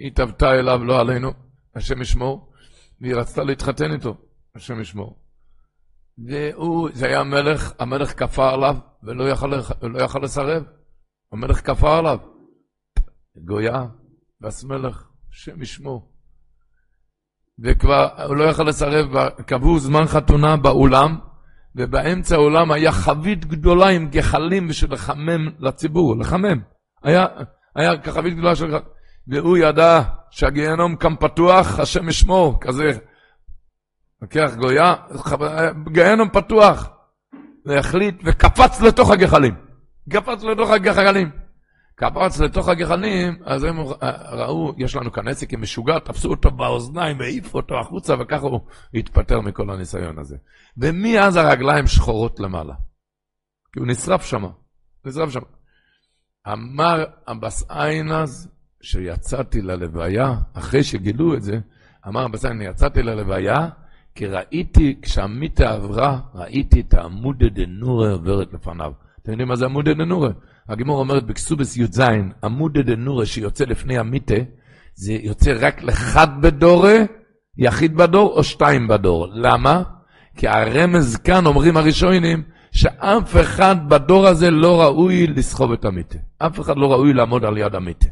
התאבתה 0.00 0.52
אליו, 0.52 0.84
לא 0.84 1.00
עלינו, 1.00 1.32
השם 1.74 2.02
ישמור, 2.02 2.52
והיא 3.00 3.14
רצתה 3.14 3.44
להתחתן 3.44 3.92
איתו, 3.92 4.16
השם 4.54 4.80
ישמור. 4.80 5.21
והוא, 6.18 6.88
זה 6.92 7.06
היה 7.06 7.22
מלך, 7.22 7.72
המלך 7.78 8.18
כפה 8.18 8.50
עליו, 8.50 8.76
ולא 9.02 9.28
יכל, 9.28 9.52
לא 9.82 10.04
יכל 10.04 10.18
לסרב. 10.18 10.64
המלך 11.32 11.66
כפה 11.66 11.98
עליו. 11.98 12.18
גויה, 13.44 13.84
וס 14.42 14.64
מלך, 14.64 15.08
השם 15.32 15.62
ישמור. 15.62 16.12
וכבר 17.64 18.08
הוא 18.26 18.36
לא 18.36 18.44
יכל 18.44 18.62
לסרב, 18.62 19.28
קבעו 19.46 19.78
זמן 19.78 20.06
חתונה 20.06 20.56
באולם, 20.56 21.18
ובאמצע 21.76 22.34
האולם 22.34 22.72
היה 22.72 22.92
חבית 22.92 23.44
גדולה 23.44 23.88
עם 23.88 24.08
גחלים 24.08 24.68
בשביל 24.68 24.92
לחמם 24.92 25.48
לציבור, 25.58 26.16
לחמם. 26.16 26.60
היה, 27.02 27.26
היה 27.76 27.92
חבית 28.10 28.34
גדולה 28.34 28.56
של... 28.56 28.74
והוא 29.28 29.56
ידע 29.56 30.02
שהגיהנום 30.30 30.96
כאן 30.96 31.16
פתוח, 31.16 31.78
השם 31.78 32.08
ישמור, 32.08 32.60
כזה. 32.60 32.98
לוקח 34.22 34.50
גויה, 34.56 34.94
גיהנום 35.92 36.28
פתוח. 36.32 36.90
והחליט, 37.66 38.14
וקפץ 38.24 38.80
לתוך 38.80 39.10
הגחלים. 39.10 39.54
קפץ 40.10 40.42
לתוך 40.42 40.70
הגחלים. 40.70 41.30
קפץ 41.94 42.40
לתוך 42.40 42.68
הגחלים, 42.68 43.36
אז 43.44 43.64
הם 43.64 43.76
ראו, 44.32 44.74
יש 44.78 44.96
לנו 44.96 45.12
כאן 45.12 45.28
עסק 45.28 45.52
עם 45.52 45.62
משוגע, 45.62 45.98
תפסו 45.98 46.30
אותו 46.30 46.50
באוזניים 46.50 47.18
והעיפו 47.18 47.58
אותו 47.58 47.80
החוצה, 47.80 48.14
וככה 48.20 48.46
הוא 48.46 48.60
התפטר 48.94 49.40
מכל 49.40 49.70
הניסיון 49.70 50.18
הזה. 50.18 50.36
ומאז 50.76 51.36
הרגליים 51.36 51.86
שחורות 51.86 52.40
למעלה. 52.40 52.74
כי 53.72 53.80
הוא 53.80 53.86
נשרף 53.86 54.24
שם, 54.24 54.44
נשרף 55.04 55.30
שם. 55.30 55.40
אמר 56.52 57.04
אבס 57.28 57.70
איינז, 57.70 58.48
שיצאתי 58.82 59.62
ללוויה, 59.62 60.34
אחרי 60.54 60.84
שגילו 60.84 61.34
את 61.34 61.42
זה, 61.42 61.58
אמר 62.08 62.26
אבס 62.26 62.44
איינז, 62.44 62.62
יצאתי 62.62 63.02
ללוויה, 63.02 63.68
כי 64.14 64.26
ראיתי, 64.26 64.96
כשהמיתה 65.02 65.70
עברה, 65.70 66.18
ראיתי 66.34 66.80
את 66.80 66.94
העמודה 66.94 67.48
דנורה 67.48 68.10
עוברת 68.10 68.52
לפניו. 68.52 68.92
אתם 69.22 69.30
יודעים 69.30 69.48
מה 69.48 69.56
זה 69.56 69.64
עמודה 69.64 69.94
דנורה? 69.94 70.30
הגמור 70.68 70.98
אומרת 70.98 71.26
בקסובס 71.26 71.76
י"ז, 71.76 72.02
עמודה 72.44 72.82
דנורה 72.82 73.26
שיוצא 73.26 73.64
לפני 73.64 73.98
המיתה, 73.98 74.34
זה 74.94 75.12
יוצא 75.12 75.52
רק 75.60 75.82
לחד 75.82 76.42
בדורה, 76.42 76.94
יחיד 77.58 77.96
בדור 77.96 78.32
או 78.36 78.44
שתיים 78.44 78.88
בדור. 78.88 79.26
למה? 79.32 79.82
כי 80.36 80.48
הרמז 80.48 81.16
כאן, 81.16 81.46
אומרים 81.46 81.76
הראשונים, 81.76 82.42
שאף 82.72 83.36
אחד 83.40 83.88
בדור 83.88 84.26
הזה 84.26 84.50
לא 84.50 84.82
ראוי 84.82 85.26
לסחוב 85.26 85.72
את 85.72 85.84
המיתה. 85.84 86.18
אף 86.38 86.60
אחד 86.60 86.76
לא 86.76 86.92
ראוי 86.92 87.12
לעמוד 87.12 87.44
על 87.44 87.58
יד 87.58 87.74
המיתה. 87.74 88.08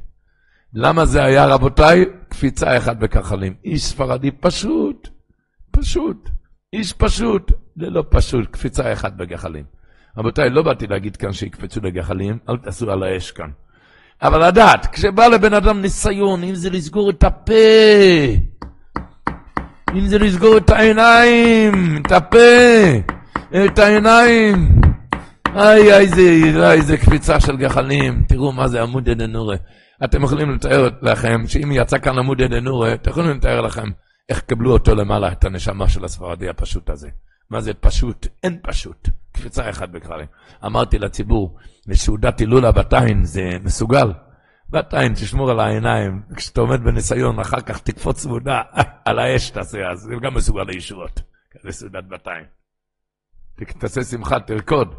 למה 0.75 1.07
זה 1.07 1.25
היה, 1.25 1.47
רבותיי? 1.47 2.05
קפיצה 2.29 2.77
אחת 2.79 2.97
בכחלים. 2.97 3.55
איש 3.65 3.85
ספרדי 3.85 4.31
פשוט, 4.31 5.09
פשוט. 5.71 6.31
איש 6.73 6.93
פשוט, 6.93 7.53
זה 7.77 7.91
לא 7.91 8.05
פשוט, 8.11 8.51
קפיצה 8.51 8.93
אחת 8.93 9.13
בגחלים. 9.13 9.65
רבותיי, 10.17 10.51
לא 10.51 10.63
באתי 10.63 10.87
להגיד 10.87 11.17
כאן 11.17 11.33
שיקפצו 11.33 11.81
לגחלים, 11.81 12.39
אל 12.49 12.57
תעשו 12.57 12.91
על 12.91 13.03
האש 13.03 13.31
כאן. 13.31 13.51
אבל 14.23 14.49
לדעת, 14.49 14.87
כשבא 14.87 15.27
לבן 15.27 15.55
אדם 15.55 15.81
ניסיון, 15.81 16.45
אם 16.45 16.55
זה 16.55 16.71
לסגור 16.71 17.11
את 17.11 17.25
הפה, 17.25 17.53
אם 19.95 20.07
זה 20.07 20.19
לסגור 20.19 20.57
את 20.57 20.71
העיניים, 20.71 22.03
את 22.07 22.13
הפה, 22.13 22.39
את 23.65 23.79
העיניים, 23.79 24.81
איי, 25.57 25.93
איזה, 25.93 26.23
איזה 26.73 26.97
קפיצה 26.97 27.41
של 27.41 27.57
גחלים, 27.57 28.23
תראו 28.29 28.53
מה 28.53 28.69
זה 28.69 28.83
עמוד 28.83 29.11
דנורה. 29.11 29.57
אתם 30.05 30.23
יכולים 30.23 30.51
לתאר 30.51 30.89
לכם, 31.03 31.47
שאם 31.47 31.73
יצא 31.73 31.99
כאן 31.99 32.19
עמוד 32.19 32.43
דנורה, 32.43 32.95
אתם 32.95 33.11
יכולים 33.11 33.31
לתאר 33.31 33.61
לכם 33.61 33.89
איך 34.31 34.41
קבלו 34.41 34.73
אותו 34.73 34.95
למעלה, 34.95 35.33
את 35.33 35.45
הנשמה 35.45 35.89
של 35.89 36.05
הספרדי 36.05 36.49
הפשוט 36.49 36.91
הזה. 36.91 37.09
מה 37.51 37.61
זה 37.61 37.75
פשוט? 37.75 38.27
אין 38.43 38.59
פשוט. 38.63 39.09
קפיצה 39.33 39.71
אחת 39.71 39.89
בכלל. 39.89 40.21
אמרתי 40.67 40.99
לציבור, 40.99 41.59
לסעודת 41.87 42.41
הילולה 42.41 42.73
בת 42.73 42.95
זה 43.23 43.51
מסוגל. 43.63 44.13
בת 44.71 44.95
תשמור 45.15 45.51
על 45.51 45.61
העיניים. 45.61 46.23
כשאתה 46.37 46.61
עומד 46.61 46.81
בניסיון, 46.81 47.41
אחר 47.41 47.61
כך 47.61 47.81
תקפוץ 47.81 48.21
צמודה 48.21 48.63
על 49.07 49.19
האש 49.19 49.51
תעשה, 49.51 49.91
אז 49.91 49.99
זה 49.99 50.15
גם 50.23 50.35
מסוגל 50.35 50.63
לישועות. 50.63 51.23
כזה 51.51 51.73
סעודת 51.73 52.05
בת 52.09 52.29
עין. 52.29 52.45
תעשה 53.79 54.03
שמחה, 54.03 54.41
תרקוד. 54.41 54.95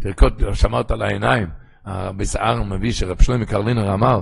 תרקוד, 0.00 0.42
שמרת 0.52 0.90
על 0.90 1.02
העיניים. 1.02 1.48
הרבי 1.84 2.24
סער 2.24 2.62
מביא 2.62 2.92
שרב 2.92 3.22
שלמה 3.22 3.46
קרלינר 3.46 3.94
אמר, 3.94 4.20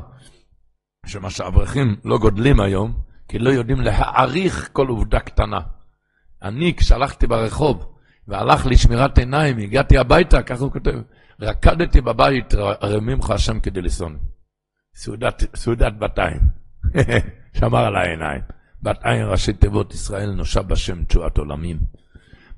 שמה 1.07 1.31
שאברכים 1.31 1.97
לא 2.05 2.19
גודלים 2.19 2.61
היום, 2.61 3.08
כי 3.29 3.39
לא 3.39 3.51
יודעים 3.51 3.81
להעריך 3.81 4.69
כל 4.73 4.89
עובדה 4.89 5.21
קטנה. 5.21 5.61
אני, 6.43 6.75
כשהלכתי 6.77 7.27
ברחוב, 7.27 7.93
והלך 8.29 8.67
לי 8.67 8.77
שמירת 8.77 9.19
עיניים, 9.19 9.59
הגעתי 9.59 9.99
הביתה, 9.99 10.43
ככה 10.43 10.65
הוא 10.65 10.73
כותב, 10.73 11.01
רקדתי 11.41 12.01
בבית, 12.01 12.55
רמימך 12.83 13.31
השם 13.31 13.61
כדי 13.61 13.83
לשון. 13.83 14.19
סעודת, 14.95 15.43
סעודת 15.57 15.93
בת 15.99 16.19
עין. 16.19 16.41
שמר 17.59 17.85
על 17.85 17.97
העיניים. 17.97 18.41
בת 18.83 18.99
עין 19.03 19.27
ראשי 19.27 19.53
תיבות 19.53 19.95
ישראל 19.95 20.31
נושע 20.31 20.63
בשם 20.63 21.05
תשועת 21.05 21.39
עולמים. 21.39 21.79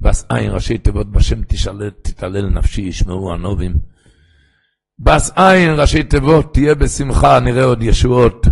בס 0.01 0.27
עין 0.29 0.51
ראשי 0.51 0.79
תיבות 0.79 1.11
בשם 1.11 1.43
תשאל, 1.49 1.91
תתעלל 1.91 2.49
נפשי 2.49 2.83
ישמעו 2.83 3.33
הנובים. 3.33 3.75
בס 4.99 5.33
עין 5.37 5.71
ראשי 5.81 6.03
תיבות 6.03 6.55
תהיה 6.55 6.75
בשמחה 6.75 7.41
נראה 7.41 7.65
עוד 7.65 7.83
ישועות. 7.83 8.47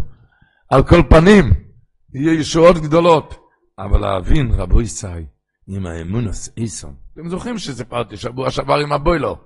על 0.71 0.83
כל 0.83 1.03
פנים, 1.09 1.68
יהיו 2.15 2.33
ישועות 2.33 2.77
גדולות. 2.77 3.49
אבל 3.79 4.01
להבין, 4.01 4.51
רבו 4.53 4.81
ישי, 4.81 5.07
עם 5.69 5.87
האמונוס 5.87 6.51
איסון. 6.57 6.95
אתם 7.13 7.29
זוכרים 7.29 7.59
שסיפרתי 7.59 8.17
שבוע 8.17 8.51
שעבר 8.51 8.75
עם 8.75 8.93
הבוילו? 8.93 9.37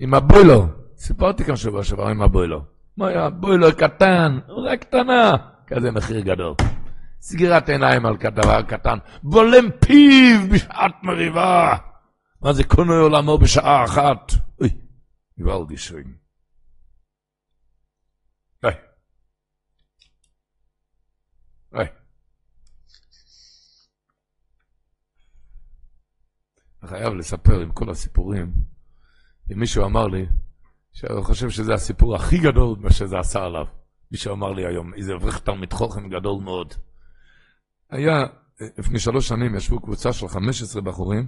עם 0.00 0.14
הבוילו. 0.14 0.66
סיפרתי 0.96 1.44
כאן 1.44 1.56
שבוע 1.56 1.84
שעבר 1.84 2.06
עם 2.06 2.22
הבוילו. 2.22 2.64
מה 2.96 3.08
היה? 3.08 3.30
בוילו 3.30 3.76
קטן, 3.76 4.38
רק 4.48 4.80
קטנה. 4.80 5.36
כזה 5.66 5.90
מחיר 5.90 6.20
גדול. 6.20 6.54
סגירת 7.20 7.68
עיניים 7.68 8.06
על 8.06 8.16
דבר 8.16 8.62
קטן. 8.62 8.98
בולם 9.22 9.70
פיו 9.80 10.40
בשעת 10.52 10.94
מריבה. 11.02 11.76
מה 12.42 12.52
זה 12.52 12.64
קונה 12.64 12.98
עולמו 12.98 13.38
בשעה 13.38 13.84
אחת? 13.84 14.32
אוי, 14.60 14.68
גוואלדי 15.38 15.76
שוין. 15.76 16.14
היי. 18.62 18.74
היי. 21.72 21.86
אני 21.86 21.92
חייב 26.86 27.14
לספר 27.14 27.60
עם 27.60 27.72
כל 27.72 27.90
הסיפורים. 27.90 28.52
אם 29.52 29.58
מישהו 29.58 29.84
אמר 29.84 30.06
לי, 30.06 30.26
שאני 30.92 31.22
חושב 31.22 31.50
שזה 31.50 31.74
הסיפור 31.74 32.14
הכי 32.14 32.38
גדול 32.38 32.76
מה 32.80 32.90
שזה 32.90 33.18
עשה 33.18 33.44
עליו. 33.44 33.66
מישהו 34.12 34.34
אמר 34.34 34.52
לי 34.52 34.66
היום, 34.66 34.94
איזה 34.94 35.14
אברך 35.14 35.38
תלמיד 35.38 35.72
חוכם 35.72 36.08
גדול 36.08 36.42
מאוד. 36.42 36.74
היה, 37.90 38.24
לפני 38.78 38.98
שלוש 38.98 39.28
שנים 39.28 39.54
ישבו 39.54 39.80
קבוצה 39.80 40.12
של 40.12 40.28
15 40.28 40.82
בחורים, 40.82 41.26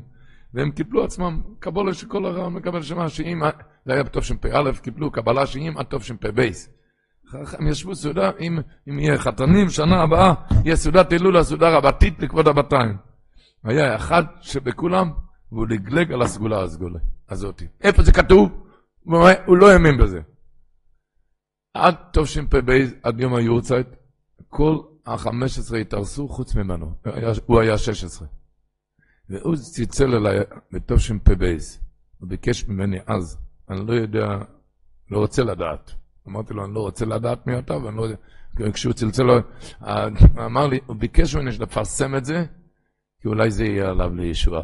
והם 0.55 0.71
קיבלו 0.71 1.05
עצמם 1.05 1.43
קבולה 1.59 1.95
שכל 1.95 2.27
הרעיון 2.27 2.55
מקבל 2.55 2.83
שמה, 2.83 3.09
שאם, 3.09 3.43
זה 3.87 3.93
היה 3.93 4.03
בתשפ"א, 4.03 4.73
קיבלו 4.83 5.11
קבלה 5.11 5.47
שאם 5.47 5.75
עד 5.77 5.87
תשפ"ב. 5.87 6.51
הם 7.33 7.69
ישבו 7.69 7.95
סעודה, 7.95 8.31
אם, 8.41 8.59
אם 8.89 8.99
יהיה 8.99 9.19
חתנים, 9.19 9.71
שנה 9.71 10.03
הבאה, 10.03 10.35
יהיה 10.65 10.77
סעודת 10.77 11.13
הילולה, 11.13 11.45
סעודה 11.45 11.77
רבתית 11.77 12.23
לכבוד 12.23 12.49
הבתיים. 12.49 12.97
היה 13.65 13.97
אחד 13.97 14.25
שבכולם, 14.41 15.11
והוא 15.53 15.67
לגלג 15.67 16.13
על 16.13 16.23
הסגולה 16.23 16.63
הסגולה 16.63 16.99
הזאת. 17.29 17.63
איפה 17.81 18.03
זה 18.03 18.13
כתוב? 18.13 18.67
הוא 19.47 19.57
לא 19.57 19.71
האמין 19.71 19.99
בזה. 19.99 20.21
עד 21.75 21.95
תשפ"ב, 22.13 22.71
עד 23.03 23.21
יום 23.21 23.35
היורצייט, 23.35 23.87
כל 24.49 24.79
ה-15 25.07 25.77
התארסו 25.77 26.29
חוץ 26.29 26.55
ממנו, 26.55 26.95
הוא 27.47 27.61
היה 27.61 27.79
16. 27.79 28.29
והוא 29.29 29.57
צלצל 29.57 30.15
אליי 30.15 30.39
בתשפ"ב, 30.73 31.57
הוא 32.19 32.29
ביקש 32.29 32.69
ממני 32.69 32.99
אז, 33.07 33.39
אני 33.71 33.87
לא 33.87 33.93
יודע, 33.93 34.39
לא 35.11 35.19
רוצה 35.19 35.43
לדעת. 35.45 35.93
אמרתי 36.29 36.55
לו, 36.55 36.65
אני 36.65 36.75
לא 36.75 36.81
רוצה 36.81 37.05
לדעת 37.05 37.47
מי 37.47 37.59
אתה, 37.59 37.77
ואני 37.77 37.97
לא 37.97 38.03
יודע, 38.03 38.17
כשהוא 38.73 38.93
צלצל, 38.93 39.27
אמר 40.47 40.67
לי, 40.67 40.81
הוא 40.87 40.97
ביקש 40.97 41.37
ממני 41.37 41.51
לפרסם 41.59 42.17
את 42.17 42.25
זה, 42.25 42.45
כי 43.23 43.29
אולי 43.29 43.51
זה 43.51 43.65
יהיה 43.65 43.91
עליו 43.91 44.15
לישועה. 44.15 44.63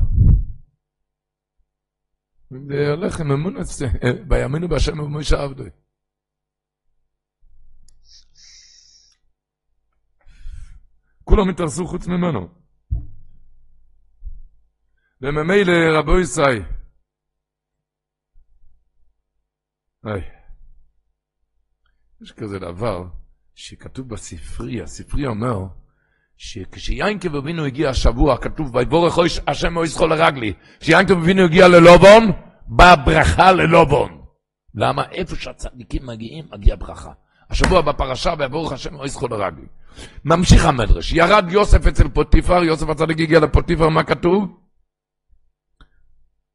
זה 2.69 2.91
הולך 2.91 3.21
עם 3.21 3.33
אמונת, 3.33 3.67
בימינו 4.29 4.69
בהשם 4.69 5.01
ובמשה 5.01 5.43
עבדוי. 5.43 5.71
כולם 11.25 11.49
התארסו 11.49 11.87
חוץ 11.87 12.07
ממנו. 12.07 12.49
וממילא 15.21 15.73
רבו 15.99 16.21
ישראל, 16.21 16.63
יש 22.23 22.33
כזה 22.33 22.59
דבר 22.59 23.09
שכתוב 23.55 24.09
בספרי, 24.09 24.83
הספרי 24.83 25.27
אומר 25.27 25.82
שכשיינקב 26.37 27.35
אבינו 27.35 27.65
הגיע 27.65 27.91
השבוע, 27.91 28.37
כתוב 28.37 28.75
ויבורך 28.75 29.19
השם 29.47 29.77
או 29.77 29.85
יזכו 29.85 30.07
לרגלי, 30.07 30.53
כשיינקב 30.81 31.13
אבינו 31.13 31.45
הגיע 31.45 31.69
ללובון, 31.69 32.33
באה 32.67 32.97
ברכה 32.97 33.53
ללובון. 33.53 34.23
למה? 34.75 35.03
איפה 35.13 35.37
שהצדיקים 35.37 36.07
מגיעים, 36.07 36.45
מגיעה 36.53 36.77
ברכה. 36.77 37.13
השבוע 37.51 37.81
בפרשה, 37.81 38.35
ויבורך 38.39 38.73
השם 38.73 38.95
או 38.95 39.05
יזכו 39.05 39.29
לרגלי. 39.29 39.67
ממשיך 40.25 40.65
המדרש, 40.65 41.13
ירד 41.13 41.47
יוסף 41.51 41.87
אצל 41.87 42.09
פוטיפר, 42.09 42.65
יוסף 42.65 42.89
הצדיק 42.89 43.21
הגיע 43.21 43.41
לפוטיפר, 43.41 43.89
מה 43.89 44.03
כתוב? 44.03 44.45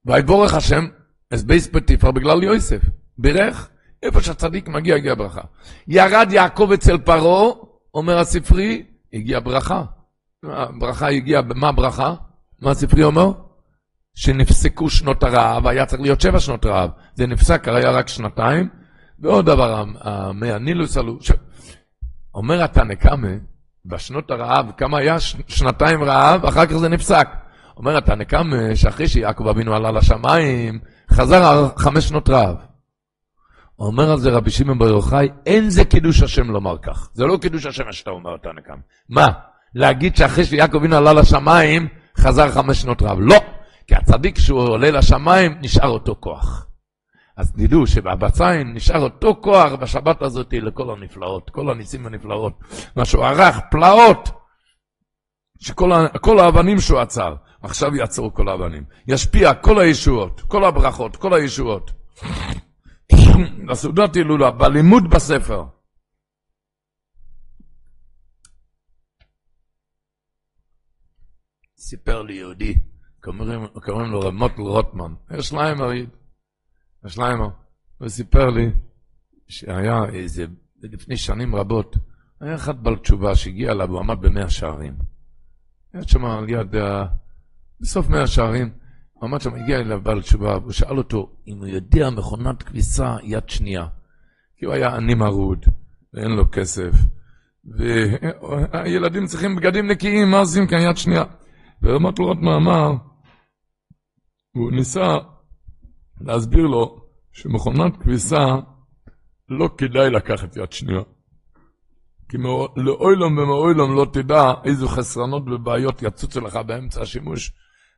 ויבורך 0.06 0.54
השם, 0.54 0.88
אז 1.32 1.44
בייס 1.44 1.68
פוטיפר 1.68 2.12
בגלל 2.12 2.44
יוסף. 2.44 2.82
בירך, 3.18 3.70
איפה 4.04 4.22
שהצדיק 4.22 4.68
מגיע, 4.68 4.96
הגיע 4.96 5.16
ברכה. 5.16 5.42
ירד 5.88 6.28
יעקב 6.32 6.70
אצל 6.74 6.98
פרעה, 6.98 7.54
אומר 7.94 8.20
הספרי, 8.20 8.84
הגיע 9.18 9.40
ברכה. 9.40 9.84
ברכה 10.80 11.10
הגיעה, 11.10 11.42
מה 11.56 11.72
ברכה? 11.72 12.14
מה 12.62 12.72
הספרי 12.72 13.04
אומר? 13.04 13.32
שנפסקו 14.16 14.90
שנות 14.90 15.24
הרעב, 15.24 15.68
היה 15.68 15.86
צריך 15.86 16.02
להיות 16.02 16.22
שבע 16.22 16.40
שנות 16.40 16.66
רעב. 16.66 16.90
זה 17.16 17.28
נפסק, 17.28 17.68
היה 17.68 17.92
רק 17.92 18.08
שנתיים. 18.08 18.70
ועוד 19.20 19.46
דבר, 19.46 19.84
המי 20.02 20.52
הנילוס 20.52 20.98
עלו, 20.98 21.18
ש... 21.22 21.32
אומר 22.36 22.64
התנא 22.64 22.96
קמא, 22.96 23.30
בשנות 23.86 24.32
הרעב, 24.32 24.72
כמה 24.78 24.98
היה? 24.98 25.20
שנתיים 25.48 26.04
רעב, 26.04 26.46
אחר 26.46 26.66
כך 26.66 26.78
זה 26.78 26.90
נפסק. 26.90 27.28
אומר 27.78 27.98
התנא 27.98 28.24
קמא, 28.24 28.76
שאחרי 28.76 29.08
שיעקב 29.08 29.48
אבינו 29.48 29.76
עלה 29.76 29.92
לשמיים, 29.92 30.80
חזר 31.12 31.68
חמש 31.78 32.08
שנות 32.08 32.30
רעב. 32.30 32.56
אומר 33.80 34.12
על 34.12 34.20
זה 34.20 34.30
רבי 34.30 34.50
שמעון 34.50 34.80
בר 34.80 34.88
יוחאי, 34.88 35.30
אין 35.46 35.70
זה 35.70 35.86
קידוש 35.86 36.22
השם 36.22 36.52
לומר 36.52 36.78
כך. 36.78 37.10
זה 37.14 37.26
לא 37.26 37.38
קידוש 37.38 37.66
השם 37.66 37.92
שאתה 37.92 38.10
אומר, 38.10 38.38
תנא 38.38 38.62
קמא. 38.62 38.78
מה? 39.10 39.28
להגיד 39.76 40.16
שאחרי 40.16 40.46
שיעקב 40.46 40.76
אבינו 40.76 40.96
עלה 40.96 41.14
לשמיים, 41.14 41.88
חזר 42.18 42.52
חמש 42.52 42.82
שנות 42.82 43.02
רעב. 43.02 43.18
לא! 43.20 43.38
כי 43.88 43.96
הצדיק 43.96 44.36
כשהוא 44.36 44.60
עולה 44.60 44.92
לשמיים, 44.92 45.58
נשאר 45.62 45.90
אותו 45.90 46.16
כוח. 46.20 46.68
אז 47.38 47.52
תדעו 47.52 47.88
שבבצעים 47.88 48.74
נשאר 48.74 49.02
אותו 49.02 49.36
כוח 49.42 49.72
בשבת 49.74 50.22
הזאת 50.22 50.54
לכל 50.54 50.90
הנפלאות, 50.90 51.50
כל 51.50 51.70
הניסים 51.70 52.06
הנפלאות. 52.06 52.54
מה 52.96 53.06
שהוא 53.06 53.26
ערך, 53.26 53.60
פלאות, 53.72 54.30
שכל 55.60 56.40
האבנים 56.40 56.80
שהוא 56.80 57.00
עצר, 57.00 57.36
עכשיו 57.62 57.96
יעצרו 57.96 58.34
כל 58.34 58.50
האבנים. 58.50 58.84
ישפיע 59.08 59.54
כל 59.54 59.80
הישועות, 59.80 60.42
כל 60.48 60.66
הברכות, 60.66 61.16
כל 61.16 61.34
הישועות. 61.34 61.92
לסעודת 63.70 64.16
הילולה, 64.16 64.52
בלימוד 64.52 65.04
בספר. 65.10 65.64
סיפר 71.78 72.22
לי 72.22 72.34
יהודי, 72.34 72.74
קוראים, 73.24 73.68
קוראים 73.86 74.12
לו 74.12 74.20
רב 74.20 74.34
מוטל 74.34 74.62
רוטמן, 74.62 75.14
יש 75.38 75.54
להם 75.54 75.82
הרי 75.82 76.06
השליימר, 77.04 77.50
הוא 77.98 78.10
סיפר 78.10 78.50
לי 78.50 78.72
שהיה 79.48 80.06
איזה, 80.14 80.46
לפני 80.82 81.18
שנים 81.18 81.56
רבות, 81.56 81.96
היה 82.40 82.56
אחד 82.56 82.84
בעל 82.84 82.96
תשובה 82.96 83.36
שהגיע 83.36 83.72
אליו, 83.72 83.90
הוא 83.90 84.00
עמד 84.00 84.22
במאה 84.22 84.50
שערים. 84.50 84.98
היה 85.94 86.04
שם 86.08 86.26
על 86.26 86.50
יד, 86.50 86.76
בסוף 87.80 88.10
מאה 88.10 88.28
שערים, 88.28 88.70
עמד 89.24 89.42
שם, 89.42 89.56
הגיע 89.56 89.80
אליו 89.80 90.02
בעל 90.02 90.22
תשובה, 90.22 90.56
הוא 90.56 90.72
שאל 90.72 90.98
אותו 90.98 91.30
אם 91.48 91.58
הוא 91.58 91.68
יודע 91.68 92.10
מכונת 92.10 92.64
כביסה 92.64 93.16
יד 93.24 93.50
שנייה. 93.50 93.88
כי 94.58 94.66
הוא 94.66 94.74
היה 94.74 94.96
עני 94.96 95.14
מרוד, 95.14 95.66
ואין 96.14 96.32
לו 96.32 96.52
כסף, 96.52 96.92
והילדים 98.74 99.26
צריכים 99.26 99.56
בגדים 99.56 99.88
נקיים, 99.88 100.32
מה 100.32 100.40
עושים 100.40 100.68
כאן 100.68 100.80
יד 100.80 100.98
שנייה? 100.98 101.24
ורמת 101.82 102.20
לראות 102.20 102.38
מאמר, 102.38 102.92
הוא 104.52 104.72
ניסה 104.72 105.18
להסביר 106.22 106.66
לו 106.66 107.02
שמכונת 107.32 107.98
כביסה 107.98 108.46
לא 109.50 109.70
כדאי 109.78 110.10
לקחת 110.10 110.58
יד 110.58 110.72
שנייה. 110.72 111.02
כי 112.30 112.38
לאוילום 112.76 113.38
ומאוילום 113.38 113.96
לא 113.96 114.06
תדע 114.14 114.52
איזה 114.64 114.88
חסרונות 114.88 115.44
ובעיות 115.48 116.02
יצוצו 116.02 116.42
לך 116.42 116.56
באמצע 116.56 117.02
השימוש. 117.02 117.52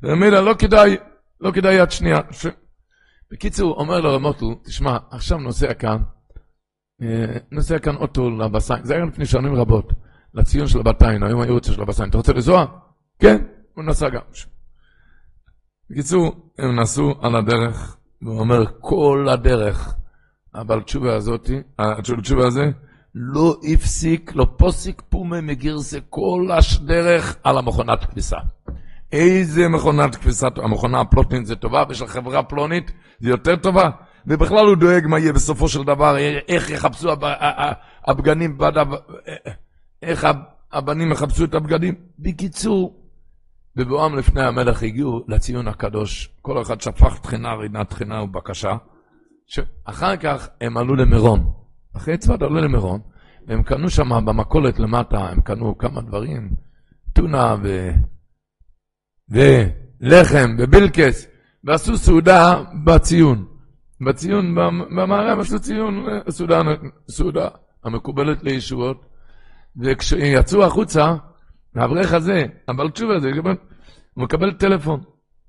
ומילא 0.03 0.39
לא 0.39 0.53
כדאי, 0.59 0.97
לא 1.41 1.51
כדאי 1.51 1.73
יד 1.73 1.91
שנייה. 1.91 2.19
ש... 2.31 2.45
בקיצור, 3.31 3.79
אומר 3.79 3.99
לו 3.99 4.15
רמוטל, 4.15 4.45
תשמע, 4.63 4.97
עכשיו 5.11 5.37
נוסע 5.37 5.73
כאן, 5.73 5.97
אה, 7.01 7.37
נוסע 7.51 7.79
כאן 7.79 7.95
אוטו 7.95 8.29
לבסיין, 8.29 8.83
זה 8.83 8.95
היה 8.95 9.05
לפני 9.05 9.25
שנים 9.25 9.55
רבות, 9.55 9.93
לציון 10.33 10.67
של 10.67 10.79
הבתיים, 10.79 11.23
היום 11.23 11.41
היו 11.41 11.53
רוצה 11.53 11.73
של 11.73 11.81
הבסיין. 11.81 12.09
אתה 12.09 12.17
רוצה 12.17 12.33
לנסוע? 12.33 12.65
כן, 13.19 13.37
הוא 13.75 13.83
נסע 13.83 14.09
גם. 14.09 14.21
בקיצור, 15.89 16.51
הם 16.57 16.79
נסעו 16.79 17.13
על 17.21 17.35
הדרך, 17.35 17.97
והוא 18.21 18.39
אומר, 18.39 18.65
כל 18.79 19.27
הדרך, 19.31 19.95
אבל 20.55 20.81
תשובה 20.81 21.15
הזאת, 21.15 21.49
התשובה 21.79 22.47
הזה, 22.47 22.71
לא 23.15 23.55
הפסיק, 23.73 24.31
לא 24.35 24.47
פוסיק 24.57 25.01
פומה 25.09 25.41
מגירסה 25.41 25.99
כל 26.09 26.49
הדרך 26.51 27.37
על 27.43 27.57
המכונת 27.57 28.05
כביסה. 28.05 28.37
איזה 29.11 29.67
מכונת 29.67 30.15
כביסה, 30.15 30.47
המכונה 30.55 31.01
הפלוטנית 31.01 31.45
זה 31.45 31.55
טובה, 31.55 31.83
ושל 31.89 32.07
חברה 32.07 32.43
פלונית 32.43 32.91
זה 33.19 33.29
יותר 33.29 33.55
טובה, 33.55 33.89
ובכלל 34.27 34.65
הוא 34.65 34.75
דואג 34.75 35.07
מה 35.07 35.19
יהיה 35.19 35.33
בסופו 35.33 35.67
של 35.67 35.83
דבר, 35.83 36.17
איך 36.47 36.69
יחפשו 36.69 37.09
הבגנים, 38.07 38.57
איך 40.01 40.27
הבנים 40.71 41.11
יחפשו 41.11 41.43
את 41.43 41.53
הבגדים. 41.53 41.95
בקיצור, 42.19 42.95
בבואם 43.75 44.15
לפני 44.15 44.43
המלך 44.43 44.83
הגיעו 44.83 45.25
לציון 45.27 45.67
הקדוש, 45.67 46.29
כל 46.41 46.61
אחד 46.61 46.81
שפך 46.81 47.19
תחינה, 47.19 47.53
רינת 47.53 47.89
תחינה 47.89 48.23
ובקשה. 48.23 48.75
אחר 49.85 50.17
כך 50.17 50.49
הם 50.61 50.77
עלו 50.77 50.95
למירון. 50.95 51.51
אחרי 51.97 52.17
צפת 52.17 52.41
עלו 52.41 52.55
למירון, 52.55 52.99
והם 53.47 53.63
קנו 53.63 53.89
שם 53.89 54.25
במכולת 54.25 54.79
למטה, 54.79 55.17
הם 55.17 55.41
קנו 55.41 55.77
כמה 55.77 56.01
דברים, 56.01 56.49
טונה 57.13 57.55
ו... 57.63 57.89
ולחם 59.31 60.55
ובילקס, 60.59 61.27
ועשו 61.63 61.97
סעודה 61.97 62.63
בציון. 62.85 63.45
בציון, 64.01 64.55
במערב 64.95 65.39
עשו 65.39 65.59
ציון, 65.59 66.05
סעודה, 66.29 66.61
סעודה 67.09 67.47
המקובלת 67.83 68.43
לישועות. 68.43 69.05
וכשיצאו 69.77 70.65
החוצה, 70.65 71.15
האברך 71.75 72.13
הזה, 72.13 72.45
הבעל 72.67 72.89
תשובה 72.89 73.15
הזה, 73.15 73.29
הוא 74.13 74.23
מקבל 74.23 74.53
טלפון. 74.53 75.03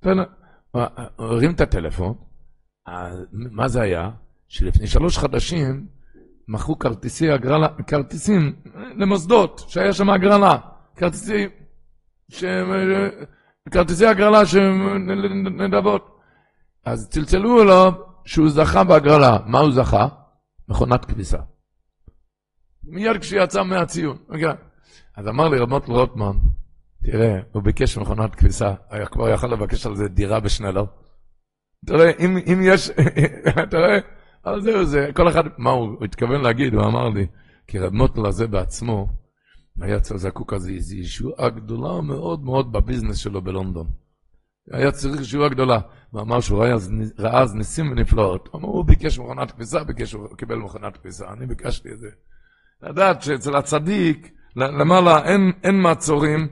הוא 0.05 0.83
הרים 1.19 1.51
את 1.51 1.61
הטלפון, 1.61 2.15
מה 3.33 3.69
זה 3.69 3.83
היה? 3.83 4.11
שלפני 4.49 4.87
שלוש 4.87 5.19
חדשים 5.19 5.87
מכרו 6.49 6.79
כרטיסי 6.79 7.31
הגרלה, 7.31 7.69
כרטיסים 7.87 8.53
למוסדות, 8.97 9.65
שהיה 9.69 9.93
שם 9.93 10.11
הגרלה. 10.11 10.57
כרטיסי, 10.97 11.47
ש... 12.29 12.45
כרטיסי 13.71 14.07
הגרלה 14.07 14.47
של 14.47 14.71
נדבות. 15.51 16.21
אז 16.85 17.09
צלצלו 17.09 17.65
לו 17.65 17.91
שהוא 18.25 18.49
זכה 18.49 18.85
בהגרלה. 18.85 19.39
מה 19.47 19.59
הוא 19.59 19.73
זכה? 19.73 20.09
מכונת 20.69 21.05
כביסה. 21.05 21.39
מיד 22.85 23.17
כשיצא 23.21 23.63
מהציון. 23.63 24.17
Okay. 24.31 24.57
אז 25.17 25.29
אמר 25.29 25.49
לי 25.49 25.59
רמות 25.59 25.89
רוטמן, 25.89 26.33
תראה, 27.05 27.39
הוא 27.53 27.63
ביקש 27.63 27.99
מכונת 27.99 28.35
כביסה, 28.35 28.75
היה 28.91 29.07
כבר 29.07 29.29
יכול 29.29 29.53
לבקש 29.53 29.87
על 29.87 29.97
זה 29.97 30.09
דירה 30.09 30.41
בשנלר. 30.41 30.85
תראה, 31.87 32.11
אם, 32.19 32.37
אם 32.53 32.61
יש, 32.65 32.91
תראה, 33.71 33.99
אבל 34.45 34.61
זהו 34.61 34.85
זה, 34.85 35.11
כל 35.15 35.29
אחד, 35.29 35.45
מה 35.59 35.71
הוא 35.71 36.05
התכוון 36.05 36.41
להגיד, 36.41 36.75
הוא 36.75 36.85
אמר 36.85 37.09
לי, 37.09 37.27
כי 37.67 37.79
רב 37.79 37.93
מוטל 37.93 38.27
הזה 38.27 38.47
בעצמו, 38.47 39.09
היה 39.81 39.99
זקוק 40.03 40.53
אז 40.53 40.69
איזו 40.69 40.97
ישועה 40.97 41.49
גדולה 41.49 42.01
מאוד 42.01 42.45
מאוד 42.45 42.73
בביזנס 42.73 43.17
שלו 43.17 43.43
בלונדון. 43.43 43.87
היה 44.73 44.93
צריך 44.93 45.21
ישועה 45.21 45.49
גדולה. 45.49 45.81
הוא 46.11 46.21
אמר 46.21 46.41
שהוא 46.41 46.59
ראה, 46.65 46.75
ראה 47.19 47.43
אז 47.43 47.55
ניסים 47.55 47.93
ונפלאות. 47.93 48.49
הוא 48.53 48.61
אמר, 48.61 48.69
הוא 48.69 48.85
ביקש 48.85 49.19
מכונת 49.19 49.51
כביסה, 49.51 49.85
ביקש, 49.85 50.13
הוא 50.13 50.37
קיבל 50.37 50.57
מכונת 50.57 50.97
כביסה. 50.97 51.25
אני 51.33 51.47
ביקשתי 51.47 51.89
את 51.93 51.99
זה. 51.99 52.09
לדעת 52.83 53.23
שאצל 53.23 53.57
הצדיק, 53.57 54.33
למעלה 54.57 55.25
אין, 55.25 55.53
אין 55.63 55.81
מעצורים, 55.81 56.49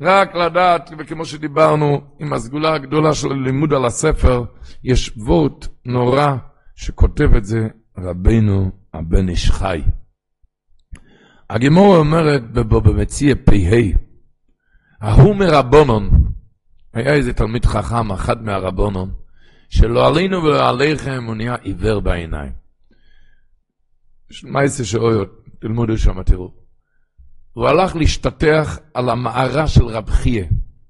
רק 0.00 0.34
לדעת, 0.34 0.90
וכמו 0.98 1.24
שדיברנו, 1.24 2.00
עם 2.18 2.32
הסגולה 2.32 2.74
הגדולה 2.74 3.14
של 3.14 3.32
לימוד 3.32 3.72
על 3.72 3.84
הספר, 3.84 4.44
יש 4.84 5.12
וורט 5.16 5.66
נורא 5.84 6.36
שכותב 6.76 7.34
את 7.36 7.44
זה 7.44 7.68
רבינו 7.98 8.70
הבן 8.94 9.28
איש 9.28 9.50
חי. 9.50 9.82
הגימור 11.50 11.96
אומרת 11.96 12.42
במציע 12.52 13.34
פ"ה, 13.44 13.76
ההוא 15.00 15.36
מרבונון, 15.36 16.10
היה 16.92 17.14
איזה 17.14 17.32
תלמיד 17.32 17.66
חכם, 17.66 18.12
אחד 18.12 18.42
מהרבונון, 18.42 19.14
שלא 19.68 20.08
עלינו 20.08 20.42
ולא 20.42 20.68
עליכם, 20.68 21.24
הוא 21.24 21.34
נהיה 21.34 21.54
עיוור 21.54 22.00
בעיניים. 22.00 22.52
מה 24.42 24.62
יעשה 24.62 24.84
שאויות? 24.84 25.28
תלמודו 25.60 25.98
שם, 25.98 26.22
תראו. 26.22 26.52
הוא 27.52 27.68
הלך 27.68 27.96
להשתטח 27.96 28.78
על 28.94 29.08
המערה 29.08 29.68
של 29.68 29.84
רב 29.84 30.10
חייה, 30.10 30.44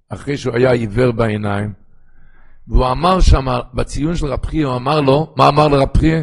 אחרי 0.09 0.37
שהוא 0.37 0.55
היה 0.55 0.73
עיוור 0.73 1.13
בעיניים, 1.13 1.73
והוא 2.69 2.91
אמר 2.91 3.21
שם, 3.21 3.47
בציון 3.75 4.17
של 4.17 4.27
רב 4.27 4.47
חייה, 4.47 4.67
הוא 4.67 4.77
אמר 4.77 5.01
לו, 5.01 5.35
מה 5.37 5.49
אמר 5.49 5.69
לרב 5.69 5.97
חייה? 5.97 6.23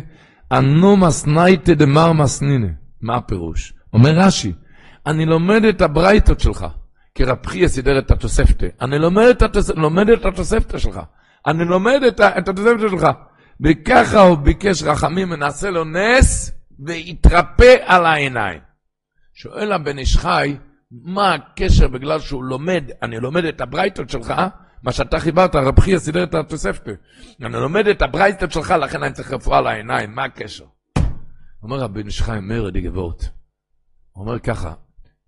אנו 0.51 0.97
מסנייתא 0.97 1.73
דמר 1.73 2.13
מסנינה. 2.13 2.67
מה 3.01 3.15
הפירוש? 3.15 3.73
אומר 3.93 4.11
רש"י, 4.15 4.53
אני 5.05 5.25
לומד 5.25 5.63
את 5.63 5.81
הברייתות 5.81 6.39
שלך, 6.39 6.65
כי 7.15 7.23
רב 7.23 7.45
חייא 7.45 7.67
סידר 7.67 7.99
את 7.99 8.11
התוספתא. 8.11 8.67
אני 8.81 8.99
לומד 8.99 9.25
את, 9.25 9.41
התוס... 9.41 9.69
לומד 9.69 10.09
את 10.09 10.25
התוספתא 10.25 10.77
שלך. 10.77 10.99
אני 11.47 11.65
לומד 11.65 12.03
את, 12.07 12.19
ה... 12.19 12.37
את 12.37 12.47
התוספתא 12.47 12.89
שלך. 12.89 13.07
וככה 13.61 14.19
הוא 14.19 14.37
ביקש 14.37 14.83
רחמים, 14.83 15.31
ונעשה 15.31 15.69
לו 15.69 15.83
נס, 15.83 16.51
ויתרפא 16.79 17.75
על 17.85 18.05
העיניים. 18.05 18.59
שואל 19.33 19.71
הבן 19.71 19.97
איש 19.97 20.17
חי, 20.17 20.57
מה 20.91 21.33
הקשר 21.33 21.87
בגלל 21.87 22.19
שהוא 22.19 22.43
לומד, 22.43 22.83
אני 23.01 23.19
לומד 23.19 23.45
את 23.45 23.61
הברייתות 23.61 24.09
שלך, 24.09 24.33
מה 24.83 24.91
שאתה 24.91 25.19
חיברת, 25.19 25.55
רב 25.55 25.79
חייא 25.79 25.99
סידר 25.99 26.23
את 26.23 26.33
התוספתא. 26.33 26.91
אני 27.41 27.53
לומד 27.53 27.87
את 27.87 28.01
הברייתות 28.01 28.51
שלך, 28.51 28.71
לכן 28.71 29.03
אני 29.03 29.13
צריך 29.13 29.31
רפואה 29.31 29.61
לעיניים, 29.61 30.15
מה 30.15 30.23
הקשר? 30.23 30.65
אומר 31.63 31.79
רבי 31.79 32.03
נשחי 32.03 32.39
מאיר 32.41 32.69
די 32.69 32.81
גבורט. 32.81 33.40
הוא 34.11 34.25
אומר 34.25 34.39
ככה, 34.39 34.73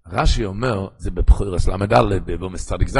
רש"י 0.08 0.46
אומר, 0.46 0.88
זה 0.98 1.12
בבחורס 1.12 1.68
ל"ד, 1.68 1.94
בבומס 2.26 2.68
צדיק 2.68 2.88
ז', 2.88 3.00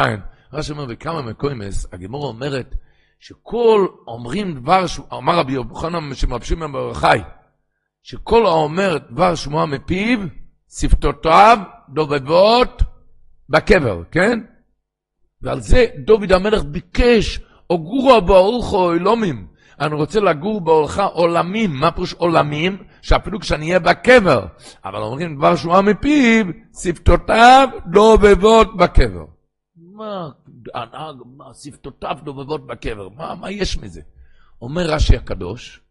רש"י 0.54 0.72
אומר, 0.72 0.86
בכמה 0.86 1.22
מקוימס, 1.22 1.88
הגמורה 1.94 2.28
אומרת, 2.28 2.76
שכל 3.20 3.88
אומרים 4.08 4.62
דבר, 4.62 4.86
אמר 5.14 5.38
רבי 5.38 5.54
יוחנן 5.54 6.16
שמרבשים 6.16 6.60
מהם 6.60 6.94
חי, 6.94 7.20
שכל 8.04 8.46
האומר 8.46 8.98
דבר 9.12 9.36
שמועה 9.36 9.66
מפיו, 9.66 10.20
שפתותיו 10.70 11.58
דובבות 11.90 12.82
בקבר, 13.50 14.04
כן? 14.12 14.40
ועל 15.42 15.60
זה 15.60 15.86
דוד 16.06 16.32
המלך 16.32 16.64
ביקש, 16.64 17.40
או 17.70 17.84
גורו 17.84 18.22
באורחו 18.22 18.94
אלומים, 18.94 19.48
אני 19.80 19.96
רוצה 19.96 20.20
לגור 20.20 20.62
באורך 20.62 21.00
עולמים. 21.00 21.72
מה 21.72 21.92
פירוש 21.92 22.14
עולמים? 22.14 22.84
שאפילו 23.02 23.40
כשאני 23.40 23.66
אהיה 23.66 23.80
בקבר. 23.80 24.46
אבל 24.86 25.02
אומרים 25.02 25.36
דבר 25.36 25.56
שהוא 25.56 25.82
מפיו, 25.82 26.46
שפתותיו 26.82 27.70
דובבות 27.92 28.78
בקבר. 28.78 29.26
מה, 29.76 30.30
מה 31.38 31.54
שפתותיו 31.54 32.18
דובבות 32.24 32.68
בקבר? 32.68 33.10
מה, 33.10 33.36
מה 33.36 33.52
יש 33.52 33.78
מזה? 33.78 34.02
אומר 34.62 34.84
רש"י 34.90 35.16
הקדוש, 35.16 35.82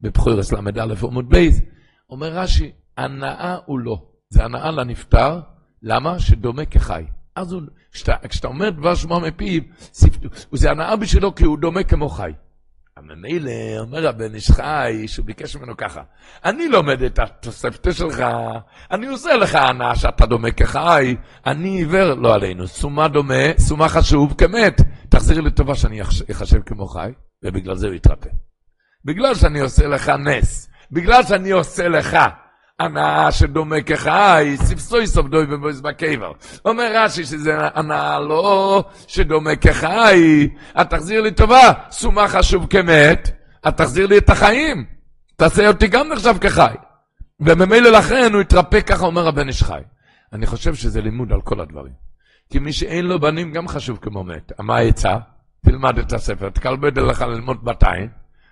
בבחורס 0.00 0.52
ל"א 0.52 0.94
עמוד 1.02 1.28
בייז, 1.28 1.62
אומר 2.10 2.32
רש"י, 2.32 2.72
הנאה 2.96 3.56
הוא 3.66 3.78
לא. 3.78 4.02
זה 4.30 4.44
הנאה 4.44 4.70
לנפטר, 4.70 5.40
למה? 5.82 6.18
שדומה 6.18 6.64
כחי. 6.64 7.04
אז 7.36 7.52
הוא, 7.52 7.62
כשאתה, 7.92 8.28
כשאתה 8.28 8.48
אומר 8.48 8.70
דבר 8.70 8.94
שמו 8.94 9.20
מפיו, 9.20 9.62
זה 10.52 10.70
הנאה 10.70 10.96
בשבילו 10.96 11.34
כי 11.34 11.44
הוא 11.44 11.58
דומה 11.58 11.82
כמו 11.82 12.08
חי. 12.08 12.32
ממילא 13.02 13.50
אומר 13.78 14.08
הבן 14.08 14.34
איש 14.34 14.50
חי, 14.50 15.04
שהוא 15.06 15.26
ביקש 15.26 15.56
ממנו 15.56 15.76
ככה, 15.76 16.02
אני 16.44 16.68
לומד 16.68 17.02
את 17.02 17.18
התוספתא 17.18 17.92
שלך, 17.92 18.24
אני 18.90 19.06
עושה 19.06 19.34
לך 19.34 19.54
הנאה 19.54 19.96
שאתה 19.96 20.26
דומה 20.26 20.50
כחי, 20.50 21.16
אני 21.46 21.68
עיוור, 21.68 22.14
לא 22.14 22.34
עלינו, 22.34 22.68
סומה 22.68 23.08
דומה, 23.08 23.58
סומה 23.58 23.88
חשוב 23.88 24.34
כמת, 24.38 24.80
תחזיר 25.08 25.40
לי 25.40 25.50
טובה 25.50 25.74
שאני 25.74 26.02
אחשב 26.02 26.60
כמו 26.66 26.86
חי, 26.86 27.10
ובגלל 27.44 27.74
זה 27.74 27.86
הוא 27.86 27.94
יתרפא. 27.94 28.30
בגלל 29.04 29.34
שאני 29.34 29.60
עושה 29.60 29.86
לך 29.86 30.08
נס, 30.08 30.70
בגלל 30.92 31.22
שאני 31.22 31.50
עושה 31.50 31.88
לך 31.88 32.16
הנאה 32.78 33.32
שדומה 33.32 33.80
כחי, 33.80 34.56
ספסוי 34.56 35.06
סוף 35.06 35.26
דוי 35.26 35.46
ובויס 35.48 35.80
בקבר. 35.80 36.32
אומר 36.64 36.92
רש"י 36.94 37.24
שזה 37.24 37.58
הנאה 37.74 38.20
לא 38.20 38.84
שדומה 39.06 39.56
כחי, 39.56 40.48
את 40.80 40.90
תחזיר 40.90 41.20
לי 41.20 41.30
טובה, 41.30 41.72
סומה 41.90 42.28
חשוב 42.28 42.66
כמת, 42.70 43.30
את 43.68 43.76
תחזיר 43.76 44.06
לי 44.06 44.18
את 44.18 44.30
החיים, 44.30 44.84
תעשה 45.36 45.68
אותי 45.68 45.86
גם 45.86 46.08
נחשב 46.08 46.36
כחי. 46.40 46.74
וממילא 47.40 47.90
לכן 47.90 48.32
הוא 48.32 48.40
יתרפא 48.40 48.80
ככה 48.80 49.06
אומר 49.06 49.28
הבן 49.28 49.48
איש 49.48 49.62
חי. 49.62 49.80
אני 50.32 50.46
חושב 50.46 50.74
שזה 50.74 51.00
לימוד 51.00 51.32
על 51.32 51.40
כל 51.40 51.60
הדברים. 51.60 51.92
כי 52.50 52.58
מי 52.58 52.72
שאין 52.72 53.06
לו 53.06 53.20
בנים 53.20 53.52
גם 53.52 53.68
חשוב 53.68 53.98
כמו 54.02 54.24
מת. 54.24 54.52
מה 54.60 54.76
העצה? 54.76 55.16
תלמד 55.64 55.98
את 55.98 56.12
הספר, 56.12 56.48
תקלבד 56.48 56.98
לך 56.98 57.22
ללמוד 57.22 57.56
200, 57.62 58.08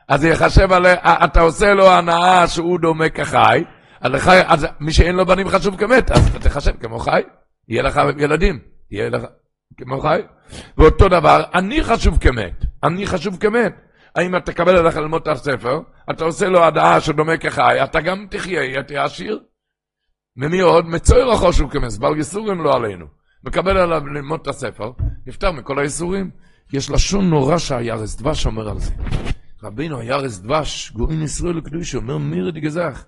אז 0.09 0.25
יחשב 0.25 0.73
עליה, 0.73 0.95
אתה 1.25 1.41
עושה 1.41 1.75
לו 1.75 1.91
הנאה 1.91 2.49
שהוא 2.49 2.81
דומה 2.81 3.09
כחי, 3.09 3.65
אז, 4.05 4.13
לך, 4.13 4.29
אז 4.29 4.67
מי 4.81 4.93
שאין 4.93 5.17
לו 5.17 5.27
בנים 5.27 5.49
חשוב 5.49 5.77
כמת, 5.77 6.11
אז 6.11 6.29
אתה 6.29 6.39
תחשב 6.39 6.73
כמו 6.81 6.99
חי, 6.99 7.23
יהיה 7.69 7.83
לך 7.83 8.01
ילדים, 8.19 8.59
יהיה 8.91 9.11
לך 9.11 9.23
כמו 9.77 10.01
חי. 10.01 10.21
ואותו 10.79 11.09
דבר, 11.09 11.43
אני 11.55 11.85
חשוב 11.85 12.19
כמת, 12.19 12.65
אני 12.83 13.07
חשוב 13.07 13.37
כמת. 13.37 13.75
האם 14.17 14.37
אתה 14.37 14.53
תקבל 14.53 14.77
עליך 14.77 14.97
ללמוד 14.97 15.23
את 15.23 15.29
הספר, 15.29 15.81
אתה 16.11 16.25
עושה 16.25 16.49
לו 16.49 16.65
הדעה 16.65 17.01
שדומה 17.01 17.37
כחי, 17.37 17.85
אתה 17.85 18.01
גם 18.01 18.27
תחיה, 18.31 18.83
תהיה 18.83 19.05
עשיר. 19.05 19.41
ומי 20.37 20.61
עוד? 20.61 20.87
מצויר 20.87 21.31
החשוב 21.31 21.71
כמת, 21.71 21.99
בעל 21.99 22.17
ייסורים 22.17 22.61
לא 22.61 22.77
עלינו. 22.77 23.07
מקבל 23.45 23.77
עליו 23.77 24.07
ללמוד 24.07 24.41
את 24.41 24.49
הספר, 24.49 24.93
נפטר 25.27 25.53
מכל 25.53 25.79
הייסורים. 25.79 26.31
יש 26.73 26.91
לשון 26.91 27.31
נורא 27.31 27.59
שהירס 27.59 28.17
דבש 28.17 28.47
אומר 28.47 28.69
על 28.69 28.79
זה. 28.79 28.93
רבינו 29.63 29.99
הירס 29.99 30.39
דבש, 30.39 30.93
גאוין 30.97 31.23
ישראל 31.23 31.57
לקדוש, 31.57 31.95
אומר 31.95 32.19
מירי 32.19 32.53
דגזך. 32.53 33.05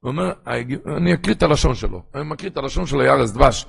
הוא 0.00 0.10
אומר, 0.10 0.32
אני 0.96 1.14
אקריא 1.14 1.34
את 1.34 1.42
הלשון 1.42 1.74
שלו, 1.74 2.02
אני 2.14 2.22
מקריא 2.24 2.50
את 2.50 2.56
הלשון 2.56 2.86
של 2.86 3.00
הירס 3.00 3.30
דבש. 3.30 3.66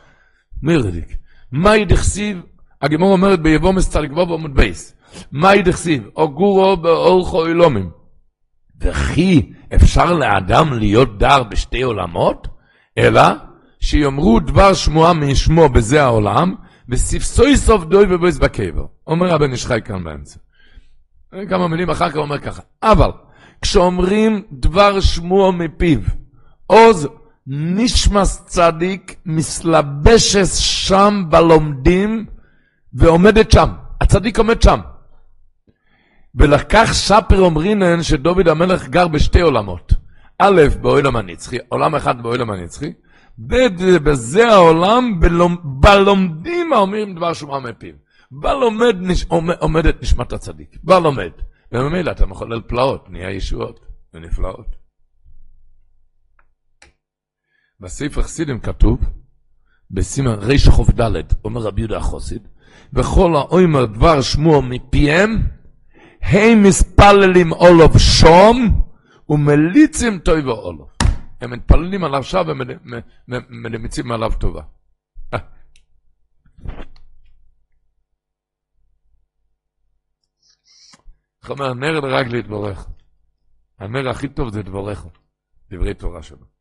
מירדיק, 0.63 1.17
מאי 1.51 1.85
דכסיב, 1.85 2.41
הגמור 2.81 3.11
אומרת 3.11 3.41
ביבומס 3.41 3.89
צדיק 3.89 4.11
בו 4.11 4.25
בעמוד 4.25 4.55
בייס, 4.55 4.95
מאי 5.31 5.61
דכסיב, 5.61 6.03
או 6.15 6.33
גורו 6.33 6.77
באורחו 6.77 7.45
אילומים. 7.45 7.89
וכי 8.81 9.53
אפשר 9.75 10.13
לאדם 10.13 10.73
להיות 10.73 11.17
דר 11.17 11.43
בשתי 11.43 11.81
עולמות? 11.81 12.47
אלא 12.97 13.21
שיאמרו 13.79 14.39
דבר 14.39 14.73
שמועה 14.73 15.13
משמו 15.13 15.69
בזה 15.69 16.03
העולם, 16.03 16.55
וספסוי 16.89 17.57
סוף 17.57 17.83
דוי 17.83 18.05
ובויס 18.09 18.37
בקבר. 18.37 18.85
אומר 19.07 19.33
הבן 19.33 19.51
איש 19.51 19.65
חי 19.65 19.79
כאן 19.85 20.03
באמצע. 20.03 20.39
כמה 21.49 21.67
מילים 21.67 21.89
אחר 21.89 22.09
כך 22.09 22.17
אומר 22.17 22.39
ככה. 22.39 22.61
אבל 22.83 23.11
כשאומרים 23.61 24.41
דבר 24.51 24.99
שמוע 24.99 25.51
מפיו, 25.51 25.99
עוז 26.71 27.07
נשמס 27.47 28.45
צדיק 28.45 29.15
מסלבשס 29.25 30.55
שם 30.57 31.23
בלומדים 31.29 32.25
ועומדת 32.93 33.51
שם. 33.51 33.69
הצדיק 34.01 34.37
עומד 34.37 34.61
שם. 34.61 34.79
ולקח 36.35 36.89
ספר 36.93 37.39
אומרינן 37.39 38.03
שדוד 38.03 38.47
המלך 38.47 38.87
גר 38.87 39.07
בשתי 39.07 39.41
עולמות. 39.41 39.93
א', 40.39 40.61
בעולם 40.81 41.15
הנצחי, 41.15 41.57
עולם 41.69 41.95
אחד 41.95 42.23
בעולם 42.23 42.51
הנצחי, 42.51 42.93
בזה 44.03 44.47
העולם, 44.47 45.19
בלומדים 45.63 46.73
האומרים 46.73 47.15
דבר 47.15 47.33
שמוע 47.33 47.59
מפיו. 47.59 47.93
בלומד 48.31 48.95
נש... 48.99 49.25
עומדת 49.59 50.01
נשמת 50.01 50.33
הצדיק, 50.33 50.77
בלומד. 50.83 51.31
וממילא 51.71 52.11
אתה 52.11 52.25
מחולל 52.25 52.61
פלאות, 52.67 53.09
נהיה 53.09 53.31
ישועות 53.31 53.79
ונפלאות. 54.13 54.80
בספר 57.81 58.21
חסידים 58.21 58.59
כתוב, 58.59 58.99
בסימן 59.91 60.31
רח"ד, 60.31 61.01
אומר 61.45 61.61
רבי 61.61 61.81
יהודה 61.81 61.97
החוסיד, 61.97 62.47
וכל 62.93 63.35
האומר 63.35 63.85
דבר 63.85 64.21
שמוע 64.21 64.61
מפיהם, 64.61 65.29
הם 66.21 66.63
מספללים 66.63 67.51
אולוב 67.51 67.97
שום, 67.97 68.81
ומליצים 69.29 70.19
טוי 70.19 70.41
ואולוב. 70.41 70.89
הם 71.41 71.51
מתפללים 71.51 72.03
עליו 72.03 72.23
שם 72.23 72.43
ומלמיצים 73.27 74.11
עליו 74.11 74.31
טובה. 74.39 74.63
איך 81.41 81.49
אומר, 81.49 81.69
הנר 81.69 81.99
רק 82.15 82.27
להתברך. 82.27 82.87
הנר 83.79 84.09
הכי 84.09 84.27
טוב 84.27 84.49
זה 84.49 84.63
דבריך, 84.63 85.05
דברי 85.71 85.93
תורה 85.93 86.23
שלו. 86.23 86.60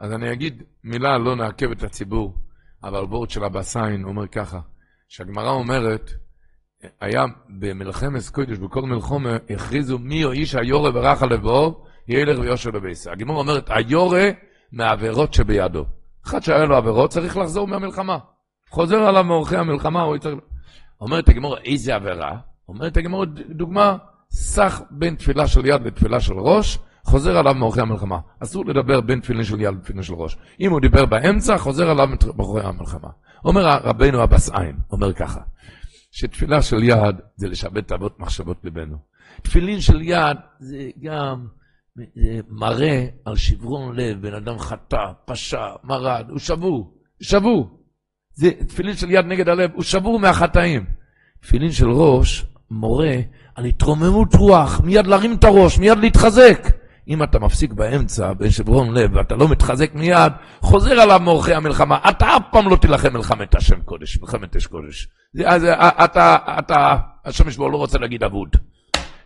אז 0.00 0.12
אני 0.12 0.32
אגיד 0.32 0.62
מילה, 0.84 1.18
לא 1.18 1.36
נעכב 1.36 1.70
את 1.70 1.82
הציבור, 1.82 2.34
אבל 2.84 3.04
וורד 3.04 3.30
של 3.30 3.44
אבא 3.44 3.62
סיין 3.62 4.04
אומר 4.04 4.26
ככה, 4.26 4.60
שהגמרא 5.08 5.50
אומרת, 5.50 6.10
היה 7.00 7.24
במלחמת 7.48 8.28
קודש, 8.28 8.58
בכל 8.58 8.82
מלחומה, 8.82 9.36
הכריזו 9.50 9.98
מי 9.98 10.24
או 10.24 10.32
איש 10.32 10.54
היורה 10.54 10.90
ברח 10.90 11.22
לבוא, 11.22 11.74
ילך 12.08 12.38
ויושר 12.38 12.70
לביסה. 12.70 13.12
הגמרא 13.12 13.36
אומרת, 13.36 13.66
היורה 13.68 14.28
מהעבירות 14.72 15.34
שבידו. 15.34 15.84
אחד 16.26 16.42
שהיה 16.42 16.64
לו 16.64 16.76
עבירות 16.76 17.10
צריך 17.10 17.36
לחזור 17.36 17.68
מהמלחמה. 17.68 18.18
חוזר 18.70 18.96
עליו 18.96 19.24
מאורחי 19.24 19.56
המלחמה, 19.56 20.02
הוא 20.02 20.16
יצטרך... 20.16 20.34
אומרת 21.00 21.28
הגמרא, 21.28 21.58
איזה 21.64 21.94
עבירה? 21.94 22.38
אומרת 22.68 22.96
הגמרא, 22.96 23.24
דוגמה, 23.50 23.96
סך 24.30 24.82
בין 24.90 25.14
תפילה 25.14 25.46
של 25.46 25.66
יד 25.66 25.82
לתפילה 25.86 26.20
של 26.20 26.34
ראש, 26.34 26.78
חוזר 27.10 27.38
עליו 27.38 27.54
מאורחי 27.54 27.80
המלחמה. 27.80 28.18
אסור 28.42 28.66
לדבר 28.66 29.00
בין 29.00 29.20
תפילין 29.20 29.44
של 29.44 29.60
יד 29.60 29.74
לתפילין 29.74 30.02
של 30.02 30.14
ראש. 30.14 30.36
אם 30.60 30.70
הוא 30.70 30.80
דיבר 30.80 31.06
באמצע, 31.06 31.58
חוזר 31.58 31.90
עליו 31.90 32.08
מאורחי 32.36 32.66
המלחמה. 32.66 33.08
אומר 33.44 33.78
רבנו 33.84 34.22
אבס 34.22 34.50
עין, 34.50 34.76
אומר 34.92 35.12
ככה, 35.12 35.40
שתפילה 36.10 36.62
של 36.62 36.82
יד 36.82 37.16
זה 37.36 37.48
לשבת 37.48 37.88
תאוות 37.88 38.20
מחשבות 38.20 38.56
ליבנו. 38.64 38.96
תפילין 39.42 39.80
של 39.80 40.00
יד 40.02 40.36
זה 40.58 40.90
גם 41.02 41.46
זה 42.14 42.40
מראה 42.48 43.06
על 43.24 43.36
שברון 43.36 43.96
לב, 43.96 44.22
בן 44.22 44.34
אדם 44.34 44.58
חטא, 44.58 45.04
פשע, 45.24 45.66
מרד, 45.84 46.26
הוא 46.30 46.38
שבור, 46.38 46.94
שבור. 47.20 47.70
זה 48.32 48.50
תפילין 48.68 48.96
של 48.96 49.10
יד 49.10 49.24
נגד 49.24 49.48
הלב, 49.48 49.70
הוא 49.74 49.82
שבור 49.82 50.20
מהחטאים. 50.20 50.84
תפילין 51.42 51.72
של 51.72 51.90
ראש 51.90 52.46
מורה 52.70 53.16
על 53.54 53.64
התרוממות 53.64 54.34
רוח, 54.34 54.80
מיד 54.80 55.06
להרים 55.06 55.34
את 55.34 55.44
הראש, 55.44 55.78
מיד 55.78 55.98
להתחזק. 55.98 56.79
אם 57.10 57.22
אתה 57.22 57.38
מפסיק 57.38 57.72
באמצע, 57.72 58.32
בשברון 58.32 58.94
לב, 58.94 59.10
ואתה 59.16 59.36
לא 59.36 59.48
מתחזק 59.48 59.94
מיד, 59.94 60.32
חוזר 60.60 61.00
עליו 61.00 61.20
מאורחי 61.20 61.54
המלחמה. 61.54 61.98
אתה 62.10 62.36
אף 62.36 62.42
פעם 62.50 62.68
לא 62.68 62.76
תילחם 62.76 63.12
מלחמת 63.12 63.54
השם 63.54 63.80
קודש, 63.80 64.18
מלחמת 64.20 64.56
אש 64.56 64.66
קודש. 64.66 65.08
אז 65.44 65.64
אתה, 66.04 66.36
אתה, 66.58 66.96
השם 67.24 67.48
ישבור 67.48 67.70
לא 67.70 67.76
רוצה 67.76 67.98
להגיד 67.98 68.24
אבוד. 68.24 68.56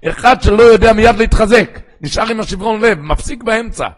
אחד 0.09 0.43
שלא 0.43 0.62
יודע 0.62 0.93
מיד 0.93 1.16
להתחזק, 1.16 1.81
נשאר 2.01 2.31
עם 2.31 2.40
השברון 2.40 2.81
לב, 2.81 3.01
מפסיק 3.01 3.43
באמצע. 3.43 3.89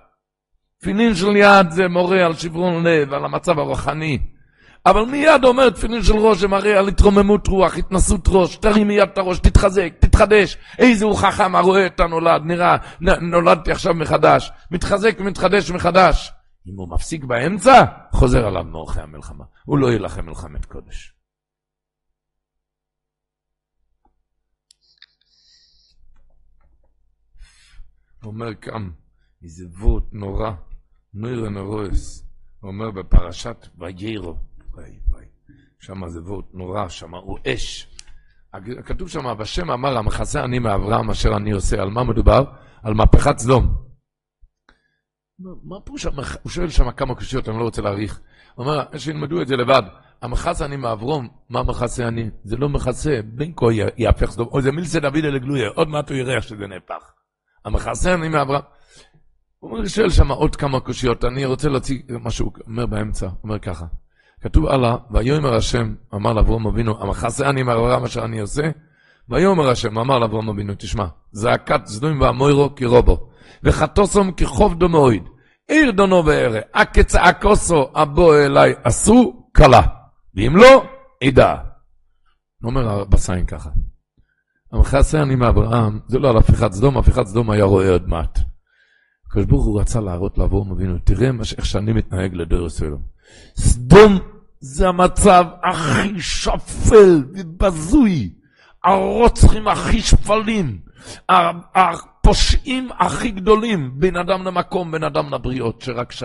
תפילין 0.81 1.15
של 1.15 1.37
יד 1.37 1.71
זה 1.71 1.89
מורה 1.89 2.27
על 2.27 2.35
שברון 2.35 2.87
לב, 2.87 3.13
על 3.13 3.25
המצב 3.25 3.59
הרוחני. 3.59 4.19
אבל 4.87 5.05
מיד 5.05 5.45
אומר 5.45 5.71
תפילין 5.71 6.03
של 6.03 6.17
ראש, 6.17 6.39
זה 6.39 6.49
מראה 6.49 6.79
על 6.79 6.89
התרוממות 6.89 7.47
רוח, 7.47 7.77
התנסות 7.77 8.29
ראש, 8.29 8.57
תרים 8.57 8.89
מיד 8.89 9.09
את 9.13 9.19
הראש, 9.19 9.39
תתחזק, 9.39 9.93
תתחדש. 9.99 10.57
איזה 10.79 11.05
הוא 11.05 11.17
חכם 11.17 11.57
הרואה 11.57 11.87
את 11.87 12.01
הנולד, 12.01 12.43
נראה, 12.45 12.77
נולדתי 13.21 13.73
עכשיו 13.73 13.95
מחדש. 13.95 14.51
מתחזק 14.71 15.17
ומתחדש 15.21 15.71
מחדש. 15.71 16.33
אם 16.69 16.77
הוא 16.77 16.89
מפסיק 16.89 17.25
באמצע, 17.25 17.85
חוזר 18.13 18.47
עליו 18.47 18.65
מאורחי 18.65 19.01
המלחמה. 19.01 19.45
הוא 19.65 19.79
לא 19.79 19.87
יילחם 19.87 20.27
מלחמת 20.27 20.65
קודש. 20.65 21.13
אומר 28.25 28.55
כאן, 28.55 28.91
איזה 29.43 29.65
וורט 29.79 30.05
נורא, 30.13 30.51
נוירה 31.15 31.49
נורס, 31.49 32.27
אומר 32.63 32.91
בפרשת 32.91 33.67
ויירו. 33.79 34.37
וואי 34.77 34.99
וואי. 35.11 35.25
שם 35.81 36.09
זה 36.09 36.21
וורט 36.21 36.45
נורא, 36.53 36.89
שם 36.89 37.15
הוא 37.15 37.39
אש. 37.47 37.97
כתוב 38.85 39.09
שם, 39.09 39.37
בשם 39.39 39.71
אמר 39.71 39.99
המחסה 39.99 40.45
אני 40.45 40.59
מאברהם 40.59 41.11
אשר 41.11 41.37
אני 41.37 41.51
עושה, 41.51 41.83
על 41.83 41.91
מה 41.91 42.05
מדובר? 42.05 42.45
על 42.83 42.95
מהפכת 42.95 43.39
סדום. 43.39 43.75
מה 45.39 45.81
פירוש, 45.85 46.07
הוא 46.43 46.51
שואל 46.51 46.71
שם 46.71 46.91
כמה 46.91 47.15
קושיות, 47.15 47.49
אני 47.49 47.59
לא 47.59 47.63
רוצה 47.63 47.83
להאריך. 47.83 48.21
הוא 48.55 48.67
אומר, 48.67 48.85
שילמדו 48.97 49.43
את 49.43 49.49
זה 49.49 49.57
לבד. 49.57 49.83
המחסה 50.23 50.65
אני 50.65 50.77
מאברום, 50.77 51.29
מה 51.51 51.63
מחסה 51.63 52.09
אני? 52.09 52.31
זה 52.45 52.57
לא 52.57 52.69
מחסה, 52.69 53.21
בין 53.25 53.53
כה 53.57 53.67
יהפך 53.97 54.31
סדום, 54.31 54.49
או 54.53 54.61
זה 54.61 54.73
מילסה 54.73 55.01
דוד 55.01 55.25
אלה 55.25 55.39
גלויה, 55.39 55.69
עוד 55.69 55.89
מעט 55.89 56.11
הוא 56.11 56.19
יראה 56.19 56.43
שזה 56.43 56.67
נהפך. 56.67 57.13
המחסה 57.65 58.15
אני 58.15 58.29
מאברהם. 58.29 58.63
הוא 59.59 59.87
שואל 59.87 60.11
שם 60.11 60.33
עוד 60.33 60.57
כמה 60.57 60.81
קושיות, 60.81 61.25
אני 61.25 61.45
רוצה 61.45 61.69
להציג 61.69 62.03
מה 62.09 62.31
שהוא 62.31 62.53
אומר 62.67 62.87
באמצע, 62.87 63.29
אומר 63.45 63.59
ככה. 63.59 63.87
כתוב 64.41 64.67
הלאה, 64.67 64.97
ויאמר 65.11 65.55
השם, 65.55 65.95
אמר 66.15 66.33
לאברום 66.33 66.67
אבינו, 66.67 67.03
המחסה 67.03 67.51
אני 67.51 67.63
מאברהם 67.63 68.05
אשר 68.05 68.25
אני 68.25 68.41
עושה, 68.41 68.71
ויאמר 69.29 69.69
השם, 69.71 69.99
אמר 69.99 70.19
לאברום 70.19 70.49
אבינו, 70.49 70.73
תשמע, 70.79 71.07
זעקת 71.33 71.87
סדום 71.87 72.21
ועמוירו 72.21 72.75
כרובו, 72.77 73.29
וחטוסום 73.63 74.33
כחוב 74.33 74.75
דומויד, 74.75 75.23
עיר 75.69 75.91
דונו 75.91 76.25
וערה, 76.25 76.61
הכצעקוסו 76.75 77.91
הבוא 77.95 78.37
אליי 78.37 78.75
עשו, 78.85 79.47
כלה, 79.57 79.83
ואם 80.35 80.57
לא, 80.57 80.85
עדה. 81.25 81.57
אומר 82.65 83.01
הבסיין 83.01 83.47
ככה, 83.47 83.71
המחסה 84.73 85.23
אני 85.23 85.35
מאברהם, 85.35 86.01
זה 86.07 86.19
לא 86.19 86.31
על 86.31 86.37
הפיכת 86.37 86.73
סדום, 86.73 86.99
הפיכת 86.99 87.27
סדום 87.27 87.51
היה 87.51 87.65
רואה 87.65 87.91
עוד 87.91 88.09
מעט. 88.09 88.39
הקדוש 89.27 89.47
ברוך 89.47 89.65
הוא 89.65 89.81
רצה 89.81 90.01
להראות 90.01 90.39
לאברום 90.39 90.73
אבינו, 90.73 90.99
תראה 91.05 91.31
איך 91.57 91.67
שאני 91.67 91.93
מתנהג 91.93 92.35
לדור 92.35 92.69
סלום. 92.69 93.16
סדום 93.57 94.19
זה 94.61 94.89
המצב 94.89 95.45
הכי 95.63 96.21
שפל 96.21 97.25
ובזוי, 97.35 98.31
הרוצחים 98.85 99.69
הכי 99.69 100.01
שפלים, 100.01 100.79
הפושעים 101.29 102.89
הכי 102.99 103.31
גדולים, 103.31 104.01
בין 104.01 104.17
אדם 104.17 104.45
למקום, 104.45 104.93
בין 104.93 105.05
אדם 105.05 105.35
לבריות, 105.35 105.81
שרק 105.81 106.13
ש... 106.13 106.25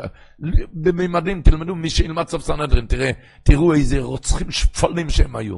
בממדים, 0.73 1.41
תלמדו, 1.41 1.75
מי 1.75 1.89
שילמד 1.89 2.27
סוף 2.27 2.41
סנהדרין, 2.41 2.85
תראה, 2.85 3.11
תראו 3.43 3.73
איזה 3.73 3.99
רוצחים 3.99 4.51
שפלים 4.51 5.09
שהם 5.09 5.35
היו. 5.35 5.57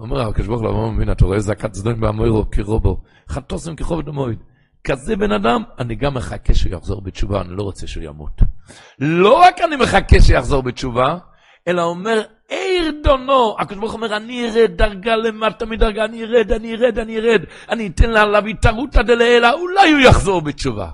אומר 0.00 0.20
הקדוש 0.20 0.46
ברוך 0.46 0.60
הוא 0.60 0.68
לאברהם 0.68 0.94
אבינו, 0.94 1.12
אתה 1.12 1.24
רואה 1.24 1.40
זעקת 1.40 1.74
סדום 1.74 2.02
ואמורו 2.02 2.50
כרובו, 2.50 3.02
חטוסם 3.28 3.76
ככובד 3.76 4.08
המועד. 4.08 4.38
כזה 4.84 5.16
בן 5.16 5.32
אדם, 5.32 5.62
אני 5.78 5.94
גם 5.94 6.14
מחכה 6.14 6.54
שהוא 6.54 6.72
יחזור 6.72 7.00
בתשובה, 7.00 7.40
אני 7.40 7.56
לא 7.56 7.62
רוצה 7.62 7.86
שהוא 7.86 8.04
ימות. 8.04 8.42
לא 8.98 9.38
רק 9.38 9.60
אני 9.60 9.76
מחכה 9.76 10.20
שיחזור 10.20 10.62
בתשובה, 10.62 11.16
אלא 11.68 11.82
אומר, 11.82 12.22
לאירדונו. 12.50 13.56
הקדוש 13.58 13.78
ברוך 13.78 13.94
אומר, 13.94 14.16
אני 14.16 14.48
ארד 14.48 14.70
דרגה 14.76 15.16
למטה 15.16 15.66
מדרגה, 15.66 16.04
אני 16.04 16.24
ארד, 16.24 16.52
אני 16.52 16.74
ארד, 16.74 16.98
אני 16.98 17.18
ארד. 17.18 17.42
אני 17.68 17.86
אתן 17.86 18.10
לה 18.10 18.24
להביא 18.24 18.54
תרותא 18.62 19.02
דלעילא, 19.02 19.52
אולי 19.52 19.90
הוא 19.90 20.00
יחזור 20.00 20.40
בתשובה. 20.40 20.88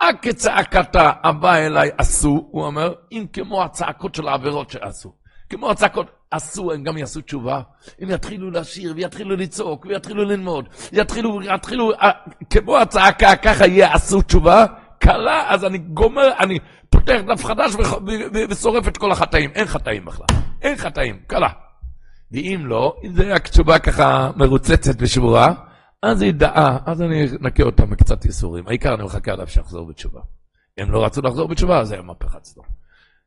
הכצעקתה 0.00 1.10
הבא 1.24 1.56
אליי 1.56 1.90
עשו, 1.98 2.48
הוא 2.50 2.64
אומר, 2.64 2.94
אם 3.12 3.26
כמו 3.32 3.64
הצעקות 3.64 4.14
של 4.14 4.28
העבירות 4.28 4.70
שעשו. 4.70 5.12
כמו 5.50 5.70
הצעקות, 5.70 6.06
עשו, 6.30 6.72
הם 6.72 6.82
גם 6.82 6.96
יעשו 6.96 7.20
תשובה. 7.20 7.60
הם 8.00 8.10
יתחילו 8.10 8.50
לשיר, 8.50 8.92
ויתחילו 8.96 9.36
לצעוק, 9.36 9.86
ויתחילו 9.86 10.24
ללמוד, 10.24 10.68
יתחילו, 10.92 11.42
יתחילו, 11.42 11.92
אה, 11.92 12.10
כמו 12.50 12.78
הצעקה, 12.78 13.36
ככה 13.36 13.66
יהיה 13.66 13.94
עשו 13.94 14.22
תשובה, 14.22 14.66
קלה, 14.98 15.44
אז 15.48 15.64
אני 15.64 15.78
גומר, 15.78 16.30
אני 16.38 16.58
פותח 16.90 17.20
דף 17.26 17.44
חדש 17.44 17.72
ושורף 18.50 18.88
את 18.88 18.96
כל 18.96 19.12
החטאים. 19.12 19.50
אין 19.54 19.66
חטאים 19.66 20.04
בכלל, 20.04 20.26
אין 20.62 20.76
חטאים, 20.76 21.18
קלה. 21.26 21.48
ואם 22.32 22.62
לא, 22.64 22.96
אם 23.04 23.12
זה 23.12 23.34
רק 23.34 23.48
תשובה 23.48 23.78
ככה 23.78 24.30
מרוצצת 24.36 24.94
ושבורה, 24.98 25.54
אז 26.02 26.22
היא 26.22 26.34
דעה, 26.34 26.78
אז 26.86 27.02
אני 27.02 27.26
אנקה 27.42 27.62
אותה 27.62 27.86
מקצת 27.86 28.24
ייסורים. 28.24 28.68
העיקר 28.68 28.94
אני 28.94 29.04
מחכה 29.04 29.32
עליו 29.32 29.48
שיחזור 29.48 29.86
בתשובה. 29.86 30.20
הם 30.78 30.90
לא 30.90 31.04
רצו 31.04 31.22
לחזור 31.22 31.48
בתשובה, 31.48 31.78
אז 31.80 31.92
היה 31.92 32.02
מהפכת 32.02 32.44
סדום. 32.44 32.77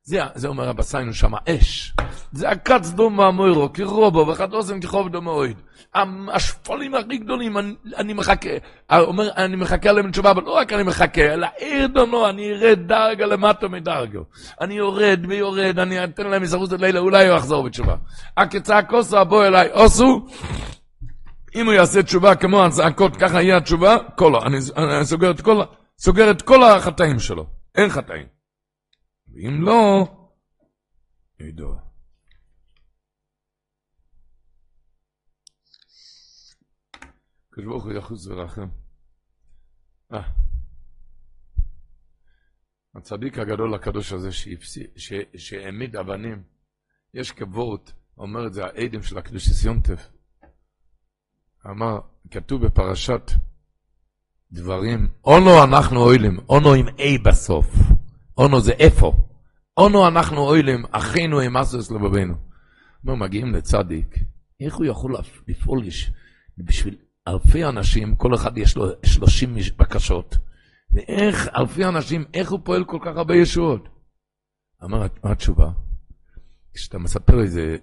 זה, 0.04 0.20
זה 0.36 0.48
אומר 0.48 0.64
רבא 0.64 0.84
סיינו 0.84 1.14
שם, 1.14 1.32
אש. 1.50 1.94
זה 2.32 2.50
הקץ 2.50 2.90
דום 2.90 3.16
מהמוירו, 3.16 3.74
כרובו, 3.74 4.28
ואחד 4.28 4.54
עושים 4.54 4.82
כחוב 4.82 5.10
דומויד. 5.10 5.58
השפולים 6.34 6.96
הכי 6.96 7.18
גדולים, 7.18 7.58
אני, 7.58 7.74
אני 7.98 8.14
מחכה, 8.14 8.50
אומר, 8.92 9.30
אני 9.38 9.56
מחכה 9.56 9.90
עליהם 9.90 10.08
לתשובה, 10.08 10.32
אבל 10.32 10.44
לא 10.44 10.52
רק 10.52 10.74
אני 10.74 10.84
מחכה, 10.84 11.22
אלא 11.22 11.48
עיר 11.58 11.88
דונו, 11.88 12.30
אני 12.30 12.52
ארד 12.52 12.80
דרגה 12.88 13.26
למטה 13.26 13.68
מדרגו. 13.68 14.24
אני 14.62 14.74
יורד 14.74 15.26
ויורד, 15.30 15.80
אני 15.80 16.04
אתן 16.04 16.28
להם 16.28 16.42
מסרוס 16.42 16.72
לילה, 16.72 17.00
אולי 17.00 17.28
הוא 17.28 17.38
יחזור 17.38 17.64
בתשובה. 17.64 17.96
הכצעקוסו 18.38 19.18
הבוא 19.18 19.46
אליי, 19.46 19.70
עושו, 19.72 20.26
אם 21.56 21.66
הוא 21.66 21.74
יעשה 21.74 22.04
תשובה 22.04 22.36
כמו 22.36 22.66
הצעקות, 22.66 23.16
ככה 23.16 23.42
יהיה 23.42 23.58
התשובה, 23.58 23.98
כל, 24.16 24.36
אני, 24.36 24.58
אני 24.78 25.06
סוגר 25.06 25.32
את 25.32 25.42
כל, 25.42 25.62
סוגר 26.00 26.32
את 26.32 26.42
כל 26.42 26.64
החטאים 26.64 27.20
שלו. 27.20 27.46
אין 27.76 27.90
חטאים. 27.90 28.41
ואם 29.34 29.62
לא, 29.62 30.08
ידוע. 31.40 31.80
הקדוש 37.50 37.66
ברוך 37.66 37.84
הוא 37.84 37.94
יחוס 37.94 38.28
ורחם. 38.28 38.68
אה. 40.14 40.32
הצדיק 42.96 43.38
הגדול 43.38 43.74
הקדוש 43.74 44.14
הזה 44.14 44.30
שהעמיד 45.38 45.96
אבנים, 45.96 46.44
יש 47.14 47.32
כבוד, 47.32 47.90
אומר 48.18 48.48
את 48.48 48.54
זה 48.54 48.66
העדים 48.66 49.04
של 49.04 49.18
הקדוש 49.18 49.66
יונטף. 49.66 50.10
אמר, 51.66 52.00
כתוב 52.32 52.66
בפרשת 52.66 53.32
דברים, 54.52 55.10
אונו 55.24 55.64
אנחנו 55.64 56.00
אוהלים, 56.00 56.40
אונו 56.50 56.74
עם 56.74 56.88
A 56.88 57.24
בסוף. 57.26 57.91
אונו 58.38 58.62
זה 58.62 58.72
איפה. 58.72 59.14
אונו 59.78 60.08
אנחנו 60.08 60.38
אוהלים, 60.38 60.86
אחינו 60.92 61.40
עם 61.40 61.58
אסוס 61.58 61.92
לבבינו. 61.92 62.34
אומר, 63.04 63.16
מגיעים 63.16 63.54
לצדיק, 63.54 64.16
איך 64.62 64.76
הוא 64.76 64.86
יכול 64.86 65.16
לפעול 65.48 65.84
בשביל 66.58 66.96
אלפי 67.28 67.66
אנשים, 67.66 68.16
כל 68.16 68.36
אחד 68.36 68.58
יש 68.58 68.78
לו 68.78 68.86
שלושים 69.06 69.56
בקשות. 69.78 70.38
ואיך 70.94 71.50
אלפי 71.56 71.86
אנשים, 71.86 72.26
איך 72.34 72.52
הוא 72.52 72.60
פועל 72.64 72.84
כל 72.84 73.00
כך 73.06 73.18
הרבה 73.18 73.36
ישועות? 73.36 73.90
אמר, 74.84 75.08
מה 75.24 75.32
התשובה? 75.32 75.70
כשאתה 76.74 76.98
מספר 76.98 77.42
איזה 77.42 77.78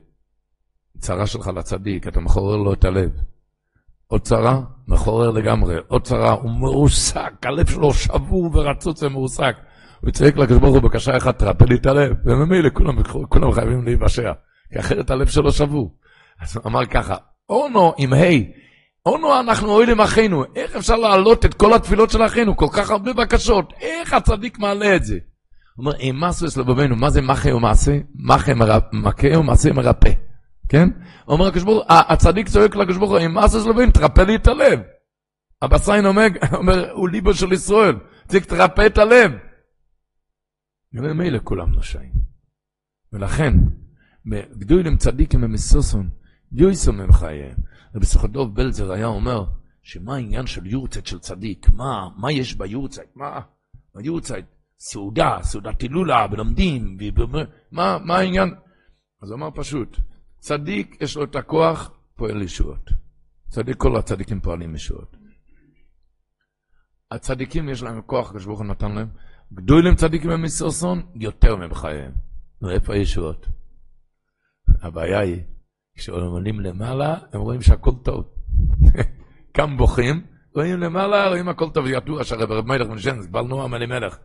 צרה 0.99 1.27
שלך 1.27 1.47
לצדיק, 1.47 2.07
אתה 2.07 2.21
מחורר 2.21 2.57
לו 2.57 2.73
את 2.73 2.85
הלב. 2.85 3.11
עוד 4.07 4.21
צרה, 4.21 4.61
מחורר 4.89 5.31
לגמרי. 5.31 5.77
עוד 5.89 6.03
צרה, 6.03 6.33
הוא 6.33 6.51
מרוסק, 6.51 7.33
הלב 7.43 7.67
שלו 7.67 7.95
שבור 7.95 8.51
ורצוץ 8.55 9.03
ומרוסק. 9.03 9.57
הוא 10.01 10.11
צועק 10.11 10.37
לקדוש 10.37 10.59
ברוך 10.59 10.75
הוא 10.75 10.83
בקשה 10.83 11.17
אחת, 11.17 11.39
תרפא 11.39 11.65
לי 11.65 11.75
את 11.75 11.87
הלב. 11.87 12.13
וממילא 12.25 12.69
כולם, 12.73 13.03
כולם 13.03 13.53
חייבים 13.53 13.85
להיוושע, 13.85 14.33
כי 14.73 14.81
אחרת 14.81 15.11
הלב 15.11 15.27
שלו 15.27 15.53
שבור. 15.53 15.97
אז 16.41 16.57
הוא 16.57 16.63
אמר 16.67 16.87
ככה, 16.87 17.17
אונו 17.49 17.95
עם 17.99 18.13
ה', 18.13 18.19
אונו 19.07 19.41
אנחנו 19.41 19.69
אוהלים 19.69 20.01
אחינו, 20.01 20.45
איך 20.57 20.77
אפשר 20.77 20.97
להעלות 20.97 21.45
את 21.45 21.55
כל 21.55 21.75
התפילות 21.75 22.11
של 22.11 22.27
אחינו, 22.27 22.57
כל 22.57 22.67
כך 22.73 22.91
הרבה 22.91 23.13
בקשות, 23.13 23.73
איך 23.81 24.13
הצדיק 24.13 24.59
מעלה 24.59 24.97
את 24.97 25.05
זה? 25.05 25.15
הוא 25.77 25.87
אומר, 25.87 25.97
אימסו 25.99 26.47
אצל 26.47 26.61
לבבינו, 26.61 26.97
מה 26.97 27.11
זה 27.11 27.23
מחה 27.23 27.55
ומעשה? 27.55 27.99
מכה 28.93 29.39
ומעשה 29.39 29.73
מרפא. 29.73 30.11
כן? 30.69 30.89
אומר 31.29 31.47
הקדוש 31.47 31.63
ברוך 31.63 31.77
הוא, 31.77 31.85
הצדיק 31.89 32.49
צועק 32.49 32.77
לקדוש 32.77 32.97
ברוך 32.97 33.11
הוא, 33.11 33.19
אם 33.19 33.39
אסס 33.39 33.67
לבין, 33.67 33.91
תרפא 33.91 34.21
לי 34.21 34.35
את 34.35 34.47
הלב. 34.47 34.81
הבסיין 35.63 36.07
אומר, 36.53 36.93
הוא 36.93 37.09
ליבו 37.09 37.35
של 37.35 37.53
ישראל, 37.53 37.97
צריך 38.29 38.45
תרפא 38.45 38.87
את 38.87 38.99
הלב. 38.99 39.33
וממילא 40.93 41.39
כולם 41.45 41.73
נושאים. 41.73 42.13
ולכן, 43.13 43.55
גדולים 44.59 44.97
צדיקים 44.97 45.41
במסוסון, 45.41 46.11
יויסו 46.53 46.93
מהם 46.93 47.13
חייהם. 47.13 47.57
רבי 47.95 48.07
סוכדוב 48.07 48.55
בלזר 48.55 48.93
היה 48.93 49.07
אומר, 49.07 49.45
שמה 49.83 50.15
העניין 50.15 50.47
של 50.47 50.67
יורצייט 50.67 51.07
של 51.07 51.19
צדיק? 51.19 51.71
מה, 51.75 52.09
מה 52.17 52.33
יש 52.33 52.55
ביורצייט? 52.55 53.09
מה? 53.15 53.41
ביורצייט, 53.95 54.47
סעודה, 54.79 55.39
סעודת 55.43 55.81
הילולה, 55.81 56.27
ולומדים, 56.31 56.99
מה, 57.73 57.99
מה 58.05 58.17
העניין? 58.17 58.55
אז 59.23 59.31
הוא 59.31 59.37
אמר 59.37 59.51
פשוט, 59.55 60.01
צדיק 60.39 60.97
יש 61.01 61.17
לו 61.17 61.25
את 61.25 61.37
הכוח, 61.37 61.91
פועל 62.17 62.43
ישועות. 62.43 62.91
צדיק, 63.49 63.77
כל 63.77 63.97
הצדיקים 63.97 64.41
פועלים 64.41 64.75
ישועות. 64.75 65.17
הצדיקים 67.11 67.69
יש 67.69 67.83
להם 67.83 68.03
כוח, 68.03 68.27
הקדוש 68.27 68.45
ברוך 68.45 68.59
הוא 68.59 68.67
נתן 68.67 68.93
להם. 68.93 69.09
גדולים 69.53 69.95
צדיקים 69.95 70.31
במסרסון, 70.31 71.03
יותר 71.15 71.57
מהם 71.57 71.75
חייהם. 71.75 72.13
ואיפה 72.63 72.95
הישועות? 72.95 73.47
הבעיה 74.83 75.19
היא, 75.19 75.43
כשהם 75.97 76.15
עולים 76.15 76.61
למעלה, 76.61 77.17
הם 77.33 77.41
רואים 77.41 77.63
שהכל 77.63 77.91
טוב. 78.03 78.25
כאן 79.55 79.77
בוכים, 79.77 80.23
רואים 80.55 80.81
למעלה, 80.81 81.29
רואים 81.29 81.49
הכל 81.49 81.71
טוב, 81.71 81.87
ידוע 81.87 82.25
שהרב 82.25 82.67
מלך 82.67 82.89
זה 83.01 83.29
בעל 83.29 83.45
נועם 83.45 83.75
אלימלך. 83.75 84.19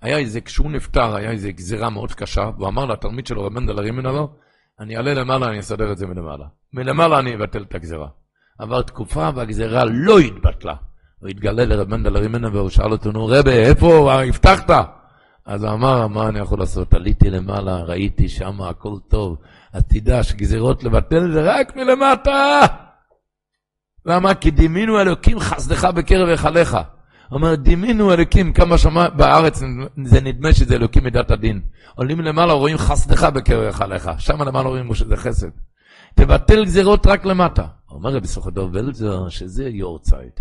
היה 0.00 0.18
איזה, 0.18 0.40
כשהוא 0.40 0.70
נפטר, 0.70 1.14
היה 1.14 1.30
איזה 1.30 1.52
גזירה 1.52 1.90
מאוד 1.90 2.12
קשה, 2.12 2.50
והוא 2.56 2.68
אמר 2.68 2.86
לתלמיד 2.86 3.26
שלו, 3.26 3.44
רב 3.44 3.52
מנדל 3.52 3.78
הרימן 3.78 4.06
עליו, 4.06 4.26
אני 4.80 4.96
אעלה 4.96 5.14
למעלה, 5.14 5.48
אני 5.48 5.60
אסדר 5.60 5.92
את 5.92 5.98
זה 5.98 6.06
מלמעלה. 6.06 6.46
מלמעלה 6.72 7.18
אני 7.18 7.34
אבטל 7.34 7.62
את 7.62 7.74
הגזירה. 7.74 8.08
עבר 8.58 8.82
תקופה 8.82 9.30
והגזירה 9.34 9.84
לא 9.84 10.18
התבטלה. 10.18 10.74
הוא 11.22 11.28
התגלה 11.28 11.64
לרב 11.64 11.88
מנדל 11.88 12.16
רימנה 12.16 12.48
והוא 12.52 12.70
שאל 12.70 12.92
אותו, 12.92 13.12
נו 13.12 13.26
רבי, 13.26 13.50
איפה 13.50 14.12
הבטחת? 14.14 14.70
אז 15.46 15.64
הוא 15.64 15.72
אמר, 15.72 16.06
מה 16.06 16.28
אני 16.28 16.38
יכול 16.38 16.58
לעשות? 16.58 16.94
עליתי 16.94 17.30
למעלה, 17.30 17.76
ראיתי 17.76 18.28
שם 18.28 18.62
הכל 18.62 18.96
טוב. 19.08 19.36
אז 19.72 19.82
תדע 19.88 20.22
שגזירות 20.22 20.84
לבטל 20.84 21.32
זה 21.32 21.42
רק 21.42 21.76
מלמטה. 21.76 22.60
למה? 24.06 24.34
כי 24.34 24.50
דימינו 24.50 25.00
אלוקים 25.00 25.40
חסדך 25.40 25.84
בקרב 25.84 26.28
היכליך. 26.28 26.76
אומר, 27.32 27.54
דימינו 27.54 28.12
אלוקים, 28.12 28.52
כמה 28.52 28.78
שמע 28.78 29.08
בארץ, 29.08 29.62
זה 30.04 30.20
נדמה 30.20 30.52
שזה 30.52 30.74
אלוקים 30.74 31.04
מידת 31.04 31.30
הדין. 31.30 31.60
עולים 31.94 32.20
למעלה, 32.20 32.52
רואים 32.52 32.78
חסדך 32.78 33.24
בקרח 33.24 33.80
עליך. 33.80 34.10
שם 34.18 34.42
למעלה 34.42 34.68
רואים 34.68 34.94
שזה 34.94 35.16
חסד. 35.16 35.48
תבטל 36.14 36.64
גזירות 36.64 37.06
רק 37.06 37.24
למטה. 37.24 37.66
אומר 37.90 38.14
רבי 38.16 38.26
סוכדוב 38.26 38.70
ולזר, 38.72 39.28
שזה 39.28 39.68
יורצייט. 39.68 40.40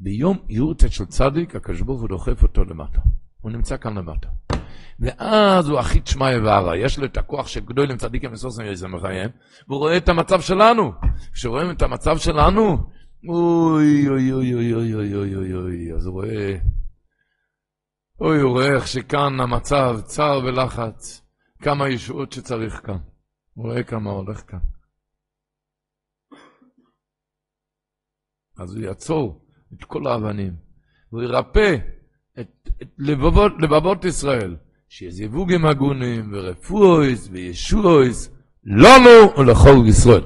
ביום 0.00 0.38
יורצייט 0.48 0.92
של 0.92 1.04
צדיק, 1.04 1.56
הקדוש 1.56 1.80
ברוך 1.80 2.00
הוא 2.00 2.08
דוחף 2.08 2.42
אותו 2.42 2.64
למטה. 2.64 3.00
הוא 3.40 3.50
נמצא 3.50 3.76
כאן 3.76 3.98
למטה. 3.98 4.28
ואז 5.00 5.68
הוא 5.68 5.78
הכי 5.78 6.00
תשמעי 6.00 6.38
וערה, 6.38 6.76
יש 6.76 6.98
לו 6.98 7.04
את 7.04 7.16
הכוח 7.16 7.46
של 7.46 7.60
גדולים 7.60 7.96
צדיקים 7.96 8.32
וסוסים 8.32 8.66
יזם 8.66 8.94
מחייהם, 8.94 9.30
והוא 9.68 9.78
רואה 9.78 9.96
את 9.96 10.08
המצב 10.08 10.40
שלנו. 10.40 10.92
כשרואים 11.32 11.70
את 11.70 11.82
המצב 11.82 12.18
שלנו, 12.18 12.76
אוי, 13.28 14.08
אוי, 14.08 14.32
אוי, 14.32 14.54
אוי, 14.54 14.74
אוי, 14.74 14.94
אוי, 14.94 15.14
אוי, 15.14 15.34
אוי, 15.36 15.54
אוי, 15.54 15.92
אז 15.94 16.06
הוא 16.06 16.14
רואה, 16.14 16.56
אוי, 18.20 18.40
הוא 18.40 18.50
רואה 18.50 18.74
איך 18.74 18.88
שכאן 18.88 19.40
המצב 19.40 20.00
צר 20.04 20.40
ולחץ, 20.44 21.22
כמה 21.62 21.88
ישועות 21.88 22.32
שצריך 22.32 22.80
כאן. 22.86 22.98
הוא 23.54 23.66
רואה 23.66 23.82
כמה 23.82 24.10
הולך 24.10 24.42
כאן. 24.50 24.58
אז 28.58 28.74
הוא 28.74 28.82
יעצור 28.84 29.41
את 29.74 29.84
כל 29.84 30.06
האבנים, 30.06 30.52
והוא 31.12 31.22
ירפא 31.22 31.76
את, 32.40 32.68
את 32.82 32.88
לבבות, 32.98 33.52
לבבות 33.60 34.04
ישראל, 34.04 34.56
שיהיה 34.88 35.12
זיווגים 35.12 35.66
הגונים 35.66 36.30
ורפואיס 36.32 37.28
וישועיס, 37.32 38.30
לנו 38.64 39.38
ולכל 39.38 39.74
ישראל. 39.88 40.24